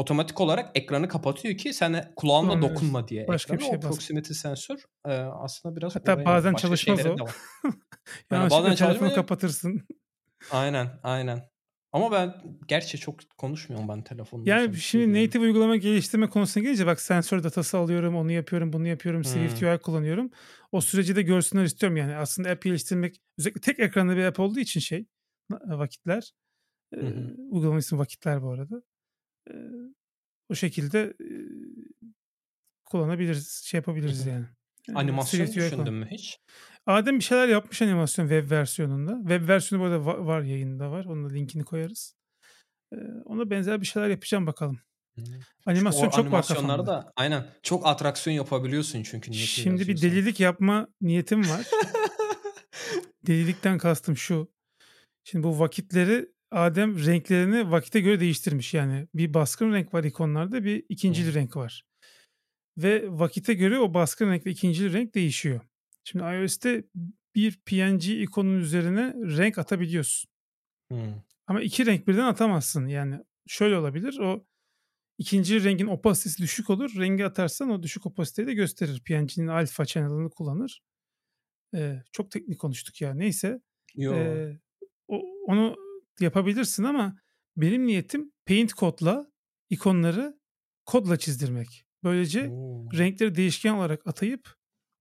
otomatik 0.00 0.40
olarak 0.40 0.70
ekranı 0.74 1.08
kapatıyor 1.08 1.56
ki 1.56 1.72
sen 1.72 2.12
kulağınla 2.16 2.52
Aynen. 2.52 2.62
dokunma 2.62 3.08
diye. 3.08 3.28
Başka 3.28 3.54
ekranı. 3.54 3.72
bir 3.72 3.78
şey 3.78 3.88
o 3.88 3.90
proximity 3.90 4.32
sensör 4.32 4.78
e, 5.06 5.12
aslında 5.12 5.76
biraz 5.76 5.96
Hatta 5.96 6.24
bazen 6.24 6.54
çalışmaz 6.54 7.06
o. 7.06 7.10
yani 8.30 8.50
bazen 8.50 8.74
telefonu 8.74 9.14
kapatırsın. 9.14 9.86
Aynen, 10.50 11.00
aynen. 11.02 11.50
Ama 11.92 12.12
ben 12.12 12.34
gerçi 12.68 12.98
çok 12.98 13.16
konuşmuyorum 13.38 13.88
ben 13.88 14.02
telefonda. 14.02 14.50
Yani 14.50 14.76
şimdi 14.76 15.24
native 15.24 15.42
uygulama 15.42 15.76
geliştirme 15.76 16.28
konusuna 16.28 16.62
gelince 16.62 16.86
bak 16.86 17.00
sensör 17.00 17.42
datası 17.42 17.78
alıyorum, 17.78 18.16
onu 18.16 18.32
yapıyorum, 18.32 18.72
bunu 18.72 18.88
yapıyorum, 18.88 19.22
hmm. 19.22 19.30
Swift 19.30 19.62
UI 19.62 19.78
kullanıyorum. 19.78 20.30
O 20.72 20.80
süreci 20.80 21.16
de 21.16 21.22
görsünler 21.22 21.64
istiyorum 21.64 21.96
yani. 21.96 22.16
Aslında 22.16 22.50
app 22.50 22.62
geliştirmek 22.62 23.20
özellikle 23.38 23.60
tek 23.60 23.78
ekranlı 23.78 24.16
bir 24.16 24.24
app 24.24 24.40
olduğu 24.40 24.60
için 24.60 24.80
şey 24.80 25.06
vakitler. 25.66 26.32
Hı 26.94 27.00
hı. 27.00 27.34
uygulama 27.50 27.78
ismi 27.78 27.98
vakitler 27.98 28.42
bu 28.42 28.50
arada 28.50 28.82
o 30.48 30.54
şekilde 30.54 31.14
kullanabiliriz, 32.84 33.62
şey 33.64 33.78
yapabiliriz 33.78 34.26
yani. 34.26 34.46
Animasyon 34.94 35.46
düşündün 35.46 35.94
mü 35.94 36.08
hiç? 36.10 36.40
Adem 36.86 37.18
bir 37.18 37.24
şeyler 37.24 37.48
yapmış 37.48 37.82
animasyon 37.82 38.28
web 38.28 38.50
versiyonunda. 38.50 39.18
Web 39.20 39.48
versiyonu 39.48 39.84
burada 39.84 40.06
var, 40.06 40.18
var 40.18 40.42
yayında 40.42 40.90
var. 40.90 41.04
Onun 41.04 41.24
da 41.24 41.32
linkini 41.32 41.64
koyarız. 41.64 42.14
Ee, 42.92 42.96
ona 43.24 43.50
benzer 43.50 43.80
bir 43.80 43.86
şeyler 43.86 44.08
yapacağım 44.08 44.46
bakalım. 44.46 44.80
Hmm. 45.14 45.24
Animasyon 45.66 46.10
çok 46.10 46.18
animasyonlarda 46.18 46.78
var 46.78 46.86
kafamda. 46.86 47.12
aynen 47.16 47.46
çok 47.62 47.86
atraksiyon 47.86 48.36
yapabiliyorsun 48.36 49.02
çünkü 49.02 49.34
Şimdi 49.34 49.88
bir 49.88 50.02
delilik 50.02 50.40
yapma 50.40 50.88
niyetim 51.00 51.50
var. 51.50 51.66
Delilikten 53.26 53.78
kastım 53.78 54.16
şu. 54.16 54.52
Şimdi 55.24 55.44
bu 55.44 55.58
vakitleri 55.58 56.32
Adem 56.50 57.06
renklerini 57.06 57.70
vakite 57.70 58.00
göre 58.00 58.20
değiştirmiş. 58.20 58.74
Yani 58.74 59.08
bir 59.14 59.34
baskın 59.34 59.72
renk 59.72 59.94
var 59.94 60.04
ikonlarda 60.04 60.64
bir 60.64 60.84
ikincili 60.88 61.26
hmm. 61.26 61.34
renk 61.34 61.56
var. 61.56 61.84
Ve 62.78 63.04
vakite 63.08 63.54
göre 63.54 63.78
o 63.78 63.94
baskın 63.94 64.30
renk 64.30 64.46
ve 64.46 64.50
ikincili 64.50 64.92
renk 64.92 65.14
değişiyor. 65.14 65.60
Şimdi 66.04 66.24
iOS'te 66.24 66.84
bir 67.34 67.60
PNG 67.66 68.08
ikonun 68.08 68.60
üzerine 68.60 69.14
renk 69.14 69.58
atabiliyorsun. 69.58 70.30
Hmm. 70.90 71.14
Ama 71.46 71.62
iki 71.62 71.86
renk 71.86 72.08
birden 72.08 72.24
atamazsın. 72.24 72.86
Yani 72.86 73.18
şöyle 73.48 73.76
olabilir. 73.76 74.18
O 74.18 74.46
ikinci 75.18 75.64
rengin 75.64 75.86
opasitesi 75.86 76.42
düşük 76.42 76.70
olur. 76.70 76.90
Rengi 76.96 77.24
atarsan 77.26 77.70
o 77.70 77.82
düşük 77.82 78.06
opasiteyi 78.06 78.48
de 78.48 78.54
gösterir. 78.54 79.02
PNG'nin 79.04 79.46
alfa 79.46 79.86
channel'ını 79.86 80.30
kullanır. 80.30 80.82
Ee, 81.74 82.02
çok 82.12 82.30
teknik 82.30 82.58
konuştuk 82.58 83.00
ya. 83.00 83.14
Neyse. 83.14 83.60
Yo. 83.94 84.14
Ee, 84.14 84.60
o, 85.08 85.22
onu 85.46 85.76
yapabilirsin 86.22 86.84
ama 86.84 87.16
benim 87.56 87.86
niyetim 87.86 88.32
paint 88.46 88.72
kodla 88.72 89.30
ikonları 89.70 90.40
kodla 90.86 91.16
çizdirmek. 91.16 91.84
Böylece 92.04 92.48
Oo. 92.48 92.88
renkleri 92.92 93.34
değişken 93.34 93.74
olarak 93.74 94.06
atayıp 94.06 94.54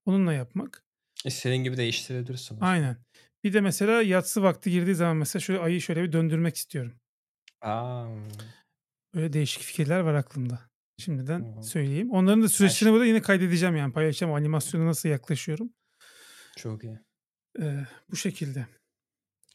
onunla 0.06 0.34
yapmak. 0.34 0.84
İstediğin 1.26 1.64
gibi 1.64 1.78
değiştirebilirsin. 1.78 2.58
Aynen. 2.62 2.98
Bir 3.44 3.54
de 3.54 3.62
mesela 3.62 4.02
yatsı 4.02 4.44
vakti 4.44 4.72
girdiği 4.72 4.96
zaman 4.96 5.18
mesela 5.18 5.40
şöyle 5.42 5.60
ayı 5.60 5.82
şöyle 5.82 6.04
bir 6.04 6.12
döndürmek 6.12 6.56
istiyorum. 6.56 7.00
Aa. 7.62 8.08
Böyle 9.16 9.34
değişik 9.34 9.64
fikirler 9.64 10.00
var 10.00 10.14
aklımda. 10.14 10.60
Şimdiden 10.98 11.40
Hı-hı. 11.40 11.64
söyleyeyim. 11.64 12.12
Onların 12.12 12.42
da 12.44 12.50
süreçlerini 12.50 12.94
burada 12.94 13.06
yine 13.06 13.22
kaydedeceğim 13.22 13.76
yani 13.76 13.94
paylaşacağım 13.94 14.34
animasyona 14.34 14.86
nasıl 14.86 15.10
yaklaşıyorum. 15.10 15.74
Çok 16.58 16.84
iyi. 16.84 17.00
Ee, 17.62 17.86
bu 18.12 18.16
şekilde. 18.16 18.68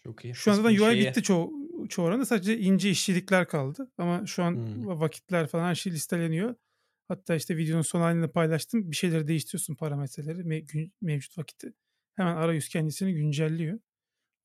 Çok 0.05 0.25
iyi. 0.25 0.35
Şu 0.35 0.53
anda 0.53 0.65
da 0.65 0.69
UI 0.69 0.77
şeye... 0.77 1.09
bitti 1.09 1.23
çoğu, 1.23 1.53
çoğu 1.89 2.07
oranda. 2.07 2.27
Sadece 2.27 2.59
ince 2.59 2.91
işçilikler 2.91 3.49
kaldı. 3.49 3.91
Ama 3.99 4.27
şu 4.27 4.43
an 4.45 4.53
hmm. 4.53 5.01
vakitler 5.01 5.47
falan 5.47 5.65
her 5.65 5.75
şey 5.75 5.93
listeleniyor. 5.93 6.55
Hatta 7.09 7.35
işte 7.35 7.57
videonun 7.57 7.83
son 7.83 8.01
halini 8.01 8.29
paylaştım. 8.29 8.91
Bir 8.91 8.97
şeyleri 8.97 9.29
değiştiriyorsun 9.29 9.75
parametreleri. 9.75 10.41
Me- 10.41 10.91
mevcut 11.01 11.39
vakiti. 11.39 11.75
Hemen 12.17 12.37
arayüz 12.37 12.69
kendisini 12.69 13.15
güncelliyor. 13.15 13.79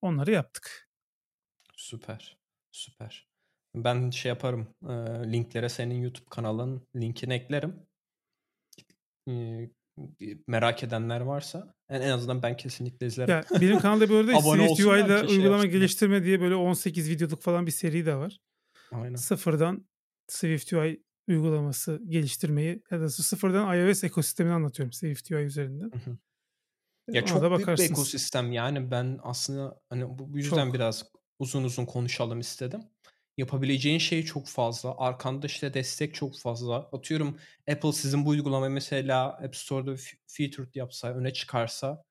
Onları 0.02 0.32
yaptık. 0.32 0.90
Süper. 1.76 2.38
Süper. 2.72 3.28
Ben 3.76 4.10
şey 4.10 4.30
yaparım. 4.30 4.76
E, 4.84 4.94
linklere 5.34 5.70
senin 5.70 6.02
YouTube 6.02 6.30
kanalın 6.30 6.88
linkini 6.96 7.34
eklerim. 7.34 7.76
E, 9.30 9.34
merak 10.48 10.84
edenler 10.84 11.22
varsa 11.22 11.74
en, 11.90 12.02
en 12.02 12.10
azından 12.10 12.44
ben 12.44 12.58
kesinlikle 12.58 13.08
izlerim. 13.08 13.30
Ya, 13.30 13.44
benim 13.62 13.80
kanalda 13.80 14.10
böyle 14.10 14.32
Swift 14.42 14.80
UI'da 14.80 15.28
şey 15.28 15.38
uygulama 15.38 15.62
şey 15.62 15.72
geliştirme 15.72 16.24
diye 16.24 16.42
böyle 16.42 16.56
18 16.56 17.10
videoluk 17.10 17.42
falan 17.42 17.66
bir 17.66 17.72
seri 17.72 18.06
de 18.06 18.16
var. 18.16 18.40
Aynen. 18.92 19.16
Sıfırdan 19.16 19.88
Swift 20.28 20.74
UI 20.74 21.04
uygulaması 21.28 22.02
geliştirmeyi 22.08 22.84
ya 22.92 23.02
da 23.02 23.10
sıfırdan 23.10 23.78
iOS 23.78 24.04
ekosistemini 24.04 24.54
anlatıyorum 24.54 24.94
Swift 24.94 25.32
UI 25.32 25.44
üzerinden. 25.44 25.92
Hı 25.92 26.10
hı. 26.10 26.18
Ya 27.12 27.22
Ona 27.22 27.28
çok 27.28 27.58
büyük 27.58 27.68
bir 27.68 27.84
ekosistem 27.84 28.52
yani 28.52 28.92
ben 28.92 29.20
aslında 29.24 29.82
hani 29.90 30.20
bu 30.20 30.38
yüzden 30.38 30.66
çok. 30.66 30.74
biraz 30.74 31.06
uzun 31.40 31.64
uzun 31.64 31.86
konuşalım 31.86 32.40
istedim. 32.40 32.82
Yapabileceğin 33.40 34.00
şey 34.00 34.26
çok 34.26 34.48
fazla. 34.48 34.96
Arkanda 34.98 35.48
işte 35.48 35.74
destek 35.74 36.16
çok 36.16 36.40
fazla. 36.40 36.76
Atıyorum 36.76 37.38
Apple 37.72 37.92
sizin 37.92 38.26
bu 38.26 38.30
uygulamayı 38.30 38.72
mesela 38.72 39.28
App 39.28 39.56
Store'da 39.56 39.96
featured 40.28 40.76
yapsa, 40.76 41.08
öne 41.14 41.34
çıkarsa 41.34 42.04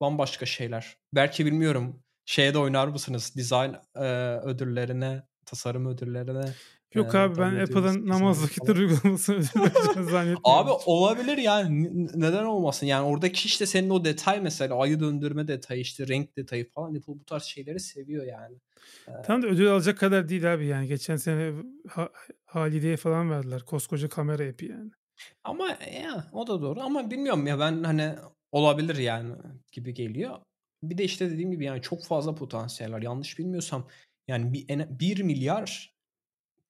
bambaşka 0.00 0.46
şeyler. 0.46 0.96
Belki 1.14 1.46
bilmiyorum 1.46 2.02
şeye 2.24 2.54
de 2.54 2.58
oynar 2.58 2.88
mısınız? 2.88 3.36
Design 3.36 3.74
e, 3.94 4.06
ödüllerine, 4.42 5.22
tasarım 5.46 5.86
ödüllerine 5.86 6.54
Yok 6.94 7.14
abi 7.14 7.38
ben 7.38 7.54
Apple'ın 7.54 8.08
namaz 8.08 8.42
vakitleri 8.42 8.78
uygulamasını 8.78 9.42
zannetmiyorum. 9.94 10.40
Abi 10.44 10.70
olabilir 10.86 11.38
yani 11.38 12.06
neden 12.14 12.44
olmasın 12.44 12.86
yani 12.86 13.06
oradaki 13.06 13.46
işte 13.46 13.66
senin 13.66 13.90
o 13.90 14.04
detay 14.04 14.40
mesela 14.40 14.78
ayı 14.78 15.00
döndürme 15.00 15.48
detayı 15.48 15.80
işte 15.80 16.08
renk 16.08 16.36
detayı 16.36 16.70
falan 16.70 16.88
Apple 16.88 17.02
bu 17.06 17.24
tarz 17.24 17.42
şeyleri 17.42 17.80
seviyor 17.80 18.26
yani. 18.26 18.56
Tam 19.26 19.42
da 19.42 19.46
ödül 19.46 19.72
alacak 19.72 19.98
kadar 19.98 20.28
değil 20.28 20.54
abi 20.54 20.66
yani 20.66 20.88
geçen 20.88 21.16
sene 21.16 21.52
ha, 21.88 22.08
Halide'ye 22.44 22.96
falan 22.96 23.30
verdiler 23.30 23.62
koskoca 23.62 24.08
kamera 24.08 24.44
epi 24.44 24.66
yani. 24.66 24.90
Ama 25.44 25.68
ya 26.02 26.30
o 26.32 26.46
da 26.46 26.62
doğru 26.62 26.80
ama 26.80 27.10
bilmiyorum 27.10 27.46
ya 27.46 27.60
ben 27.60 27.82
hani 27.82 28.14
olabilir 28.52 28.96
yani 28.96 29.34
gibi 29.72 29.94
geliyor. 29.94 30.38
Bir 30.82 30.98
de 30.98 31.04
işte 31.04 31.30
dediğim 31.30 31.50
gibi 31.50 31.64
yani 31.64 31.82
çok 31.82 32.04
fazla 32.04 32.34
potansiyel 32.34 32.92
var 32.92 33.02
yanlış 33.02 33.38
bilmiyorsam 33.38 33.88
yani 34.28 34.52
bir, 34.52 34.66
1 34.98 35.22
milyar 35.22 35.91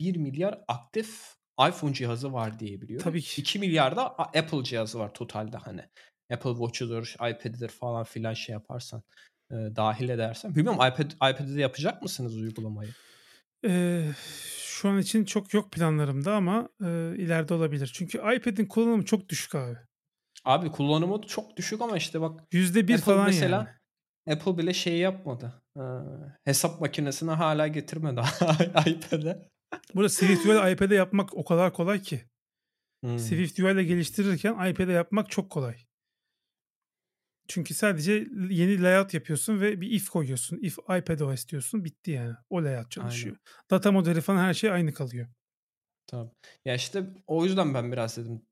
1 0.03 0.17
milyar 0.17 0.65
aktif 0.69 1.35
iPhone 1.69 1.95
cihazı 1.95 2.33
var 2.33 2.59
diye 2.59 2.81
biliyorum. 2.81 3.05
Tabii 3.05 3.23
ki. 3.23 3.41
2 3.41 3.59
milyar 3.59 3.97
da 3.97 4.19
Apple 4.19 4.65
cihazı 4.65 4.99
var 4.99 5.15
totalde 5.15 5.57
hani. 5.57 5.81
Apple 6.33 6.51
Watch'udur, 6.51 7.15
iPad'dir 7.15 7.69
falan 7.69 8.05
filan 8.05 8.35
şey 8.35 8.53
yaparsan 8.53 9.03
e, 9.51 9.55
dahil 9.55 10.09
edersen. 10.09 10.55
Bilmiyorum 10.55 10.81
iPad 10.81 11.11
iPad'de 11.33 11.61
yapacak 11.61 12.03
mısınız 12.03 12.37
uygulamayı? 12.37 12.91
Ee, 13.67 14.09
şu 14.59 14.89
an 14.89 14.99
için 14.99 15.25
çok 15.25 15.55
yok 15.55 15.73
planlarımda 15.73 16.35
ama 16.35 16.69
e, 16.81 16.87
ileride 17.17 17.55
olabilir. 17.55 17.91
Çünkü 17.95 18.19
iPad'in 18.19 18.67
kullanımı 18.67 19.05
çok 19.05 19.29
düşük 19.29 19.55
abi. 19.55 19.77
Abi 20.45 20.71
kullanımı 20.71 21.23
çok 21.23 21.57
düşük 21.57 21.81
ama 21.81 21.97
işte 21.97 22.21
bak. 22.21 22.41
%1 22.53 22.99
falan 22.99 23.27
mesela, 23.27 23.57
yani. 24.27 24.37
Apple 24.37 24.59
bile 24.59 24.75
şey 24.75 24.99
yapmadı. 24.99 25.63
Ee, 25.77 25.81
hesap 26.45 26.81
makinesini 26.81 27.31
hala 27.31 27.69
getirmedi 27.69 28.21
iPad'e. 28.87 29.52
Burada 29.95 30.09
Swift 30.09 30.47
UI 30.47 30.73
iPad'e 30.73 30.95
yapmak 30.95 31.37
o 31.37 31.45
kadar 31.45 31.73
kolay 31.73 32.03
ki. 32.03 32.25
Hmm. 33.05 33.19
Swift 33.19 33.61
UI 33.61 33.73
ile 33.73 33.85
geliştirirken 33.85 34.71
iPad'e 34.71 34.93
yapmak 34.93 35.31
çok 35.31 35.51
kolay. 35.51 35.77
Çünkü 37.49 37.75
sadece 37.75 38.13
yeni 38.51 38.83
layout 38.83 39.15
yapıyorsun 39.15 39.61
ve 39.61 39.81
bir 39.81 39.91
if 39.91 40.09
koyuyorsun. 40.09 40.59
If 40.63 40.79
iPadOS 40.79 41.49
diyorsun 41.49 41.85
bitti 41.85 42.11
yani. 42.11 42.35
O 42.51 42.65
layout 42.65 42.91
çalışıyor. 42.91 43.37
Aynen. 43.37 43.71
Data 43.71 43.93
modeli 43.93 44.21
falan 44.21 44.39
her 44.39 44.55
şey 44.55 44.71
aynı 44.71 44.93
kalıyor. 44.93 45.29
Tamam. 46.07 46.31
Ya 46.65 46.75
işte 46.75 47.07
o 47.27 47.45
yüzden 47.45 47.75
ben 47.75 47.93
biraz 47.93 48.17
dedim 48.17 48.43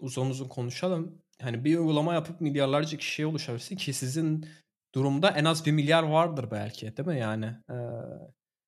uzun 0.00 0.30
uzun 0.30 0.48
konuşalım. 0.48 1.22
Hani 1.40 1.64
bir 1.64 1.78
uygulama 1.78 2.14
yapıp 2.14 2.40
milyarlarca 2.40 2.98
kişiye 2.98 3.26
ulaşabilsin 3.26 3.76
ki 3.76 3.92
sizin 3.92 4.46
durumda 4.94 5.30
en 5.30 5.44
az 5.44 5.66
bir 5.66 5.72
milyar 5.72 6.02
vardır 6.02 6.50
belki 6.50 6.96
değil 6.96 7.08
mi 7.08 7.18
yani? 7.18 7.46
Ee, 7.70 7.74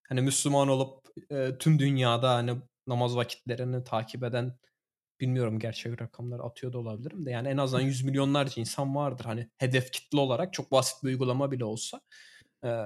hani 0.08 0.20
Müslüman 0.20 0.68
olup 0.68 1.06
e, 1.30 1.58
tüm 1.58 1.78
dünyada 1.78 2.34
hani 2.34 2.56
namaz 2.86 3.16
vakitlerini 3.16 3.84
takip 3.84 4.24
eden 4.24 4.58
bilmiyorum 5.20 5.58
gerçek 5.58 6.02
rakamları 6.02 6.42
atıyor 6.42 6.72
da 6.72 6.78
olabilirim 6.78 7.26
de 7.26 7.30
yani 7.30 7.48
en 7.48 7.56
azından 7.56 7.82
yüz 7.82 8.04
milyonlarca 8.04 8.60
insan 8.60 8.96
vardır 8.96 9.24
hani 9.24 9.48
hedef 9.58 9.92
kitle 9.92 10.18
olarak 10.18 10.52
çok 10.52 10.72
basit 10.72 11.02
bir 11.02 11.08
uygulama 11.08 11.50
bile 11.50 11.64
olsa 11.64 12.00
e, 12.64 12.84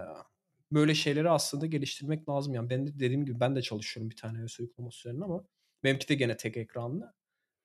böyle 0.72 0.94
şeyleri 0.94 1.30
aslında 1.30 1.66
geliştirmek 1.66 2.28
lazım 2.28 2.54
yani 2.54 2.70
ben 2.70 2.86
de 2.86 2.94
dediğim 2.94 3.24
gibi 3.24 3.40
ben 3.40 3.56
de 3.56 3.62
çalışıyorum 3.62 4.10
bir 4.10 4.16
tane 4.16 4.40
iOS 4.40 4.60
uygulaması 4.60 4.98
üzerine 4.98 5.24
ama 5.24 5.44
benimki 5.84 6.08
de 6.08 6.14
gene 6.14 6.36
tek 6.36 6.56
ekranlı 6.56 7.14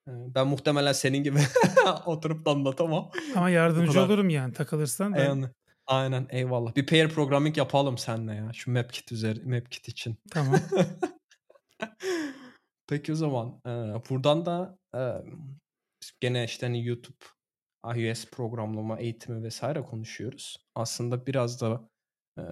ben 0.07 0.47
muhtemelen 0.47 0.93
senin 0.93 1.23
gibi 1.23 1.39
oturup 2.05 2.45
da 2.45 2.51
anlatamam. 2.51 3.11
Ama 3.35 3.49
yardımcı 3.49 4.01
olurum 4.01 4.29
yani 4.29 4.53
takılırsan. 4.53 5.13
Ben... 5.13 5.25
Yani, 5.25 5.45
aynen 5.87 6.27
eyvallah. 6.29 6.75
Bir 6.75 6.85
pair 6.85 7.09
programming 7.09 7.57
yapalım 7.57 7.97
seninle 7.97 8.35
ya. 8.35 8.53
Şu 8.53 8.71
MapKit 8.71 9.11
üzeri 9.11 9.45
MapKit 9.45 9.87
için. 9.87 10.17
Tamam. 10.31 10.59
Peki 12.87 13.11
o 13.11 13.15
zaman 13.15 13.61
e, 13.65 13.69
buradan 14.09 14.45
da 14.45 14.77
e, 14.95 14.99
gene 16.19 16.43
işte 16.43 16.65
hani 16.65 16.85
YouTube, 16.85 17.25
iOS 17.95 18.25
programlama 18.25 18.99
eğitimi 18.99 19.43
vesaire 19.43 19.81
konuşuyoruz. 19.81 20.57
Aslında 20.75 21.25
biraz 21.27 21.61
da 21.61 21.89
e, 22.39 22.43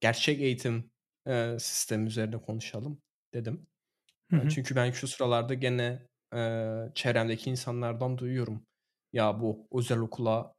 gerçek 0.00 0.40
eğitim 0.40 0.90
e, 1.26 1.56
sistemi 1.60 2.06
üzerine 2.06 2.38
konuşalım 2.38 3.02
dedim. 3.34 3.66
Hı 4.30 4.36
hı. 4.36 4.48
Çünkü 4.48 4.76
ben 4.76 4.90
şu 4.90 5.08
sıralarda 5.08 5.54
gene 5.54 6.06
e, 6.34 6.38
çevremdeki 6.94 7.50
insanlardan 7.50 8.18
duyuyorum. 8.18 8.66
Ya 9.12 9.40
bu 9.40 9.68
özel 9.72 9.98
okula 9.98 10.53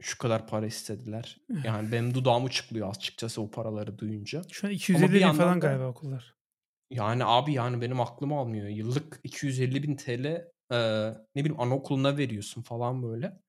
şu 0.00 0.18
kadar 0.18 0.46
para 0.46 0.66
istediler. 0.66 1.40
Yani 1.64 1.92
benim 1.92 2.14
dudağım 2.14 2.48
çıkıyor 2.48 2.90
açıkçası 2.90 3.42
o 3.42 3.50
paraları 3.50 3.98
duyunca. 3.98 4.42
Şu 4.50 4.66
an 4.66 4.72
250 4.72 5.12
bin 5.14 5.32
falan 5.32 5.62
da, 5.62 5.66
galiba 5.66 5.86
okullar. 5.88 6.34
Yani 6.90 7.24
abi 7.24 7.52
yani 7.52 7.80
benim 7.80 8.00
aklım 8.00 8.32
almıyor. 8.32 8.68
Yıllık 8.68 9.20
250 9.24 9.82
bin 9.82 9.96
TL 9.96 10.26
e, 10.72 10.78
ne 11.34 11.44
bileyim 11.44 11.60
anaokuluna 11.60 12.16
veriyorsun 12.16 12.62
falan 12.62 13.02
böyle. 13.02 13.40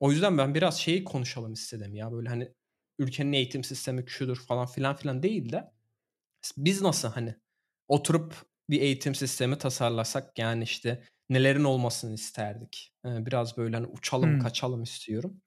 O 0.00 0.12
yüzden 0.12 0.38
ben 0.38 0.54
biraz 0.54 0.80
şeyi 0.80 1.04
konuşalım 1.04 1.52
istedim 1.52 1.94
ya 1.94 2.12
böyle 2.12 2.28
hani 2.28 2.52
ülkenin 2.98 3.32
eğitim 3.32 3.64
sistemi 3.64 4.04
şudur 4.06 4.36
falan 4.36 4.66
filan 4.66 4.96
filan 4.96 5.22
değil 5.22 5.52
de 5.52 5.70
biz 6.56 6.82
nasıl 6.82 7.08
hani 7.08 7.34
oturup 7.88 8.34
bir 8.70 8.80
eğitim 8.80 9.14
sistemi 9.14 9.58
tasarlasak 9.58 10.38
yani 10.38 10.64
işte 10.64 11.02
nelerin 11.30 11.64
olmasını 11.64 12.14
isterdik. 12.14 12.94
Biraz 13.04 13.56
böyle 13.56 13.76
hani 13.76 13.86
uçalım 13.86 14.32
hmm. 14.32 14.38
kaçalım 14.38 14.82
istiyorum. 14.82 15.42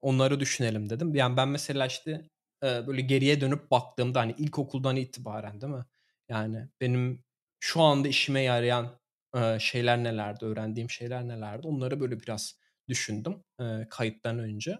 Onları 0.00 0.40
düşünelim 0.40 0.90
dedim. 0.90 1.14
Yani 1.14 1.36
ben 1.36 1.48
mesela 1.48 1.86
işte 1.86 2.28
böyle 2.62 3.00
geriye 3.00 3.40
dönüp 3.40 3.70
baktığımda 3.70 4.20
hani 4.20 4.34
ilkokuldan 4.38 4.96
itibaren 4.96 5.60
değil 5.60 5.72
mi? 5.72 5.84
Yani 6.28 6.68
benim 6.80 7.24
şu 7.60 7.82
anda 7.82 8.08
işime 8.08 8.40
yarayan 8.42 9.00
şeyler 9.58 10.04
nelerdi, 10.04 10.44
öğrendiğim 10.44 10.90
şeyler 10.90 11.28
nelerdi 11.28 11.66
onları 11.66 12.00
böyle 12.00 12.20
biraz 12.20 12.58
düşündüm 12.88 13.44
kayıttan 13.90 14.38
önce. 14.38 14.78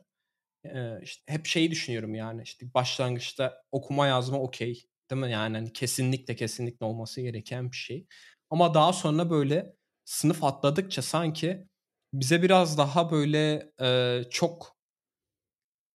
İşte 1.02 1.32
hep 1.32 1.46
şeyi 1.46 1.70
düşünüyorum 1.70 2.14
yani 2.14 2.42
işte 2.42 2.74
başlangıçta 2.74 3.62
okuma 3.72 4.06
yazma 4.06 4.38
okey 4.40 4.84
değil 5.10 5.20
mi? 5.22 5.30
Yani 5.30 5.56
hani 5.56 5.72
kesinlikle 5.72 6.36
kesinlikle 6.36 6.86
olması 6.86 7.20
gereken 7.20 7.72
bir 7.72 7.76
şey. 7.76 8.06
Ama 8.50 8.74
daha 8.74 8.92
sonra 8.92 9.30
böyle 9.30 9.76
sınıf 10.04 10.44
atladıkça 10.44 11.02
sanki 11.02 11.68
bize 12.12 12.42
biraz 12.42 12.78
daha 12.78 13.10
böyle 13.10 13.72
e, 13.80 14.20
çok 14.30 14.76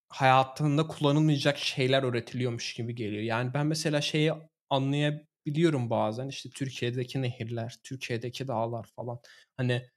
hayatında 0.10 0.88
kullanılmayacak 0.88 1.58
şeyler 1.58 2.04
öğretiliyormuş 2.04 2.74
gibi 2.74 2.96
geliyor. 2.96 3.24
Yani 3.24 3.54
ben 3.54 3.68
mesela 3.68 4.02
şeyi 4.02 4.34
anlayabiliyorum 4.70 5.90
bazen 5.90 6.28
işte 6.28 6.50
Türkiye'deki 6.50 7.22
nehirler, 7.22 7.78
Türkiye'deki 7.84 8.48
dağlar 8.48 8.88
falan. 8.96 9.20
Hani 9.58 9.90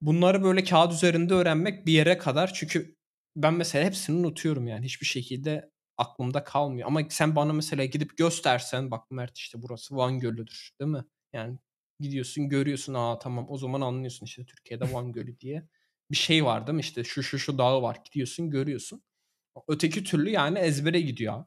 bunları 0.00 0.44
böyle 0.44 0.64
kağıt 0.64 0.92
üzerinde 0.92 1.34
öğrenmek 1.34 1.86
bir 1.86 1.92
yere 1.92 2.18
kadar 2.18 2.52
çünkü 2.54 2.96
ben 3.36 3.54
mesela 3.54 3.84
hepsini 3.84 4.16
unutuyorum 4.18 4.68
yani 4.68 4.84
hiçbir 4.84 5.06
şekilde 5.06 5.70
aklımda 5.96 6.44
kalmıyor. 6.44 6.86
Ama 6.88 7.00
sen 7.10 7.36
bana 7.36 7.52
mesela 7.52 7.84
gidip 7.84 8.16
göstersen 8.18 8.90
bak 8.90 9.10
Mert 9.10 9.38
işte 9.38 9.62
burası 9.62 9.96
Van 9.96 10.18
Gölü'dür 10.20 10.70
değil 10.80 10.90
mi? 10.90 11.04
Yani 11.32 11.58
gidiyorsun 12.00 12.48
görüyorsun 12.48 12.94
aa 12.94 13.18
tamam 13.18 13.46
o 13.48 13.58
zaman 13.58 13.80
anlıyorsun 13.80 14.26
işte 14.26 14.44
Türkiye'de 14.46 14.92
Van 14.92 15.12
Gölü 15.12 15.40
diye 15.40 15.68
bir 16.10 16.16
şey 16.16 16.44
var 16.44 16.66
değil 16.66 16.76
mi 16.76 16.80
işte 16.80 17.04
şu 17.04 17.22
şu 17.22 17.38
şu 17.38 17.58
dağı 17.58 17.82
var 17.82 17.98
gidiyorsun 18.04 18.50
görüyorsun. 18.50 19.02
Öteki 19.68 20.04
türlü 20.04 20.30
yani 20.30 20.58
ezbere 20.58 21.00
gidiyor. 21.00 21.44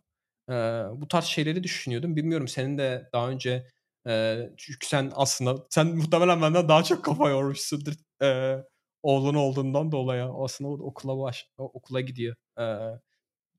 Ee, 0.49 0.53
bu 0.95 1.07
tarz 1.07 1.25
şeyleri 1.25 1.63
düşünüyordum. 1.63 2.15
Bilmiyorum 2.15 2.47
senin 2.47 2.77
de 2.77 3.09
daha 3.13 3.29
önce 3.29 3.67
e, 4.07 4.39
çünkü 4.57 4.87
sen 4.87 5.11
aslında 5.15 5.67
sen 5.69 5.87
muhtemelen 5.87 6.41
benden 6.41 6.69
daha 6.69 6.83
çok 6.83 7.05
kafa 7.05 7.29
yormuşsundur. 7.29 7.93
E, 8.23 8.57
oğlun 9.03 9.35
olduğundan 9.35 9.91
dolayı 9.91 10.23
aslında 10.23 10.69
okula 10.69 11.19
baş, 11.19 11.47
okula 11.57 12.01
gidiyor. 12.01 12.35
E, 12.59 12.63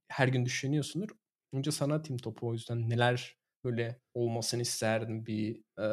her 0.09 0.29
gün 0.29 0.45
düşünüyorsundur. 0.47 1.09
Önce 1.53 1.73
sana 1.73 1.95
atayım 1.95 2.19
topu 2.19 2.49
o 2.49 2.53
yüzden 2.53 2.91
neler 2.91 3.37
böyle 3.65 4.01
olmasını 4.15 4.63
isterdim 4.63 5.27
bir 5.27 5.63
e, 5.81 5.87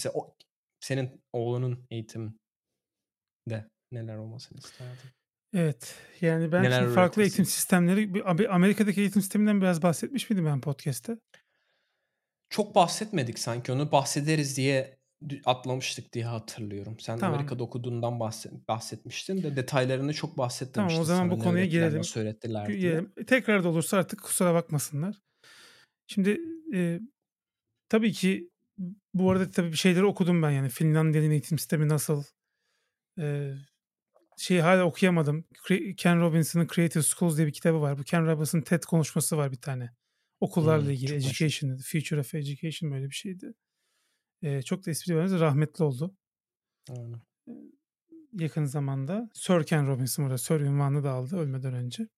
mesela 0.00 0.12
o, 0.14 0.36
senin 0.80 1.22
oğlunun 1.32 1.86
eğitimde 1.90 2.34
neler 3.92 4.16
olmasını 4.16 4.58
isterdin? 4.58 5.10
Evet. 5.54 5.94
Yani 6.20 6.52
ben 6.52 6.62
Neler 6.62 6.88
farklı 6.88 7.22
eğitim 7.22 7.44
sistemleri 7.44 8.24
Amerika'daki 8.48 9.00
eğitim 9.00 9.22
sisteminden 9.22 9.60
biraz 9.60 9.82
bahsetmiş 9.82 10.30
miydim 10.30 10.46
ben 10.46 10.60
podcast'te? 10.60 11.18
Çok 12.50 12.74
bahsetmedik 12.74 13.38
sanki. 13.38 13.72
Onu 13.72 13.92
bahsederiz 13.92 14.56
diye 14.56 14.98
atlamıştık 15.44 16.12
diye 16.12 16.24
hatırlıyorum. 16.24 17.00
Sen 17.00 17.18
tamam. 17.18 17.34
Amerika'da 17.34 17.64
okuduğundan 17.64 18.20
bahset, 18.20 18.68
bahsetmiştin 18.68 19.42
de 19.42 19.56
detaylarını 19.56 20.14
çok 20.14 20.38
bahsetmemiştin. 20.38 20.96
Tamam 20.96 21.02
o 21.02 21.04
zaman 21.04 21.30
bu 21.30 21.38
konuya 21.38 21.64
girelim. 21.64 22.04
Söylettiler 22.04 22.68
diye. 22.68 23.04
Tekrar 23.26 23.64
da 23.64 23.68
olursa 23.68 23.96
artık 23.96 24.22
kusura 24.22 24.54
bakmasınlar. 24.54 25.16
Şimdi 26.06 26.40
e, 26.74 27.00
tabii 27.88 28.12
ki 28.12 28.50
bu 29.14 29.30
arada 29.30 29.50
tabii 29.50 29.72
bir 29.72 29.76
şeyleri 29.76 30.04
okudum 30.04 30.42
ben 30.42 30.50
yani 30.50 30.68
Finlandiya'nın 30.68 31.30
eğitim 31.30 31.58
sistemi 31.58 31.88
nasıl 31.88 32.24
e, 33.18 33.54
şeyi 34.36 34.62
hala 34.62 34.84
okuyamadım. 34.84 35.44
Ken 35.96 36.20
Robinson'ın 36.20 36.68
Creative 36.74 37.02
Schools 37.02 37.36
diye 37.36 37.46
bir 37.46 37.52
kitabı 37.52 37.80
var. 37.80 37.98
Bu 37.98 38.02
Ken 38.02 38.26
Robinson'ın 38.26 38.62
TED 38.62 38.82
konuşması 38.82 39.36
var 39.36 39.52
bir 39.52 39.60
tane. 39.60 39.90
Okullarla 40.40 40.84
hmm, 40.84 40.90
ilgili. 40.90 41.14
Education, 41.14 41.76
The 41.76 41.82
Future 41.82 42.20
of 42.20 42.34
Education 42.34 42.90
böyle 42.90 43.06
bir 43.06 43.14
şeydi. 43.14 43.54
Ee, 44.42 44.62
çok 44.62 44.86
da 44.86 44.90
espri 44.90 45.16
vermez. 45.16 45.40
Rahmetli 45.40 45.84
oldu. 45.84 46.16
Aynen. 46.90 47.20
yakın 48.32 48.64
zamanda. 48.64 49.30
Sir 49.34 49.64
Ken 49.64 49.86
Robinson 49.86 50.24
burada. 50.24 50.38
Sir 50.38 50.60
ünvanını 50.60 51.04
da 51.04 51.10
aldı 51.10 51.36
ölmeden 51.36 51.74
önce. 51.74 52.08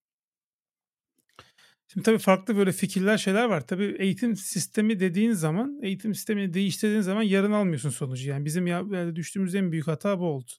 Şimdi 1.92 2.04
tabii 2.04 2.18
farklı 2.18 2.56
böyle 2.56 2.72
fikirler 2.72 3.18
şeyler 3.18 3.44
var. 3.44 3.66
Tabii 3.66 3.96
eğitim 3.98 4.36
sistemi 4.36 5.00
dediğin 5.00 5.32
zaman, 5.32 5.78
eğitim 5.82 6.14
sistemini 6.14 6.54
değiştirdiğin 6.54 7.00
zaman 7.00 7.22
yarın 7.22 7.52
almıyorsun 7.52 7.90
sonucu. 7.90 8.30
Yani 8.30 8.44
bizim 8.44 8.66
ya, 8.66 9.16
düştüğümüz 9.16 9.54
en 9.54 9.72
büyük 9.72 9.86
hata 9.86 10.18
bu 10.18 10.24
oldu 10.24 10.52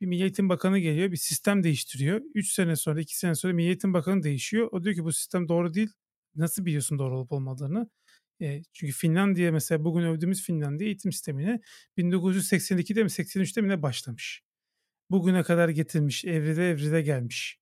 bir 0.00 0.06
Milli 0.06 0.22
Eğitim 0.22 0.48
Bakanı 0.48 0.78
geliyor 0.78 1.12
bir 1.12 1.16
sistem 1.16 1.62
değiştiriyor. 1.64 2.20
3 2.34 2.52
sene 2.52 2.76
sonra 2.76 3.00
2 3.00 3.18
sene 3.18 3.34
sonra 3.34 3.52
Milli 3.52 3.66
Eğitim 3.66 3.94
Bakanı 3.94 4.22
değişiyor. 4.22 4.68
O 4.72 4.84
diyor 4.84 4.94
ki 4.94 5.04
bu 5.04 5.12
sistem 5.12 5.48
doğru 5.48 5.74
değil. 5.74 5.88
Nasıl 6.36 6.66
biliyorsun 6.66 6.98
doğru 6.98 7.18
olup 7.18 7.32
olmadığını? 7.32 7.90
E, 8.42 8.62
çünkü 8.72 8.92
Finlandiya 8.92 9.52
mesela 9.52 9.84
bugün 9.84 10.02
övdüğümüz 10.02 10.42
Finlandiya 10.42 10.88
eğitim 10.88 11.12
sistemine 11.12 11.60
1982'de 11.98 13.02
mi 13.02 13.10
83'te 13.10 13.60
mi 13.60 13.68
ne 13.68 13.82
başlamış. 13.82 14.42
Bugüne 15.10 15.42
kadar 15.42 15.68
getirmiş, 15.68 16.24
evride 16.24 16.70
evride 16.70 17.02
gelmiş. 17.02 17.58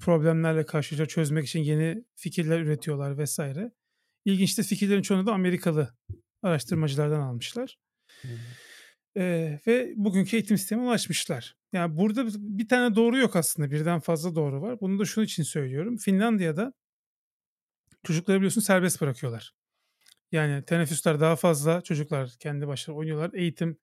Problemlerle 0.00 0.66
karşılaşa 0.66 1.06
çözmek 1.06 1.46
için 1.46 1.60
yeni 1.60 2.04
fikirler 2.14 2.60
üretiyorlar 2.60 3.18
vesaire. 3.18 3.72
İlginç 4.24 4.58
de 4.58 4.62
fikirlerin 4.62 5.02
çoğunu 5.02 5.26
da 5.26 5.32
Amerikalı 5.32 5.94
araştırmacılardan 6.42 7.20
almışlar. 7.20 7.78
Hmm. 8.20 8.30
Ee, 9.16 9.60
ve 9.66 9.92
bugünkü 9.96 10.36
eğitim 10.36 10.58
sistemine 10.58 10.86
ulaşmışlar. 10.86 11.56
Yani 11.72 11.96
burada 11.96 12.26
bir 12.34 12.68
tane 12.68 12.96
doğru 12.96 13.18
yok 13.18 13.36
aslında. 13.36 13.70
Birden 13.70 14.00
fazla 14.00 14.34
doğru 14.34 14.62
var. 14.62 14.80
Bunu 14.80 14.98
da 14.98 15.04
şunun 15.04 15.24
için 15.24 15.42
söylüyorum. 15.42 15.96
Finlandiya'da 15.96 16.72
çocukları 18.04 18.38
biliyorsun 18.38 18.60
serbest 18.60 19.00
bırakıyorlar. 19.00 19.52
Yani 20.32 20.64
teneffüsler 20.64 21.20
daha 21.20 21.36
fazla. 21.36 21.80
Çocuklar 21.80 22.30
kendi 22.40 22.68
başlarına 22.68 22.98
oynuyorlar. 22.98 23.30
Eğitim 23.34 23.78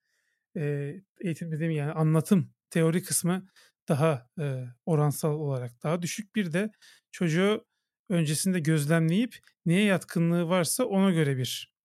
e, 0.57 0.95
eğitim 1.21 1.51
dediğim 1.51 1.71
yani 1.71 1.91
anlatım 1.91 2.53
teori 2.69 3.03
kısmı 3.03 3.47
daha 3.89 4.29
e, 4.39 4.65
oransal 4.85 5.33
olarak 5.33 5.83
daha 5.83 6.01
düşük. 6.01 6.35
Bir 6.35 6.53
de 6.53 6.71
çocuğu 7.11 7.65
öncesinde 8.09 8.59
gözlemleyip 8.59 9.37
neye 9.65 9.83
yatkınlığı 9.83 10.49
varsa 10.49 10.85
ona 10.85 11.11
göre 11.11 11.37
bir 11.37 11.75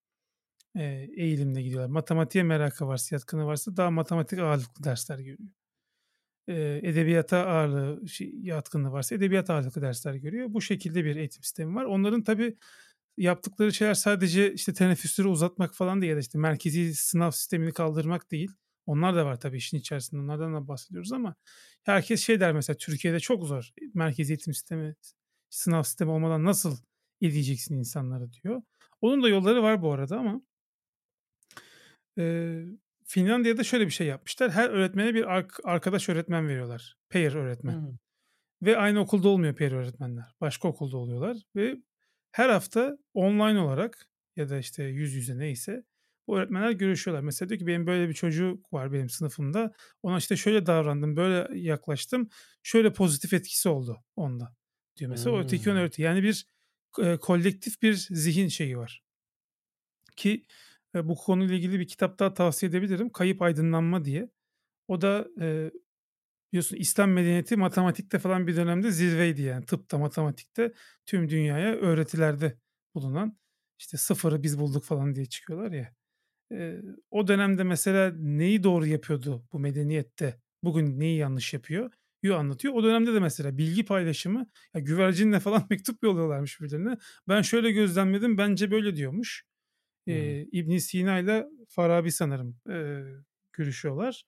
e, 0.75 0.83
eğilimle 1.17 1.61
gidiyorlar. 1.61 1.89
Matematiğe 1.89 2.43
merakı 2.43 2.87
varsa, 2.87 3.15
yatkını 3.15 3.45
varsa 3.45 3.77
daha 3.77 3.91
matematik 3.91 4.39
ağırlıklı 4.39 4.83
dersler 4.83 5.19
görüyor. 5.19 5.49
E, 6.47 6.79
edebiyata 6.83 7.47
ağırlığı, 7.47 8.07
şey, 8.09 8.33
yatkınlığı 8.41 8.91
varsa 8.91 9.15
edebiyat 9.15 9.49
ağırlıklı 9.49 9.81
dersler 9.81 10.13
görüyor. 10.13 10.47
Bu 10.53 10.61
şekilde 10.61 11.05
bir 11.05 11.15
eğitim 11.15 11.43
sistemi 11.43 11.75
var. 11.75 11.85
Onların 11.85 12.23
tabii 12.23 12.57
yaptıkları 13.17 13.73
şeyler 13.73 13.93
sadece 13.93 14.53
işte 14.53 14.73
teneffüsleri 14.73 15.27
uzatmak 15.27 15.75
falan 15.75 16.01
değil 16.01 16.09
ya 16.09 16.15
da 16.15 16.19
işte 16.19 16.37
merkezi 16.39 16.95
sınav 16.95 17.31
sistemini 17.31 17.73
kaldırmak 17.73 18.31
değil. 18.31 18.51
Onlar 18.91 19.15
da 19.15 19.25
var 19.25 19.39
tabii 19.39 19.57
işin 19.57 19.77
içerisinde. 19.77 20.21
Onlardan 20.21 20.53
da 20.53 20.67
bahsediyoruz 20.67 21.13
ama 21.13 21.35
herkes 21.83 22.21
şey 22.25 22.39
der 22.39 22.53
mesela 22.53 22.77
Türkiye'de 22.77 23.19
çok 23.19 23.45
zor. 23.45 23.69
Merkezi 23.93 24.33
eğitim 24.33 24.53
sistemi, 24.53 24.95
sınav 25.49 25.83
sistemi 25.83 26.11
olmadan 26.11 26.43
nasıl 26.43 26.77
edeceksin 27.21 27.77
insanları 27.77 28.31
diyor. 28.33 28.61
Onun 29.01 29.23
da 29.23 29.29
yolları 29.29 29.63
var 29.63 29.81
bu 29.81 29.91
arada 29.93 30.17
ama 30.19 30.41
Eee, 32.17 32.65
Finlandiya'da 33.05 33.63
şöyle 33.63 33.85
bir 33.85 33.91
şey 33.91 34.07
yapmışlar. 34.07 34.51
Her 34.51 34.69
öğretmene 34.69 35.13
bir 35.13 35.23
ark 35.35 35.59
arkadaş 35.63 36.09
öğretmen 36.09 36.47
veriyorlar. 36.47 36.97
Peer 37.09 37.33
öğretmen. 37.33 37.73
Hımm. 37.73 37.99
Ve 38.61 38.77
aynı 38.77 38.99
okulda 38.99 39.29
olmuyor 39.29 39.55
peer 39.55 39.71
öğretmenler. 39.71 40.25
Başka 40.41 40.67
okulda 40.67 40.97
oluyorlar 40.97 41.37
ve 41.55 41.77
her 42.31 42.49
hafta 42.49 42.97
online 43.13 43.59
olarak 43.59 44.07
ya 44.35 44.49
da 44.49 44.57
işte 44.57 44.83
yüz 44.83 45.13
yüze 45.13 45.37
neyse 45.37 45.83
bu 46.27 46.37
öğretmenler 46.37 46.71
görüşüyorlar. 46.71 47.23
Mesela 47.23 47.49
diyor 47.49 47.59
ki 47.59 47.67
benim 47.67 47.87
böyle 47.87 48.09
bir 48.09 48.13
çocuk 48.13 48.73
var 48.73 48.93
benim 48.93 49.09
sınıfımda. 49.09 49.73
Ona 50.03 50.17
işte 50.17 50.37
şöyle 50.37 50.65
davrandım, 50.65 51.15
böyle 51.17 51.59
yaklaştım. 51.59 52.29
Şöyle 52.63 52.93
pozitif 52.93 53.33
etkisi 53.33 53.69
oldu 53.69 54.03
onda 54.15 54.55
diyor 54.97 55.09
mesela. 55.11 55.35
O 55.35 55.39
öteki 55.39 55.71
ona 55.71 55.79
öğretiyor. 55.79 56.09
Yani 56.09 56.23
bir 56.23 56.45
eee, 56.99 57.17
kolektif 57.17 57.81
bir 57.81 57.93
zihin 57.93 58.47
şeyi 58.47 58.77
var. 58.77 59.03
Ki 60.15 60.45
e, 60.95 61.07
bu 61.07 61.15
konuyla 61.15 61.55
ilgili 61.55 61.79
bir 61.79 61.87
kitap 61.87 62.19
daha 62.19 62.33
tavsiye 62.33 62.69
edebilirim. 62.69 63.09
Kayıp 63.09 63.41
Aydınlanma 63.41 64.05
diye. 64.05 64.29
O 64.87 65.01
da 65.01 65.27
e, 65.41 65.71
biliyorsun 66.53 66.77
İslam 66.77 67.11
medeniyeti 67.11 67.57
matematikte 67.57 68.19
falan 68.19 68.47
bir 68.47 68.55
dönemde 68.55 68.91
zirveydi 68.91 69.41
yani. 69.41 69.65
Tıpta, 69.65 69.97
matematikte 69.97 70.73
tüm 71.05 71.29
dünyaya 71.29 71.75
öğretilerde 71.75 72.59
bulunan 72.95 73.39
işte 73.79 73.97
sıfırı 73.97 74.43
biz 74.43 74.59
bulduk 74.59 74.83
falan 74.85 75.15
diye 75.15 75.25
çıkıyorlar 75.27 75.71
ya. 75.71 75.95
E, 76.51 76.81
o 77.11 77.27
dönemde 77.27 77.63
mesela 77.63 78.13
neyi 78.17 78.63
doğru 78.63 78.85
yapıyordu 78.85 79.45
bu 79.53 79.59
medeniyette? 79.59 80.41
Bugün 80.63 80.99
neyi 80.99 81.17
yanlış 81.17 81.53
yapıyor? 81.53 81.91
Yu 82.23 82.35
anlatıyor. 82.35 82.73
O 82.73 82.83
dönemde 82.83 83.13
de 83.13 83.19
mesela 83.19 83.57
bilgi 83.57 83.85
paylaşımı 83.85 84.47
ya 84.73 84.81
güvercinle 84.81 85.39
falan 85.39 85.63
mektup 85.69 86.03
yolluyorlarmış 86.03 86.61
birbirlerine. 86.61 86.97
Ben 87.27 87.41
şöyle 87.41 87.71
gözlemledim 87.71 88.37
bence 88.37 88.71
böyle 88.71 88.95
diyormuş 88.95 89.45
e, 90.07 90.45
İbn 90.51 90.77
Sina 90.77 91.19
ile 91.19 91.47
Farabi 91.69 92.11
sanırım 92.11 92.57
e, 92.69 93.03
görüşüyorlar. 93.53 94.23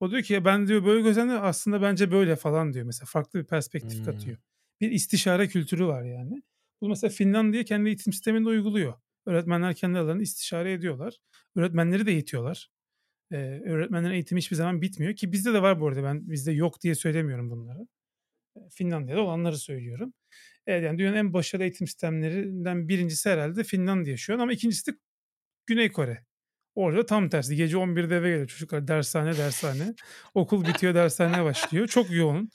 O 0.00 0.10
diyor 0.10 0.22
ki 0.22 0.44
ben 0.44 0.66
diyor 0.66 0.84
böyle 0.84 1.02
gözlemle 1.02 1.32
aslında 1.32 1.82
bence 1.82 2.10
böyle 2.10 2.36
falan 2.36 2.72
diyor 2.72 2.86
mesela 2.86 3.06
farklı 3.06 3.40
bir 3.40 3.44
perspektif 3.44 3.98
hmm. 3.98 4.04
katıyor. 4.04 4.36
Bir 4.80 4.90
istişare 4.90 5.48
kültürü 5.48 5.86
var 5.86 6.02
yani. 6.02 6.42
Bu 6.80 6.88
mesela 6.88 7.10
Finlandiya 7.10 7.64
kendi 7.64 7.88
eğitim 7.88 8.12
sisteminde 8.12 8.48
uyguluyor. 8.48 8.94
Öğretmenler 9.26 9.74
kendi 9.74 9.98
aralarında 9.98 10.22
istişare 10.22 10.72
ediyorlar. 10.72 11.14
Öğretmenleri 11.56 12.06
de 12.06 12.12
eğitiyorlar. 12.12 12.70
Ee, 13.32 13.36
öğretmenlerin 13.66 14.14
eğitimi 14.14 14.40
hiçbir 14.40 14.56
zaman 14.56 14.82
bitmiyor 14.82 15.14
ki 15.14 15.32
bizde 15.32 15.54
de 15.54 15.62
var 15.62 15.80
bu 15.80 15.88
arada 15.88 16.02
ben 16.02 16.30
bizde 16.30 16.52
yok 16.52 16.80
diye 16.82 16.94
söylemiyorum 16.94 17.50
bunları. 17.50 17.86
Finlandiya'da 18.70 19.20
olanları 19.20 19.58
söylüyorum. 19.58 20.12
Evet 20.66 20.84
yani 20.84 20.98
dünyanın 20.98 21.16
en 21.16 21.32
başarılı 21.32 21.64
eğitim 21.64 21.86
sistemlerinden 21.86 22.88
birincisi 22.88 23.30
herhalde 23.30 23.64
Finlandiya 23.64 24.16
şu 24.16 24.34
an 24.34 24.38
ama 24.38 24.52
ikincisi 24.52 24.92
de 24.92 24.96
Güney 25.66 25.92
Kore. 25.92 26.24
Orada 26.74 27.06
tam 27.06 27.28
tersi. 27.28 27.56
Gece 27.56 27.76
11'de 27.76 28.16
eve 28.16 28.30
geliyor 28.30 28.46
çocuklar. 28.46 28.88
Dershane 28.88 29.36
dershane. 29.36 29.94
Okul 30.34 30.66
bitiyor 30.66 30.94
dershane 30.94 31.44
başlıyor. 31.44 31.86
Çok 31.86 32.10
yoğun. 32.10 32.50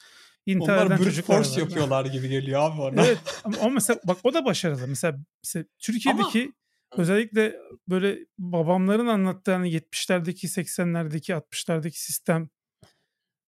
İntihar 0.45 0.85
Onlar 0.85 0.99
brute 0.99 1.21
force 1.21 1.51
var. 1.51 1.57
yapıyorlar 1.57 2.05
gibi 2.05 2.29
geliyor 2.29 2.61
abi 2.61 2.81
orada. 2.81 3.05
Evet 3.05 3.17
ama, 3.43 3.57
ama 3.57 3.69
mesela 3.69 3.99
bak 4.03 4.17
o 4.23 4.33
da 4.33 4.45
başarılı. 4.45 4.87
Mesela, 4.87 5.17
mesela 5.43 5.65
Türkiye'deki 5.79 6.43
ama... 6.43 6.53
özellikle 6.97 7.55
böyle 7.87 8.19
babamların 8.37 9.07
anlattığı 9.07 9.51
hani 9.51 9.69
70'lerdeki 9.69 10.47
80'lerdeki 10.47 11.33
60'lardaki 11.33 11.97
sistem 11.97 12.49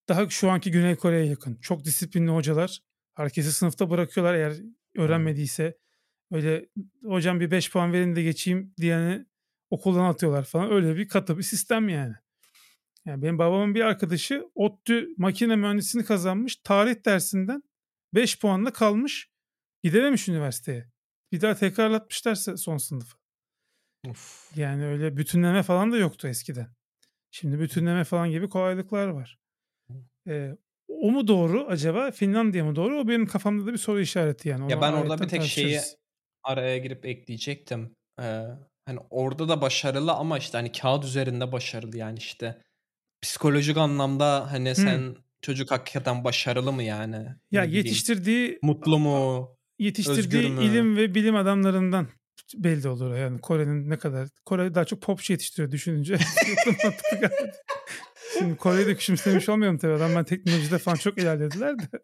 daha 0.09 0.29
şu 0.29 0.49
anki 0.49 0.71
Güney 0.71 0.95
Kore'ye 0.95 1.25
yakın. 1.25 1.55
Çok 1.55 1.85
disiplinli 1.85 2.31
hocalar. 2.31 2.79
Herkesi 3.13 3.51
sınıfta 3.51 3.89
bırakıyorlar 3.89 4.33
eğer 4.33 4.53
öğrenmediyse. 4.97 5.77
Öyle 6.31 6.69
hocam 7.03 7.39
bir 7.39 7.51
5 7.51 7.71
puan 7.71 7.93
verin 7.93 8.15
de 8.15 8.23
geçeyim 8.23 8.73
diyeni 8.81 9.25
okuldan 9.69 10.05
atıyorlar 10.05 10.43
falan. 10.43 10.71
Öyle 10.71 10.97
bir 10.97 11.07
katı 11.07 11.37
bir 11.37 11.43
sistem 11.43 11.89
yani. 11.89 12.13
Yani 13.05 13.21
benim 13.21 13.37
babamın 13.37 13.75
bir 13.75 13.81
arkadaşı 13.81 14.49
ODTÜ 14.55 15.07
makine 15.17 15.55
mühendisliğini 15.55 16.07
kazanmış. 16.07 16.55
Tarih 16.55 17.05
dersinden 17.05 17.63
5 18.13 18.39
puanla 18.39 18.73
kalmış. 18.73 19.29
Gidememiş 19.83 20.27
üniversiteye. 20.27 20.91
Bir 21.31 21.41
daha 21.41 21.55
tekrarlatmışlarsa 21.55 22.57
son 22.57 22.77
sınıfı. 22.77 23.20
Of. 24.09 24.51
Yani 24.55 24.85
öyle 24.85 25.17
bütünleme 25.17 25.63
falan 25.63 25.91
da 25.91 25.97
yoktu 25.97 26.27
eskiden. 26.27 26.67
Şimdi 27.31 27.59
bütünleme 27.59 28.03
falan 28.03 28.31
gibi 28.31 28.49
kolaylıklar 28.49 29.07
var. 29.07 29.39
Ee, 30.27 30.57
o 30.87 31.11
mu 31.11 31.27
doğru 31.27 31.65
acaba? 31.67 32.11
Finlandiya 32.11 32.65
mı 32.65 32.75
doğru? 32.75 32.99
O 32.99 33.07
benim 33.07 33.25
kafamda 33.25 33.65
da 33.65 33.73
bir 33.73 33.77
soru 33.77 33.99
işareti 33.99 34.49
yani. 34.49 34.63
Onu 34.63 34.71
ya 34.71 34.81
ben 34.81 34.93
orada 34.93 35.21
bir 35.21 35.27
tek 35.27 35.43
şeyi 35.43 35.79
araya 36.43 36.77
girip 36.77 37.05
ekleyecektim. 37.05 37.95
Ee, 38.21 38.43
hani 38.85 38.99
orada 39.09 39.49
da 39.49 39.61
başarılı 39.61 40.13
ama 40.13 40.37
işte 40.37 40.57
hani 40.57 40.71
kağıt 40.71 41.05
üzerinde 41.05 41.51
başarılı 41.51 41.97
yani 41.97 42.17
işte 42.17 42.61
psikolojik 43.21 43.77
anlamda 43.77 44.51
hani 44.51 44.75
sen 44.75 44.97
hmm. 44.97 45.15
çocuk 45.41 45.71
hakikaten 45.71 46.23
başarılı 46.23 46.71
mı 46.73 46.83
yani? 46.83 47.27
Ya 47.51 47.63
yetiştirdiği 47.63 48.59
mutlu 48.61 48.99
mu? 48.99 49.49
Yetiştirdiği 49.79 50.59
ilim 50.59 50.97
ve 50.97 51.15
bilim 51.15 51.35
adamlarından 51.35 52.07
belli 52.55 52.87
olur. 52.87 53.15
Yani 53.15 53.41
Kore'nin 53.41 53.89
ne 53.89 53.97
kadar 53.97 54.27
Kore 54.45 54.75
daha 54.75 54.85
çok 54.85 55.01
popçu 55.01 55.33
yetiştiriyor 55.33 55.71
düşününce. 55.71 56.17
Şimdi 58.39 58.57
Kore'yi 58.57 58.87
de 58.87 58.95
küçümsemiş 58.95 59.49
olmuyorum 59.49 59.77
tabii. 59.77 59.93
Adam 59.93 60.15
ben 60.15 60.23
teknolojide 60.23 60.77
falan 60.77 60.95
çok 60.95 61.17
ilerlediler 61.17 61.79
de. 61.79 61.83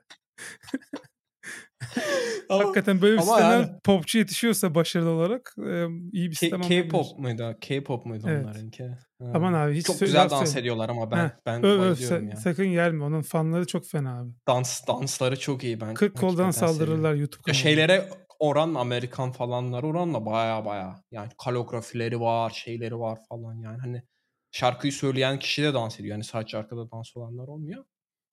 ama, 2.50 2.64
Hakikaten 2.64 3.02
böyle 3.02 3.18
bir 3.18 3.22
sistemden 3.22 3.60
yani, 3.60 3.70
popçu 3.84 4.18
yetişiyorsa 4.18 4.76
başarılı 4.76 5.10
olarak 5.10 5.56
e, 5.58 5.86
iyi 6.14 6.30
bir 6.30 6.36
sistem 6.36 6.62
K-pop 6.62 7.20
muydu? 7.20 7.58
K-pop 7.62 8.06
muydu 8.06 8.26
evet. 8.30 8.46
onlarınki? 8.46 8.84
Ha. 8.84 9.32
Aman 9.34 9.54
abi 9.54 9.76
hiç 9.76 9.86
çok 9.86 10.00
güzel 10.00 10.30
dans 10.30 10.56
ediyorlar 10.56 10.90
ama 10.90 11.12
ben 11.12 11.18
Heh, 11.18 11.30
ben 11.46 11.66
öv, 11.66 11.80
bayılıyorum 11.80 12.30
ya. 12.30 12.36
Sakın 12.36 12.68
gelme. 12.68 13.04
Onun 13.04 13.22
fanları 13.22 13.68
çok 13.68 13.86
fena 13.86 14.20
abi. 14.20 14.32
Dans 14.48 14.88
dansları 14.88 15.40
çok 15.40 15.64
iyi 15.64 15.82
ben. 15.82 15.94
40 15.94 16.18
koldan 16.18 16.52
saldırırlar 16.52 17.14
YouTube 17.14 17.42
kanalında. 17.42 17.64
Şeylere 17.64 18.10
oran 18.40 18.74
Amerikan 18.74 19.32
falanlar 19.32 19.84
oranla 19.84 20.26
baya 20.26 20.66
baya 20.66 21.04
yani 21.12 21.30
kalografileri 21.44 22.20
var, 22.20 22.50
şeyleri 22.50 23.00
var 23.00 23.20
falan 23.30 23.56
yani 23.56 23.78
hani 23.78 24.04
şarkıyı 24.52 24.94
söyleyen 24.94 25.40
kişi 25.40 25.64
de 25.64 25.74
dans 25.74 26.00
ediyor. 26.00 26.12
Yani 26.12 26.24
sadece 26.24 26.58
arkada 26.58 26.92
dans 26.92 27.18
olanlar 27.18 27.48
olmuyor. 27.48 27.86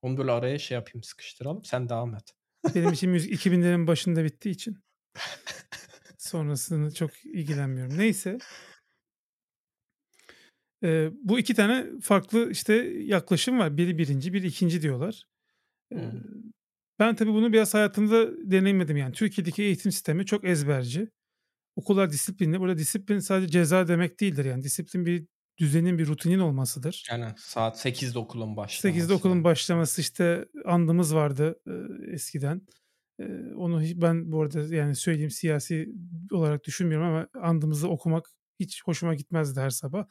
Onu 0.03 0.17
böyle 0.19 0.31
araya 0.31 0.59
şey 0.59 0.75
yapayım 0.75 1.03
sıkıştıralım. 1.03 1.65
Sen 1.65 1.89
devam 1.89 2.15
et. 2.15 2.35
Benim 2.75 2.93
için 2.93 3.11
müzik 3.11 3.47
2000'lerin 3.47 3.87
başında 3.87 4.25
bittiği 4.25 4.55
için 4.55 4.79
sonrasını 6.19 6.95
çok 6.95 7.25
ilgilenmiyorum. 7.25 7.99
Neyse. 7.99 8.39
Ee, 10.85 11.11
bu 11.23 11.39
iki 11.39 11.55
tane 11.55 12.01
farklı 12.01 12.51
işte 12.51 12.75
yaklaşım 13.03 13.59
var. 13.59 13.77
Biri 13.77 13.99
birinci, 13.99 14.33
biri 14.33 14.47
ikinci 14.47 14.83
diyorlar. 14.83 15.27
Ee, 15.93 15.97
hmm. 15.97 16.21
Ben 16.99 17.15
tabii 17.15 17.33
bunu 17.33 17.53
biraz 17.53 17.75
hayatımda 17.75 18.51
deneyimledim. 18.51 18.97
Yani 18.97 19.13
Türkiye'deki 19.13 19.63
eğitim 19.63 19.93
sistemi 19.93 20.27
çok 20.27 20.45
ezberci. 20.45 21.11
Okullar 21.77 22.11
disiplinli. 22.13 22.61
Burada 22.61 22.79
disiplin 22.79 23.19
sadece 23.19 23.53
ceza 23.53 23.89
demek 23.89 24.21
değildir. 24.21 24.45
Yani 24.45 24.63
disiplin 24.63 25.07
bir 25.07 25.27
düzenin 25.59 25.99
bir 25.99 26.07
rutinin 26.07 26.39
olmasıdır. 26.39 27.07
Yani 27.11 27.33
saat 27.37 27.87
8'de 27.87 28.19
okulun 28.19 28.57
başlaması. 28.57 29.01
8'de 29.01 29.13
okulun 29.13 29.45
başlaması 29.45 30.01
işte 30.01 30.45
andımız 30.65 31.15
vardı 31.15 31.61
e, 31.67 31.73
eskiden. 32.13 32.63
E, 33.21 33.25
onu 33.57 33.83
ben 33.95 34.33
bu 34.33 34.43
arada 34.43 34.75
yani 34.75 34.97
söyleyeyim 34.97 35.31
siyasi 35.31 35.89
olarak 36.33 36.65
düşünmüyorum 36.65 37.07
ama 37.07 37.29
andımızı 37.43 37.89
okumak 37.89 38.31
hiç 38.61 38.83
hoşuma 38.85 39.15
gitmezdi 39.15 39.61
her 39.61 39.71
sabah. 39.71 40.07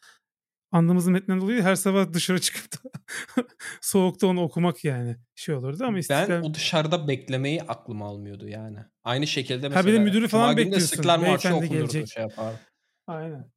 Andımızın 0.73 1.13
metninden 1.13 1.41
dolayı 1.41 1.61
her 1.61 1.75
sabah 1.75 2.13
dışarı 2.13 2.41
çıkıp 2.41 2.71
da 2.73 2.89
soğukta 3.81 4.27
onu 4.27 4.41
okumak 4.41 4.83
yani 4.83 5.17
şey 5.35 5.55
olurdu 5.55 5.83
ama 5.83 5.99
istiklal... 5.99 6.29
Ben 6.29 6.41
o 6.41 6.53
dışarıda 6.53 7.07
beklemeyi 7.07 7.61
aklıma 7.61 8.05
almıyordu 8.05 8.47
yani. 8.47 8.77
Aynı 9.03 9.27
şekilde 9.27 9.69
mesela. 9.69 9.83
Ha 9.83 9.87
bir 9.87 9.93
de 9.93 9.99
müdürü 9.99 10.27
falan 10.27 10.57
bekliyorsun. 10.57 10.95
Sıklar 10.95 11.19
Marşı 11.19 11.55
okunurdu 11.55 12.07
şey 12.07 12.23
yapar. 12.23 12.53
Aynen. 13.07 13.51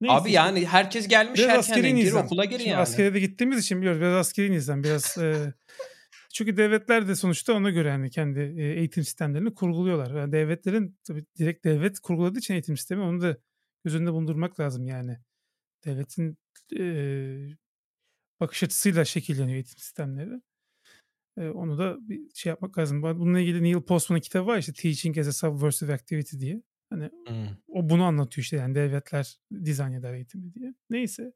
Neyse 0.00 0.14
Abi 0.14 0.32
yani 0.32 0.66
herkes 0.66 1.08
gelmiş 1.08 1.40
biraz 1.40 1.70
erkenden 1.70 1.96
gir 1.96 2.12
okula 2.12 2.44
gir 2.44 2.58
Şimdi 2.58 2.70
yani. 2.70 2.80
Askere 2.80 3.14
de 3.14 3.20
gittiğimiz 3.20 3.58
için 3.58 3.78
biliyoruz 3.78 4.00
biraz 4.00 4.14
askeri 4.14 4.52
nizam 4.52 4.84
biraz 4.84 5.18
e, 5.18 5.54
çünkü 6.34 6.56
devletler 6.56 7.08
de 7.08 7.14
sonuçta 7.14 7.52
ona 7.52 7.70
göre 7.70 7.88
yani 7.88 8.10
kendi 8.10 8.40
eğitim 8.58 9.04
sistemlerini 9.04 9.54
kurguluyorlar. 9.54 10.20
Yani 10.20 10.32
devletlerin 10.32 10.98
tabii 11.06 11.24
direkt 11.38 11.64
devlet 11.64 12.00
kurguladığı 12.00 12.38
için 12.38 12.54
eğitim 12.54 12.76
sistemi 12.76 13.02
onu 13.02 13.22
da 13.22 13.36
göz 13.84 13.94
önünde 13.94 14.12
bulundurmak 14.12 14.60
lazım 14.60 14.86
yani. 14.86 15.18
Devletin 15.84 16.38
e, 16.78 16.84
bakış 18.40 18.62
açısıyla 18.62 19.04
şekilleniyor 19.04 19.54
eğitim 19.54 19.78
sistemleri. 19.78 20.40
E, 21.38 21.48
onu 21.48 21.78
da 21.78 21.96
bir 22.00 22.20
şey 22.34 22.50
yapmak 22.50 22.78
lazım. 22.78 23.02
Bununla 23.02 23.40
ilgili 23.40 23.62
Neil 23.62 23.80
Postman'ın 23.80 24.20
kitabı 24.20 24.46
var 24.46 24.58
işte 24.58 24.72
Teaching 24.72 25.18
as 25.18 25.28
a 25.28 25.32
Subversive 25.32 25.92
Activity 25.92 26.38
diye. 26.38 26.62
Hani 26.90 27.10
hmm. 27.26 27.48
o 27.68 27.88
bunu 27.88 28.04
anlatıyor 28.04 28.42
işte 28.42 28.56
yani 28.56 28.74
devletler 28.74 29.38
dizayn 29.64 29.92
eder 29.92 30.14
eğitimi 30.14 30.54
diye. 30.54 30.74
Neyse. 30.90 31.32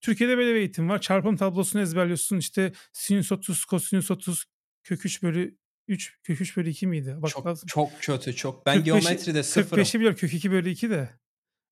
Türkiye'de 0.00 0.36
böyle 0.36 0.50
bir 0.50 0.58
eğitim 0.58 0.88
var. 0.88 1.00
Çarpım 1.00 1.36
tablosunu 1.36 1.82
ezberliyorsun. 1.82 2.36
İşte 2.36 2.72
sinüs 2.92 3.32
30, 3.32 3.64
kosinüs 3.64 4.10
30, 4.10 4.44
kök 4.82 5.06
3 5.06 5.22
bölü 5.22 5.58
3, 5.88 6.18
kök 6.22 6.40
3 6.40 6.56
bölü 6.56 6.70
2 6.70 6.86
miydi? 6.86 7.16
Bak, 7.18 7.30
çok, 7.30 7.46
lazım. 7.46 7.66
çok 7.66 8.00
kötü 8.00 8.36
çok. 8.36 8.66
Ben 8.66 8.76
45'i, 8.76 8.84
geometride 8.84 9.42
sıfırım. 9.42 9.82
45'i 9.82 9.98
biliyorum 9.98 10.18
kök 10.18 10.34
2 10.34 10.50
bölü 10.50 10.70
2 10.70 10.90
de. 10.90 11.10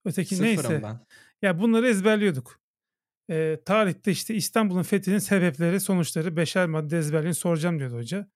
Öteki 0.04 0.36
sıfırım 0.36 0.56
neyse. 0.56 0.82
ben. 0.82 1.00
Ya 1.42 1.60
bunları 1.60 1.88
ezberliyorduk. 1.88 2.60
Ee, 3.30 3.60
tarihte 3.64 4.10
işte 4.10 4.34
İstanbul'un 4.34 4.82
fethinin 4.82 5.18
sebepleri, 5.18 5.80
sonuçları 5.80 6.36
beşer 6.36 6.66
madde 6.66 6.98
ezberleyin 6.98 7.32
soracağım 7.32 7.78
diyordu 7.78 7.96
hoca. 7.96 8.28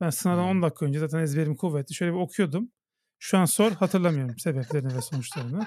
Ben 0.00 0.10
sınavdan 0.10 0.42
hmm. 0.42 0.50
10 0.50 0.62
dakika 0.62 0.86
önce 0.86 0.98
zaten 0.98 1.18
ezberim 1.18 1.56
kuvvetli. 1.56 1.94
Şöyle 1.94 2.12
bir 2.12 2.18
okuyordum. 2.18 2.70
Şu 3.18 3.38
an 3.38 3.44
sor 3.44 3.72
hatırlamıyorum 3.72 4.38
sebeplerini 4.38 4.96
ve 4.96 5.00
sonuçlarını. 5.00 5.66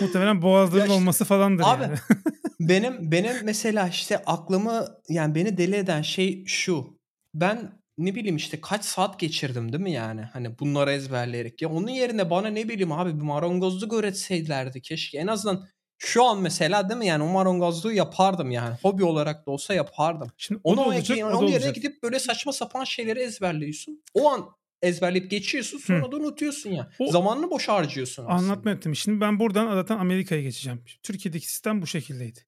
Muhtemelen 0.00 0.42
boğazların 0.42 0.90
ya 0.90 0.96
olması 0.96 1.24
falandır 1.24 1.64
abi, 1.66 1.82
yani. 1.82 1.96
benim 2.60 3.12
benim 3.12 3.32
mesela 3.44 3.88
işte 3.88 4.18
aklımı 4.18 4.86
yani 5.08 5.34
beni 5.34 5.58
deli 5.58 5.76
eden 5.76 6.02
şey 6.02 6.44
şu. 6.46 6.98
Ben 7.34 7.80
ne 7.98 8.14
bileyim 8.14 8.36
işte 8.36 8.60
kaç 8.60 8.84
saat 8.84 9.20
geçirdim 9.20 9.72
değil 9.72 9.82
mi 9.82 9.92
yani? 9.92 10.20
Hani 10.20 10.58
bunları 10.58 10.92
ezberleyerek. 10.92 11.62
Ya 11.62 11.68
onun 11.68 11.88
yerine 11.88 12.30
bana 12.30 12.48
ne 12.48 12.68
bileyim 12.68 12.92
abi 12.92 13.16
bir 13.16 13.22
marangozluk 13.22 13.92
öğretseydilerdi 13.92 14.82
keşke. 14.82 15.18
En 15.18 15.26
azından 15.26 15.66
şu 16.02 16.24
an 16.24 16.40
mesela 16.40 16.88
değil 16.88 16.98
mi 16.98 17.06
yani 17.06 17.22
o 17.22 17.26
marangozluğu 17.26 17.92
yapardım 17.92 18.50
yani. 18.50 18.76
Hobi 18.82 19.04
olarak 19.04 19.46
da 19.46 19.50
olsa 19.50 19.74
yapardım. 19.74 20.32
Şimdi 20.36 20.60
onu 20.64 20.84
olacak, 20.84 21.18
yani, 21.18 21.34
onun 21.34 21.48
yerine 21.48 21.70
gidip 21.70 22.02
böyle 22.02 22.18
saçma 22.18 22.52
sapan 22.52 22.84
şeyleri 22.84 23.20
ezberliyorsun. 23.20 24.02
O 24.14 24.30
an 24.30 24.50
ezberleyip 24.82 25.30
geçiyorsun 25.30 25.78
sonra 25.78 26.06
Hı. 26.06 26.12
da 26.12 26.16
unutuyorsun 26.16 26.70
ya. 26.70 26.90
O, 26.98 27.10
Zamanını 27.10 27.50
boş 27.50 27.68
harcıyorsun 27.68 28.22
aslında. 28.22 28.52
Anlatma 28.52 28.70
ettim. 28.70 28.96
Şimdi 28.96 29.20
ben 29.20 29.40
buradan 29.40 29.74
zaten 29.74 29.98
Amerika'ya 29.98 30.42
geçeceğim. 30.42 30.84
Türkiye'deki 31.02 31.46
sistem 31.46 31.82
bu 31.82 31.86
şekildeydi. 31.86 32.40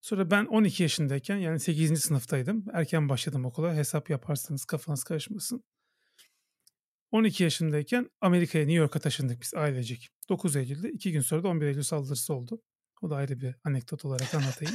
Sonra 0.00 0.30
ben 0.30 0.44
12 0.44 0.82
yaşındayken 0.82 1.36
yani 1.36 1.60
8. 1.60 2.00
sınıftaydım. 2.00 2.64
Erken 2.72 3.08
başladım 3.08 3.44
okula. 3.44 3.74
Hesap 3.74 4.10
yaparsanız 4.10 4.64
kafanız 4.64 5.04
karışmasın. 5.04 5.64
12 7.10 7.42
yaşındayken 7.42 8.10
Amerika'ya 8.20 8.64
New 8.64 8.78
York'a 8.78 8.98
taşındık 8.98 9.42
biz 9.42 9.54
ailecek. 9.54 10.08
9 10.28 10.56
Eylül'de. 10.56 10.90
2 10.90 11.12
gün 11.12 11.20
sonra 11.20 11.42
da 11.42 11.48
11 11.48 11.66
Eylül 11.66 11.82
saldırısı 11.82 12.34
oldu. 12.34 12.62
O 13.02 13.10
da 13.10 13.16
ayrı 13.16 13.40
bir 13.40 13.54
anekdot 13.64 14.04
olarak 14.04 14.34
anlatayım. 14.34 14.74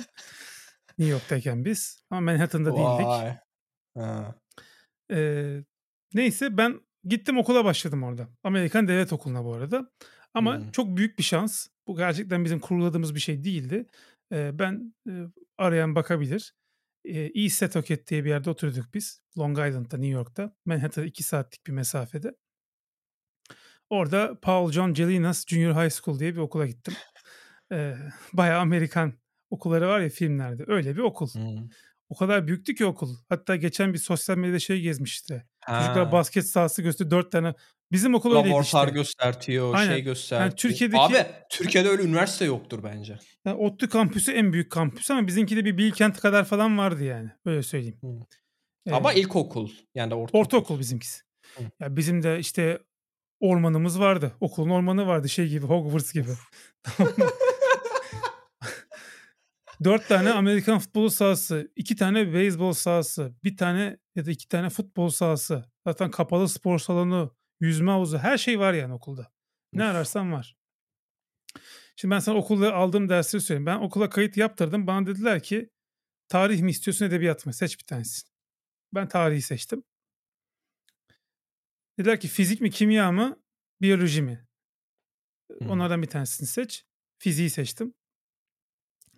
New 0.98 1.14
York'tayken 1.14 1.66
biz. 1.66 2.04
Ama 2.10 2.22
Manhattan'da 2.22 2.74
Vay. 2.74 3.00
değildik. 3.00 3.38
Ha. 3.98 4.36
Ee, 5.12 5.64
neyse 6.14 6.58
ben 6.58 6.82
Gittim 7.06 7.38
okula 7.38 7.66
başladım 7.66 8.04
orada. 8.04 8.28
Amerikan 8.44 8.88
Devlet 8.88 9.14
Okulu'na 9.14 9.46
bu 9.46 9.54
arada. 9.54 9.92
Ama 10.34 10.58
hmm. 10.58 10.72
çok 10.72 10.98
büyük 10.98 11.20
bir 11.20 11.24
şans. 11.24 11.68
Bu 11.88 11.98
gerçekten 11.98 12.46
bizim 12.46 12.60
kuruladığımız 12.60 13.16
bir 13.16 13.20
şey 13.20 13.44
değildi. 13.44 13.88
Ee, 14.32 14.60
ben 14.60 14.96
e, 15.10 15.14
arayan 15.58 15.96
bakabilir. 15.96 16.56
E, 17.06 17.20
East 17.20 17.56
Setauket 17.56 18.08
diye 18.08 18.26
bir 18.26 18.30
yerde 18.30 18.50
oturduk 18.50 18.94
biz. 18.94 19.22
Long 19.38 19.58
Island'da, 19.58 19.98
New 19.98 20.14
York'ta. 20.14 20.56
Manhattan 20.66 21.06
2 21.06 21.24
saatlik 21.24 21.68
bir 21.68 21.72
mesafede. 21.72 22.36
Orada 23.90 24.40
Paul 24.42 24.72
John 24.72 24.94
Jelinas 24.94 25.46
Junior 25.48 25.84
High 25.84 25.92
School 25.92 26.20
diye 26.20 26.36
bir 26.36 26.40
okula 26.40 26.66
gittim. 26.66 26.94
Ee, 27.72 27.96
bayağı 28.34 28.60
Amerikan 28.60 29.14
okulları 29.50 29.88
var 29.88 30.00
ya 30.00 30.10
filmlerde. 30.10 30.64
Öyle 30.68 30.96
bir 30.96 31.02
okul. 31.02 31.28
Hmm. 31.28 31.70
O 32.10 32.16
kadar 32.16 32.48
büyüktü 32.48 32.76
ki 32.76 32.86
okul. 32.86 33.16
Hatta 33.30 33.56
geçen 33.56 33.94
bir 33.94 33.98
sosyal 33.98 34.38
medyada 34.38 34.60
şey 34.60 34.82
gezmişti. 34.82 35.46
Ha. 35.60 35.80
Çocuklar 35.82 36.12
basket 36.12 36.48
sahası 36.48 36.82
gösterdi. 36.82 37.12
Dört 37.12 37.32
tane. 37.32 37.54
Bizim 37.92 38.16
okul 38.16 38.36
öyleydi 38.38 38.60
işte. 38.62 38.90
Göstertiyor, 38.94 39.74
Aynen. 39.76 39.92
şey 39.92 40.02
göstertiyor. 40.02 40.42
Yani 40.42 40.56
Türkiye'deki... 40.56 41.02
Abi 41.02 41.26
Türkiye'de 41.50 41.90
öyle 41.90 42.04
üniversite 42.04 42.46
yoktur 42.46 42.84
bence. 42.84 43.20
Yani 43.46 43.58
ODTÜ 43.58 43.90
kampüsü 43.90 44.32
en 44.32 44.54
büyük 44.54 44.72
kampüs 44.72 45.12
ama 45.12 45.28
bizimki 45.28 45.56
de 45.56 45.66
bir 45.66 45.78
Bilkent 45.78 46.20
kadar 46.20 46.46
falan 46.46 46.78
vardı 46.78 47.04
yani. 47.04 47.30
Böyle 47.46 47.64
söyleyeyim. 47.64 47.98
Hmm. 48.02 48.22
Ee, 48.86 48.92
ama 48.92 49.14
ilkokul. 49.14 49.70
Yani 49.96 50.14
ortaokul. 50.14 50.40
Ortaokul 50.40 50.80
bizimkisi. 50.80 51.22
Hmm. 51.56 51.66
Ya 51.80 51.96
bizim 51.96 52.24
de 52.24 52.40
işte 52.40 52.80
ormanımız 53.40 54.00
vardı. 54.00 54.32
Okulun 54.40 54.70
ormanı 54.70 55.08
vardı 55.08 55.30
şey 55.30 55.48
gibi 55.48 55.66
Hogwarts 55.66 56.14
gibi. 56.14 56.30
Dört 59.84 60.08
tane 60.08 60.32
Amerikan 60.32 60.80
futbolu 60.80 61.10
sahası, 61.10 61.72
iki 61.76 61.96
tane 61.96 62.34
beyzbol 62.34 62.74
sahası, 62.74 63.36
bir 63.44 63.58
tane 63.58 63.98
ya 64.16 64.26
da 64.26 64.32
iki 64.32 64.48
tane 64.48 64.70
futbol 64.70 65.10
sahası. 65.10 65.66
Zaten 65.88 66.12
kapalı 66.12 66.50
spor 66.50 66.80
salonu, 66.80 67.36
yüzme 67.60 67.92
havuzu 67.92 68.18
her 68.18 68.38
şey 68.38 68.60
var 68.60 68.74
yani 68.74 68.94
okulda. 68.94 69.32
Ne 69.74 69.84
ararsan 69.84 70.32
var. 70.32 70.58
Şimdi 71.96 72.14
ben 72.14 72.20
sana 72.20 72.38
okulda 72.38 72.74
aldığım 72.74 73.10
dersleri 73.10 73.42
söyleyeyim. 73.42 73.66
Ben 73.66 73.78
okula 73.78 74.10
kayıt 74.10 74.38
yaptırdım. 74.38 74.88
Bana 74.88 75.08
dediler 75.08 75.44
ki 75.44 75.70
tarih 76.28 76.62
mi 76.62 76.72
istiyorsun 76.72 77.06
edebiyat 77.06 77.46
mı? 77.46 77.54
Seç 77.54 77.80
bir 77.80 77.86
tanesi. 77.86 78.28
Ben 78.94 79.08
tarihi 79.08 79.42
seçtim. 79.42 79.84
Dediler 82.00 82.20
ki 82.20 82.28
fizik 82.28 82.62
mi 82.62 82.72
kimya 82.72 83.12
mı 83.12 83.44
biyoloji 83.82 84.22
mi? 84.22 84.48
Onlardan 85.70 86.02
bir 86.02 86.08
tanesini 86.08 86.48
seç. 86.48 86.86
Fiziği 87.18 87.50
seçtim. 87.50 87.94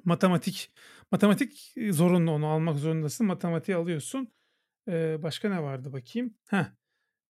Matematik. 0.06 0.72
Matematik 1.12 1.74
zorunlu 1.90 2.32
onu 2.32 2.48
almak 2.48 2.78
zorundasın. 2.78 3.28
Matematiği 3.28 3.78
alıyorsun. 3.78 4.34
Ee, 4.88 5.24
başka 5.24 5.50
ne 5.50 5.64
vardı 5.64 5.94
bakayım. 5.94 6.38
Heh. 6.50 6.66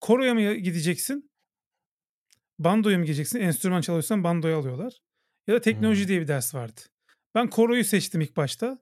Koroya 0.01 0.35
mı 0.35 0.55
gideceksin? 0.55 1.31
Bandoya 2.59 2.99
mı 2.99 3.05
gideceksin? 3.05 3.41
Enstrüman 3.41 3.81
çalıyorsan 3.81 4.25
bandoya 4.25 4.59
alıyorlar. 4.59 4.99
Ya 5.47 5.55
da 5.55 5.61
teknoloji 5.61 6.01
hmm. 6.01 6.09
diye 6.09 6.21
bir 6.21 6.29
ders 6.29 6.55
vardı. 6.55 6.81
Ben 7.35 7.51
koroyu 7.51 7.85
seçtim 7.85 8.21
ilk 8.21 8.37
başta. 8.37 8.79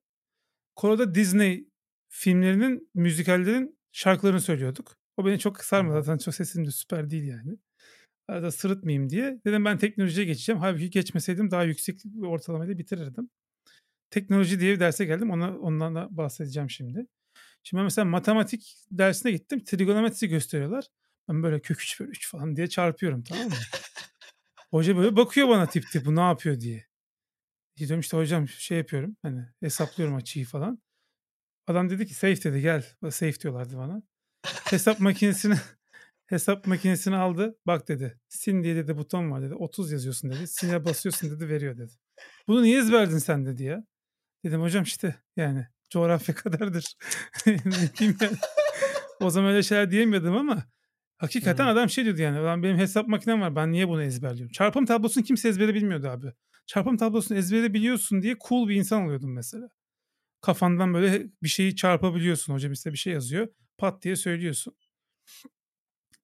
Koroda 0.76 1.14
Disney 1.14 1.68
filmlerinin, 2.08 2.90
müzikallerin 2.94 3.78
şarkılarını 3.92 4.40
söylüyorduk. 4.40 4.96
O 5.16 5.26
beni 5.26 5.38
çok 5.38 5.64
sarmadı. 5.64 6.02
Zaten 6.02 6.18
çok 6.18 6.34
sesim 6.34 6.66
de 6.66 6.70
süper 6.70 7.10
değil 7.10 7.24
yani. 7.24 7.58
Arada 8.28 8.52
sırıtmayayım 8.52 9.10
diye. 9.10 9.40
Dedim 9.46 9.64
ben 9.64 9.78
teknolojiye 9.78 10.26
geçeceğim. 10.26 10.60
Halbuki 10.60 10.90
geçmeseydim 10.90 11.50
daha 11.50 11.64
yüksek 11.64 12.00
bir 12.04 12.26
ortalamayla 12.26 12.78
bitirirdim. 12.78 13.30
Teknoloji 14.12 14.60
diye 14.60 14.74
bir 14.74 14.80
derse 14.80 15.04
geldim. 15.04 15.30
Ona, 15.30 15.58
ondan 15.58 15.94
da 15.94 16.08
bahsedeceğim 16.10 16.70
şimdi. 16.70 17.06
Şimdi 17.62 17.78
ben 17.78 17.84
mesela 17.84 18.04
matematik 18.04 18.76
dersine 18.90 19.32
gittim. 19.32 19.64
Trigonometri 19.64 20.28
gösteriyorlar. 20.28 20.86
Ben 21.28 21.42
böyle 21.42 21.60
kök 21.60 21.80
3 21.80 22.00
bölü 22.00 22.10
3 22.10 22.30
falan 22.30 22.56
diye 22.56 22.66
çarpıyorum 22.66 23.22
tamam 23.22 23.44
mı? 23.44 23.54
Hoca 24.70 24.96
böyle 24.96 25.16
bakıyor 25.16 25.48
bana 25.48 25.66
tip 25.66 25.90
tip 25.90 26.06
bu 26.06 26.16
ne 26.16 26.20
yapıyor 26.20 26.60
diye. 26.60 26.86
Diyorum 27.76 28.00
işte 28.00 28.16
hocam 28.16 28.48
şey 28.48 28.78
yapıyorum 28.78 29.16
hani 29.22 29.44
hesaplıyorum 29.60 30.16
açıyı 30.16 30.44
falan. 30.44 30.82
Adam 31.66 31.90
dedi 31.90 32.06
ki 32.06 32.14
safe 32.14 32.42
dedi 32.42 32.60
gel. 32.60 32.86
Safe 33.10 33.40
diyorlardı 33.40 33.76
bana. 33.76 34.02
Hesap 34.70 35.00
makinesini 35.00 35.54
hesap 36.26 36.66
makinesini 36.66 37.16
aldı. 37.16 37.58
Bak 37.66 37.88
dedi. 37.88 38.20
Sin 38.28 38.62
diye 38.62 38.76
dedi 38.76 38.96
buton 38.96 39.30
var 39.30 39.42
dedi. 39.42 39.54
30 39.54 39.92
yazıyorsun 39.92 40.30
dedi. 40.30 40.46
Sin'e 40.46 40.84
basıyorsun 40.84 41.30
dedi 41.30 41.48
veriyor 41.48 41.78
dedi. 41.78 41.92
Bunu 42.48 42.62
niye 42.62 42.78
ezberdin 42.80 43.18
sen 43.18 43.46
dedi 43.46 43.64
ya. 43.64 43.84
Dedim 44.44 44.60
hocam 44.62 44.82
işte 44.82 45.16
yani 45.36 45.66
coğrafya 45.90 46.34
kadardır. 46.34 46.94
yani. 47.46 48.36
O 49.20 49.30
zaman 49.30 49.50
öyle 49.50 49.62
şeyler 49.62 49.90
diyemiyordum 49.90 50.36
ama 50.36 50.64
hakikaten 51.16 51.66
adam 51.66 51.90
şey 51.90 52.04
diyordu 52.04 52.20
yani. 52.20 52.44
Ben 52.44 52.62
benim 52.62 52.78
hesap 52.78 53.08
makinem 53.08 53.40
var. 53.40 53.56
Ben 53.56 53.72
niye 53.72 53.88
bunu 53.88 54.02
ezberliyorum? 54.02 54.52
Çarpım 54.52 54.86
tablosunu 54.86 55.24
kimse 55.24 55.48
ezbere 55.48 55.74
bilmiyordu 55.74 56.08
abi. 56.08 56.32
Çarpım 56.66 56.96
tablosunu 56.96 57.38
ezbere 57.38 57.74
biliyorsun 57.74 58.22
diye 58.22 58.36
cool 58.48 58.68
bir 58.68 58.74
insan 58.74 59.02
oluyordum 59.02 59.32
mesela. 59.34 59.68
Kafandan 60.40 60.94
böyle 60.94 61.26
bir 61.42 61.48
şeyi 61.48 61.76
çarpabiliyorsun. 61.76 62.54
Hocam 62.54 62.72
işte 62.72 62.92
bir 62.92 62.98
şey 62.98 63.12
yazıyor. 63.12 63.48
Pat 63.78 64.02
diye 64.02 64.16
söylüyorsun. 64.16 64.74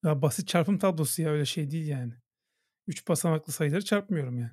Ya 0.05 0.23
basit 0.23 0.49
çarpım 0.49 0.79
tablosu 0.79 1.23
ya 1.23 1.31
öyle 1.31 1.45
şey 1.45 1.71
değil 1.71 1.89
yani. 1.89 2.13
Üç 2.87 3.09
basamaklı 3.09 3.53
sayıları 3.53 3.85
çarpmıyorum 3.85 4.39
yani. 4.39 4.53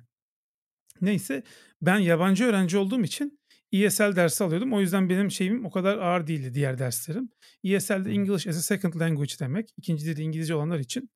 Neyse 1.00 1.42
ben 1.82 1.98
yabancı 1.98 2.44
öğrenci 2.44 2.78
olduğum 2.78 3.02
için 3.02 3.40
ESL 3.72 4.16
dersi 4.16 4.44
alıyordum. 4.44 4.72
O 4.72 4.80
yüzden 4.80 5.08
benim 5.08 5.30
şeyim 5.30 5.64
o 5.64 5.70
kadar 5.70 5.98
ağır 5.98 6.26
değildi 6.26 6.54
diğer 6.54 6.78
derslerim. 6.78 7.30
ESL 7.64 8.06
English 8.06 8.46
as 8.46 8.56
a 8.56 8.62
Second 8.62 9.00
Language 9.00 9.32
demek. 9.40 9.70
İkinci 9.76 10.06
dili 10.06 10.22
İngilizce 10.22 10.54
olanlar 10.54 10.78
için. 10.78 11.10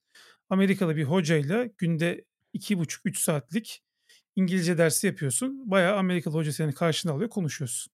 Amerikalı 0.49 0.97
bir 0.97 1.05
hocayla 1.05 1.65
günde 1.79 2.25
iki 2.53 2.79
buçuk 2.79 3.07
üç 3.07 3.19
saatlik 3.19 3.83
İngilizce 4.37 4.79
dersi 4.79 5.07
yapıyorsun. 5.07 5.71
Bayağı 5.71 5.97
Amerikalı 5.97 6.35
hoca 6.35 6.53
seni 6.53 6.73
karşına 6.73 7.13
alıyor 7.13 7.31
konuşuyorsun. 7.31 7.93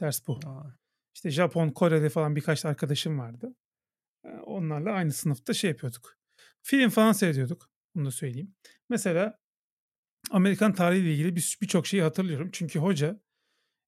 Ders 0.00 0.26
bu. 0.26 0.40
Aa. 0.46 0.80
İşte 1.14 1.30
Japon, 1.30 1.70
Koreli 1.70 2.08
falan 2.08 2.36
birkaç 2.36 2.64
arkadaşım 2.64 3.18
vardı. 3.18 3.54
Onlarla 4.44 4.92
aynı 4.92 5.12
sınıfta 5.12 5.54
şey 5.54 5.70
yapıyorduk. 5.70 6.16
Film 6.62 6.90
falan 6.90 7.12
seyrediyorduk. 7.12 7.70
Bunu 7.94 8.06
da 8.06 8.10
söyleyeyim. 8.10 8.54
Mesela 8.88 9.38
Amerikan 10.30 10.74
tarihiyle 10.74 11.12
ilgili 11.14 11.36
birçok 11.36 11.84
bir 11.84 11.88
şeyi 11.88 12.02
hatırlıyorum. 12.02 12.50
Çünkü 12.52 12.78
hoca 12.78 13.20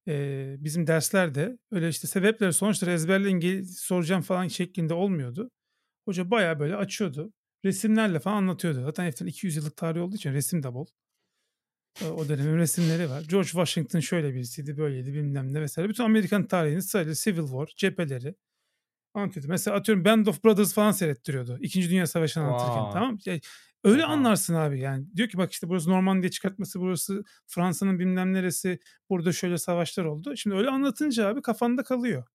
e, 0.07 0.55
bizim 0.59 0.87
derslerde 0.87 1.57
öyle 1.71 1.89
işte 1.89 2.07
sebepleri 2.07 2.53
sonuçları 2.53 2.91
ezberleyin 2.91 3.63
soracağım 3.63 4.21
falan 4.21 4.47
şeklinde 4.47 4.93
olmuyordu. 4.93 5.49
Hoca 6.05 6.31
baya 6.31 6.59
böyle 6.59 6.75
açıyordu. 6.75 7.33
Resimlerle 7.65 8.19
falan 8.19 8.37
anlatıyordu. 8.37 8.81
Zaten 8.81 9.05
hepten 9.05 9.25
200 9.25 9.55
yıllık 9.55 9.77
tarih 9.77 10.01
olduğu 10.01 10.15
için 10.15 10.33
resim 10.33 10.63
de 10.63 10.73
bol. 10.73 10.85
O 12.01 12.29
dönemin 12.29 12.57
resimleri 12.57 13.09
var. 13.09 13.23
George 13.29 13.47
Washington 13.47 13.99
şöyle 13.99 14.33
birisiydi, 14.33 14.77
böyleydi 14.77 15.13
bilmem 15.13 15.53
ne 15.53 15.61
vesaire. 15.61 15.89
Bütün 15.89 16.03
Amerikan 16.03 16.47
tarihini 16.47 16.81
sırayla 16.81 17.13
Civil 17.13 17.47
War, 17.47 17.73
cepheleri 17.77 18.35
anlatıyordu. 19.13 19.47
Mesela 19.49 19.77
atıyorum 19.77 20.05
Band 20.05 20.25
of 20.25 20.43
Brothers 20.43 20.73
falan 20.73 20.91
seyrettiriyordu. 20.91 21.57
İkinci 21.61 21.89
Dünya 21.89 22.07
Savaşı'nı 22.07 22.43
anlatırken 22.43 22.73
wow. 22.73 22.99
tamam 22.99 23.17
yani 23.25 23.41
Öyle 23.83 24.05
anlarsın 24.05 24.53
abi 24.55 24.79
yani. 24.79 25.05
Diyor 25.15 25.29
ki 25.29 25.37
bak 25.37 25.51
işte 25.51 25.69
burası 25.69 25.89
Normandiya 25.89 26.31
çıkartması, 26.31 26.79
burası 26.79 27.23
Fransa'nın 27.47 27.99
bilmem 27.99 28.33
neresi, 28.33 28.79
burada 29.09 29.33
şöyle 29.33 29.57
savaşlar 29.57 30.05
oldu. 30.05 30.35
Şimdi 30.37 30.55
öyle 30.55 30.69
anlatınca 30.69 31.27
abi 31.27 31.41
kafanda 31.41 31.83
kalıyor. 31.83 32.27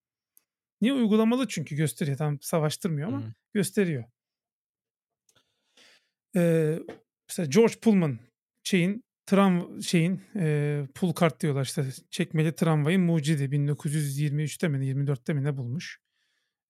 Niye 0.80 0.92
uygulamalı 0.92 1.48
çünkü 1.48 1.76
gösteriyor. 1.76 2.18
Tam 2.18 2.40
savaştırmıyor 2.40 3.08
ama 3.08 3.20
hmm. 3.20 3.32
gösteriyor. 3.54 4.04
Ee, 6.36 6.78
mesela 7.28 7.46
George 7.46 7.74
Pullman 7.82 8.18
şeyin 8.62 9.04
tram 9.26 9.82
şeyin 9.82 10.22
e, 10.36 10.82
pull 10.94 11.12
kart 11.12 11.40
diyorlar 11.40 11.64
işte 11.64 11.86
çekmeli 12.10 12.54
tramvayın 12.54 13.02
mucidi 13.02 13.44
1923'te 13.44 14.68
mi 14.68 14.86
24'te 14.86 15.32
mi 15.32 15.44
ne 15.44 15.56
bulmuş. 15.56 16.00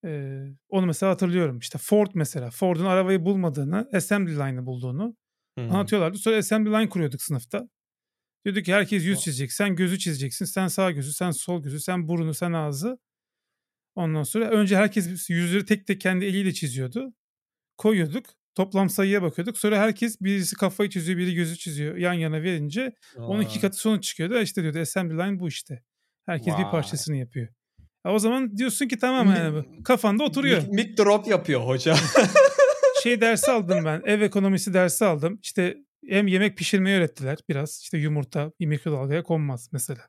Ee, 0.04 0.44
onu 0.68 0.86
mesela 0.86 1.12
hatırlıyorum. 1.12 1.58
İşte 1.58 1.78
Ford 1.78 2.08
mesela. 2.14 2.50
Ford'un 2.50 2.84
arabayı 2.84 3.24
bulmadığını, 3.24 3.88
assembly 3.94 4.34
line'ı 4.34 4.66
bulduğunu 4.66 5.16
hmm. 5.58 5.64
anlatıyorlardı. 5.64 6.18
Sonra 6.18 6.36
assembly 6.36 6.70
line 6.70 6.88
kuruyorduk 6.88 7.22
sınıfta. 7.22 7.68
Diyorduk 8.44 8.64
ki 8.64 8.74
herkes 8.74 9.04
yüz 9.04 9.20
çizecek. 9.20 9.52
Sen 9.52 9.76
gözü 9.76 9.98
çizeceksin. 9.98 10.44
Sen 10.44 10.68
sağ 10.68 10.90
gözü, 10.90 11.12
sen 11.12 11.30
sol 11.30 11.62
gözü, 11.62 11.80
sen 11.80 12.08
burunu, 12.08 12.34
sen 12.34 12.52
ağzı. 12.52 12.98
Ondan 13.94 14.22
sonra 14.22 14.50
önce 14.50 14.76
herkes 14.76 15.30
yüzleri 15.30 15.64
tek 15.64 15.86
tek 15.86 16.00
kendi 16.00 16.24
eliyle 16.24 16.52
çiziyordu. 16.52 17.14
Koyuyorduk. 17.76 18.26
Toplam 18.54 18.90
sayıya 18.90 19.22
bakıyorduk. 19.22 19.58
Sonra 19.58 19.78
herkes 19.78 20.20
birisi 20.20 20.56
kafayı 20.56 20.90
çiziyor, 20.90 21.18
biri 21.18 21.34
gözü 21.34 21.56
çiziyor. 21.56 21.96
Yan 21.96 22.12
yana 22.12 22.42
verince 22.42 22.92
Aa. 23.18 23.26
onun 23.26 23.42
iki 23.42 23.60
katı 23.60 23.76
sonuç 23.76 24.04
çıkıyordu. 24.04 24.40
İşte 24.40 24.62
diyordu 24.62 24.78
assembly 24.78 25.18
line 25.18 25.38
bu 25.38 25.48
işte. 25.48 25.82
Herkes 26.26 26.54
Vay. 26.54 26.64
bir 26.64 26.70
parçasını 26.70 27.16
yapıyor. 27.16 27.48
O 28.08 28.18
zaman 28.18 28.56
diyorsun 28.56 28.88
ki 28.88 28.98
tamam 28.98 29.26
yani 29.26 29.64
kafanda 29.84 30.24
oturuyor. 30.24 30.62
Mic 30.68 30.96
drop 30.96 31.26
yapıyor 31.26 31.60
hoca. 31.60 31.94
şey 33.02 33.20
dersi 33.20 33.50
aldım 33.50 33.84
ben. 33.84 34.02
Ev 34.04 34.20
ekonomisi 34.20 34.74
dersi 34.74 35.04
aldım. 35.04 35.38
İşte 35.42 35.76
hem 36.08 36.26
yemek 36.26 36.56
pişirmeyi 36.56 36.98
öğrettiler 36.98 37.38
biraz. 37.48 37.80
İşte 37.82 37.98
yumurta 37.98 38.52
mikrodalgaya 38.60 39.22
konmaz 39.22 39.68
mesela. 39.72 40.00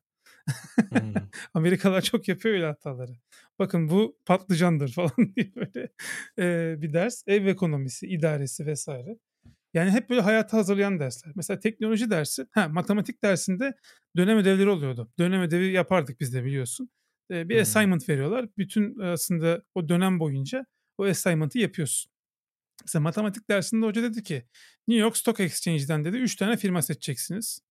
hmm. 0.89 1.13
Amerikalılar 1.53 2.01
çok 2.01 2.27
yapıyor 2.27 2.55
öyle 2.55 2.65
hataları. 2.65 3.11
Bakın 3.59 3.89
bu 3.89 4.17
patlıcandır 4.25 4.91
falan 4.93 5.11
diye 5.35 5.51
böyle 5.55 5.89
e, 6.39 6.75
bir 6.81 6.93
ders. 6.93 7.23
Ev 7.27 7.45
ekonomisi, 7.45 8.07
idaresi 8.07 8.65
vesaire. 8.65 9.17
Yani 9.73 9.91
hep 9.91 10.09
böyle 10.09 10.21
hayata 10.21 10.57
hazırlayan 10.57 10.99
dersler. 10.99 11.33
Mesela 11.35 11.59
teknoloji 11.59 12.09
dersi, 12.09 12.45
ha 12.51 12.67
matematik 12.67 13.23
dersinde 13.23 13.73
dönem 14.17 14.37
ödevleri 14.37 14.69
oluyordu. 14.69 15.11
Dönem 15.19 15.41
ödevi 15.41 15.71
yapardık 15.71 16.19
biz 16.19 16.33
de 16.33 16.43
biliyorsun 16.43 16.89
bir 17.29 17.55
hmm. 17.55 17.61
assignment 17.61 18.09
veriyorlar. 18.09 18.49
Bütün 18.57 18.99
aslında 18.99 19.63
o 19.75 19.89
dönem 19.89 20.19
boyunca 20.19 20.65
o 20.97 21.05
assignment'ı 21.05 21.59
yapıyorsun. 21.59 22.11
Mesela 22.83 23.03
matematik 23.03 23.49
dersinde 23.49 23.85
hoca 23.85 24.03
dedi 24.03 24.23
ki 24.23 24.45
New 24.87 25.01
York 25.01 25.17
Stock 25.17 25.39
Exchange'den 25.39 26.05
dedi 26.05 26.17
3 26.17 26.35
tane 26.35 26.57
firma 26.57 26.81
seçeceksiniz. 26.81 27.61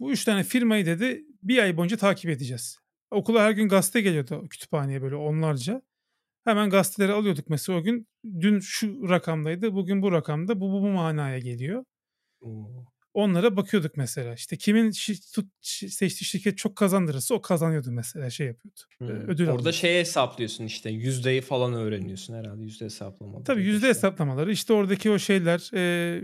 Bu 0.00 0.12
3 0.12 0.24
tane 0.24 0.44
firmayı 0.44 0.86
dedi 0.86 1.24
bir 1.42 1.58
ay 1.58 1.76
boyunca 1.76 1.96
takip 1.96 2.30
edeceğiz. 2.30 2.78
Okula 3.10 3.42
her 3.42 3.50
gün 3.50 3.68
gazete 3.68 4.00
geliyordu 4.00 4.48
kütüphaneye 4.50 5.02
böyle 5.02 5.14
onlarca. 5.16 5.82
Hemen 6.44 6.70
gazeteleri 6.70 7.12
alıyorduk 7.12 7.50
mesela 7.50 7.78
o 7.78 7.82
gün. 7.82 8.08
Dün 8.40 8.60
şu 8.60 9.08
rakamdaydı, 9.08 9.74
bugün 9.74 10.02
bu 10.02 10.12
rakamda. 10.12 10.60
Bu 10.60 10.72
bu, 10.72 10.82
bu 10.82 10.88
manaya 10.88 11.38
geliyor. 11.38 11.84
Oo. 12.40 12.93
Onlara 13.14 13.56
bakıyorduk 13.56 13.96
mesela. 13.96 14.34
İşte 14.34 14.56
kimin 14.56 14.92
tut, 15.34 15.46
seçtiği 15.90 16.28
şirket 16.28 16.58
çok 16.58 16.76
kazandırırsa 16.76 17.34
o 17.34 17.42
kazanıyordu 17.42 17.90
mesela 17.90 18.30
şey 18.30 18.46
yapıyordu. 18.46 18.80
Hmm. 18.98 19.08
Ödül 19.08 19.44
Orada 19.44 19.52
alıyordu. 19.52 19.72
şey 19.72 20.00
hesaplıyorsun 20.00 20.64
işte 20.64 20.90
yüzdeyi 20.90 21.40
falan 21.40 21.74
öğreniyorsun 21.74 22.34
herhalde 22.34 22.62
yüzde 22.62 22.84
hesaplamaları. 22.84 23.44
Tabii 23.44 23.62
yüzde 23.62 23.76
işte. 23.76 23.88
hesaplamaları 23.88 24.52
işte 24.52 24.72
oradaki 24.72 25.10
o 25.10 25.18
şeyler 25.18 25.58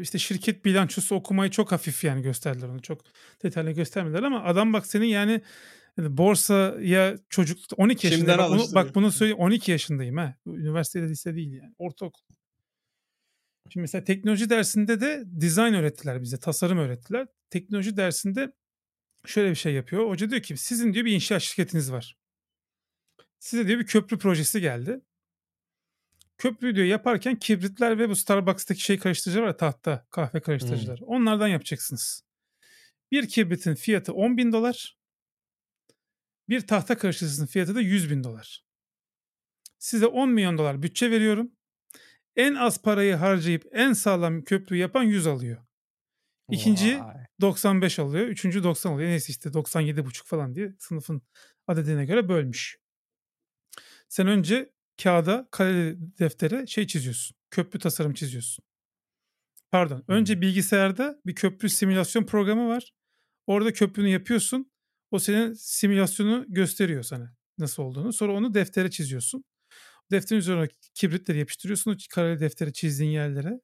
işte 0.00 0.18
şirket 0.18 0.64
bilançosu 0.64 1.14
okumayı 1.14 1.50
çok 1.50 1.72
hafif 1.72 2.04
yani 2.04 2.22
gösterdiler 2.22 2.68
onu 2.68 2.82
çok 2.82 3.00
detaylı 3.42 3.70
göstermediler 3.70 4.22
ama 4.22 4.44
adam 4.44 4.72
bak 4.72 4.86
senin 4.86 5.06
yani 5.06 5.42
Yani 5.98 6.16
borsaya 6.16 7.18
çocuk 7.28 7.58
12 7.76 8.06
yaşında 8.06 8.38
bak, 8.38 8.50
bunu, 8.50 8.62
bak 8.74 8.94
bunu 8.94 9.12
söyleyeyim 9.12 9.38
12 9.38 9.70
yaşındayım 9.70 10.16
ha. 10.16 10.34
Üniversitede 10.46 11.08
lise 11.08 11.34
değil 11.34 11.52
yani. 11.52 11.74
Ortaokul. 11.78 12.22
Şimdi 13.72 13.82
mesela 13.82 14.05
teknoloji 14.05 14.51
dersinde 14.51 15.01
de 15.01 15.24
dizayn 15.40 15.74
öğrettiler 15.74 16.22
bize. 16.22 16.40
Tasarım 16.40 16.78
öğrettiler. 16.78 17.26
Teknoloji 17.51 17.97
dersinde 17.97 18.52
şöyle 19.26 19.51
bir 19.51 19.55
şey 19.55 19.74
yapıyor. 19.74 20.09
Hoca 20.09 20.30
diyor 20.30 20.42
ki 20.42 20.56
sizin 20.56 20.94
diyor 20.94 21.05
bir 21.05 21.12
inşaat 21.12 21.42
şirketiniz 21.42 21.92
var. 21.92 22.16
Size 23.38 23.66
diyor 23.66 23.80
bir 23.80 23.86
köprü 23.86 24.18
projesi 24.18 24.60
geldi. 24.60 25.01
Köprü 26.38 26.74
diyor 26.74 26.86
yaparken 26.86 27.38
kibritler 27.38 27.98
ve 27.98 28.09
bu 28.09 28.16
Starbucks'taki 28.16 28.80
şey 28.80 28.98
karıştırıcılar 28.98 29.47
var 29.47 29.59
tahta 29.59 30.06
kahve 30.10 30.40
karıştırıcılar. 30.40 30.98
Hmm. 30.98 31.06
Onlardan 31.06 31.48
yapacaksınız. 31.48 32.22
Bir 33.12 33.28
kibritin 33.28 33.74
fiyatı 33.74 34.12
10 34.12 34.36
bin 34.36 34.52
dolar. 34.52 34.98
Bir 36.48 36.66
tahta 36.66 36.98
karıştırıcısının 36.98 37.47
fiyatı 37.47 37.74
da 37.74 37.80
100 37.80 38.10
bin 38.10 38.24
dolar. 38.24 38.64
Size 39.78 40.06
10 40.06 40.28
milyon 40.28 40.59
dolar 40.59 40.82
bütçe 40.82 41.10
veriyorum. 41.10 41.52
En 42.36 42.55
az 42.55 42.82
parayı 42.82 43.15
harcayıp 43.15 43.66
en 43.73 43.93
sağlam 43.93 44.44
köprü 44.44 44.77
yapan 44.77 45.02
100 45.02 45.27
alıyor. 45.27 45.59
İkinci 46.51 47.01
Vay. 47.01 47.15
95 47.40 47.98
alıyor. 47.98 48.27
Üçüncü 48.27 48.62
90 48.62 48.93
alıyor. 48.93 49.09
Neyse 49.09 49.31
işte 49.31 49.51
97,5 49.51 50.27
falan 50.27 50.55
diye 50.55 50.74
sınıfın 50.78 51.23
adedine 51.66 52.05
göre 52.05 52.28
bölmüş. 52.28 52.78
Sen 54.09 54.27
önce 54.27 54.73
kağıda, 55.02 55.48
kare 55.51 55.97
deftere 55.98 56.66
şey 56.66 56.86
çiziyorsun. 56.86 57.36
Köprü 57.51 57.78
tasarım 57.78 58.15
çiziyorsun. 58.15 58.65
Pardon. 59.70 60.05
Önce 60.09 60.40
bilgisayarda 60.40 61.20
bir 61.27 61.35
köprü 61.35 61.69
simülasyon 61.69 62.24
programı 62.24 62.69
var. 62.69 62.93
Orada 63.47 63.73
köprünü 63.73 64.09
yapıyorsun. 64.09 64.73
O 65.11 65.19
senin 65.19 65.52
simülasyonu 65.52 66.44
gösteriyor 66.48 67.02
sana 67.02 67.35
nasıl 67.59 67.82
olduğunu. 67.82 68.12
Sonra 68.12 68.32
onu 68.32 68.55
deftere 68.55 68.90
çiziyorsun. 68.90 69.44
Defterin 70.10 70.40
üzerine 70.40 70.68
kibritleri 70.94 71.38
yapıştırıyorsun. 71.38 71.90
O 71.90 71.94
kareli 72.14 72.40
deftere 72.40 72.72
çizdiğin 72.72 73.10
yerlere. 73.10 73.60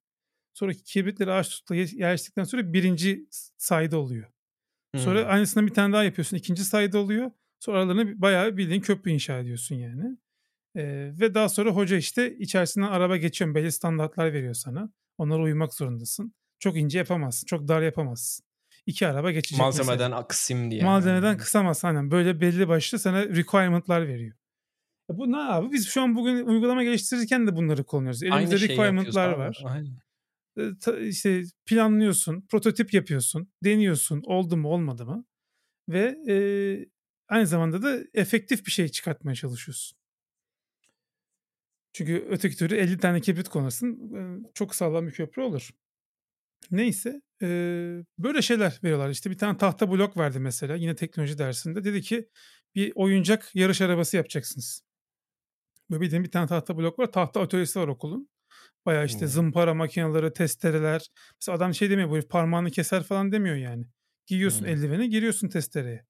Sonra 0.54 0.72
kibritleri 0.72 1.32
ağaç 1.32 1.48
tutla 1.48 1.74
yerleştikten 1.74 2.44
sonra 2.44 2.72
birinci 2.72 3.26
sayıda 3.58 3.98
oluyor. 3.98 4.30
Sonra 4.96 5.22
hmm. 5.22 5.30
aynısından 5.30 5.66
bir 5.66 5.74
tane 5.74 5.92
daha 5.92 6.04
yapıyorsun. 6.04 6.36
ikinci 6.36 6.64
sayıda 6.64 6.98
oluyor. 6.98 7.30
Sonra 7.60 7.78
aralarına 7.78 8.20
bayağı 8.22 8.56
bildiğin 8.56 8.80
köprü 8.80 9.10
inşa 9.10 9.38
ediyorsun 9.38 9.74
yani. 9.74 10.16
Ee, 10.76 11.12
ve 11.20 11.34
daha 11.34 11.48
sonra 11.48 11.70
hoca 11.70 11.96
işte 11.96 12.36
içerisinden 12.38 12.86
araba 12.86 13.16
geçiyor. 13.16 13.54
Belli 13.54 13.72
standartlar 13.72 14.32
veriyor 14.32 14.54
sana. 14.54 14.90
Onlara 15.18 15.42
uymak 15.42 15.74
zorundasın. 15.74 16.34
Çok 16.58 16.76
ince 16.76 16.98
yapamazsın. 16.98 17.46
Çok 17.46 17.68
dar 17.68 17.82
yapamazsın. 17.82 18.46
İki 18.86 19.06
araba 19.06 19.30
geçecek 19.30 19.58
Malzemeden 19.58 20.10
mesela. 20.10 20.28
kısayım 20.28 20.70
diye. 20.70 20.82
Malzemeden 20.82 21.26
yani. 21.26 21.38
kısamazsın. 21.38 21.88
Aynen. 21.88 22.10
Böyle 22.10 22.40
belli 22.40 22.68
başlı 22.68 22.98
sana 22.98 23.24
requirement'lar 23.24 24.08
veriyor. 24.08 24.36
E 25.10 25.16
bu 25.18 25.32
ne 25.32 25.36
abi? 25.36 25.72
Biz 25.72 25.88
şu 25.88 26.02
an 26.02 26.16
bugün 26.16 26.46
uygulama 26.46 26.84
geliştirirken 26.84 27.46
de 27.46 27.56
bunları 27.56 27.84
kullanıyoruz. 27.84 28.22
Elimizde 28.22 28.54
Aynı 28.54 28.68
requirement'lar 28.68 29.32
var. 29.32 29.62
Aynen. 29.64 29.98
E, 30.58 31.08
işte 31.08 31.42
planlıyorsun, 31.66 32.46
prototip 32.50 32.94
yapıyorsun, 32.94 33.52
deniyorsun 33.64 34.22
oldu 34.24 34.56
mu 34.56 34.68
olmadı 34.68 35.06
mı 35.06 35.24
ve 35.88 36.16
e, 36.28 36.36
aynı 37.28 37.46
zamanda 37.46 37.82
da 37.82 37.98
efektif 38.14 38.66
bir 38.66 38.70
şey 38.70 38.88
çıkartmaya 38.88 39.34
çalışıyorsun. 39.34 39.98
Çünkü 41.92 42.26
öteki 42.28 42.56
türlü 42.56 42.74
50 42.74 42.98
tane 42.98 43.20
kibrit 43.20 43.48
konasın 43.48 44.46
çok 44.54 44.74
sağlam 44.74 45.06
bir 45.06 45.12
köprü 45.12 45.42
olur. 45.42 45.70
Neyse 46.70 47.22
e, 47.42 47.46
böyle 48.18 48.42
şeyler 48.42 48.80
veriyorlar. 48.84 49.10
İşte 49.10 49.30
bir 49.30 49.38
tane 49.38 49.58
tahta 49.58 49.90
blok 49.90 50.16
verdi 50.16 50.38
mesela 50.38 50.74
yine 50.74 50.96
teknoloji 50.96 51.38
dersinde. 51.38 51.84
Dedi 51.84 52.02
ki 52.02 52.28
bir 52.74 52.92
oyuncak 52.94 53.50
yarış 53.54 53.80
arabası 53.80 54.16
yapacaksınız. 54.16 54.85
Böyle 55.90 56.00
bildiğin 56.00 56.24
bir 56.24 56.30
tane 56.30 56.46
tahta 56.46 56.76
blok 56.76 56.98
var. 56.98 57.12
Tahta 57.12 57.40
atölyesi 57.40 57.80
var 57.80 57.88
okulun. 57.88 58.28
Baya 58.86 59.04
işte 59.04 59.20
hmm. 59.20 59.28
zımpara 59.28 59.74
makineleri, 59.74 60.32
testereler. 60.32 61.10
Mesela 61.40 61.56
adam 61.56 61.74
şey 61.74 61.90
demiyor 61.90 62.10
bu 62.10 62.28
parmağını 62.28 62.70
keser 62.70 63.02
falan 63.02 63.32
demiyor 63.32 63.56
yani. 63.56 63.84
Giyiyorsun 64.26 64.60
hmm. 64.60 64.68
eldiveni 64.68 65.10
giriyorsun 65.10 65.48
testereye. 65.48 66.06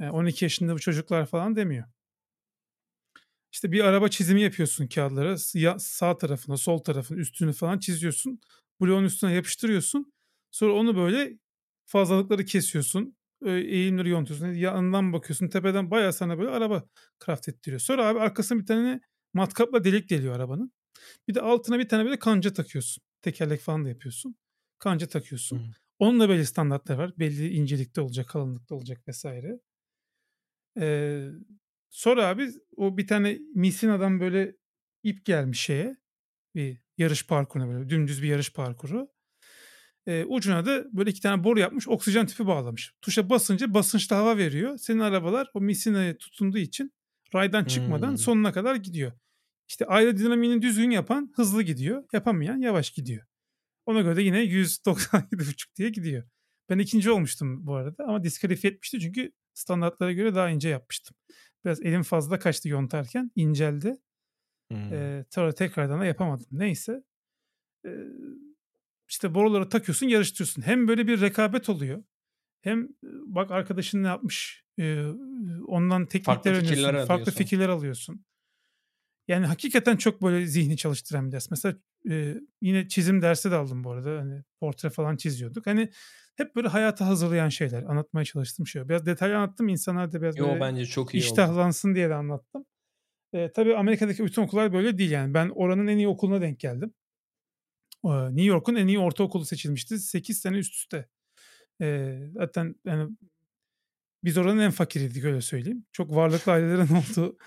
Yani 0.00 0.10
12 0.10 0.44
yaşında 0.44 0.74
bu 0.74 0.78
çocuklar 0.78 1.26
falan 1.26 1.56
demiyor. 1.56 1.84
İşte 3.52 3.72
bir 3.72 3.84
araba 3.84 4.08
çizimi 4.08 4.42
yapıyorsun 4.42 4.86
kağıtlara. 4.86 5.38
Sağ 5.78 6.18
tarafına, 6.18 6.56
sol 6.56 6.78
tarafını, 6.78 7.18
üstünü 7.18 7.52
falan 7.52 7.78
çiziyorsun. 7.78 8.40
Bloğun 8.80 9.04
üstüne 9.04 9.32
yapıştırıyorsun. 9.32 10.12
Sonra 10.50 10.72
onu 10.72 10.96
böyle 10.96 11.38
fazlalıkları 11.86 12.44
kesiyorsun. 12.44 13.16
Eğimleri 13.46 14.08
yontuyorsun. 14.08 14.46
Yanından 14.46 15.12
bakıyorsun. 15.12 15.48
Tepeden 15.48 15.90
bayağı 15.90 16.12
sana 16.12 16.38
böyle 16.38 16.50
araba 16.50 16.84
craft 17.26 17.48
ettiriyor. 17.48 17.80
Sonra 17.80 18.06
abi 18.06 18.20
arkasına 18.20 18.58
bir 18.58 18.66
tane 18.66 19.00
matkapla 19.34 19.84
delik 19.84 20.10
deliyor 20.10 20.36
arabanın. 20.36 20.72
Bir 21.28 21.34
de 21.34 21.40
altına 21.40 21.78
bir 21.78 21.88
tane 21.88 22.04
böyle 22.04 22.18
kanca 22.18 22.52
takıyorsun. 22.52 23.04
Tekerlek 23.22 23.60
falan 23.60 23.84
da 23.84 23.88
yapıyorsun. 23.88 24.36
Kanca 24.78 25.08
takıyorsun. 25.08 25.58
Hmm. 25.58 25.72
Onun 25.98 26.20
da 26.20 26.28
belli 26.28 26.46
standartları 26.46 26.98
var. 26.98 27.12
Belli 27.18 27.48
incelikte 27.48 28.00
olacak, 28.00 28.28
kalınlıkta 28.28 28.74
olacak 28.74 29.08
vesaire. 29.08 29.60
Ee, 30.80 31.28
sonra 31.90 32.26
abi 32.26 32.50
o 32.76 32.96
bir 32.96 33.06
tane 33.06 33.38
Misina'dan 33.54 34.20
böyle 34.20 34.56
ip 35.02 35.24
gelmiş 35.24 35.60
şeye. 35.60 35.96
Bir 36.54 36.78
yarış 36.98 37.26
parkuruna 37.26 37.68
böyle 37.68 37.88
dümdüz 37.88 38.22
bir 38.22 38.28
yarış 38.28 38.52
parkuru. 38.52 39.08
Ee, 40.06 40.24
ucuna 40.24 40.66
da 40.66 40.84
böyle 40.92 41.10
iki 41.10 41.20
tane 41.20 41.44
boru 41.44 41.60
yapmış 41.60 41.88
oksijen 41.88 42.26
tüpü 42.26 42.46
bağlamış. 42.46 42.92
Tuşa 43.02 43.30
basınca 43.30 43.74
basınçlı 43.74 44.16
hava 44.16 44.36
veriyor. 44.36 44.78
Senin 44.78 44.98
arabalar 44.98 45.50
o 45.54 45.60
Misina'ya 45.60 46.18
tutunduğu 46.18 46.58
için 46.58 46.92
raydan 47.34 47.64
çıkmadan 47.64 48.10
hmm. 48.10 48.18
sonuna 48.18 48.52
kadar 48.52 48.74
gidiyor. 48.74 49.12
İşte 49.68 49.86
aerodinamiğini 49.86 50.62
düzgün 50.62 50.90
yapan 50.90 51.32
hızlı 51.34 51.62
gidiyor. 51.62 52.04
Yapamayan 52.12 52.58
yavaş 52.58 52.90
gidiyor. 52.90 53.26
Ona 53.86 54.00
göre 54.00 54.16
de 54.16 54.22
yine 54.22 54.44
197,5 54.44 55.76
diye 55.76 55.88
gidiyor. 55.88 56.24
Ben 56.68 56.78
ikinci 56.78 57.10
olmuştum 57.10 57.66
bu 57.66 57.74
arada 57.74 58.04
ama 58.04 58.24
diskalifiye 58.24 58.72
etmişti 58.72 59.00
çünkü 59.00 59.32
standartlara 59.54 60.12
göre 60.12 60.34
daha 60.34 60.50
ince 60.50 60.68
yapmıştım. 60.68 61.16
Biraz 61.64 61.80
elim 61.80 62.02
fazla 62.02 62.38
kaçtı 62.38 62.68
yontarken 62.68 63.30
inceldi. 63.34 63.96
Hmm. 64.70 64.92
Ee, 64.92 65.24
sonra 65.30 65.52
tekrardan 65.52 66.00
da 66.00 66.04
yapamadım. 66.04 66.46
Neyse. 66.52 67.02
Ee, 67.86 67.90
işte 69.10 69.34
boruları 69.34 69.68
takıyorsun 69.68 70.06
yarıştırıyorsun. 70.06 70.62
Hem 70.62 70.88
böyle 70.88 71.06
bir 71.06 71.20
rekabet 71.20 71.68
oluyor. 71.68 72.02
Hem 72.60 72.88
bak 73.26 73.50
arkadaşın 73.50 74.02
ne 74.02 74.06
yapmış. 74.06 74.64
Ee, 74.78 75.04
ondan 75.66 76.06
teknikler 76.06 76.34
farklı 76.34 76.50
öğreniyorsun. 76.50 77.06
Farklı 77.06 77.32
fikirler 77.32 77.68
alıyorsun. 77.68 78.24
Yani 79.28 79.46
hakikaten 79.46 79.96
çok 79.96 80.22
böyle 80.22 80.46
zihni 80.46 80.76
çalıştıran 80.76 81.26
bir 81.26 81.32
ders. 81.32 81.50
Mesela 81.50 81.76
e, 82.10 82.34
yine 82.62 82.88
çizim 82.88 83.22
dersi 83.22 83.50
de 83.50 83.54
aldım 83.54 83.84
bu 83.84 83.90
arada. 83.90 84.18
Hani 84.20 84.42
portre 84.60 84.90
falan 84.90 85.16
çiziyorduk. 85.16 85.66
Hani 85.66 85.90
hep 86.36 86.56
böyle 86.56 86.68
hayata 86.68 87.06
hazırlayan 87.06 87.48
şeyler. 87.48 87.82
Anlatmaya 87.82 88.24
çalıştım 88.24 88.66
şey. 88.66 88.88
Biraz 88.88 89.06
detaylı 89.06 89.36
anlattım. 89.36 89.68
İnsanlar 89.68 90.12
da 90.12 90.22
biraz 90.22 90.36
Yo, 90.36 90.48
böyle 90.48 90.60
bence 90.60 90.86
çok 90.86 91.14
iyi 91.14 91.18
iştahlansın 91.18 91.88
oldu. 91.88 91.96
diye 91.96 92.08
de 92.08 92.14
anlattım. 92.14 92.66
E, 93.32 93.52
tabii 93.52 93.76
Amerika'daki 93.76 94.24
bütün 94.24 94.42
okullar 94.42 94.72
böyle 94.72 94.98
değil 94.98 95.10
yani. 95.10 95.34
Ben 95.34 95.48
oranın 95.48 95.86
en 95.86 95.96
iyi 95.96 96.08
okuluna 96.08 96.40
denk 96.40 96.60
geldim. 96.60 96.94
New 98.04 98.42
York'un 98.44 98.74
en 98.74 98.86
iyi 98.86 98.98
ortaokulu 98.98 99.44
seçilmişti. 99.44 99.98
8 99.98 100.40
sene 100.40 100.56
üst 100.56 100.74
üste. 100.74 101.08
E, 101.82 102.18
zaten 102.34 102.74
yani 102.84 103.10
biz 104.24 104.38
oranın 104.38 104.60
en 104.60 104.70
fakiriydik 104.70 105.24
öyle 105.24 105.40
söyleyeyim. 105.40 105.86
Çok 105.92 106.14
varlıklı 106.16 106.52
ailelerin 106.52 106.94
olduğu 106.94 107.38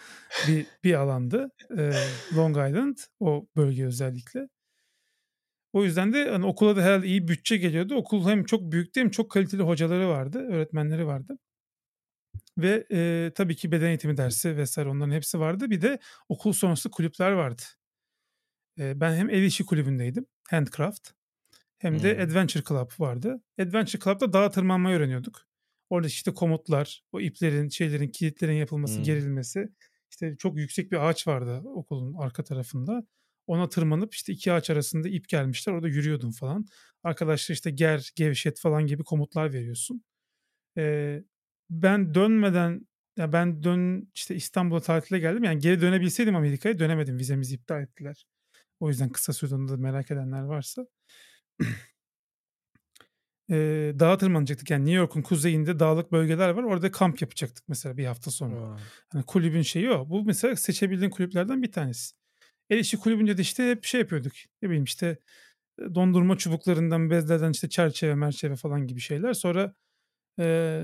bir, 0.48 0.66
bir 0.84 0.94
alandı. 0.94 1.50
E, 1.78 1.92
Long 2.36 2.58
Island 2.58 2.98
o 3.20 3.48
bölge 3.56 3.86
özellikle. 3.86 4.48
O 5.74 5.84
yüzden 5.84 6.14
de 6.14 6.30
hani 6.30 6.46
okula 6.46 6.76
da 6.76 6.82
herhalde 6.82 7.08
iyi 7.08 7.28
bütçe 7.28 7.58
geliyordu. 7.58 7.96
Okul 7.96 8.30
hem 8.30 8.44
çok 8.44 8.72
büyüktü 8.72 9.00
hem 9.00 9.10
çok 9.10 9.32
kaliteli 9.32 9.62
hocaları 9.62 10.10
vardı, 10.10 10.40
öğretmenleri 10.40 11.08
vardı. 11.08 11.38
Ve 12.58 12.88
e, 12.92 13.32
tabii 13.36 13.56
ki 13.56 13.72
beden 13.72 13.88
eğitimi 13.88 14.18
dersi 14.18 14.58
vesaire 14.58 14.90
onların 14.90 15.12
hepsi 15.12 15.40
vardı. 15.40 15.70
Bir 15.70 15.82
de 15.82 16.00
okul 16.30 16.54
sonrası 16.54 16.92
kulüpler 16.92 17.32
vardı. 17.32 17.62
E, 18.80 19.00
ben 19.00 19.16
hem 19.16 19.30
el 19.30 19.44
işi 19.44 19.66
kulübündeydim, 19.66 20.26
Handcraft. 20.50 21.10
Hem 21.78 22.04
de 22.04 22.16
hmm. 22.16 22.24
Adventure 22.24 22.64
Club 22.64 22.92
vardı. 23.00 23.42
Adventure 23.60 24.02
Club'da 24.04 24.34
dağa 24.34 24.52
tırmanmayı 24.52 24.98
öğreniyorduk. 24.98 25.42
Orada 25.90 26.08
işte 26.08 26.34
komutlar, 26.34 27.04
o 27.12 27.22
iplerin, 27.22 27.70
şeylerin, 27.70 28.08
kilitlerin 28.08 28.54
yapılması, 28.54 28.98
hmm. 28.98 29.04
gerilmesi. 29.04 29.70
İşte 30.12 30.36
çok 30.38 30.58
yüksek 30.58 30.92
bir 30.92 31.10
ağaç 31.10 31.28
vardı 31.28 31.62
okulun 31.66 32.14
arka 32.14 32.44
tarafında. 32.44 33.04
Ona 33.48 33.70
tırmanıp 33.70 34.14
işte 34.14 34.34
iki 34.34 34.54
ağaç 34.54 34.70
arasında 34.70 35.10
ip 35.10 35.30
gelmişler. 35.30 35.74
Orada 35.74 35.88
yürüyordum 35.88 36.32
falan. 36.32 36.66
Arkadaşlar 37.04 37.54
işte 37.54 37.72
ger, 37.72 38.12
gevşet 38.16 38.60
falan 38.60 38.86
gibi 38.86 39.04
komutlar 39.04 39.54
veriyorsun. 39.54 40.04
Ee, 40.78 41.24
ben 41.70 42.14
dönmeden 42.14 42.88
ya 43.18 43.34
ben 43.34 43.64
dön 43.64 44.12
işte 44.16 44.36
İstanbul'a 44.36 44.82
tatile 44.82 45.20
geldim. 45.20 45.44
Yani 45.44 45.60
geri 45.60 45.82
dönebilseydim 45.82 46.36
Amerika'ya 46.36 46.80
dönemedim. 46.80 47.18
Vizemizi 47.18 47.56
iptal 47.56 47.82
ettiler. 47.82 48.26
O 48.84 48.90
yüzden 48.90 49.10
kısa 49.10 49.34
sürede 49.34 49.76
merak 49.76 50.12
edenler 50.12 50.42
varsa. 50.42 50.86
e, 53.50 53.56
dağa 54.00 54.18
tırmanacaktık. 54.18 54.70
Yani 54.70 54.86
New 54.86 54.98
York'un 54.98 55.22
kuzeyinde 55.22 55.80
dağlık 55.80 56.12
bölgeler 56.12 56.50
var. 56.50 56.64
Orada 56.64 56.92
kamp 56.92 57.22
yapacaktık 57.22 57.70
mesela 57.70 57.98
bir 57.98 58.06
hafta 58.06 58.32
sonra. 58.32 58.78
Hani 59.10 59.24
kulübün 59.24 59.62
şeyi 59.62 59.92
o. 59.92 60.10
Bu 60.10 60.24
mesela 60.24 60.56
seçebildiğin 60.56 61.10
kulüplerden 61.10 61.62
bir 61.62 61.72
tanesi. 61.72 62.16
El 62.70 62.80
işi 62.80 62.98
kulübünde 62.98 63.38
de 63.38 63.42
işte 63.42 63.70
hep 63.70 63.84
şey 63.84 64.00
yapıyorduk. 64.00 64.34
Ne 64.62 64.70
bileyim 64.70 64.84
işte 64.84 65.18
dondurma 65.80 66.38
çubuklarından, 66.38 67.10
bezlerden 67.10 67.52
işte 67.52 67.70
çerçeve, 67.70 68.16
merçeve 68.16 68.56
falan 68.56 68.88
gibi 68.88 69.00
şeyler. 69.00 69.34
Sonra 69.34 69.76
e, 70.40 70.82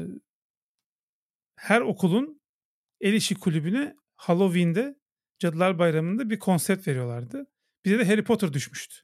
her 1.56 1.82
okulun 1.82 2.42
el 3.02 3.14
işi 3.14 3.36
kulübüne 3.36 3.96
Halloween'de 4.16 4.96
Cadılar 5.40 5.80
Bayramı'nda 5.80 6.30
bir 6.30 6.40
konsept 6.40 6.88
veriyorlardı. 6.88 7.48
Bize 7.86 8.00
de 8.00 8.06
Harry 8.06 8.24
Potter 8.24 8.54
düşmüştü. 8.54 8.96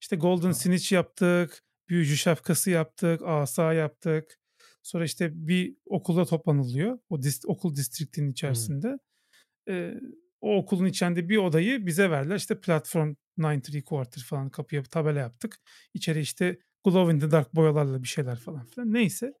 İşte 0.00 0.16
Golden 0.16 0.52
Snitch 0.52 0.92
yaptık, 0.92 1.62
büyücü 1.88 2.16
şapkası 2.16 2.70
yaptık, 2.70 3.22
asa 3.24 3.72
yaptık. 3.72 4.38
Sonra 4.82 5.04
işte 5.04 5.30
bir 5.34 5.76
okulda 5.86 6.24
toplanılıyor. 6.24 6.98
O 7.08 7.22
dist, 7.22 7.44
okul 7.46 7.76
distriktinin 7.76 8.32
içerisinde. 8.32 8.88
Hmm. 8.88 9.74
Ee, 9.74 10.00
o 10.40 10.56
okulun 10.56 10.86
içinde 10.86 11.28
bir 11.28 11.36
odayı 11.36 11.86
bize 11.86 12.10
verdiler. 12.10 12.36
İşte 12.36 12.60
platform 12.60 13.14
9 13.38 13.74
3 13.74 13.84
quarter 13.84 14.22
falan 14.22 14.50
kapıya 14.50 14.82
tabela 14.82 15.18
yaptık. 15.18 15.60
İçeri 15.94 16.20
işte 16.20 16.58
glow 16.84 17.14
in 17.14 17.20
the 17.20 17.30
dark 17.30 17.54
boyalarla 17.54 18.02
bir 18.02 18.08
şeyler 18.08 18.36
falan 18.36 18.66
filan. 18.66 18.92
Neyse. 18.92 19.32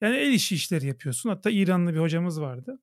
Yani 0.00 0.16
el 0.16 0.32
işi 0.32 0.54
işleri 0.54 0.86
yapıyorsun. 0.86 1.30
Hatta 1.30 1.50
İranlı 1.50 1.94
bir 1.94 1.98
hocamız 1.98 2.40
vardı. 2.40 2.78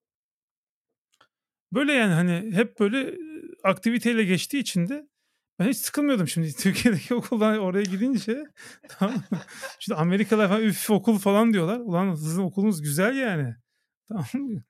Böyle 1.74 1.94
yani 1.94 2.14
hani 2.14 2.56
hep 2.56 2.80
böyle 2.80 3.18
aktiviteyle 3.64 4.24
geçtiği 4.24 4.60
için 4.60 4.88
de 4.88 5.08
ben 5.60 5.68
hiç 5.70 5.78
sıkılmıyordum 5.78 6.28
şimdi 6.28 6.54
Türkiye'deki 6.58 7.16
okuldan 7.16 7.58
oraya 7.58 7.84
gidince. 7.84 8.44
tamam 8.90 9.24
Şimdi 9.80 10.00
Amerikalılar 10.00 10.48
falan 10.48 10.62
üf 10.62 10.90
okul 10.90 11.20
falan 11.20 11.54
diyorlar. 11.54 11.80
Ulan 11.80 12.16
sizin 12.16 12.42
okulunuz 12.42 12.82
güzel 12.82 13.18
yani. 13.18 13.56
Tamam 14.08 14.26
mı? 14.34 14.64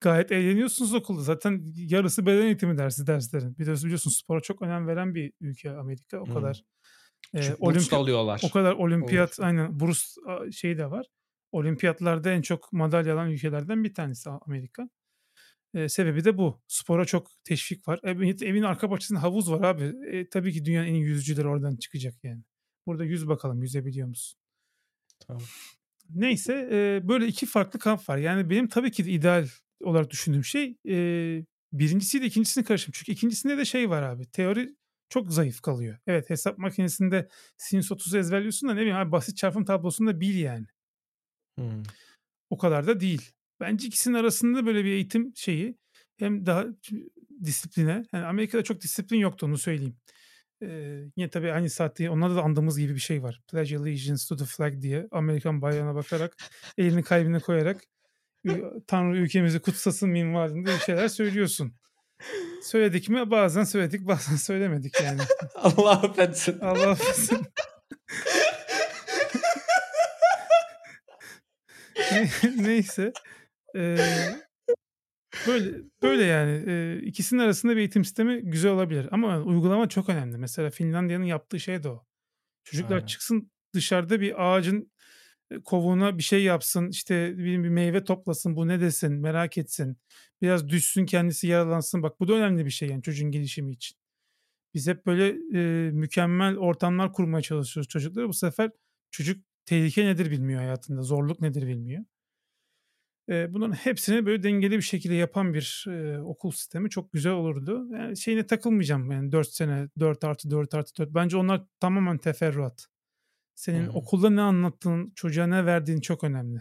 Gayet 0.00 0.32
eğleniyorsunuz 0.32 0.94
okulda. 0.94 1.22
Zaten 1.22 1.62
yarısı 1.76 2.26
beden 2.26 2.42
eğitimi 2.42 2.78
dersi 2.78 3.06
derslerin. 3.06 3.58
Bir 3.58 3.66
de 3.66 3.74
biliyorsun 3.74 4.10
spora 4.10 4.40
çok 4.40 4.62
önem 4.62 4.86
veren 4.86 5.14
bir 5.14 5.32
ülke 5.40 5.70
Amerika. 5.70 6.18
O 6.20 6.24
kadar 6.24 6.64
e, 7.34 7.40
olimpi- 7.40 7.96
alıyorlar. 7.96 8.40
O 8.44 8.50
kadar 8.50 8.72
olimpiyat 8.72 9.38
Olur. 9.38 9.46
aynen 9.46 9.80
burs 9.80 10.16
şeyi 10.52 10.78
de 10.78 10.90
var. 10.90 11.06
Olimpiyatlarda 11.52 12.30
en 12.30 12.42
çok 12.42 12.72
madalya 12.72 13.14
alan 13.14 13.30
ülkelerden 13.30 13.84
bir 13.84 13.94
tanesi 13.94 14.30
Amerika. 14.30 14.88
E, 15.76 15.88
sebebi 15.88 16.24
de 16.24 16.38
bu. 16.38 16.62
Spora 16.68 17.04
çok 17.04 17.44
teşvik 17.44 17.88
var. 17.88 18.00
E, 18.04 18.10
evin 18.46 18.62
arka 18.62 18.90
bahçesinde 18.90 19.18
havuz 19.18 19.50
var 19.50 19.60
abi. 19.60 19.84
E, 20.10 20.28
tabii 20.28 20.52
ki 20.52 20.64
dünyanın 20.64 20.86
en 20.86 20.94
iyi 20.94 21.04
yüzücüleri 21.04 21.48
oradan 21.48 21.76
çıkacak 21.76 22.14
yani. 22.22 22.42
Burada 22.86 23.04
yüz 23.04 23.28
bakalım 23.28 23.62
yüzebiliyor 23.62 24.08
musun? 24.08 24.40
Tamam. 25.26 25.42
Neyse 26.10 26.68
e, 26.72 27.08
böyle 27.08 27.26
iki 27.26 27.46
farklı 27.46 27.78
kamp 27.78 28.08
var. 28.08 28.16
Yani 28.16 28.50
benim 28.50 28.68
tabii 28.68 28.90
ki 28.90 29.04
de 29.04 29.10
ideal 29.10 29.48
olarak 29.84 30.10
düşündüğüm 30.10 30.44
şey 30.44 30.76
e, 30.88 30.96
birincisiyle 31.72 32.26
ikincisini 32.26 32.64
karışım. 32.64 32.92
Çünkü 32.94 33.12
ikincisinde 33.12 33.58
de 33.58 33.64
şey 33.64 33.90
var 33.90 34.02
abi. 34.02 34.26
Teori 34.26 34.76
çok 35.08 35.32
zayıf 35.32 35.60
kalıyor. 35.60 35.98
Evet 36.06 36.30
hesap 36.30 36.58
makinesinde 36.58 37.28
sinüs 37.56 37.90
30'u 37.90 38.18
ezberliyorsun 38.18 38.68
da 38.68 38.74
ne 38.74 38.80
bileyim 38.80 38.96
abi 38.96 39.12
basit 39.12 39.36
çarpım 39.36 39.64
tablosunda 39.64 40.20
bil 40.20 40.38
yani. 40.38 40.66
Hmm. 41.58 41.82
O 42.50 42.58
kadar 42.58 42.86
da 42.86 43.00
değil. 43.00 43.32
Bence 43.60 43.86
ikisinin 43.86 44.14
arasında 44.14 44.66
böyle 44.66 44.84
bir 44.84 44.90
eğitim 44.90 45.32
şeyi 45.36 45.78
hem 46.16 46.46
daha 46.46 46.64
disipline. 47.44 48.02
Yani 48.12 48.26
Amerika'da 48.26 48.64
çok 48.64 48.80
disiplin 48.80 49.18
yoktu 49.18 49.46
onu 49.46 49.58
söyleyeyim. 49.58 49.96
Ee, 50.62 51.02
yine 51.16 51.30
tabii 51.30 51.52
aynı 51.52 51.70
saatte 51.70 52.10
onlarda 52.10 52.36
da 52.36 52.42
andığımız 52.42 52.78
gibi 52.78 52.94
bir 52.94 53.00
şey 53.00 53.22
var. 53.22 53.40
Pledge 53.50 53.78
allegiance 53.78 54.22
to 54.28 54.36
the 54.36 54.44
flag 54.44 54.82
diye 54.82 55.08
Amerikan 55.10 55.62
bayrağına 55.62 55.94
bakarak 55.94 56.36
elini 56.78 57.02
kalbine 57.02 57.40
koyarak 57.40 57.82
Tanrı 58.86 59.16
ülkemizi 59.18 59.60
kutsasın 59.60 60.10
minvalinde 60.10 60.70
bir 60.74 60.78
şeyler 60.78 61.08
söylüyorsun. 61.08 61.74
Söyledik 62.62 63.08
mi? 63.08 63.30
Bazen 63.30 63.64
söyledik, 63.64 64.06
bazen 64.06 64.36
söylemedik 64.36 65.00
yani. 65.02 65.20
Allah 65.54 65.90
affetsin. 65.90 66.60
Allah 66.60 66.90
affetsin. 66.90 67.46
Neyse. 72.56 73.12
Ee, 73.76 73.96
böyle 75.46 75.82
böyle 76.02 76.24
yani 76.24 76.64
e, 76.66 77.00
ikisinin 77.02 77.40
arasında 77.40 77.72
bir 77.72 77.80
eğitim 77.80 78.04
sistemi 78.04 78.40
güzel 78.42 78.72
olabilir 78.72 79.08
ama 79.10 79.38
uygulama 79.38 79.88
çok 79.88 80.08
önemli. 80.08 80.38
Mesela 80.38 80.70
Finlandiya'nın 80.70 81.24
yaptığı 81.24 81.60
şey 81.60 81.82
de 81.82 81.88
o. 81.88 82.06
Çocuklar 82.64 82.96
Aynen. 82.96 83.06
çıksın 83.06 83.50
dışarıda 83.74 84.20
bir 84.20 84.44
ağacın 84.44 84.92
kovuğuna 85.64 86.18
bir 86.18 86.22
şey 86.22 86.42
yapsın 86.42 86.88
işte 86.88 87.38
bir, 87.38 87.64
bir 87.64 87.68
meyve 87.68 88.04
toplasın 88.04 88.56
bu 88.56 88.68
ne 88.68 88.80
desin 88.80 89.12
merak 89.12 89.58
etsin 89.58 89.96
biraz 90.42 90.68
düşsün 90.68 91.06
kendisi 91.06 91.46
yaralansın 91.46 92.02
bak 92.02 92.20
bu 92.20 92.28
da 92.28 92.32
önemli 92.34 92.64
bir 92.64 92.70
şey 92.70 92.88
yani 92.88 93.02
çocuğun 93.02 93.30
gelişimi 93.30 93.72
için. 93.72 93.98
Biz 94.74 94.88
hep 94.88 95.06
böyle 95.06 95.28
e, 95.58 95.90
mükemmel 95.90 96.56
ortamlar 96.56 97.12
kurmaya 97.12 97.42
çalışıyoruz 97.42 97.88
çocuklara 97.88 98.28
bu 98.28 98.32
sefer 98.32 98.70
çocuk 99.10 99.44
tehlike 99.64 100.06
nedir 100.06 100.30
bilmiyor 100.30 100.60
hayatında 100.60 101.02
zorluk 101.02 101.40
nedir 101.40 101.66
bilmiyor. 101.66 102.04
E, 103.28 103.54
bunların 103.54 103.72
hepsini 103.72 104.26
böyle 104.26 104.42
dengeli 104.42 104.76
bir 104.76 104.82
şekilde 104.82 105.14
yapan 105.14 105.54
bir 105.54 105.84
e, 105.88 106.20
okul 106.20 106.50
sistemi 106.50 106.90
çok 106.90 107.12
güzel 107.12 107.32
olurdu. 107.32 107.88
Yani 107.92 108.16
şeyine 108.16 108.46
takılmayacağım 108.46 109.10
yani 109.10 109.32
4 109.32 109.48
sene 109.48 109.88
4 109.98 110.24
artı 110.24 110.50
4 110.50 110.74
artı 110.74 110.96
4. 110.96 111.14
Bence 111.14 111.36
onlar 111.36 111.62
tamamen 111.80 112.18
teferruat. 112.18 112.86
Senin 113.54 113.86
hmm. 113.86 113.96
okulda 113.96 114.30
ne 114.30 114.40
anlattığın, 114.40 115.12
çocuğa 115.14 115.46
ne 115.46 115.66
verdiğin 115.66 116.00
çok 116.00 116.24
önemli. 116.24 116.60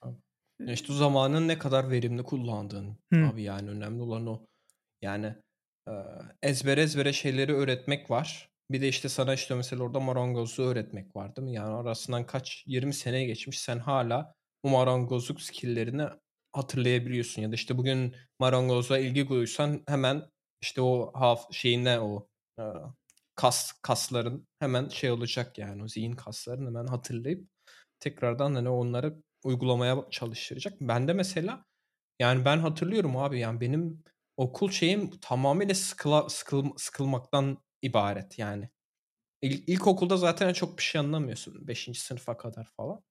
Tamam. 0.00 0.18
İşte 0.66 0.92
o 0.92 0.96
zamanın 0.96 1.48
ne 1.48 1.58
kadar 1.58 1.90
verimli 1.90 2.22
kullandığın 2.22 2.98
hmm. 3.12 3.24
abi 3.24 3.42
yani 3.42 3.70
önemli 3.70 4.02
olan 4.02 4.26
o. 4.26 4.46
Yani 5.02 5.34
e, 5.88 5.92
ezbere 6.42 6.82
ezbere 6.82 7.12
şeyleri 7.12 7.54
öğretmek 7.54 8.10
var. 8.10 8.50
Bir 8.70 8.80
de 8.80 8.88
işte 8.88 9.08
sana 9.08 9.34
işte 9.34 9.54
mesela 9.54 9.82
orada 9.82 10.00
marangozluğu 10.00 10.64
öğretmek 10.64 11.16
var 11.16 11.36
değil 11.36 11.48
mi? 11.48 11.54
Yani 11.54 11.74
arasından 11.74 12.26
kaç 12.26 12.64
20 12.66 12.94
sene 12.94 13.24
geçmiş 13.24 13.60
sen 13.60 13.78
hala 13.78 14.34
bu 14.66 14.70
marangozluk 14.70 15.40
skill'lerini 15.40 16.08
hatırlayabiliyorsun. 16.52 17.42
Ya 17.42 17.50
da 17.50 17.54
işte 17.54 17.78
bugün 17.78 18.16
marangozla 18.38 18.98
ilgi 18.98 19.28
duysan 19.28 19.82
hemen 19.88 20.30
işte 20.60 20.80
o 20.82 21.12
haf 21.14 21.52
şeyine 21.52 22.00
o 22.00 22.28
e, 22.60 22.62
kas 23.34 23.72
kasların 23.82 24.48
hemen 24.58 24.88
şey 24.88 25.10
olacak 25.10 25.58
yani 25.58 25.82
o 25.82 25.88
zihin 25.88 26.12
kasların 26.12 26.66
hemen 26.66 26.86
hatırlayıp 26.86 27.48
tekrardan 28.00 28.54
hani 28.54 28.68
onları 28.68 29.16
uygulamaya 29.44 30.04
çalıştıracak. 30.10 30.80
Ben 30.80 31.08
de 31.08 31.12
mesela 31.12 31.64
yani 32.20 32.44
ben 32.44 32.58
hatırlıyorum 32.58 33.16
abi 33.16 33.40
yani 33.40 33.60
benim 33.60 34.02
okul 34.36 34.70
şeyim 34.70 35.10
tamamıyla 35.20 35.74
sıkıla, 35.74 36.28
sıkıl, 36.28 36.64
sıkılmaktan 36.76 37.58
ibaret 37.82 38.38
yani. 38.38 38.70
İlk, 39.42 39.68
ilkokulda 39.68 40.16
zaten 40.16 40.52
çok 40.52 40.78
bir 40.78 40.82
şey 40.82 41.00
anlamıyorsun. 41.00 41.68
Beşinci 41.68 42.00
sınıfa 42.00 42.36
kadar 42.36 42.68
falan. 42.76 43.02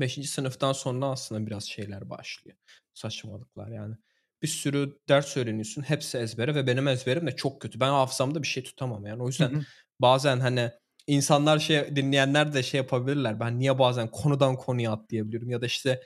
Beşinci 0.00 0.28
sınıftan 0.28 0.72
sonra 0.72 1.06
aslında 1.06 1.46
biraz 1.46 1.64
şeyler 1.64 2.10
başlıyor. 2.10 2.56
Saçmalıklar 2.94 3.68
yani. 3.68 3.94
Bir 4.42 4.48
sürü 4.48 4.98
ders 5.08 5.36
öğreniyorsun. 5.36 5.82
Hepsi 5.82 6.18
ezbere 6.18 6.54
ve 6.54 6.66
benim 6.66 6.88
ezberim 6.88 7.26
de 7.26 7.36
çok 7.36 7.60
kötü. 7.60 7.80
Ben 7.80 7.88
hafızamda 7.88 8.42
bir 8.42 8.48
şey 8.48 8.62
tutamam 8.62 9.06
yani. 9.06 9.22
O 9.22 9.26
yüzden 9.26 9.64
bazen 10.00 10.40
hani 10.40 10.70
insanlar 11.06 11.58
şey 11.58 11.96
dinleyenler 11.96 12.54
de 12.54 12.62
şey 12.62 12.78
yapabilirler. 12.78 13.40
Ben 13.40 13.58
niye 13.58 13.78
bazen 13.78 14.10
konudan 14.10 14.56
konuya 14.56 14.92
atlayabiliyorum 14.92 15.50
ya 15.50 15.60
da 15.60 15.66
işte 15.66 16.02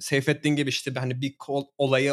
Seyfettin 0.00 0.50
gibi 0.50 0.68
işte 0.68 0.94
hani 0.94 1.20
bir 1.20 1.36
olayı 1.78 2.12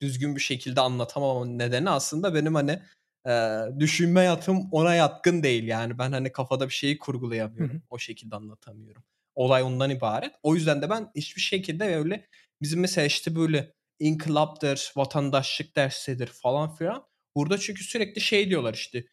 düzgün 0.00 0.36
bir 0.36 0.40
şekilde 0.40 0.80
anlatamam 0.80 1.58
nedeni 1.58 1.90
aslında 1.90 2.34
benim 2.34 2.54
hani 2.54 2.82
e, 3.26 3.60
düşünme 3.78 4.22
yatım 4.22 4.68
ona 4.72 4.94
yatkın 4.94 5.42
değil 5.42 5.64
yani 5.64 5.98
ben 5.98 6.12
hani 6.12 6.32
kafada 6.32 6.68
bir 6.68 6.74
şeyi 6.74 6.98
kurgulayamıyorum. 6.98 7.74
Hı 7.74 7.78
hı. 7.78 7.82
O 7.90 7.98
şekilde 7.98 8.36
anlatamıyorum. 8.36 9.02
Olay 9.34 9.62
ondan 9.62 9.90
ibaret. 9.90 10.32
O 10.42 10.54
yüzden 10.54 10.82
de 10.82 10.90
ben 10.90 11.10
hiçbir 11.16 11.40
şekilde 11.40 11.96
öyle 11.96 12.26
bizim 12.62 12.80
mesela 12.80 13.06
işte 13.06 13.36
böyle 13.36 13.74
inkılaptır, 13.98 14.92
vatandaşlık 14.96 15.76
dersidir 15.76 16.26
falan 16.26 16.74
filan. 16.74 17.04
Burada 17.36 17.58
çünkü 17.58 17.84
sürekli 17.84 18.20
şey 18.20 18.50
diyorlar 18.50 18.74
işte 18.74 19.04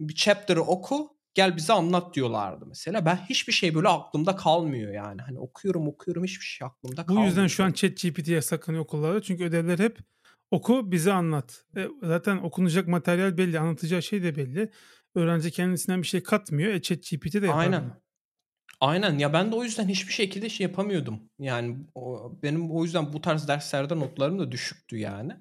bir 0.00 0.14
chapter'ı 0.14 0.62
oku 0.62 1.16
gel 1.34 1.56
bize 1.56 1.72
anlat 1.72 2.14
diyorlardı 2.14 2.66
mesela. 2.66 3.06
Ben 3.06 3.16
hiçbir 3.16 3.52
şey 3.52 3.74
böyle 3.74 3.88
aklımda 3.88 4.36
kalmıyor 4.36 4.92
yani. 4.92 5.22
Hani 5.22 5.38
okuyorum 5.38 5.88
okuyorum 5.88 6.24
hiçbir 6.24 6.44
şey 6.44 6.66
aklımda 6.66 7.06
kalmıyor. 7.06 7.24
Bu 7.24 7.28
yüzden 7.28 7.46
şu 7.46 7.64
an 7.64 7.72
ChatGPT 7.72 8.28
yasaklanıyor 8.28 8.84
okullarda. 8.84 9.22
Çünkü 9.22 9.44
ödevler 9.44 9.78
hep 9.78 9.98
oku 10.50 10.92
bize 10.92 11.12
anlat. 11.12 11.64
E, 11.76 11.88
zaten 12.02 12.36
okunacak 12.36 12.88
materyal 12.88 13.36
belli, 13.36 13.58
anlatacağı 13.60 14.02
şey 14.02 14.22
de 14.22 14.36
belli. 14.36 14.70
Öğrenci 15.14 15.50
kendisinden 15.50 16.02
bir 16.02 16.06
şey 16.06 16.22
katmıyor. 16.22 16.72
E 16.72 16.82
ChatGPT 16.82 17.34
de 17.34 17.46
yapar. 17.46 17.60
Aynen. 17.60 17.92
Aynen 18.84 19.18
ya 19.18 19.32
ben 19.32 19.52
de 19.52 19.56
o 19.56 19.64
yüzden 19.64 19.88
hiçbir 19.88 20.12
şekilde 20.12 20.48
şey 20.48 20.66
yapamıyordum. 20.66 21.20
Yani 21.38 21.76
o, 21.94 22.32
benim 22.42 22.70
o 22.70 22.84
yüzden 22.84 23.12
bu 23.12 23.20
tarz 23.20 23.48
derslerde 23.48 23.96
notlarım 24.00 24.38
da 24.38 24.52
düşüktü 24.52 24.96
yani. 24.98 25.32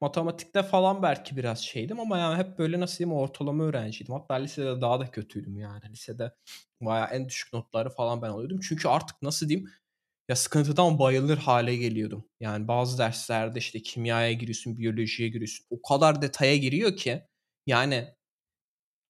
Matematikte 0.00 0.62
falan 0.62 1.02
belki 1.02 1.36
biraz 1.36 1.60
şeydim 1.60 2.00
ama 2.00 2.18
yani 2.18 2.38
hep 2.38 2.58
böyle 2.58 2.80
nasıl 2.80 2.98
diyeyim 2.98 3.16
ortalama 3.18 3.64
öğrenciydim. 3.64 4.14
Hatta 4.14 4.34
lisede 4.34 4.80
daha 4.80 5.00
da 5.00 5.10
kötüydüm 5.10 5.58
yani. 5.58 5.90
Lisede 5.90 6.34
bayağı 6.80 7.08
en 7.10 7.28
düşük 7.28 7.52
notları 7.52 7.90
falan 7.90 8.22
ben 8.22 8.28
alıyordum. 8.30 8.60
Çünkü 8.68 8.88
artık 8.88 9.22
nasıl 9.22 9.48
diyeyim 9.48 9.70
ya 10.28 10.36
sıkıntıdan 10.36 10.98
bayılır 10.98 11.38
hale 11.38 11.76
geliyordum. 11.76 12.24
Yani 12.40 12.68
bazı 12.68 12.98
derslerde 12.98 13.58
işte 13.58 13.82
kimyaya 13.82 14.32
giriyorsun, 14.32 14.78
biyolojiye 14.78 15.28
giriyorsun. 15.28 15.66
O 15.70 15.82
kadar 15.82 16.22
detaya 16.22 16.56
giriyor 16.56 16.96
ki 16.96 17.22
yani 17.66 18.14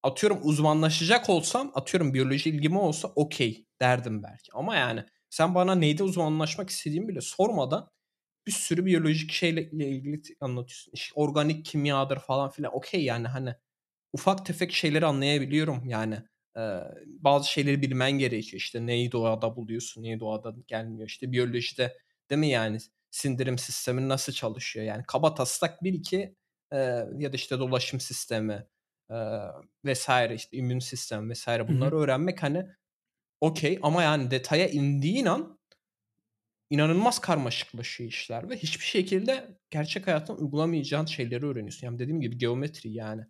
atıyorum 0.02 0.38
uzmanlaşacak 0.42 1.30
olsam 1.30 1.72
atıyorum 1.74 2.14
biyoloji 2.14 2.50
ilgimi 2.50 2.78
olsa 2.78 3.08
okey 3.08 3.63
derdim 3.80 4.22
belki. 4.22 4.52
Ama 4.52 4.76
yani 4.76 5.04
sen 5.30 5.54
bana 5.54 5.74
neyde 5.74 6.02
uzmanlaşmak 6.02 6.70
istediğimi 6.70 7.08
bile 7.08 7.20
sormadan 7.20 7.90
bir 8.46 8.52
sürü 8.52 8.86
biyolojik 8.86 9.32
şeyle 9.32 9.62
ilgili 9.70 10.22
anlatıyorsun. 10.40 10.92
İşte 10.94 11.12
organik 11.14 11.64
kimyadır 11.64 12.18
falan 12.18 12.50
filan. 12.50 12.76
Okey 12.76 13.04
yani 13.04 13.28
hani 13.28 13.54
ufak 14.12 14.46
tefek 14.46 14.72
şeyleri 14.72 15.06
anlayabiliyorum 15.06 15.86
yani. 15.86 16.18
Ee, 16.58 16.80
bazı 17.06 17.50
şeyleri 17.50 17.82
bilmen 17.82 18.12
gerekiyor. 18.12 18.60
İşte 18.60 18.86
neyi 18.86 19.12
doğada 19.12 19.56
buluyorsun, 19.56 20.02
neyi 20.02 20.20
doğada 20.20 20.54
gelmiyor. 20.66 21.08
İşte 21.08 21.32
biyolojide 21.32 21.98
değil 22.30 22.38
mi 22.38 22.48
yani 22.48 22.78
sindirim 23.10 23.58
sistemi 23.58 24.08
nasıl 24.08 24.32
çalışıyor? 24.32 24.86
Yani 24.86 25.04
kaba 25.08 25.34
taslak 25.34 25.82
bir 25.82 25.92
iki 25.92 26.36
e, 26.72 26.76
ya 27.18 27.32
da 27.32 27.36
işte 27.36 27.58
dolaşım 27.58 28.00
sistemi 28.00 28.66
e, 29.10 29.16
vesaire 29.84 30.34
işte 30.34 30.56
immün 30.56 30.78
sistem 30.78 31.30
vesaire 31.30 31.68
bunları 31.68 31.94
Hı-hı. 31.94 32.02
öğrenmek 32.04 32.42
hani 32.42 32.66
okey 33.40 33.78
ama 33.82 34.02
yani 34.02 34.30
detaya 34.30 34.68
indiğin 34.68 35.26
an 35.26 35.58
inanılmaz 36.70 37.18
karmaşıklaşıyor 37.18 38.10
işler 38.10 38.50
ve 38.50 38.56
hiçbir 38.56 38.84
şekilde 38.84 39.58
gerçek 39.70 40.06
hayatta 40.06 40.32
uygulamayacağın 40.32 41.06
şeyleri 41.06 41.46
öğreniyorsun. 41.46 41.86
Yani 41.86 41.98
dediğim 41.98 42.20
gibi 42.20 42.38
geometri 42.38 42.92
yani. 42.92 43.22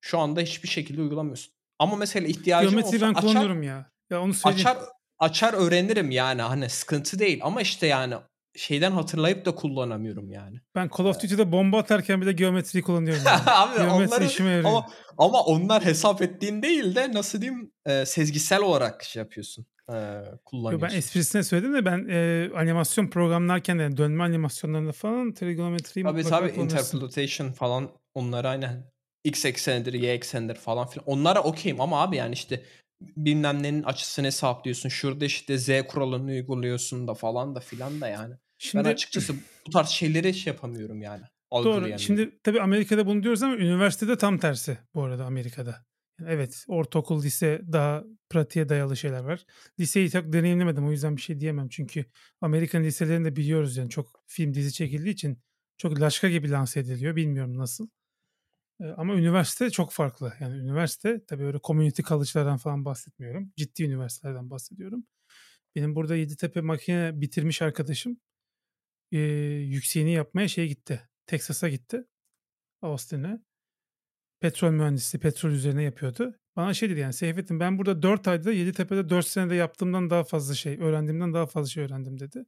Şu 0.00 0.18
anda 0.18 0.40
hiçbir 0.40 0.68
şekilde 0.68 1.02
uygulamıyorsun. 1.02 1.54
Ama 1.78 1.96
mesela 1.96 2.26
ihtiyacım 2.26 2.70
Geometri 2.70 2.96
olsa 2.96 3.06
ben 3.06 3.14
kullanıyorum 3.14 3.62
ya. 3.62 3.90
Ya 4.10 4.22
onu 4.22 4.34
söyleyeyim. 4.34 4.68
Açar, 4.68 4.78
açar 5.18 5.54
öğrenirim 5.54 6.10
yani 6.10 6.42
hani 6.42 6.68
sıkıntı 6.68 7.18
değil 7.18 7.40
ama 7.42 7.62
işte 7.62 7.86
yani 7.86 8.14
şeyden 8.56 8.92
hatırlayıp 8.92 9.44
da 9.44 9.54
kullanamıyorum 9.54 10.30
yani. 10.30 10.56
Ben 10.74 10.90
Call 10.98 11.04
of 11.04 11.22
Duty'de 11.22 11.52
bomba 11.52 11.78
atarken 11.78 12.20
bile 12.20 12.32
geometriyi 12.32 12.82
kullanıyorum. 12.82 13.22
Yani. 13.26 13.40
Abi 13.46 13.76
Geometri 13.76 14.14
onları, 14.14 14.24
işime 14.24 14.50
yarıyor. 14.50 14.68
Ama, 14.68 14.86
ama 15.18 15.42
onlar 15.42 15.84
hesap 15.84 16.22
ettiğin 16.22 16.62
değil 16.62 16.94
de 16.94 17.12
nasıl 17.12 17.40
diyeyim 17.40 17.72
e, 17.86 18.06
sezgisel 18.06 18.60
olarak 18.60 19.04
şey 19.04 19.20
yapıyorsun. 19.20 19.66
E, 19.88 19.94
kullanıyorsun. 20.44 20.86
Yo, 20.86 20.92
ben 20.92 20.98
esprisine 20.98 21.42
söyledim 21.42 21.74
de 21.74 21.84
ben 21.84 22.08
e, 22.08 22.50
animasyon 22.56 23.06
programlarken 23.06 23.78
de 23.78 23.96
dönme 23.96 24.24
animasyonlarında 24.24 24.92
falan 24.92 25.34
trigonometriyi 25.34 26.04
Tabii 26.04 26.22
tabii 26.22 26.50
interpolation 26.50 27.52
falan 27.52 27.90
onlara 28.14 28.48
aynen 28.48 28.90
x 29.24 29.44
eksenidir, 29.44 29.92
y 29.92 30.12
eksenidir 30.12 30.54
falan 30.54 30.86
filan. 30.86 31.06
Onlara 31.06 31.42
okeyim 31.42 31.80
ama 31.80 32.02
abi 32.02 32.16
yani 32.16 32.32
işte 32.32 32.62
bilmem 33.00 33.62
nenin 33.62 33.82
açısını 33.82 34.26
hesaplıyorsun. 34.26 34.88
Şurada 34.88 35.24
işte 35.24 35.58
z 35.58 35.68
kuralını 35.88 36.30
uyguluyorsun 36.30 37.08
da 37.08 37.14
falan 37.14 37.54
da 37.54 37.60
filan 37.60 38.00
da 38.00 38.08
yani. 38.08 38.34
Şimdi, 38.64 38.84
ben 38.84 38.90
açıkçası 38.90 39.34
bu 39.66 39.70
tarz 39.70 39.88
şeyleri 39.88 40.34
şey 40.34 40.52
yapamıyorum 40.52 41.02
yani. 41.02 41.22
Doğru. 41.52 41.98
Şimdi 41.98 42.38
tabii 42.42 42.60
Amerika'da 42.60 43.06
bunu 43.06 43.22
diyoruz 43.22 43.42
ama 43.42 43.56
üniversitede 43.56 44.18
tam 44.18 44.38
tersi 44.38 44.78
bu 44.94 45.02
arada 45.02 45.24
Amerika'da. 45.24 45.86
Evet 46.26 46.64
ortaokul, 46.68 47.22
lise 47.22 47.60
daha 47.72 48.04
pratiğe 48.30 48.68
dayalı 48.68 48.96
şeyler 48.96 49.20
var. 49.20 49.44
Liseyi 49.80 50.10
çok 50.10 50.32
deneyimlemedim 50.32 50.86
o 50.86 50.90
yüzden 50.90 51.16
bir 51.16 51.22
şey 51.22 51.40
diyemem. 51.40 51.68
Çünkü 51.68 52.04
Amerikan 52.40 52.84
liselerini 52.84 53.24
de 53.24 53.36
biliyoruz 53.36 53.76
yani 53.76 53.90
çok 53.90 54.22
film 54.26 54.54
dizi 54.54 54.72
çekildiği 54.72 55.14
için 55.14 55.38
çok 55.78 56.00
laşka 56.00 56.28
gibi 56.28 56.50
lanse 56.50 56.80
ediliyor. 56.80 57.16
Bilmiyorum 57.16 57.58
nasıl. 57.58 57.88
Ama 58.96 59.14
üniversite 59.14 59.70
çok 59.70 59.92
farklı. 59.92 60.32
Yani 60.40 60.56
üniversite 60.56 61.24
tabii 61.26 61.44
öyle 61.44 61.58
community 61.64 62.02
college'lardan 62.02 62.56
falan 62.56 62.84
bahsetmiyorum. 62.84 63.52
Ciddi 63.56 63.84
üniversitelerden 63.84 64.50
bahsediyorum. 64.50 65.04
Benim 65.76 65.94
burada 65.94 66.16
Yeditepe 66.16 66.60
makine 66.60 67.20
bitirmiş 67.20 67.62
arkadaşım 67.62 68.16
e, 69.14 69.18
yükseğini 69.60 70.12
yapmaya 70.12 70.48
şey 70.48 70.68
gitti. 70.68 71.08
Texas'a 71.26 71.68
gitti. 71.68 72.04
Austin'e. 72.82 73.40
Petrol 74.40 74.70
mühendisliği, 74.70 75.20
petrol 75.20 75.50
üzerine 75.50 75.82
yapıyordu. 75.82 76.34
Bana 76.56 76.74
şey 76.74 76.90
dedi 76.90 77.00
yani 77.00 77.12
Seyfettin 77.12 77.60
ben 77.60 77.78
burada 77.78 78.02
4 78.02 78.28
ayda 78.28 78.52
Yeditepe'de 78.52 79.10
4 79.10 79.26
senede 79.26 79.54
yaptığımdan 79.54 80.10
daha 80.10 80.24
fazla 80.24 80.54
şey, 80.54 80.78
öğrendiğimden 80.80 81.34
daha 81.34 81.46
fazla 81.46 81.70
şey 81.70 81.84
öğrendim 81.84 82.20
dedi. 82.20 82.44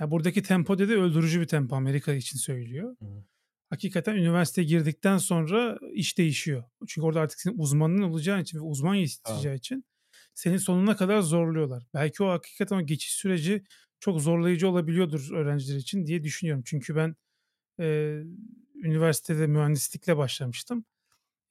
Yani 0.00 0.10
buradaki 0.10 0.42
tempo 0.42 0.78
dedi 0.78 0.92
öldürücü 0.92 1.40
bir 1.40 1.46
tempo 1.46 1.76
Amerika 1.76 2.12
için 2.12 2.38
söylüyor. 2.38 2.96
Hı 3.00 3.24
hakikaten 3.70 4.14
üniversiteye 4.14 4.66
girdikten 4.66 5.18
sonra 5.18 5.78
iş 5.92 6.18
değişiyor. 6.18 6.64
Çünkü 6.88 7.06
orada 7.06 7.20
artık 7.20 7.40
senin 7.40 7.58
uzmanın 7.58 8.02
olacağı 8.02 8.40
için 8.40 8.58
ve 8.58 8.62
uzman 8.62 8.94
yetiştireceği 8.94 9.56
için 9.56 9.84
seni 10.34 10.58
sonuna 10.58 10.96
kadar 10.96 11.20
zorluyorlar. 11.20 11.86
Belki 11.94 12.22
o 12.22 12.28
hakikaten 12.28 12.76
o 12.76 12.86
geçiş 12.86 13.12
süreci 13.12 13.64
çok 14.00 14.20
zorlayıcı 14.20 14.68
olabiliyordur 14.68 15.32
öğrenciler 15.34 15.76
için 15.76 16.06
diye 16.06 16.22
düşünüyorum. 16.22 16.62
Çünkü 16.66 16.96
ben 16.96 17.16
e, 17.80 18.18
üniversitede 18.74 19.46
mühendislikle 19.46 20.16
başlamıştım. 20.16 20.84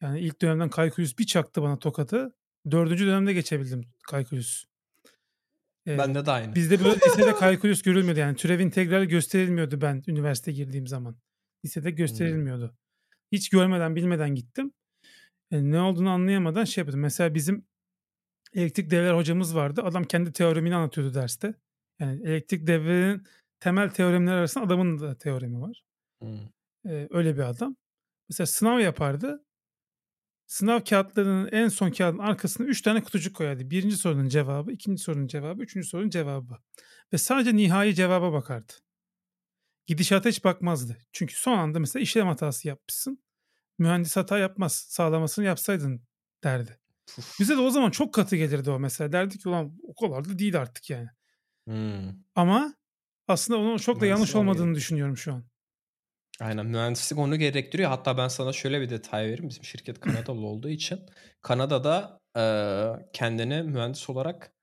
Yani 0.02 0.20
ilk 0.20 0.42
dönemden 0.42 0.70
kalkülüs 0.70 1.18
bir 1.18 1.26
çaktı 1.26 1.62
bana 1.62 1.80
tokadı. 1.80 2.36
Dördüncü 2.72 3.06
dönemde 3.06 3.34
geçebildim 3.34 3.82
kalkülüs. 4.04 4.66
Ee, 5.88 5.98
Bende 5.98 6.26
de 6.26 6.32
aynı. 6.32 6.56
Bizde 6.56 6.84
böyle 6.84 6.96
lisede 7.08 7.36
kalkülüs 7.36 7.82
görülmüyordu. 7.82 8.20
Yani 8.20 8.36
türev 8.36 8.60
integral 8.60 9.04
gösterilmiyordu 9.04 9.82
ben 9.82 10.04
üniversite 10.08 10.52
girdiğim 10.52 10.88
zaman. 10.88 11.18
Lisede 11.66 11.92
gösterilmiyordu. 11.92 12.68
Hmm. 12.68 12.76
Hiç 13.32 13.50
görmeden 13.50 13.96
bilmeden 13.96 14.36
gittim. 14.36 14.74
Yani 15.52 15.72
ne 15.72 15.80
olduğunu 15.80 16.10
anlayamadan 16.10 16.64
şey 16.64 16.82
yapıyordum. 16.82 17.02
Mesela 17.02 17.36
bizim 17.36 17.66
elektrik 18.54 18.90
devreler 18.92 19.14
hocamız 19.14 19.56
vardı. 19.56 19.82
Adam 19.84 20.04
kendi 20.04 20.32
teoremini 20.32 20.76
anlatıyordu 20.76 21.14
derste. 21.14 21.54
Yani 22.00 22.22
elektrik 22.30 22.68
devrelerinin 22.68 23.24
temel 23.60 23.90
teoremler 23.90 24.34
arasında 24.34 24.66
adamın 24.66 25.00
da 25.00 25.18
teoremi 25.18 25.62
var. 25.62 25.84
Hmm. 26.22 26.40
Ee, 26.86 27.08
öyle 27.12 27.36
bir 27.36 27.50
adam. 27.50 27.76
Mesela 28.30 28.48
sınav 28.48 28.80
yapardı. 28.80 29.46
Sınav 30.48 30.80
kağıtlarının 30.84 31.50
en 31.52 31.68
son 31.68 31.92
kağıdın 31.92 32.18
arkasına 32.18 32.68
3 32.68 32.82
tane 32.82 33.04
kutucuk 33.04 33.36
koyardı. 33.36 33.70
Birinci 33.70 33.98
sorunun 33.98 34.28
cevabı, 34.28 34.72
ikinci 34.72 35.04
sorunun 35.04 35.28
cevabı, 35.28 35.62
üçüncü 35.62 35.88
sorunun 35.88 36.10
cevabı. 36.10 36.58
Ve 37.14 37.18
sadece 37.18 37.56
nihai 37.56 37.96
cevaba 37.96 38.34
bakardı 38.34 38.74
gidişata 39.90 40.30
hiç 40.30 40.44
bakmazdı. 40.44 40.98
Çünkü 41.12 41.36
son 41.36 41.58
anda 41.58 41.80
mesela 41.80 42.04
işlem 42.04 42.28
hatası 42.28 42.68
yapmışsın. 42.68 43.24
Mühendis 43.78 44.16
hata 44.16 44.38
yapmaz. 44.38 44.74
Sağlamasını 44.74 45.46
yapsaydın 45.46 46.02
derdi. 46.44 46.80
Bize 47.40 47.58
de 47.58 47.60
o 47.62 47.70
zaman 47.70 47.92
çok 47.92 48.14
katı 48.14 48.36
gelirdi 48.36 48.70
o 48.72 48.80
mesela. 48.80 49.12
Derdi 49.12 49.38
ki 49.38 49.50
ulan 49.50 49.80
o 49.84 49.96
kadar 49.96 50.30
da 50.30 50.40
değil 50.40 50.62
artık 50.62 50.90
yani. 50.90 51.10
Hmm. 51.70 52.14
Ama 52.36 52.74
aslında 53.28 53.60
onun 53.60 53.78
çok 53.78 54.02
da 54.02 54.06
yanlış 54.06 54.36
olmadığını 54.36 54.76
düşünüyorum 54.76 55.18
şu 55.18 55.34
an. 55.34 55.44
Aynen 56.40 56.66
mühendislik 56.66 57.20
onu 57.20 57.36
gerektiriyor. 57.36 57.90
Hatta 57.90 58.18
ben 58.18 58.28
sana 58.28 58.54
şöyle 58.54 58.82
bir 58.82 58.90
detay 58.90 59.24
vereyim. 59.24 59.50
Bizim 59.50 59.64
şirket 59.64 60.00
Kanadalı 60.00 60.46
olduğu 60.46 60.70
için 60.70 61.00
Kanada'da 61.42 62.20
e, 62.38 62.44
kendini 63.14 63.64
mühendis 63.64 64.10
olarak 64.10 64.54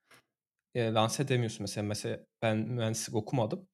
e, 0.75 0.93
lanse 0.93 1.23
edemiyorsun. 1.23 1.61
Mesela 1.61 1.87
mesela 1.87 2.19
ben 2.41 2.57
mühendislik 2.57 3.15
okumadım 3.15 3.67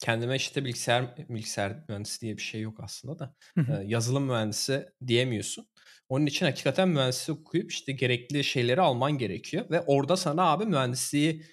kendime 0.00 0.36
işte 0.36 0.64
bilgisayar 0.64 1.16
bilgisayar 1.16 1.84
mühendisi 1.88 2.20
diye 2.20 2.36
bir 2.36 2.42
şey 2.42 2.60
yok 2.60 2.80
aslında 2.82 3.18
da 3.18 3.34
e, 3.56 3.84
yazılım 3.84 4.24
mühendisi 4.24 4.86
diyemiyorsun. 5.06 5.66
Onun 6.08 6.26
için 6.26 6.46
hakikaten 6.46 6.88
mühendislik 6.88 7.38
okuyup 7.40 7.72
işte 7.72 7.92
gerekli 7.92 8.44
şeyleri 8.44 8.80
alman 8.80 9.18
gerekiyor 9.18 9.70
ve 9.70 9.80
orada 9.80 10.16
sana 10.16 10.42
abi 10.42 10.66
mühendisliği 10.66 11.44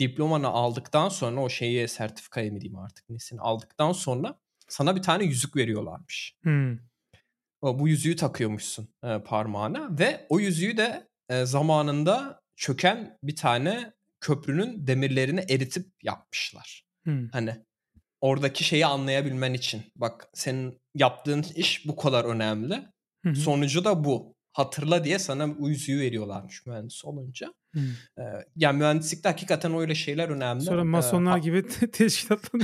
diplomanı 0.00 0.48
aldıktan 0.48 1.08
sonra 1.08 1.40
o 1.40 1.48
şeyi 1.48 1.88
sertifikayı 1.88 2.52
mı 2.52 2.60
diyeyim 2.60 2.78
artık 2.78 3.10
nesini 3.10 3.40
aldıktan 3.40 3.92
sonra 3.92 4.38
sana 4.68 4.96
bir 4.96 5.02
tane 5.02 5.24
yüzük 5.24 5.56
veriyorlarmış. 5.56 6.36
Hmm. 6.42 6.78
O, 7.60 7.78
bu 7.78 7.88
yüzüğü 7.88 8.16
takıyormuşsun 8.16 8.88
e, 9.04 9.18
parmağına 9.18 9.98
ve 9.98 10.26
o 10.28 10.40
yüzüğü 10.40 10.76
de 10.76 11.08
e, 11.28 11.44
zamanında 11.44 12.40
çöken 12.56 13.18
bir 13.22 13.36
tane 13.36 13.92
köprünün 14.20 14.86
demirlerini 14.86 15.40
eritip 15.48 15.86
yapmışlar. 16.02 16.84
Hmm. 17.04 17.28
Hani 17.28 17.64
oradaki 18.20 18.64
şeyi 18.64 18.86
anlayabilmen 18.86 19.54
için. 19.54 19.82
Bak 19.96 20.28
senin 20.34 20.80
yaptığın 20.94 21.44
iş 21.54 21.88
bu 21.88 21.96
kadar 21.96 22.24
önemli. 22.24 22.86
Hı 23.22 23.30
hı. 23.30 23.36
Sonucu 23.36 23.84
da 23.84 24.04
bu. 24.04 24.35
Hatırla 24.56 25.04
diye 25.04 25.18
sana 25.18 25.48
yüzüğü 25.60 26.00
veriyorlarmış 26.00 26.66
mühendis 26.66 27.04
olunca. 27.04 27.54
Hı. 27.74 27.80
Ee, 28.18 28.22
yani 28.56 28.78
mühendislikte 28.78 29.28
hakikaten 29.28 29.78
öyle 29.78 29.94
şeyler 29.94 30.28
önemli. 30.28 30.62
Sonra 30.62 30.84
masonlar 30.84 31.36
ee, 31.36 31.40
gibi 31.40 31.66
te- 31.68 31.90
teşkilattan 31.90 32.60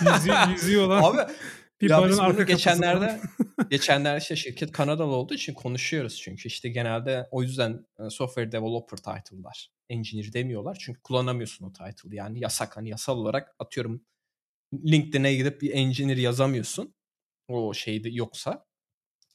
yüzüğü, 0.00 0.52
yüzüğü 0.52 0.78
olan 0.78 1.02
Abi, 1.02 1.32
bir 1.80 1.90
ya 1.90 1.98
barın 1.98 2.18
arka 2.18 2.42
geçenlerde 2.42 3.20
geçenlerde 3.70 4.18
işte 4.18 4.36
şirket 4.36 4.72
Kanadalı 4.72 5.12
olduğu 5.12 5.34
için 5.34 5.54
konuşuyoruz 5.54 6.20
çünkü 6.20 6.48
işte 6.48 6.68
genelde 6.68 7.28
o 7.30 7.42
yüzden 7.42 7.86
software 8.10 8.52
developer 8.52 8.96
title'lar. 8.96 9.70
Engineer 9.88 10.32
demiyorlar 10.32 10.76
çünkü 10.80 11.02
kullanamıyorsun 11.02 11.66
o 11.66 11.72
title 11.72 12.16
yani 12.16 12.40
yasak 12.40 12.76
hani 12.76 12.88
yasal 12.88 13.18
olarak 13.18 13.56
atıyorum 13.58 14.04
LinkedIn'e 14.74 15.34
gidip 15.34 15.62
bir 15.62 15.70
engineer 15.74 16.16
yazamıyorsun. 16.16 16.94
o 17.48 17.74
şeyde 17.74 18.08
yoksa 18.08 18.71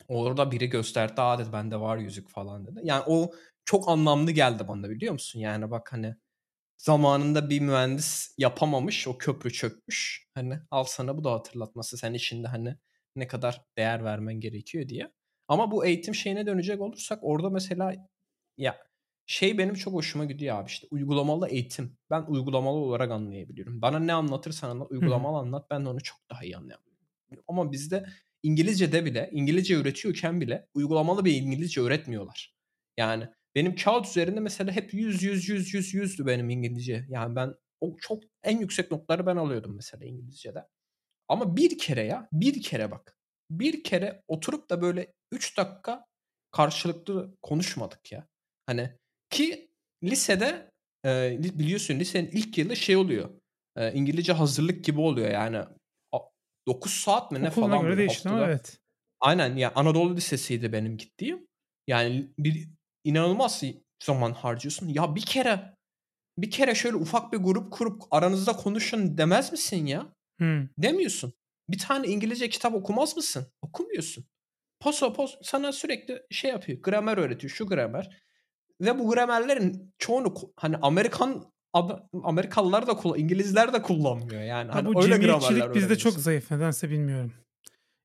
orada 0.08 0.52
biri 0.52 0.70
gösterdi 0.70 1.22
aa 1.22 1.40
dedi 1.40 1.54
bende 1.54 1.80
var 1.80 1.98
yüzük 1.98 2.30
falan 2.30 2.68
dedi. 2.68 2.80
Yani 2.84 3.04
o 3.08 3.32
çok 3.66 3.90
anlamlı 3.90 4.32
geldi 4.32 4.68
bana 4.68 4.90
biliyor 4.90 5.14
musun? 5.14 5.40
Yani 5.40 5.72
bak 5.72 5.94
hani 5.94 6.16
zamanında 6.78 7.50
bir 7.50 7.62
mühendis 7.62 8.36
yapamamış 8.38 9.08
o 9.08 9.18
köprü 9.18 9.54
çökmüş. 9.54 10.28
Hani 10.36 10.60
al 10.72 10.84
sana 10.84 11.18
bu 11.18 11.24
da 11.24 11.32
hatırlatması 11.32 11.98
sen 11.98 12.14
işinde 12.14 12.48
hani 12.48 12.76
ne 13.16 13.28
kadar 13.28 13.62
değer 13.78 14.04
vermen 14.04 14.40
gerekiyor 14.40 14.90
diye. 14.90 15.12
Ama 15.48 15.72
bu 15.72 15.86
eğitim 15.86 16.16
şeyine 16.16 16.46
dönecek 16.46 16.82
olursak 16.82 17.20
orada 17.22 17.50
mesela 17.50 17.94
ya 18.58 18.78
şey 19.26 19.58
benim 19.58 19.74
çok 19.74 19.94
hoşuma 19.94 20.26
gidiyor 20.26 20.56
abi 20.58 20.68
işte 20.68 20.88
uygulamalı 20.92 21.50
eğitim. 21.50 21.98
Ben 22.10 22.26
uygulamalı 22.28 22.78
olarak 22.78 23.12
anlayabiliyorum. 23.12 23.82
Bana 23.82 24.00
ne 24.00 24.14
anlatırsan 24.14 24.70
anlat, 24.70 24.92
uygulamalı 24.92 25.38
anlat 25.38 25.68
ben 25.72 25.86
de 25.86 25.90
onu 25.90 26.02
çok 26.04 26.20
daha 26.30 26.44
iyi 26.44 26.58
anlayabiliyorum. 26.58 27.44
Ama 27.48 27.72
bizde 27.72 28.06
İngilizce'de 28.44 29.06
bile, 29.06 29.30
İngilizce 29.34 29.78
öğretiyorken 29.78 30.42
bile 30.42 30.68
uygulamalı 30.74 31.26
bir 31.26 31.36
İngilizce 31.36 31.82
öğretmiyorlar. 31.82 32.56
Yani 32.98 33.28
benim 33.56 33.76
kağıt 33.76 34.08
üzerinde 34.08 34.40
mesela 34.40 34.72
hep 34.72 34.94
100 34.94 35.24
100 35.24 35.50
100 35.50 35.74
100 35.74 35.94
100'dü 35.94 36.26
benim 36.26 36.50
İngilizce. 36.50 37.06
Yani 37.10 37.36
ben 37.36 37.54
o 37.82 37.96
çok 38.02 38.24
en 38.44 38.60
yüksek 38.60 38.92
notları 38.92 39.26
ben 39.26 39.36
alıyordum 39.36 39.76
mesela 39.76 40.06
İngilizce'de. 40.06 40.64
Ama 41.28 41.58
bir 41.58 41.78
kere 41.78 42.04
ya, 42.04 42.30
bir 42.32 42.62
kere 42.62 42.92
bak. 42.92 43.18
Bir 43.50 43.84
kere 43.84 44.24
oturup 44.28 44.70
da 44.70 44.82
böyle 44.82 45.14
3 45.32 45.58
dakika 45.58 46.06
karşılıklı 46.52 47.38
konuşmadık 47.42 48.12
ya. 48.12 48.28
Hani 48.66 48.92
ki 49.30 49.72
lisede 50.04 50.72
biliyorsun 51.60 52.00
lisenin 52.00 52.32
ilk 52.32 52.58
yılı 52.58 52.76
şey 52.76 52.96
oluyor. 52.96 53.30
İngilizce 53.94 54.34
hazırlık 54.34 54.84
gibi 54.86 55.00
oluyor 55.02 55.32
yani. 55.32 55.66
9 56.68 56.94
saat 56.94 57.32
mi 57.32 57.44
ne 57.44 57.50
Okuluna 57.50 57.70
falan. 57.70 57.82
göre 57.86 57.98
değişti 57.98 58.30
ama 58.30 58.46
evet. 58.46 58.80
Aynen 59.20 59.56
ya 59.56 59.72
Anadolu 59.76 60.16
Lisesi'ydi 60.16 60.74
benim 60.74 60.98
gittiğim. 60.98 61.48
Yani 61.88 62.32
bir 62.38 62.68
inanılmaz 63.04 63.64
zaman 64.04 64.32
harcıyorsun. 64.34 64.88
Ya 64.88 65.16
bir 65.16 65.22
kere 65.22 65.76
bir 66.38 66.52
kere 66.52 66.76
şöyle 66.76 66.96
ufak 66.96 67.34
bir 67.34 67.38
grup 67.38 67.74
kurup 67.74 68.02
aranızda 68.12 68.54
konuşun 68.54 69.18
demez 69.18 69.52
misin 69.52 69.86
ya? 69.86 70.14
Hmm. 70.38 70.68
Demiyorsun. 70.78 71.34
Bir 71.70 71.78
tane 71.78 72.08
İngilizce 72.08 72.50
kitap 72.50 72.74
okumaz 72.74 73.16
mısın? 73.18 73.48
Okumuyorsun. 73.62 74.26
Poso 74.80 75.14
pos 75.14 75.36
sana 75.44 75.72
sürekli 75.72 76.22
şey 76.32 76.52
yapıyor. 76.52 76.82
Gramer 76.82 77.18
öğretiyor. 77.18 77.52
Şu 77.52 77.68
gramer. 77.68 78.22
Ve 78.82 79.00
bu 79.00 79.10
gramerlerin 79.10 79.94
çoğunu 80.00 80.34
hani 80.56 80.78
Amerikan 80.78 81.52
Amerikalılar 82.24 82.88
da 82.88 83.18
İngilizler 83.18 83.74
de 83.74 83.82
kullanmıyor 83.82 84.42
yani. 84.42 84.72
Hani 84.72 84.94
bu 84.94 85.04
öyle 85.04 85.16
cemiyetçilik 85.16 85.76
bizde 85.76 85.98
çok 85.98 86.14
zayıf 86.14 86.52
nedense 86.52 86.90
bilmiyorum. 86.90 87.34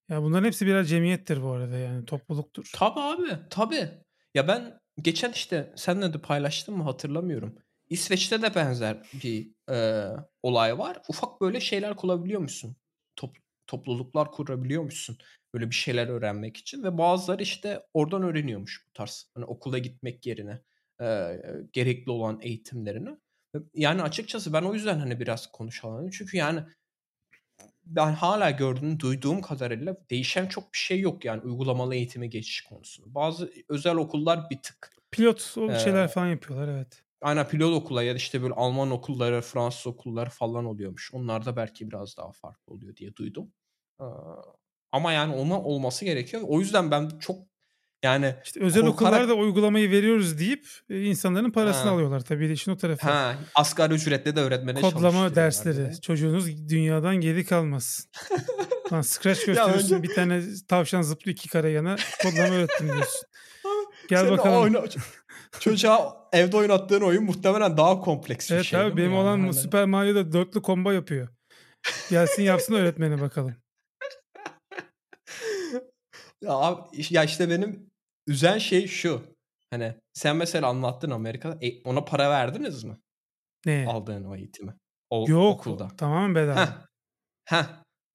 Ya 0.08 0.22
bunların 0.22 0.46
hepsi 0.46 0.66
birer 0.66 0.84
cemiyettir 0.84 1.42
bu 1.42 1.50
arada 1.50 1.76
yani 1.76 2.04
topluluktur. 2.04 2.70
Tabi 2.74 3.00
abi 3.00 3.48
tabi. 3.50 3.88
Ya 4.34 4.48
ben 4.48 4.80
geçen 5.02 5.32
işte 5.32 5.72
senle 5.76 6.12
de 6.12 6.18
paylaştım 6.18 6.76
mı 6.76 6.82
hatırlamıyorum. 6.82 7.58
İsveç'te 7.88 8.42
de 8.42 8.54
benzer 8.54 9.02
bir 9.22 9.50
e, 9.70 10.06
olay 10.42 10.78
var. 10.78 11.02
Ufak 11.08 11.40
böyle 11.40 11.60
şeyler 11.60 11.96
kullanabiliyor 11.96 12.40
musun? 12.40 12.76
Top, 13.16 13.36
topluluklar 13.66 14.30
kurabiliyor 14.30 14.82
musun? 14.82 15.18
Böyle 15.54 15.70
bir 15.70 15.74
şeyler 15.74 16.08
öğrenmek 16.08 16.56
için 16.56 16.82
ve 16.82 16.98
bazıları 16.98 17.42
işte 17.42 17.82
oradan 17.94 18.22
öğreniyormuş 18.22 18.86
bu 18.88 18.92
tarz. 18.92 19.30
Hani 19.34 19.44
okula 19.44 19.78
gitmek 19.78 20.26
yerine 20.26 20.60
e, 21.02 21.36
gerekli 21.72 22.10
olan 22.10 22.38
eğitimlerini. 22.42 23.10
Yani 23.74 24.02
açıkçası 24.02 24.52
ben 24.52 24.62
o 24.62 24.74
yüzden 24.74 24.98
hani 24.98 25.20
biraz 25.20 25.52
konuşalım. 25.52 26.10
Çünkü 26.10 26.36
yani 26.36 26.64
ben 27.84 28.12
hala 28.12 28.50
gördüğüm, 28.50 29.00
duyduğum 29.00 29.40
kadarıyla 29.40 29.96
değişen 30.10 30.46
çok 30.46 30.72
bir 30.72 30.78
şey 30.78 31.00
yok 31.00 31.24
yani 31.24 31.42
uygulamalı 31.42 31.94
eğitime 31.94 32.26
geçiş 32.26 32.60
konusunda. 32.60 33.14
Bazı 33.14 33.52
özel 33.68 33.96
okullar 33.96 34.50
bir 34.50 34.62
tık. 34.62 34.96
Pilot 35.10 35.54
o 35.56 35.78
şeyler 35.78 36.04
ee, 36.04 36.08
falan 36.08 36.26
yapıyorlar 36.26 36.68
evet. 36.68 37.02
Aynen 37.20 37.48
pilot 37.48 37.82
okula 37.82 38.02
ya 38.02 38.12
da 38.12 38.16
işte 38.16 38.42
böyle 38.42 38.54
Alman 38.54 38.90
okulları, 38.90 39.40
Fransız 39.40 39.86
okulları 39.86 40.30
falan 40.30 40.64
oluyormuş. 40.64 41.14
Onlar 41.14 41.44
da 41.44 41.56
belki 41.56 41.90
biraz 41.90 42.16
daha 42.16 42.32
farklı 42.32 42.72
oluyor 42.72 42.96
diye 42.96 43.16
duydum. 43.16 43.52
Ee, 44.00 44.04
ama 44.92 45.12
yani 45.12 45.34
ona 45.34 45.62
olması 45.62 46.04
gerekiyor. 46.04 46.42
O 46.46 46.60
yüzden 46.60 46.90
ben 46.90 47.08
çok 47.08 47.51
yani 48.02 48.34
işte 48.44 48.60
özel 48.60 48.82
korkarak... 48.82 49.12
okullarda 49.12 49.34
uygulamayı 49.34 49.90
veriyoruz 49.90 50.38
deyip 50.38 50.66
e, 50.90 51.02
insanların 51.02 51.50
parasını 51.50 51.88
ha. 51.88 51.90
alıyorlar 51.90 52.20
tabii 52.20 52.48
de 52.48 52.52
işin 52.52 52.72
o 52.72 52.76
tarafı. 52.76 53.08
Ha, 53.08 53.34
asgari 53.54 53.94
ücretle 53.94 54.36
de 54.36 54.40
öğretmene 54.40 54.80
Kodlama 54.80 55.34
dersleri. 55.34 55.80
Yani. 55.80 56.00
Çocuğunuz 56.00 56.68
dünyadan 56.68 57.16
geri 57.16 57.44
kalmaz. 57.44 58.08
Lan 58.92 59.00
Scratch 59.00 59.46
gösteriyorsun 59.46 59.96
önce... 59.96 60.02
bir 60.02 60.14
tane 60.14 60.42
tavşan 60.68 61.02
zıplıyor 61.02 61.36
iki 61.36 61.48
kare 61.48 61.70
yana 61.70 61.96
kodlama 62.22 62.54
öğrettim 62.54 62.86
diyorsun. 62.86 63.22
Gel 64.08 64.18
Senin 64.18 64.32
bakalım. 64.38 64.62
Oyna... 64.62 64.84
Çocuğa 65.60 66.28
evde 66.32 66.56
oynattığın 66.56 67.00
oyun 67.00 67.24
muhtemelen 67.24 67.76
daha 67.76 68.00
kompleks 68.00 68.50
bir 68.50 68.54
evet, 68.54 68.64
şey. 68.64 68.80
Evet 68.80 68.92
abi 68.92 68.96
benim 68.96 69.10
yani? 69.10 69.20
olan 69.20 69.40
hani... 69.40 69.54
Super 69.54 69.84
Mario'da 69.84 70.32
dörtlü 70.32 70.62
combo 70.62 70.90
yapıyor. 70.90 71.28
Gelsin 72.10 72.42
yapsın 72.42 72.74
öğretmeni 72.74 73.20
bakalım. 73.20 73.54
Ya, 76.42 76.52
abi, 76.52 76.80
ya 77.10 77.24
işte 77.24 77.50
benim 77.50 77.91
üzen 78.26 78.58
şey 78.58 78.86
şu. 78.86 79.36
Hani 79.70 79.94
sen 80.12 80.36
mesela 80.36 80.68
anlattın 80.68 81.10
Amerika'da. 81.10 81.58
E, 81.66 81.82
ona 81.82 82.04
para 82.04 82.30
verdiniz 82.30 82.84
mi? 82.84 82.96
Ne? 83.66 83.86
Aldığın 83.88 84.24
o 84.24 84.36
eğitimi. 84.36 84.74
O, 85.10 85.24
Yok. 85.28 85.60
Okulda. 85.60 85.88
Tamamen 85.88 86.34
bedava. 86.34 86.60
Heh. 86.60 86.86
Heh. 87.44 87.64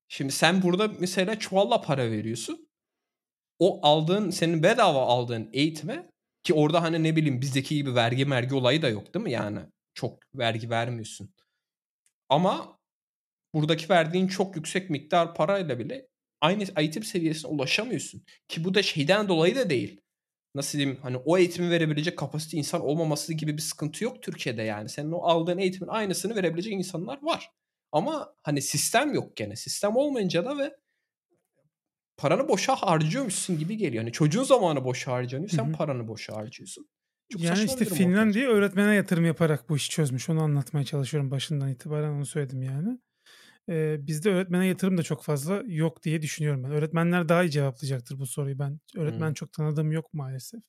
Şimdi 0.08 0.32
sen 0.32 0.62
burada 0.62 0.88
mesela 1.00 1.40
çuvalla 1.40 1.82
para 1.82 2.12
veriyorsun. 2.12 2.68
O 3.60 3.88
aldığın, 3.88 4.30
senin 4.30 4.64
bedava 4.64 5.06
aldığın 5.06 5.50
eğitime 5.54 6.10
ki 6.44 6.54
orada 6.54 6.82
hani 6.82 7.04
ne 7.04 7.16
bileyim 7.16 7.42
bizdeki 7.42 7.76
gibi 7.76 7.96
vergi 7.96 8.26
mergi 8.26 8.56
olayı 8.56 8.82
da 8.82 8.90
yok 8.90 9.14
değil 9.14 9.24
mi? 9.24 9.32
Yani 9.32 9.60
çok 9.94 10.20
vergi 10.36 10.70
vermiyorsun. 10.70 11.34
Ama 12.30 12.80
buradaki 13.54 13.90
verdiğin 13.90 14.28
çok 14.28 14.56
yüksek 14.56 14.90
miktar 14.90 15.36
parayla 15.36 15.80
bile 15.80 16.08
aynı 16.42 16.64
eğitim 16.78 17.04
seviyesine 17.04 17.52
ulaşamıyorsun. 17.52 18.24
Ki 18.48 18.64
bu 18.64 18.74
da 18.74 18.84
şeyden 18.84 19.28
dolayı 19.28 19.56
da 19.56 19.70
değil. 19.70 20.02
Nasıl 20.56 20.78
diyeyim 20.78 21.00
hani 21.02 21.18
o 21.18 21.38
eğitimi 21.38 21.70
verebilecek 21.70 22.18
kapasite 22.18 22.58
insan 22.58 22.82
olmaması 22.82 23.34
gibi 23.34 23.58
bir 23.58 23.62
sıkıntı 23.62 24.04
yok 24.04 24.24
Türkiye'de 24.24 24.64
yani. 24.64 24.90
Senin 24.90 25.12
o 25.12 25.22
aldığın 25.22 25.58
eğitimin 25.58 25.90
aynısını 25.90 26.36
verebilecek 26.36 26.74
insanlar 26.74 27.20
var. 27.22 27.52
Ama 27.92 28.34
hani 28.44 28.62
sistem 28.62 29.14
yok 29.14 29.36
gene. 29.36 29.56
Sistem 29.56 29.96
olmayınca 29.96 30.46
da 30.46 30.58
ve 30.58 30.76
paranı 32.18 32.48
boşa 32.48 32.76
harcıyormuşsun 32.76 33.60
gibi 33.60 33.78
geliyor. 33.78 34.04
Hani 34.04 34.12
çocuğun 34.12 34.44
zamanı 34.44 34.86
boşa 34.86 35.12
harcanıyor. 35.12 35.50
Sen 35.50 35.66
Hı-hı. 35.66 35.74
paranı 35.74 36.08
boşa 36.08 36.36
harcıyorsun. 36.36 36.90
Çok 37.32 37.42
yani 37.42 37.64
işte 37.64 37.86
Finlandiya 37.86 38.50
öğretmene 38.50 38.96
yatırım 38.96 39.26
yaparak 39.26 39.70
bu 39.70 39.76
işi 39.76 39.90
çözmüş. 39.90 40.30
Onu 40.30 40.42
anlatmaya 40.42 40.86
çalışıyorum 40.86 41.32
başından 41.32 41.70
itibaren 41.70 42.10
onu 42.10 42.26
söyledim 42.26 42.64
yani. 42.64 43.00
Ee, 43.70 43.98
bizde 44.00 44.30
öğretmene 44.30 44.68
yatırım 44.68 44.98
da 44.98 45.04
çok 45.04 45.24
fazla 45.24 45.64
yok 45.66 46.04
diye 46.04 46.22
düşünüyorum 46.22 46.64
ben. 46.64 46.72
Öğretmenler 46.72 47.30
daha 47.30 47.44
iyi 47.44 47.52
cevaplayacaktır 47.52 48.20
bu 48.20 48.28
soruyu. 48.28 48.60
Ben 48.60 48.80
öğretmen 48.96 49.28
hmm. 49.28 49.34
çok 49.34 49.54
tanıdığım 49.54 49.92
yok 49.92 50.14
maalesef. 50.14 50.62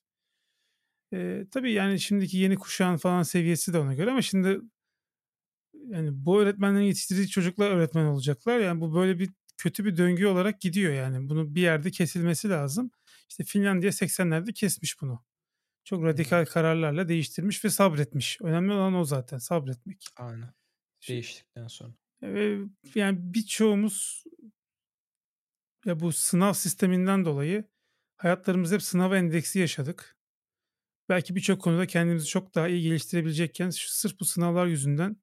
Ee, 1.12 1.46
tabii 1.50 1.72
yani 1.72 2.00
şimdiki 2.00 2.38
yeni 2.38 2.56
kuşağın 2.56 2.96
falan 2.96 3.22
seviyesi 3.22 3.72
de 3.72 3.78
ona 3.78 3.94
göre 3.94 4.10
ama 4.10 4.22
şimdi 4.22 4.60
yani 5.74 6.10
bu 6.12 6.40
öğretmenlerin 6.40 6.84
yetiştirdiği 6.84 7.28
çocuklar 7.28 7.70
öğretmen 7.70 8.04
olacaklar. 8.04 8.58
Yani 8.58 8.80
bu 8.80 8.94
böyle 8.94 9.18
bir 9.18 9.30
kötü 9.56 9.84
bir 9.84 9.96
döngü 9.96 10.26
olarak 10.26 10.60
gidiyor 10.60 10.92
yani. 10.92 11.28
Bunu 11.28 11.54
bir 11.54 11.60
yerde 11.60 11.90
kesilmesi 11.90 12.48
lazım. 12.48 12.90
İşte 13.28 13.44
Finlandiya 13.44 13.92
80'lerde 13.92 14.52
kesmiş 14.52 15.00
bunu. 15.00 15.24
Çok 15.84 16.04
radikal 16.04 16.44
kararlarla 16.44 17.08
değiştirmiş 17.08 17.64
ve 17.64 17.70
sabretmiş. 17.70 18.38
Önemli 18.42 18.72
olan 18.72 18.94
o 18.94 19.04
zaten 19.04 19.38
sabretmek. 19.38 20.06
Aynen. 20.16 20.52
Değiştikten 21.08 21.66
sonra. 21.66 21.94
Yani 22.94 23.18
birçoğumuz 23.34 24.24
ya 25.84 26.00
bu 26.00 26.12
sınav 26.12 26.52
sisteminden 26.52 27.24
dolayı 27.24 27.64
hayatlarımızda 28.16 28.74
hep 28.74 28.82
sınav 28.82 29.12
endeksi 29.12 29.58
yaşadık. 29.58 30.16
Belki 31.08 31.36
birçok 31.36 31.62
konuda 31.62 31.86
kendimizi 31.86 32.26
çok 32.26 32.54
daha 32.54 32.68
iyi 32.68 32.82
geliştirebilecekken 32.82 33.70
sırf 33.70 34.20
bu 34.20 34.24
sınavlar 34.24 34.66
yüzünden 34.66 35.16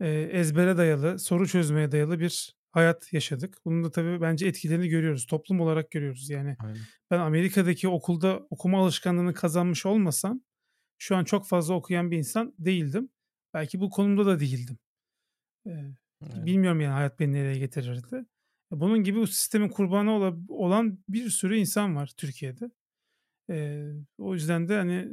e, 0.00 0.08
ezbere 0.10 0.76
dayalı, 0.76 1.18
soru 1.18 1.48
çözmeye 1.48 1.92
dayalı 1.92 2.20
bir 2.20 2.56
hayat 2.72 3.12
yaşadık. 3.12 3.58
Bunun 3.64 3.84
da 3.84 3.90
tabii 3.90 4.20
bence 4.20 4.46
etkilerini 4.46 4.88
görüyoruz. 4.88 5.26
Toplum 5.26 5.60
olarak 5.60 5.90
görüyoruz. 5.90 6.30
Yani 6.30 6.56
Aynen. 6.58 6.80
ben 7.10 7.18
Amerika'daki 7.18 7.88
okulda 7.88 8.46
okuma 8.50 8.82
alışkanlığını 8.82 9.34
kazanmış 9.34 9.86
olmasam 9.86 10.40
şu 10.98 11.16
an 11.16 11.24
çok 11.24 11.48
fazla 11.48 11.74
okuyan 11.74 12.10
bir 12.10 12.18
insan 12.18 12.54
değildim. 12.58 13.08
Belki 13.54 13.80
bu 13.80 13.90
konumda 13.90 14.26
da 14.26 14.40
değildim. 14.40 14.78
Evet. 15.66 15.94
Bilmiyorum 16.22 16.80
yani 16.80 16.92
hayat 16.92 17.20
beni 17.20 17.32
nereye 17.32 17.58
getirirdi. 17.58 18.24
Bunun 18.70 19.02
gibi 19.02 19.18
bu 19.18 19.26
sistemin 19.26 19.68
kurbanı 19.68 20.10
olan 20.48 20.98
bir 21.08 21.30
sürü 21.30 21.56
insan 21.56 21.96
var 21.96 22.12
Türkiye'de. 22.16 22.70
O 24.18 24.34
yüzden 24.34 24.68
de 24.68 24.76
hani 24.76 25.08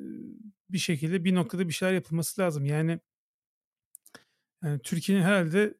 bir 0.69 0.77
şekilde 0.77 1.23
bir 1.23 1.35
noktada 1.35 1.67
bir 1.67 1.73
şeyler 1.73 1.93
yapılması 1.93 2.41
lazım. 2.41 2.65
Yani, 2.65 2.99
yani 4.63 4.79
Türkiye'nin 4.83 5.23
herhalde 5.23 5.73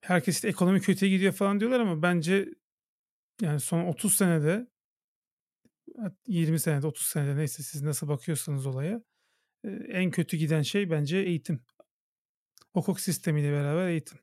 herkes 0.00 0.34
işte 0.34 0.48
ekonomi 0.48 0.80
kötüye 0.80 1.10
gidiyor 1.10 1.32
falan 1.32 1.60
diyorlar 1.60 1.80
ama 1.80 2.02
bence 2.02 2.48
yani 3.40 3.60
son 3.60 3.84
30 3.84 4.16
senede 4.16 4.66
20 6.26 6.60
senede 6.60 6.86
30 6.86 7.06
senede 7.06 7.36
neyse 7.36 7.62
siz 7.62 7.82
nasıl 7.82 8.08
bakıyorsanız 8.08 8.66
olaya 8.66 9.02
en 9.88 10.10
kötü 10.10 10.36
giden 10.36 10.62
şey 10.62 10.90
bence 10.90 11.18
eğitim. 11.18 11.60
Hukuk 12.72 13.00
sistemiyle 13.00 13.52
beraber 13.52 13.88
eğitim. 13.88 14.18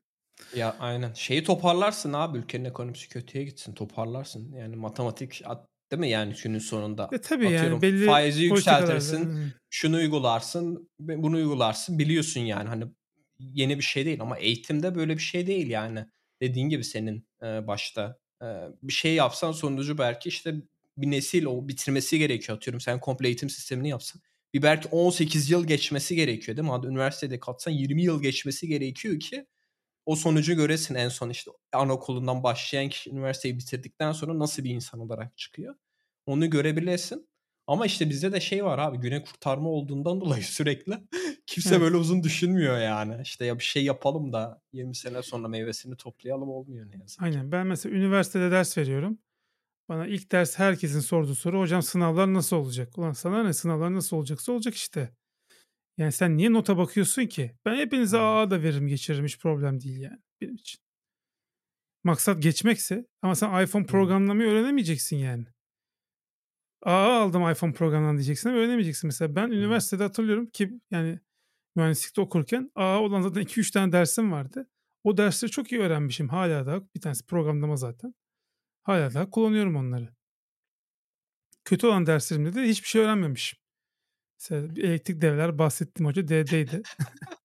Ya 0.56 0.76
aynen. 0.80 1.12
Şeyi 1.12 1.44
toparlarsın 1.44 2.12
abi 2.12 2.38
ülkenin 2.38 2.64
ekonomisi 2.64 3.08
kötüye 3.08 3.44
gitsin 3.44 3.74
toparlarsın. 3.74 4.52
Yani 4.52 4.76
matematik 4.76 5.42
değil 5.90 6.00
mi 6.00 6.08
yani 6.08 6.34
günün 6.42 6.58
sonunda? 6.58 7.08
E 7.12 7.20
tabii 7.20 7.46
Atıyorum, 7.46 7.68
yani 7.68 7.82
belli 7.82 8.06
faizi 8.06 8.44
yükseltirsin, 8.44 9.52
şunu 9.70 9.96
uygularsın, 9.96 10.90
bunu 10.98 11.36
uygularsın 11.36 11.98
biliyorsun 11.98 12.40
yani 12.40 12.68
hani 12.68 12.84
yeni 13.38 13.78
bir 13.78 13.82
şey 13.82 14.06
değil 14.06 14.20
ama 14.20 14.38
eğitimde 14.38 14.94
böyle 14.94 15.16
bir 15.16 15.22
şey 15.22 15.46
değil 15.46 15.66
yani. 15.66 16.06
Dediğin 16.42 16.68
gibi 16.68 16.84
senin 16.84 17.28
e, 17.42 17.66
başta 17.66 18.18
e, 18.42 18.46
bir 18.82 18.92
şey 18.92 19.14
yapsan 19.14 19.52
sonucu 19.52 19.98
belki 19.98 20.28
işte 20.28 20.54
bir 20.96 21.10
nesil 21.10 21.44
o 21.44 21.68
bitirmesi 21.68 22.18
gerekiyor 22.18 22.58
atıyorum. 22.58 22.80
Sen 22.80 23.00
komple 23.00 23.26
eğitim 23.26 23.50
sistemini 23.50 23.88
yapsan 23.88 24.22
bir 24.54 24.62
belki 24.62 24.88
18 24.88 25.50
yıl 25.50 25.66
geçmesi 25.66 26.16
gerekiyor 26.16 26.56
değil 26.56 26.68
mi? 26.68 26.72
Hadi 26.72 26.86
üniversitede 26.86 27.40
katsan 27.40 27.72
20 27.72 28.02
yıl 28.02 28.22
geçmesi 28.22 28.68
gerekiyor 28.68 29.20
ki 29.20 29.46
o 30.06 30.16
sonucu 30.16 30.54
göresin 30.54 30.94
en 30.94 31.08
son 31.08 31.30
işte 31.30 31.50
anaokulundan 31.72 32.42
başlayan 32.42 32.88
kişi 32.88 33.10
üniversiteyi 33.10 33.58
bitirdikten 33.58 34.12
sonra 34.12 34.38
nasıl 34.38 34.64
bir 34.64 34.70
insan 34.70 35.00
olarak 35.00 35.38
çıkıyor. 35.38 35.74
Onu 36.26 36.50
görebilesin. 36.50 37.28
Ama 37.66 37.86
işte 37.86 38.10
bizde 38.10 38.32
de 38.32 38.40
şey 38.40 38.64
var 38.64 38.78
abi 38.78 38.98
güne 38.98 39.22
kurtarma 39.22 39.68
olduğundan 39.68 40.20
dolayı 40.20 40.42
sürekli 40.42 40.98
kimse 41.46 41.80
böyle 41.80 41.96
uzun 41.96 42.22
düşünmüyor 42.22 42.78
yani. 42.78 43.22
İşte 43.22 43.44
ya 43.44 43.58
bir 43.58 43.64
şey 43.64 43.84
yapalım 43.84 44.32
da 44.32 44.62
20 44.72 44.94
sene 44.94 45.22
sonra 45.22 45.48
meyvesini 45.48 45.96
toplayalım 45.96 46.48
olmuyor 46.48 46.90
ne 46.90 46.96
yazık. 47.00 47.22
Aynen 47.22 47.52
ben 47.52 47.66
mesela 47.66 47.96
üniversitede 47.96 48.50
ders 48.50 48.78
veriyorum. 48.78 49.18
Bana 49.88 50.06
ilk 50.06 50.32
ders 50.32 50.58
herkesin 50.58 51.00
sorduğu 51.00 51.34
soru 51.34 51.60
hocam 51.60 51.82
sınavlar 51.82 52.34
nasıl 52.34 52.56
olacak? 52.56 52.98
Ulan 52.98 53.12
sana 53.12 53.42
ne 53.42 53.52
sınavlar 53.52 53.94
nasıl 53.94 54.16
olacaksa 54.16 54.52
olacak 54.52 54.74
işte. 54.74 55.12
Yani 55.98 56.12
sen 56.12 56.36
niye 56.36 56.52
nota 56.52 56.78
bakıyorsun 56.78 57.26
ki? 57.26 57.56
Ben 57.66 57.76
hepinize 57.76 58.18
AA 58.18 58.50
da 58.50 58.62
veririm 58.62 58.88
geçiririm 58.88 59.24
hiç 59.24 59.38
problem 59.38 59.80
değil 59.80 60.00
yani 60.00 60.18
benim 60.40 60.54
için. 60.54 60.80
Maksat 62.04 62.42
geçmekse 62.42 63.06
ama 63.22 63.34
sen 63.34 63.64
iPhone 63.64 63.86
programlamayı 63.86 64.48
öğrenemeyeceksin 64.50 65.16
yani. 65.16 65.46
AA 66.82 67.20
aldım 67.22 67.50
iPhone 67.50 67.72
programdan 67.72 68.16
diyeceksin 68.16 68.48
ama 68.48 68.58
öğrenemeyeceksin. 68.58 69.08
Mesela 69.08 69.36
ben 69.36 69.50
üniversitede 69.50 70.02
hatırlıyorum 70.02 70.46
ki 70.46 70.80
yani 70.90 71.20
mühendislikte 71.76 72.20
okurken 72.20 72.70
AA 72.74 73.00
olan 73.00 73.22
zaten 73.22 73.40
2-3 73.40 73.70
tane 73.70 73.92
dersim 73.92 74.32
vardı. 74.32 74.68
O 75.04 75.16
dersleri 75.16 75.50
çok 75.50 75.72
iyi 75.72 75.80
öğrenmişim. 75.80 76.28
Hala 76.28 76.66
da 76.66 76.82
bir 76.94 77.00
tanesi 77.00 77.26
programlama 77.26 77.76
zaten. 77.76 78.14
Hala 78.88 79.14
da 79.14 79.30
kullanıyorum 79.30 79.76
onları. 79.76 80.08
Kötü 81.64 81.86
olan 81.86 82.06
derslerimde 82.06 82.54
de 82.54 82.62
hiçbir 82.62 82.88
şey 82.88 83.02
öğrenmemişim. 83.02 83.58
Mesela 84.38 84.68
elektrik 84.76 85.20
devreler 85.20 85.58
bahsettim 85.58 86.06
hoca 86.06 86.28
D'deydi. 86.28 86.82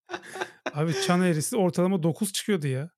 Abi 0.72 0.92
çan 1.06 1.22
eğrisi 1.22 1.56
ortalama 1.56 2.02
9 2.02 2.32
çıkıyordu 2.32 2.66
ya. 2.66 2.90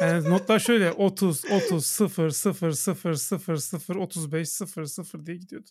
Yani 0.00 0.30
notlar 0.30 0.58
şöyle 0.58 0.92
30, 0.92 1.44
30, 1.44 1.86
0, 1.86 2.30
0, 2.30 2.72
0, 2.72 3.14
0, 3.14 3.56
0, 3.56 3.96
35, 3.96 4.48
0, 4.48 4.84
0 4.84 5.26
diye 5.26 5.36
gidiyordu. 5.36 5.70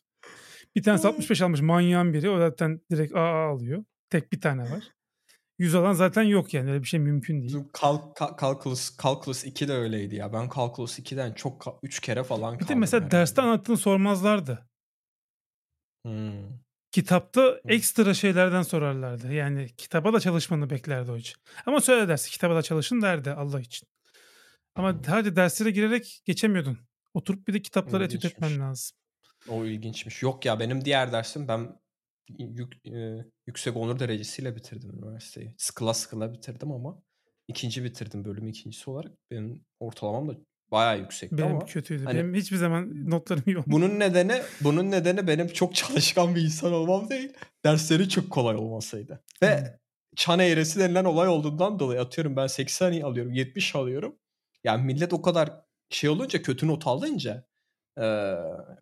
Bir 0.76 0.84
tanesi 0.84 1.08
65 1.08 1.42
almış 1.42 1.62
manyağın 1.62 2.14
biri. 2.14 2.30
O 2.30 2.38
zaten 2.38 2.82
direkt 2.92 3.16
AA 3.16 3.50
alıyor. 3.50 3.86
Tek 4.10 4.32
bir 4.32 4.42
tane 4.42 4.62
var. 4.62 4.97
100 5.58 5.76
alan 5.76 5.94
zaten 5.94 6.24
yok 6.24 6.54
yani. 6.54 6.72
Öyle 6.72 6.84
bir 6.84 6.88
şey 6.88 7.00
mümkün 7.00 7.42
değil. 7.42 7.58
Kalk, 7.74 8.18
calculus, 8.42 8.98
calculus 9.04 9.46
2 9.46 9.68
de 9.68 9.74
öyleydi 9.74 10.16
ya. 10.16 10.34
Ben 10.34 10.50
Calculus 10.56 11.00
2'den 11.00 11.34
çok 11.34 11.80
3 11.84 12.00
kere 12.00 12.24
falan 12.24 12.60
Bir 12.60 12.68
de 12.68 12.76
mesela 12.76 13.00
herhalde. 13.02 13.16
derste 13.18 13.42
anlattığını 13.42 13.78
sormazlardı. 13.78 14.68
Hmm. 16.06 16.58
Kitapta 16.92 17.62
ekstra 17.66 18.14
şeylerden 18.14 18.62
sorarlardı. 18.62 19.34
Yani 19.34 19.68
kitaba 19.78 20.14
da 20.14 20.20
çalışmanı 20.20 20.70
beklerdi 20.70 21.12
hoca. 21.12 21.32
Ama 21.66 21.82
söyle 21.82 22.08
dersi 22.08 22.32
kitaba 22.32 22.56
da 22.56 22.62
çalışın 22.62 23.02
derdi 23.02 23.32
Allah 23.32 23.62
için. 23.62 23.88
Ama 24.76 25.04
sadece 25.06 25.36
derslere 25.36 25.72
girerek 25.72 26.22
geçemiyordun. 26.26 26.80
Oturup 27.14 27.48
bir 27.48 27.54
de 27.54 27.62
kitapları 27.62 28.04
etüt 28.04 28.26
etmen 28.26 28.60
lazım. 28.60 28.98
O 29.50 29.66
ilginçmiş. 29.66 30.24
Yok 30.24 30.46
ya 30.46 30.60
benim 30.60 30.86
diğer 30.86 31.12
dersim 31.12 31.48
ben 31.48 31.80
yük, 32.40 32.88
e, 32.88 33.26
yüksek 33.48 33.78
onur 33.78 34.00
derecesiyle 34.00 34.56
bitirdim 34.56 34.90
üniversiteyi. 34.90 35.54
Sıkıla 35.58 35.94
sıkıla 35.94 36.34
bitirdim 36.34 36.72
ama 36.72 37.02
ikinci 37.48 37.84
bitirdim 37.84 38.26
bölüm 38.26 38.48
ikincisi 38.48 38.90
olarak. 38.90 39.12
Benim 39.32 39.66
ortalamam 39.80 40.30
da 40.30 40.38
bayağı 40.72 41.00
yüksekti 41.00 41.38
benim 41.38 41.56
ama. 41.56 41.66
kötüydü. 41.66 42.04
Hani, 42.06 42.18
benim 42.18 42.36
hiçbir 42.36 42.58
zaman 42.58 43.10
notlarım 43.10 43.44
olmadı. 43.48 43.66
Bunun 43.68 44.00
nedeni 44.00 44.42
bunun 44.62 44.92
nedeni 44.92 45.28
benim 45.28 45.48
çok 45.48 45.76
çalışkan 45.76 46.36
bir 46.36 46.42
insan 46.42 46.74
olmam 46.74 47.10
değil. 47.10 47.34
Dersleri 47.66 48.10
çok 48.10 48.30
kolay 48.30 48.56
olmasaydı. 48.56 49.24
Ve 49.42 49.60
hmm. 49.60 49.68
çan 50.16 50.40
eğresi 50.40 50.80
denilen 50.80 51.06
olay 51.06 51.28
olduğundan 51.28 51.80
dolayı 51.80 52.02
atıyorum 52.02 52.36
ben 52.36 52.48
80 52.48 53.02
alıyorum 53.02 53.34
70 53.34 53.76
alıyorum. 53.76 54.16
Yani 54.64 54.86
millet 54.86 55.14
o 55.14 55.22
kadar 55.22 55.52
şey 55.90 56.10
olunca 56.10 56.42
kötü 56.42 56.68
not 56.68 56.88
alınca 56.88 57.48
e, 57.98 58.36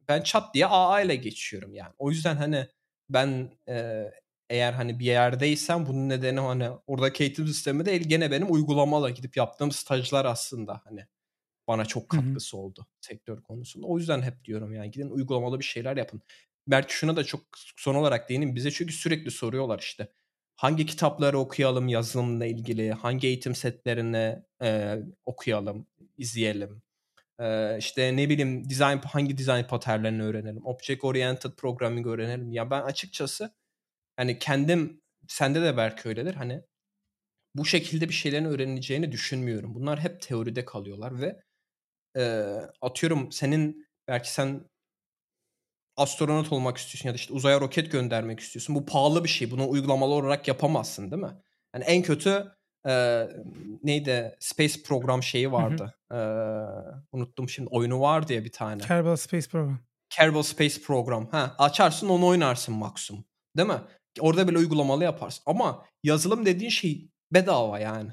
ben 0.08 0.22
çat 0.22 0.54
diye 0.54 0.66
AA 0.66 1.02
ile 1.02 1.16
geçiyorum 1.16 1.74
yani. 1.74 1.94
O 1.98 2.12
yüzden 2.12 2.36
hani 2.36 2.68
ben 3.10 3.52
e, 3.70 4.06
eğer 4.50 4.74
hani 4.74 5.00
bir 5.00 5.06
yerdeysem 5.06 5.86
bunun 5.86 6.10
nedeni 6.10 6.40
hani 6.40 6.70
oradaki 6.88 7.24
eğitim 7.24 7.48
sistemi 7.48 7.86
değil 7.86 8.02
gene 8.10 8.32
benim 8.32 8.54
uygulamalı 8.54 9.10
gidip 9.12 9.38
yaptığım 9.38 9.72
stajlar 9.72 10.26
aslında 10.26 10.82
hani 10.84 11.06
bana 11.68 11.86
çok 11.86 12.10
katkısı 12.10 12.58
Hı-hı. 12.58 12.64
oldu 12.66 12.88
sektör 13.02 13.44
konusunda. 13.44 13.88
O 13.88 13.98
yüzden 13.98 14.22
hep 14.22 14.46
diyorum 14.46 14.74
yani 14.74 14.92
gidin 14.92 15.10
uygulamalı 15.10 15.60
bir 15.60 15.66
şeyler 15.66 15.98
yapın. 15.98 16.22
Belki 16.68 16.94
şuna 16.94 17.16
da 17.16 17.24
çok 17.24 17.42
son 17.78 17.96
olarak 17.96 18.30
değineyim. 18.30 18.56
Bize 18.56 18.72
çünkü 18.72 18.94
sürekli 18.94 19.32
soruyorlar 19.32 19.80
işte. 19.80 20.12
Hangi 20.56 20.86
kitapları 20.86 21.40
okuyalım 21.40 21.88
yazılımla 21.88 22.46
ilgili? 22.46 22.92
Hangi 22.92 23.28
eğitim 23.28 23.56
setlerini 23.56 24.44
e, 24.62 24.98
okuyalım, 25.26 25.88
izleyelim? 26.18 26.82
E, 27.40 27.78
işte 27.78 28.18
ne 28.18 28.30
bileyim 28.30 28.70
design 28.70 28.98
hangi 28.98 29.38
design 29.38 29.64
paternlerini 29.64 30.24
öğrenelim? 30.24 30.66
Object 30.66 31.04
oriented 31.04 31.52
programming 31.52 32.08
öğrenelim. 32.08 32.52
Ya 32.52 32.70
ben 32.72 32.82
açıkçası 32.82 33.56
hani 34.18 34.40
kendim 34.40 35.02
sende 35.28 35.62
de 35.62 35.78
belki 35.78 36.10
öyledir. 36.10 36.36
Hani 36.36 36.62
bu 37.56 37.66
şekilde 37.66 38.10
bir 38.10 38.14
şeylerin 38.14 38.46
öğrenileceğini 38.46 39.12
düşünmüyorum. 39.12 39.76
Bunlar 39.76 40.00
hep 40.00 40.22
teoride 40.22 40.66
kalıyorlar 40.66 41.22
ve 41.22 41.42
e, 42.18 42.24
atıyorum 42.82 43.32
senin 43.32 43.88
belki 44.08 44.34
sen 44.34 44.70
astronot 45.98 46.52
olmak 46.52 46.78
istiyorsun 46.78 47.10
ya 47.10 47.14
da 47.14 47.16
işte 47.16 47.34
uzaya 47.34 47.62
roket 47.62 47.92
göndermek 47.92 48.40
istiyorsun. 48.40 48.76
Bu 48.76 48.86
pahalı 48.86 49.24
bir 49.24 49.30
şey. 49.30 49.52
Bunu 49.52 49.70
uygulamalı 49.70 50.14
olarak 50.14 50.48
yapamazsın 50.48 51.12
değil 51.12 51.22
mi? 51.22 51.34
Yani 51.76 51.84
en 51.84 52.02
kötü 52.02 52.55
e, 52.88 53.28
neydi? 53.84 54.36
Space 54.40 54.82
Program 54.86 55.24
şeyi 55.24 55.52
vardı. 55.52 55.94
Hı 56.12 56.18
hı. 56.18 56.20
E, 56.20 57.08
unuttum 57.12 57.50
şimdi. 57.50 57.70
Oyunu 57.72 58.02
var 58.02 58.28
diye 58.28 58.44
bir 58.44 58.52
tane. 58.52 58.82
Kerbal 58.82 59.16
Space 59.16 59.48
Program. 59.50 59.80
Kerbal 60.10 60.42
Space 60.42 60.82
Program. 60.82 61.28
Ha, 61.28 61.56
açarsın 61.58 62.10
onu 62.10 62.26
oynarsın 62.26 62.76
maksimum. 62.76 63.26
Değil 63.58 63.70
mi? 63.70 63.82
Orada 64.20 64.48
bile 64.48 64.58
uygulamalı 64.58 65.04
yaparsın. 65.04 65.44
Ama 65.46 65.86
yazılım 66.04 66.46
dediğin 66.46 66.70
şey 66.70 67.10
bedava 67.34 67.80
yani. 67.80 68.12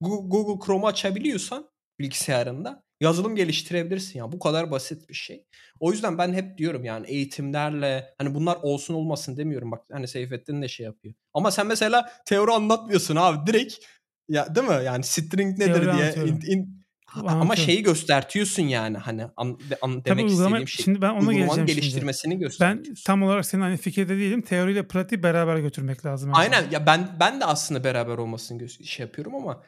Google 0.00 0.66
Chrome 0.66 0.86
açabiliyorsan 0.86 1.70
bilgisayarında 1.98 2.82
yazılım 3.02 3.36
geliştirebilirsin 3.36 4.18
ya. 4.18 4.32
Bu 4.32 4.38
kadar 4.38 4.70
basit 4.70 5.08
bir 5.08 5.14
şey. 5.14 5.46
O 5.80 5.92
yüzden 5.92 6.18
ben 6.18 6.32
hep 6.32 6.58
diyorum 6.58 6.84
yani 6.84 7.06
eğitimlerle 7.06 8.14
hani 8.18 8.34
bunlar 8.34 8.58
olsun 8.62 8.94
olmasın 8.94 9.36
demiyorum. 9.36 9.70
Bak 9.70 9.80
hani 9.92 10.08
Seyfettin 10.08 10.62
de 10.62 10.68
şey 10.68 10.86
yapıyor. 10.86 11.14
Ama 11.34 11.50
sen 11.50 11.66
mesela 11.66 12.12
teori 12.26 12.50
anlatmıyorsun 12.50 13.16
abi. 13.16 13.46
Direkt 13.46 13.74
ya 14.28 14.54
değil 14.54 14.68
mi? 14.68 14.84
Yani 14.84 15.04
string 15.04 15.58
nedir 15.58 15.82
teori 15.82 15.96
diye 15.96 16.26
in, 16.26 16.40
in, 16.46 16.82
ama 17.14 17.56
şeyi 17.56 17.82
göstertiyorsun 17.82 18.62
yani 18.62 18.98
hani 18.98 19.26
an, 19.36 19.58
an, 19.82 20.04
demek 20.04 20.04
Tabii 20.04 20.32
istediğim 20.32 20.68
şey. 20.68 20.84
Şimdi 20.84 21.02
ben 21.02 21.10
ona 21.10 21.32
geleceğim 21.32 21.66
geliştirmesini 21.66 22.32
şimdi. 22.32 22.56
Ben 22.60 22.84
tam 23.06 23.22
olarak 23.22 23.46
senin 23.46 23.62
aynı 23.62 23.76
fikirde 23.76 24.16
değilim. 24.16 24.42
Teoriyle 24.42 24.88
pratiği 24.88 25.22
beraber 25.22 25.56
götürmek 25.56 26.06
lazım. 26.06 26.30
Aynen 26.34 26.70
ya 26.70 26.86
ben 26.86 27.08
ben 27.20 27.40
de 27.40 27.44
aslında 27.44 27.84
beraber 27.84 28.18
olmasını 28.18 28.68
şey 28.68 29.06
yapıyorum 29.06 29.34
ama 29.34 29.62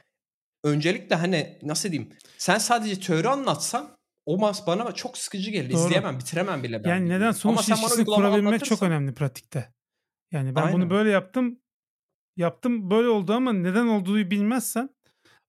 öncelikle 0.64 1.16
hani 1.16 1.58
nasıl 1.62 1.92
diyeyim 1.92 2.12
sen 2.38 2.58
sadece 2.58 3.00
teori 3.00 3.28
anlatsan 3.28 3.96
o 4.26 4.38
mas 4.38 4.66
bana 4.66 4.92
çok 4.92 5.18
sıkıcı 5.18 5.50
gelir. 5.50 5.72
Doğru. 5.72 5.80
İzleyemem, 5.80 6.18
bitiremem 6.18 6.62
bile 6.62 6.84
ben. 6.84 6.88
Yani 6.88 7.08
neden 7.08 7.32
sonuç 7.32 7.68
ilişkisi 7.68 8.04
kurabilmek 8.04 8.64
çok 8.64 8.82
önemli 8.82 9.14
pratikte. 9.14 9.72
Yani 10.32 10.54
ben 10.54 10.62
Aynen. 10.62 10.74
bunu 10.74 10.90
böyle 10.90 11.10
yaptım. 11.10 11.58
Yaptım 12.36 12.90
böyle 12.90 13.08
oldu 13.08 13.32
ama 13.32 13.52
neden 13.52 13.86
olduğu 13.86 14.30
bilmezsen 14.30 14.90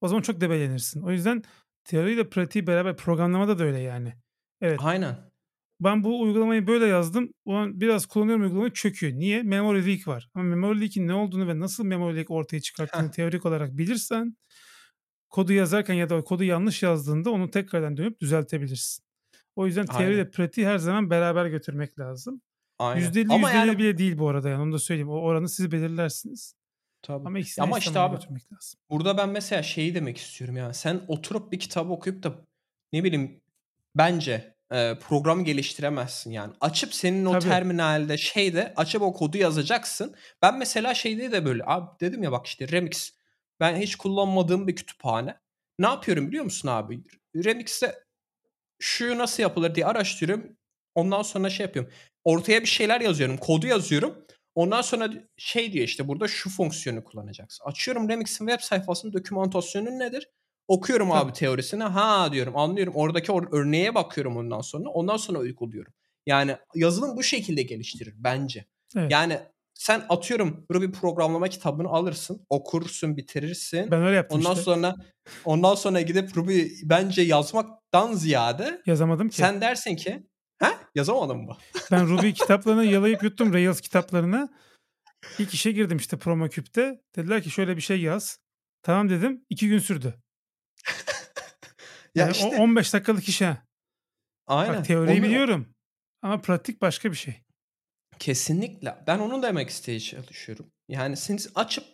o 0.01 0.07
zaman 0.07 0.21
çok 0.21 0.41
debelenirsin. 0.41 1.01
O 1.01 1.11
yüzden 1.11 1.43
teoriyle 1.83 2.29
pratiği 2.29 2.67
beraber 2.67 2.97
programlamada 2.97 3.59
da 3.59 3.63
öyle 3.63 3.79
yani. 3.79 4.13
Evet. 4.61 4.79
Aynen. 4.83 5.17
Ben 5.79 6.03
bu 6.03 6.21
uygulamayı 6.21 6.67
böyle 6.67 6.85
yazdım. 6.85 7.29
O 7.45 7.53
an 7.55 7.81
biraz 7.81 8.05
kullanıyorum 8.05 8.43
uygulamayı 8.43 8.73
çöküyor. 8.73 9.13
Niye? 9.13 9.43
Memory 9.43 9.87
leak 9.87 10.07
var. 10.07 10.29
Ama 10.33 10.43
memory 10.43 10.81
leak'in 10.81 11.07
ne 11.07 11.13
olduğunu 11.13 11.47
ve 11.47 11.59
nasıl 11.59 11.85
memory 11.85 12.15
leak 12.15 12.31
ortaya 12.31 12.59
çıkarttığını 12.61 13.11
teorik 13.11 13.45
olarak 13.45 13.77
bilirsen 13.77 14.35
kodu 15.35 15.53
yazarken 15.53 15.93
ya 15.93 16.09
da 16.09 16.21
kodu 16.23 16.43
yanlış 16.43 16.83
yazdığında 16.83 17.31
onu 17.31 17.51
tekrardan 17.51 17.97
dönüp 17.97 18.19
düzeltebilirsin. 18.19 19.05
O 19.55 19.65
yüzden 19.65 19.85
teori 19.85 20.13
ile 20.13 20.31
pratiği 20.31 20.67
her 20.67 20.77
zaman 20.77 21.09
beraber 21.09 21.45
götürmek 21.45 21.99
lazım. 21.99 22.41
Aynen. 22.79 23.11
%50 23.11 23.33
Ama 23.33 23.51
%50 23.51 23.55
yani... 23.55 23.77
bile 23.77 23.97
değil 23.97 24.17
bu 24.17 24.29
arada 24.29 24.49
yani 24.49 24.61
onu 24.61 24.73
da 24.73 24.79
söyleyeyim. 24.79 25.09
O 25.09 25.13
oranı 25.13 25.49
siz 25.49 25.71
belirlersiniz. 25.71 26.55
Tabii. 27.01 27.27
Ama, 27.27 27.39
Ama 27.59 27.79
işte 27.79 27.99
abi 27.99 28.15
lazım. 28.15 28.37
burada 28.89 29.17
ben 29.17 29.29
mesela 29.29 29.63
şeyi 29.63 29.95
demek 29.95 30.17
istiyorum 30.17 30.57
yani 30.57 30.73
sen 30.73 31.01
oturup 31.07 31.51
bir 31.51 31.59
kitap 31.59 31.89
okuyup 31.89 32.23
da 32.23 32.33
ne 32.93 33.03
bileyim 33.03 33.41
bence 33.95 34.55
e, 34.71 34.95
programı 34.99 35.43
geliştiremezsin 35.43 36.31
yani. 36.31 36.53
Açıp 36.61 36.93
senin 36.93 37.25
o 37.25 37.31
Tabii. 37.31 37.43
terminalde 37.43 38.17
şeyde 38.17 38.73
açıp 38.75 39.01
o 39.01 39.13
kodu 39.13 39.37
yazacaksın. 39.37 40.15
Ben 40.41 40.57
mesela 40.57 40.93
şeyde 40.93 41.31
de 41.31 41.45
böyle 41.45 41.63
abi 41.65 41.99
dedim 41.99 42.23
ya 42.23 42.31
bak 42.31 42.47
işte 42.47 42.67
Remix 42.67 43.15
ben 43.59 43.75
hiç 43.75 43.95
kullanmadığım 43.95 44.67
bir 44.67 44.75
kütüphane. 44.75 45.37
Ne 45.79 45.87
yapıyorum 45.87 46.27
biliyor 46.27 46.43
musun 46.43 46.67
abi? 46.69 47.03
Remix'te 47.35 47.95
şu 48.79 49.17
nasıl 49.17 49.43
yapılır 49.43 49.75
diye 49.75 49.85
araştırıyorum. 49.85 50.57
Ondan 50.95 51.21
sonra 51.21 51.49
şey 51.49 51.65
yapıyorum. 51.65 51.91
Ortaya 52.23 52.61
bir 52.61 52.67
şeyler 52.67 53.01
yazıyorum. 53.01 53.37
Kodu 53.37 53.67
yazıyorum. 53.67 54.25
Ondan 54.55 54.81
sonra 54.81 55.09
şey 55.37 55.73
diyor 55.73 55.85
işte 55.85 56.07
burada 56.07 56.27
şu 56.27 56.49
fonksiyonu 56.49 57.03
kullanacaksın. 57.03 57.65
Açıyorum 57.65 58.09
Remix'in 58.09 58.47
web 58.47 58.61
sayfasının 58.63 59.13
dokümantasyonu 59.13 59.99
nedir? 59.99 60.29
Okuyorum 60.67 61.09
Tabii. 61.09 61.19
abi 61.19 61.33
teorisini. 61.33 61.83
Ha 61.83 62.29
diyorum 62.31 62.57
anlıyorum. 62.57 62.93
Oradaki 62.95 63.31
or- 63.31 63.49
örneğe 63.51 63.95
bakıyorum 63.95 64.37
ondan 64.37 64.61
sonra. 64.61 64.89
Ondan 64.89 65.17
sonra 65.17 65.39
uyguluyorum. 65.39 65.93
Yani 66.25 66.57
yazılım 66.75 67.17
bu 67.17 67.23
şekilde 67.23 67.63
geliştirir 67.63 68.13
bence. 68.17 68.65
Evet. 68.97 69.11
Yani 69.11 69.39
sen 69.75 70.05
atıyorum 70.09 70.65
Ruby 70.73 70.99
programlama 70.99 71.47
kitabını 71.47 71.87
alırsın, 71.87 72.45
okursun, 72.49 73.17
bitirirsin. 73.17 73.91
Ben 73.91 74.03
öyle 74.03 74.15
yaptım 74.15 74.39
Ondan 74.39 74.51
işte. 74.51 74.63
sonra 74.63 74.95
ondan 75.45 75.75
sonra 75.75 76.01
gidip 76.01 76.37
Ruby 76.37 76.61
bence 76.83 77.21
yazmaktan 77.21 78.13
ziyade 78.13 78.81
yazamadım 78.85 79.29
ki. 79.29 79.35
Sen 79.35 79.61
dersin 79.61 79.95
ki, 79.95 80.27
ha 80.59 80.73
yazamadın 80.95 81.37
mı? 81.37 81.57
ben 81.91 82.09
Ruby 82.09 82.31
kitaplarını 82.31 82.85
yalayıp 82.85 83.23
yuttum 83.23 83.53
Rails 83.53 83.81
kitaplarını. 83.81 84.49
İlk 85.39 85.53
işe 85.53 85.71
girdim 85.71 85.97
işte 85.97 86.17
PromoCube'de. 86.17 87.01
Dediler 87.15 87.43
ki 87.43 87.49
şöyle 87.49 87.75
bir 87.75 87.81
şey 87.81 88.01
yaz. 88.01 88.39
Tamam 88.83 89.09
dedim. 89.09 89.45
iki 89.49 89.67
gün 89.67 89.79
sürdü. 89.79 90.13
ya 92.15 92.23
yani 92.25 92.31
işte, 92.31 92.57
15 92.57 92.93
dakikalık 92.93 93.29
iş 93.29 93.41
ha. 93.41 93.57
Aynen. 94.47 94.77
Bak 94.77 94.85
teoriyi 94.85 95.19
Onu... 95.19 95.25
biliyorum. 95.25 95.75
Ama 96.21 96.41
pratik 96.41 96.81
başka 96.81 97.11
bir 97.11 97.17
şey. 97.17 97.44
Kesinlikle. 98.19 98.95
Ben 99.07 99.19
onu 99.19 99.43
demek 99.43 99.69
isteye 99.69 99.99
çalışıyorum. 99.99 100.71
Yani 100.89 101.17
siz 101.17 101.51
açıp 101.55 101.85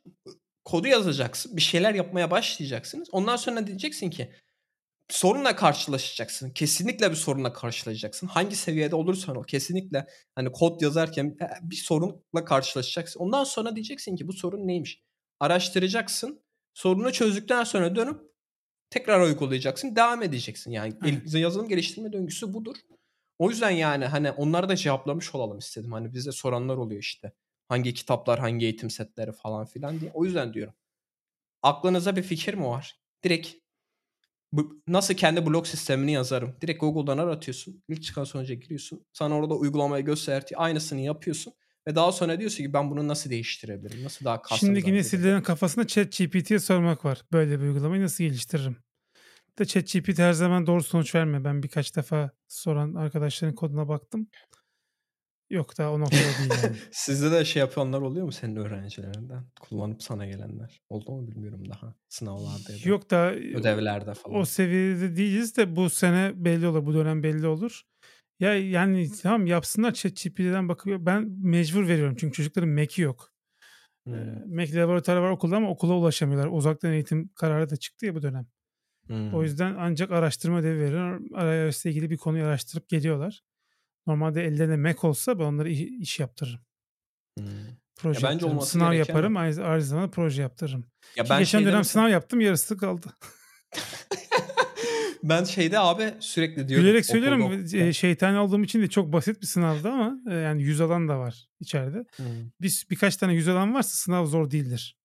kodu 0.65 0.87
yazacaksın. 0.87 1.57
Bir 1.57 1.61
şeyler 1.61 1.93
yapmaya 1.93 2.31
başlayacaksınız. 2.31 3.09
Ondan 3.11 3.35
sonra 3.35 3.67
diyeceksin 3.67 4.09
ki 4.09 4.31
sorunla 5.09 5.55
karşılaşacaksın. 5.55 6.49
Kesinlikle 6.49 7.11
bir 7.11 7.15
sorunla 7.15 7.53
karşılaşacaksın. 7.53 8.27
Hangi 8.27 8.55
seviyede 8.55 8.95
olursan 8.95 9.35
ol 9.35 9.43
kesinlikle 9.43 10.07
hani 10.35 10.51
kod 10.51 10.81
yazarken 10.81 11.37
bir 11.61 11.75
sorunla 11.75 12.45
karşılaşacaksın. 12.45 13.19
Ondan 13.19 13.43
sonra 13.43 13.75
diyeceksin 13.75 14.15
ki 14.15 14.27
bu 14.27 14.33
sorun 14.33 14.67
neymiş? 14.67 15.01
Araştıracaksın. 15.39 16.43
Sorunu 16.73 17.13
çözdükten 17.13 17.63
sonra 17.63 17.95
dönüp 17.95 18.21
tekrar 18.89 19.21
uygulayacaksın. 19.21 19.95
Devam 19.95 20.23
edeceksin. 20.23 20.71
Yani 20.71 20.93
Hı. 21.31 21.37
yazılım 21.37 21.67
geliştirme 21.67 22.13
döngüsü 22.13 22.53
budur. 22.53 22.75
O 23.41 23.49
yüzden 23.49 23.69
yani 23.69 24.05
hani 24.05 24.31
onları 24.31 24.69
da 24.69 24.75
cevaplamış 24.75 25.35
olalım 25.35 25.57
istedim. 25.57 25.91
Hani 25.91 26.13
bize 26.13 26.31
soranlar 26.31 26.77
oluyor 26.77 27.01
işte. 27.01 27.31
Hangi 27.69 27.93
kitaplar, 27.93 28.39
hangi 28.39 28.65
eğitim 28.65 28.89
setleri 28.89 29.31
falan 29.31 29.65
filan 29.65 29.99
diye. 29.99 30.11
O 30.13 30.25
yüzden 30.25 30.53
diyorum. 30.53 30.73
Aklınıza 31.61 32.15
bir 32.15 32.23
fikir 32.23 32.53
mi 32.53 32.65
var? 32.65 32.99
Direkt 33.23 33.49
nasıl 34.87 35.13
kendi 35.13 35.45
blog 35.45 35.67
sistemini 35.67 36.11
yazarım? 36.11 36.55
Direkt 36.61 36.79
Google'dan 36.79 37.17
aratıyorsun. 37.17 37.83
İlk 37.87 38.03
çıkan 38.03 38.23
sonuca 38.23 38.55
giriyorsun. 38.55 39.05
Sana 39.13 39.35
orada 39.35 39.53
uygulamayı 39.53 40.05
gösterdiği 40.05 40.57
aynısını 40.57 40.99
yapıyorsun. 40.99 41.53
Ve 41.87 41.95
daha 41.95 42.11
sonra 42.11 42.39
diyorsun 42.39 42.63
ki 42.63 42.73
ben 42.73 42.91
bunu 42.91 43.07
nasıl 43.07 43.29
değiştirebilirim? 43.29 44.03
Nasıl 44.03 44.25
daha 44.25 44.37
custom 44.37 44.57
Şimdiki 44.57 44.93
nesillerin 44.93 45.41
kafasında 45.41 45.87
chat 45.87 46.17
GPT'ye 46.17 46.59
sormak 46.59 47.05
var. 47.05 47.21
Böyle 47.31 47.59
bir 47.59 47.65
uygulamayı 47.65 48.01
nasıl 48.01 48.23
geliştiririm? 48.23 48.77
De 49.59 49.65
ChatGPT 49.65 50.19
her 50.19 50.33
zaman 50.33 50.67
doğru 50.67 50.83
sonuç 50.83 51.15
vermiyor. 51.15 51.43
Ben 51.43 51.63
birkaç 51.63 51.95
defa 51.95 52.31
soran 52.47 52.93
arkadaşların 52.93 53.55
koduna 53.55 53.87
baktım. 53.87 54.27
Yok 55.49 55.77
daha 55.77 55.91
o 55.91 55.99
noktada 55.99 56.21
değil 56.21 56.63
yani. 56.63 56.77
Sizde 56.91 57.31
de 57.31 57.45
şey 57.45 57.59
yapanlar 57.59 58.01
oluyor 58.01 58.25
mu 58.25 58.31
senin 58.31 58.55
öğrencilerinden? 58.55 59.45
Kullanıp 59.59 60.03
sana 60.03 60.25
gelenler. 60.25 60.81
Oldu 60.89 61.11
mu 61.11 61.27
bilmiyorum 61.27 61.69
daha. 61.69 61.95
Sınavlarda 62.09 62.73
ya 62.73 62.85
da 62.85 62.89
Yok 62.89 63.09
da 63.09 63.33
ödevlerde 63.33 64.13
falan. 64.13 64.37
O 64.37 64.45
seviyede 64.45 65.15
değiliz 65.15 65.57
de 65.57 65.75
bu 65.75 65.89
sene 65.89 66.31
belli 66.35 66.67
olur. 66.67 66.85
Bu 66.85 66.93
dönem 66.93 67.23
belli 67.23 67.47
olur. 67.47 67.81
Ya 68.39 68.55
yani 68.55 69.11
tamam 69.21 69.45
yapsınlar 69.45 69.93
ChatGPT'den 69.93 70.69
bakıyor. 70.69 71.05
Ben 71.05 71.29
mecbur 71.41 71.87
veriyorum 71.87 72.15
çünkü 72.19 72.33
çocukların 72.33 72.69
Mac'i 72.69 73.01
yok. 73.01 73.31
Hmm. 74.03 74.55
Mac 74.55 74.75
laboratuvarı 74.75 75.21
var 75.21 75.29
okulda 75.29 75.57
ama 75.57 75.69
okula 75.69 75.93
ulaşamıyorlar. 75.93 76.49
Uzaktan 76.51 76.91
eğitim 76.91 77.29
kararı 77.35 77.69
da 77.69 77.75
çıktı 77.75 78.05
ya 78.05 78.15
bu 78.15 78.21
dönem. 78.21 78.47
Hmm. 79.07 79.33
O 79.33 79.43
yüzden 79.43 79.75
ancak 79.79 80.11
araştırma 80.11 80.59
ödevi 80.59 80.79
veriyor. 80.79 81.19
iOS 81.65 81.85
ile 81.85 81.91
ilgili 81.91 82.09
bir 82.09 82.17
konuyu 82.17 82.45
araştırıp 82.45 82.89
geliyorlar. 82.89 83.43
Normalde 84.07 84.45
ellerinde 84.45 84.77
Mac 84.77 84.99
olsa 85.01 85.39
ben 85.39 85.43
onları 85.43 85.69
iş 85.69 86.19
yaptırırım. 86.19 86.59
Hmm. 87.37 87.47
Proje 87.95 88.19
ya 88.19 88.23
bence 88.23 88.45
yaptırırım. 88.45 88.61
Sınav 88.61 88.93
yaparım. 88.93 89.37
Aynı, 89.37 89.63
aynı 89.63 89.81
zamanda 89.81 90.11
proje 90.11 90.41
yaptırırım. 90.41 90.85
Ya 91.15 91.29
ben 91.29 91.39
geçen 91.39 91.65
dönem 91.65 91.83
sınav 91.83 92.09
yaptım 92.09 92.41
yarısı 92.41 92.77
kaldı. 92.77 93.07
ben 95.23 95.43
şeyde 95.43 95.79
abi 95.79 96.13
sürekli 96.19 96.67
diyorum. 96.67 96.85
Gülerek 96.85 97.05
söylüyorum 97.05 97.41
okulda. 97.41 97.93
şeytan 97.93 98.35
olduğum 98.35 98.63
için 98.63 98.81
de 98.81 98.89
çok 98.89 99.13
basit 99.13 99.41
bir 99.41 99.47
sınavdı 99.47 99.89
ama 99.89 100.31
yani 100.31 100.63
yüz 100.63 100.81
alan 100.81 101.07
da 101.07 101.19
var 101.19 101.49
içeride. 101.59 102.05
Hmm. 102.15 102.25
Bir, 102.61 102.85
birkaç 102.89 103.17
tane 103.17 103.33
yüz 103.33 103.47
alan 103.47 103.73
varsa 103.73 103.89
sınav 103.89 104.25
zor 104.25 104.51
değildir. 104.51 104.97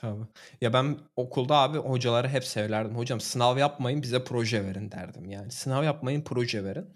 Tabii. 0.00 0.24
Ya 0.60 0.72
ben 0.72 0.98
okulda 1.16 1.56
abi 1.56 1.78
hocaları 1.78 2.28
hep 2.28 2.44
söylerdim. 2.44 2.96
Hocam 2.96 3.20
sınav 3.20 3.58
yapmayın 3.58 4.02
bize 4.02 4.24
proje 4.24 4.64
verin 4.64 4.90
derdim 4.90 5.30
yani. 5.30 5.50
Sınav 5.52 5.84
yapmayın 5.84 6.22
proje 6.22 6.64
verin. 6.64 6.94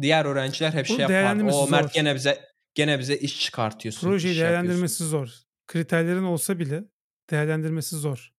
Diğer 0.00 0.24
öğrenciler 0.24 0.72
hep 0.72 0.88
Bunu 0.88 0.96
şey 0.96 1.06
yapar. 1.08 1.36
O 1.36 1.68
Mert 1.68 1.84
zor. 1.84 1.94
gene 1.94 2.14
bize 2.14 2.48
gene 2.74 2.98
bize 2.98 3.16
iş 3.16 3.40
çıkartıyorsun. 3.40 4.08
Projeyi 4.08 4.34
iş 4.34 4.40
değerlendirmesi 4.40 5.04
zor. 5.04 5.28
Kriterlerin 5.66 6.22
olsa 6.22 6.58
bile 6.58 6.84
değerlendirmesi 7.30 7.96
zor. 7.96 8.32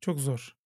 Çok 0.00 0.20
zor. 0.20 0.56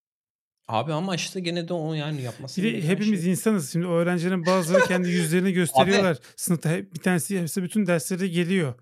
Abi 0.69 0.93
ama 0.93 1.15
işte 1.15 1.41
gene 1.41 1.69
de 1.69 1.73
onu 1.73 1.97
yani 1.97 2.23
yapması 2.23 2.63
Bir 2.63 2.75
de 2.83 2.89
hepimiz 2.89 3.23
şey. 3.23 3.31
insanız. 3.31 3.73
Şimdi 3.73 3.87
öğrencilerin 3.87 4.47
bazıları 4.47 4.85
kendi 4.85 5.09
yüzlerini 5.11 5.53
gösteriyorlar. 5.53 6.19
Sınıfta 6.37 6.77
bir 6.77 7.01
tanesi 7.01 7.41
hepsi 7.41 7.63
bütün 7.63 7.87
derslere 7.87 8.29
geliyor. 8.29 8.75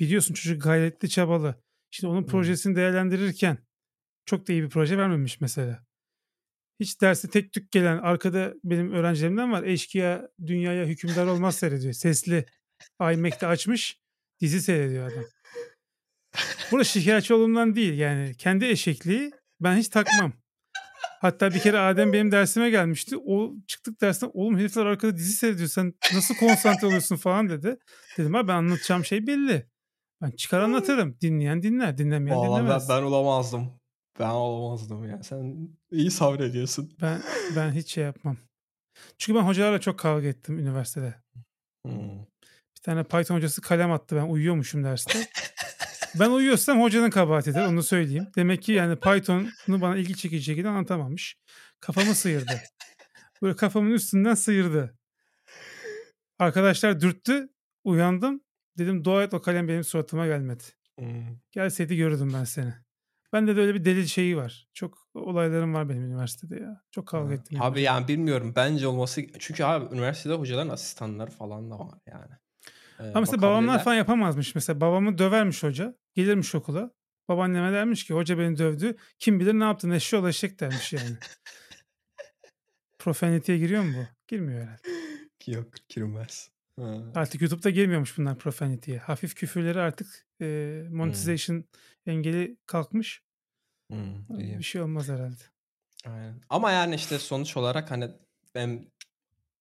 Biliyorsun 0.00 0.34
çocuk 0.34 0.62
gayretli 0.62 1.08
çabalı. 1.08 1.54
Şimdi 1.90 2.12
onun 2.12 2.26
projesini 2.26 2.76
değerlendirirken 2.76 3.58
çok 4.26 4.48
da 4.48 4.52
iyi 4.52 4.62
bir 4.62 4.68
proje 4.68 4.98
vermemiş 4.98 5.40
mesela. 5.40 5.86
Hiç 6.80 7.00
dersi 7.00 7.30
tek 7.30 7.52
tük 7.52 7.70
gelen 7.70 7.98
arkada 7.98 8.54
benim 8.64 8.92
öğrencilerimden 8.92 9.52
var. 9.52 9.62
Eşkıya 9.62 10.28
dünyaya 10.46 10.86
hükümdar 10.86 11.26
olmaz 11.26 11.56
seyrediyor. 11.58 11.92
Sesli 11.92 12.46
iMac'te 13.00 13.46
açmış 13.46 14.00
dizi 14.40 14.62
seyrediyor 14.62 15.12
adam. 15.12 15.24
Burada 16.70 16.84
şikayetçi 16.84 17.34
olumdan 17.34 17.74
değil 17.74 17.98
yani 17.98 18.34
kendi 18.38 18.64
eşekliği 18.64 19.30
ben 19.60 19.76
hiç 19.76 19.88
takmam. 19.88 20.32
Hatta 21.20 21.54
bir 21.54 21.60
kere 21.60 21.78
Adem 21.78 22.12
benim 22.12 22.32
dersime 22.32 22.70
gelmişti. 22.70 23.16
O 23.26 23.54
çıktık 23.66 24.00
dersten 24.00 24.30
oğlum 24.32 24.58
herifler 24.58 24.86
arkada 24.86 25.16
dizi 25.16 25.32
seyrediyor 25.32 25.68
sen 25.68 25.94
nasıl 26.14 26.34
konsantre 26.34 26.86
oluyorsun 26.86 27.16
falan 27.16 27.48
dedi. 27.48 27.78
Dedim 28.18 28.34
ha 28.34 28.48
ben 28.48 28.54
anlatacağım 28.54 29.04
şey 29.04 29.26
belli. 29.26 29.66
Ben 30.22 30.30
çıkar 30.30 30.60
anlatırım. 30.60 31.16
Dinleyen 31.20 31.62
dinler, 31.62 31.98
dinlemeyen 31.98 32.38
Vallahi 32.38 32.60
dinlemez. 32.60 32.88
Ben, 32.88 32.96
ben 32.98 33.02
olamazdım. 33.02 33.72
Ben 34.20 34.30
olamazdım 34.30 35.08
ya. 35.08 35.22
Sen 35.22 35.68
iyi 35.90 36.10
sabrediyorsun. 36.10 36.92
Ben 37.02 37.22
ben 37.56 37.72
hiç 37.72 37.92
şey 37.92 38.04
yapmam. 38.04 38.36
Çünkü 39.18 39.38
ben 39.38 39.44
hocalarla 39.44 39.80
çok 39.80 39.98
kavga 39.98 40.26
ettim 40.26 40.58
üniversitede. 40.58 41.14
Hmm. 41.86 42.18
Bir 42.76 42.82
tane 42.82 43.04
Python 43.04 43.36
hocası 43.36 43.60
kalem 43.60 43.92
attı. 43.92 44.16
Ben 44.16 44.28
uyuyormuşum 44.28 44.84
derste. 44.84 45.28
ben 46.14 46.30
uyuyorsam 46.30 46.82
hocanın 46.82 47.10
kabahatidir 47.10 47.60
onu 47.60 47.82
söyleyeyim. 47.82 48.26
Demek 48.36 48.62
ki 48.62 48.72
yani 48.72 48.96
Python'u 48.96 49.80
bana 49.80 49.96
ilgi 49.96 50.16
çekici 50.16 50.44
şekilde 50.44 50.68
anlatamamış. 50.68 51.36
Kafamı 51.80 52.14
sıyırdı. 52.14 52.60
Böyle 53.42 53.56
kafamın 53.56 53.90
üstünden 53.90 54.34
sıyırdı. 54.34 54.98
Arkadaşlar 56.38 57.00
dürttü. 57.00 57.48
Uyandım. 57.84 58.40
Dedim 58.78 59.04
dua 59.04 59.22
et 59.22 59.34
o 59.34 59.40
kalem 59.40 59.68
benim 59.68 59.84
suratıma 59.84 60.26
gelmedi. 60.26 60.64
Hmm. 60.98 61.38
Gelseydi 61.52 61.96
görürdüm 61.96 62.30
ben 62.34 62.44
seni. 62.44 62.74
Ben 63.32 63.46
de 63.46 63.50
öyle 63.50 63.74
bir 63.74 63.84
deli 63.84 64.08
şeyi 64.08 64.36
var. 64.36 64.68
Çok 64.74 64.98
olaylarım 65.14 65.74
var 65.74 65.88
benim 65.88 66.04
üniversitede 66.04 66.60
ya. 66.60 66.82
Çok 66.90 67.08
kavga 67.08 67.34
ettim. 67.34 67.62
Abi 67.62 67.82
yani 67.82 68.08
bilmiyorum. 68.08 68.52
Bence 68.56 68.86
olması... 68.86 69.22
Çünkü 69.38 69.64
abi 69.64 69.94
üniversitede 69.94 70.34
hocaların 70.34 70.68
asistanları 70.68 71.30
falan 71.30 71.70
da 71.70 71.78
var 71.78 71.98
yani. 72.06 72.32
Ee, 73.00 73.02
Ama 73.02 73.20
mesela 73.20 73.42
babamlar 73.42 73.84
falan 73.84 73.96
yapamazmış. 73.96 74.54
Mesela 74.54 74.80
babamı 74.80 75.18
dövermiş 75.18 75.62
hoca. 75.62 75.94
Gelirmiş 76.14 76.54
okula. 76.54 76.90
Babaanneme 77.28 77.72
dermiş 77.72 78.04
ki 78.04 78.14
hoca 78.14 78.38
beni 78.38 78.58
dövdü. 78.58 78.96
Kim 79.18 79.40
bilir 79.40 79.54
ne 79.54 79.64
yaptı 79.64 79.94
eşşoğlu 79.94 80.28
eşek 80.28 80.60
dermiş 80.60 80.92
yani. 80.92 81.16
Profanity'ye 82.98 83.58
giriyor 83.58 83.82
mu 83.82 83.92
bu? 83.96 84.06
Girmiyor 84.28 84.62
herhalde. 84.62 84.82
Yok 85.46 85.68
girmez. 85.88 86.50
Ha. 86.78 87.02
Artık 87.14 87.40
YouTube'da 87.40 87.70
girmiyormuş 87.70 88.18
bunlar 88.18 88.38
Profanity'ye. 88.38 88.98
Hafif 88.98 89.34
küfürleri 89.34 89.80
artık 89.80 90.26
e, 90.40 90.82
monetization 90.90 91.56
hmm. 91.56 92.12
engeli 92.12 92.56
kalkmış. 92.66 93.22
Hmm, 93.90 94.40
iyi. 94.40 94.58
Bir 94.58 94.64
şey 94.64 94.80
olmaz 94.82 95.08
herhalde. 95.08 95.42
Aynen. 96.04 96.40
Ama 96.50 96.70
yani 96.70 96.94
işte 96.94 97.18
sonuç 97.18 97.56
olarak 97.56 97.90
hani 97.90 98.08
ben 98.54 98.86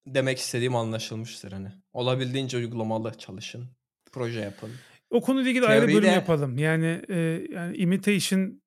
demek 0.08 0.38
istediğim 0.38 0.76
anlaşılmıştır 0.76 1.52
hani. 1.52 1.72
Olabildiğince 1.94 2.58
uygulamalı 2.58 3.18
çalışın. 3.18 3.70
Proje 4.12 4.40
yapın. 4.40 4.72
O 5.10 5.22
konuyla 5.22 5.50
ilgili 5.50 5.66
Teoriyi 5.66 5.82
ayrı 5.82 5.94
bölüm 5.94 6.14
yapalım. 6.14 6.58
Yani 6.58 7.02
e, 7.10 7.16
yani 7.52 7.78
imitation 7.78 8.62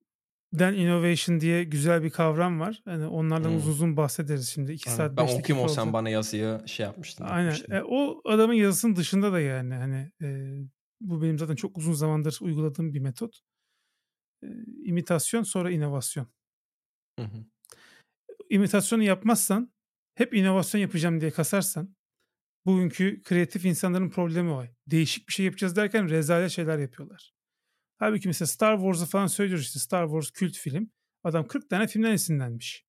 den 0.53 0.73
innovation 0.73 1.39
diye 1.39 1.63
güzel 1.63 2.03
bir 2.03 2.09
kavram 2.09 2.59
var. 2.59 2.81
Yani 2.87 3.05
onlardan 3.05 3.49
hmm. 3.49 3.57
uzun 3.57 3.71
uzun 3.71 3.97
bahsederiz 3.97 4.49
şimdi. 4.49 4.71
2 4.71 4.89
saat 4.89 5.17
Ben 5.17 5.23
okuyayım 5.23 5.65
o 5.65 5.67
sen 5.67 5.93
bana 5.93 6.09
yazıyı 6.09 6.61
şey 6.65 6.85
yapmıştın. 6.85 7.25
Aynen. 7.25 7.55
E, 7.71 7.81
o 7.81 8.21
adamın 8.25 8.53
yazısının 8.53 8.95
dışında 8.95 9.31
da 9.31 9.39
yani 9.39 9.73
hani 9.73 10.11
e, 10.21 10.57
bu 11.01 11.21
benim 11.21 11.39
zaten 11.39 11.55
çok 11.55 11.77
uzun 11.77 11.93
zamandır 11.93 12.37
uyguladığım 12.41 12.93
bir 12.93 12.99
metot. 12.99 13.39
E, 14.43 14.47
imitasyon 14.85 15.43
sonra 15.43 15.71
inovasyon. 15.71 16.27
Hı 17.19 17.25
hı. 17.25 17.45
İmitasyonu 18.49 19.03
yapmazsan 19.03 19.73
hep 20.15 20.33
inovasyon 20.33 20.81
yapacağım 20.81 21.21
diye 21.21 21.31
kasarsan 21.31 21.95
bugünkü 22.65 23.21
kreatif 23.23 23.65
insanların 23.65 24.09
problemi 24.09 24.51
o. 24.51 24.63
Değişik 24.87 25.27
bir 25.27 25.33
şey 25.33 25.45
yapacağız 25.45 25.75
derken 25.75 26.09
rezalet 26.09 26.51
şeyler 26.51 26.77
yapıyorlar. 26.79 27.33
Halbuki 28.01 28.27
mesela 28.27 28.47
Star 28.47 28.77
Wars'ı 28.77 29.05
falan 29.05 29.27
söylüyoruz 29.27 29.65
işte 29.65 29.79
Star 29.79 30.05
Wars 30.05 30.31
kült 30.31 30.57
film. 30.57 30.91
Adam 31.23 31.47
40 31.47 31.69
tane 31.69 31.87
filmden 31.87 32.11
esinlenmiş. 32.11 32.85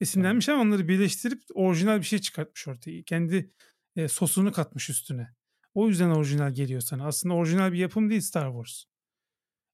Esinlenmiş 0.00 0.48
ama 0.48 0.62
onları 0.62 0.88
birleştirip 0.88 1.42
orijinal 1.54 1.98
bir 1.98 2.04
şey 2.04 2.18
çıkartmış 2.18 2.68
ortaya. 2.68 3.02
Kendi 3.02 3.50
e, 3.96 4.08
sosunu 4.08 4.52
katmış 4.52 4.90
üstüne. 4.90 5.28
O 5.74 5.88
yüzden 5.88 6.10
orijinal 6.10 6.54
geliyor 6.54 6.80
sana. 6.80 7.06
Aslında 7.06 7.34
orijinal 7.34 7.72
bir 7.72 7.78
yapım 7.78 8.10
değil 8.10 8.20
Star 8.20 8.50
Wars. 8.50 8.84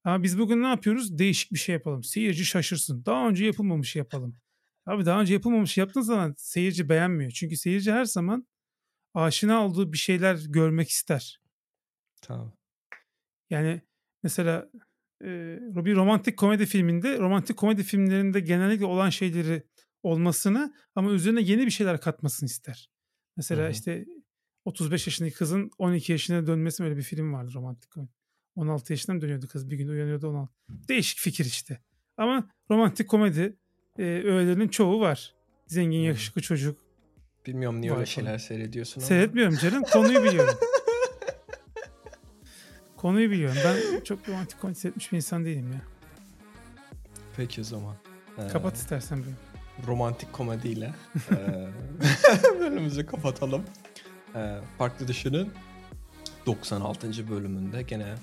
Ama 0.05 0.22
biz 0.22 0.38
bugün 0.38 0.62
ne 0.62 0.66
yapıyoruz? 0.66 1.18
Değişik 1.18 1.52
bir 1.52 1.59
şey 1.59 1.72
yapalım. 1.72 2.05
Seyirci 2.05 2.44
şaşırsın. 2.44 3.05
Daha 3.06 3.28
önce 3.28 3.44
yapılmamış 3.44 3.96
yapalım. 3.96 4.36
Abi 4.86 5.06
daha 5.06 5.20
önce 5.20 5.34
yapılmamış 5.34 5.78
yaptığın 5.78 6.00
zaman 6.00 6.34
seyirci 6.36 6.88
beğenmiyor. 6.88 7.30
Çünkü 7.30 7.56
seyirci 7.56 7.92
her 7.92 8.05
zaman 8.05 8.46
aşina 9.14 9.66
olduğu 9.66 9.92
bir 9.92 9.98
şeyler 9.98 10.38
görmek 10.48 10.88
ister. 10.88 11.40
Tamam. 12.20 12.52
Yani 13.50 13.88
mesela 14.22 14.70
e, 15.24 15.58
bir 15.60 15.96
romantik 15.96 16.36
komedi 16.36 16.66
filminde 16.66 17.18
romantik 17.18 17.56
komedi 17.56 17.82
filmlerinde 17.82 18.40
genellikle 18.40 18.84
olan 18.84 19.10
şeyleri 19.10 19.62
olmasını 20.02 20.74
ama 20.94 21.10
üzerine 21.10 21.40
yeni 21.40 21.66
bir 21.66 21.70
şeyler 21.70 22.00
katmasını 22.00 22.46
ister. 22.46 22.90
Mesela 23.36 23.62
Hı-hı. 23.62 23.70
işte 23.70 24.04
35 24.64 25.06
yaşındaki 25.06 25.34
kızın 25.34 25.70
12 25.78 26.12
yaşına 26.12 26.46
dönmesi 26.46 26.84
öyle 26.84 26.96
bir 26.96 27.02
film 27.02 27.32
vardı 27.32 27.50
romantik 27.54 27.90
komedi. 27.90 28.12
16 28.56 28.92
yaşından 28.92 29.20
dönüyordu 29.20 29.48
kız 29.48 29.70
bir 29.70 29.76
gün 29.76 29.88
uyanıyordu 29.88 30.28
16. 30.28 30.52
Değişik 30.88 31.18
fikir 31.18 31.44
işte. 31.44 31.80
Ama 32.16 32.50
romantik 32.70 33.08
komedi 33.08 33.56
e, 33.98 34.02
öğelerinin 34.02 34.68
çoğu 34.68 35.00
var. 35.00 35.34
Zengin 35.66 35.98
yakışıklı 35.98 36.42
çocuk. 36.42 36.84
Bilmiyorum 37.46 37.80
niye 37.80 37.92
öyle 37.92 38.06
şeyler 38.06 38.38
seyrediyorsun 38.38 39.00
ama. 39.00 39.08
Seyretmiyorum 39.08 39.56
canım 39.56 39.82
konuyu 39.82 40.24
biliyorum. 40.24 40.54
Konuyu 42.98 43.30
biliyorum. 43.30 43.58
Ben 43.64 44.00
çok 44.04 44.28
romantik 44.28 44.60
komedi 44.60 44.78
seyretmiş 44.78 45.12
bir 45.12 45.16
insan 45.16 45.44
değilim 45.44 45.72
ya. 45.72 45.80
Peki 47.36 47.60
o 47.60 47.64
zaman. 47.64 47.94
Ee, 48.38 48.48
Kapat 48.48 48.76
istersen 48.76 49.18
böyle. 49.18 49.36
Romantik 49.86 50.32
komediyle 50.32 50.94
bölümümüzü 52.60 53.06
kapatalım. 53.06 53.64
Ee, 54.34 54.58
farklı 54.78 55.08
Dışı'nın 55.08 55.48
96. 56.46 57.28
bölümünde 57.30 57.82
gene 57.82 58.14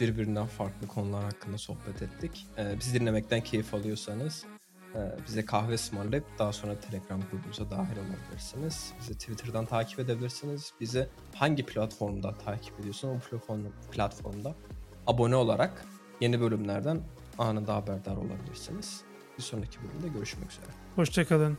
birbirinden 0.00 0.46
farklı 0.46 0.86
konular 0.86 1.24
hakkında 1.24 1.58
sohbet 1.58 2.02
ettik. 2.02 2.46
Ee, 2.58 2.74
bizi 2.80 3.00
dinlemekten 3.00 3.40
keyif 3.40 3.74
alıyorsanız 3.74 4.44
bize 5.26 5.44
kahve 5.44 5.74
ısmarlayıp 5.74 6.24
daha 6.38 6.52
sonra 6.52 6.80
Telegram 6.80 7.20
grubumuza 7.30 7.70
dahil 7.70 7.96
olabilirsiniz. 7.96 8.92
Bizi 9.00 9.18
Twitter'dan 9.18 9.66
takip 9.66 9.98
edebilirsiniz. 9.98 10.72
Bizi 10.80 11.08
hangi 11.34 11.66
platformda 11.66 12.34
takip 12.34 12.80
ediyorsun 12.80 13.08
o 13.08 13.18
platform, 13.18 13.60
platformda 13.92 14.54
abone 15.06 15.36
olarak 15.36 15.84
yeni 16.20 16.40
bölümlerden 16.40 17.00
anında 17.38 17.74
haberdar 17.74 18.16
olabilirsiniz. 18.16 19.00
Bir 19.38 19.42
sonraki 19.42 19.78
bölümde 19.82 20.08
görüşmek 20.08 20.50
üzere. 20.50 20.66
Hoşçakalın. 20.96 21.58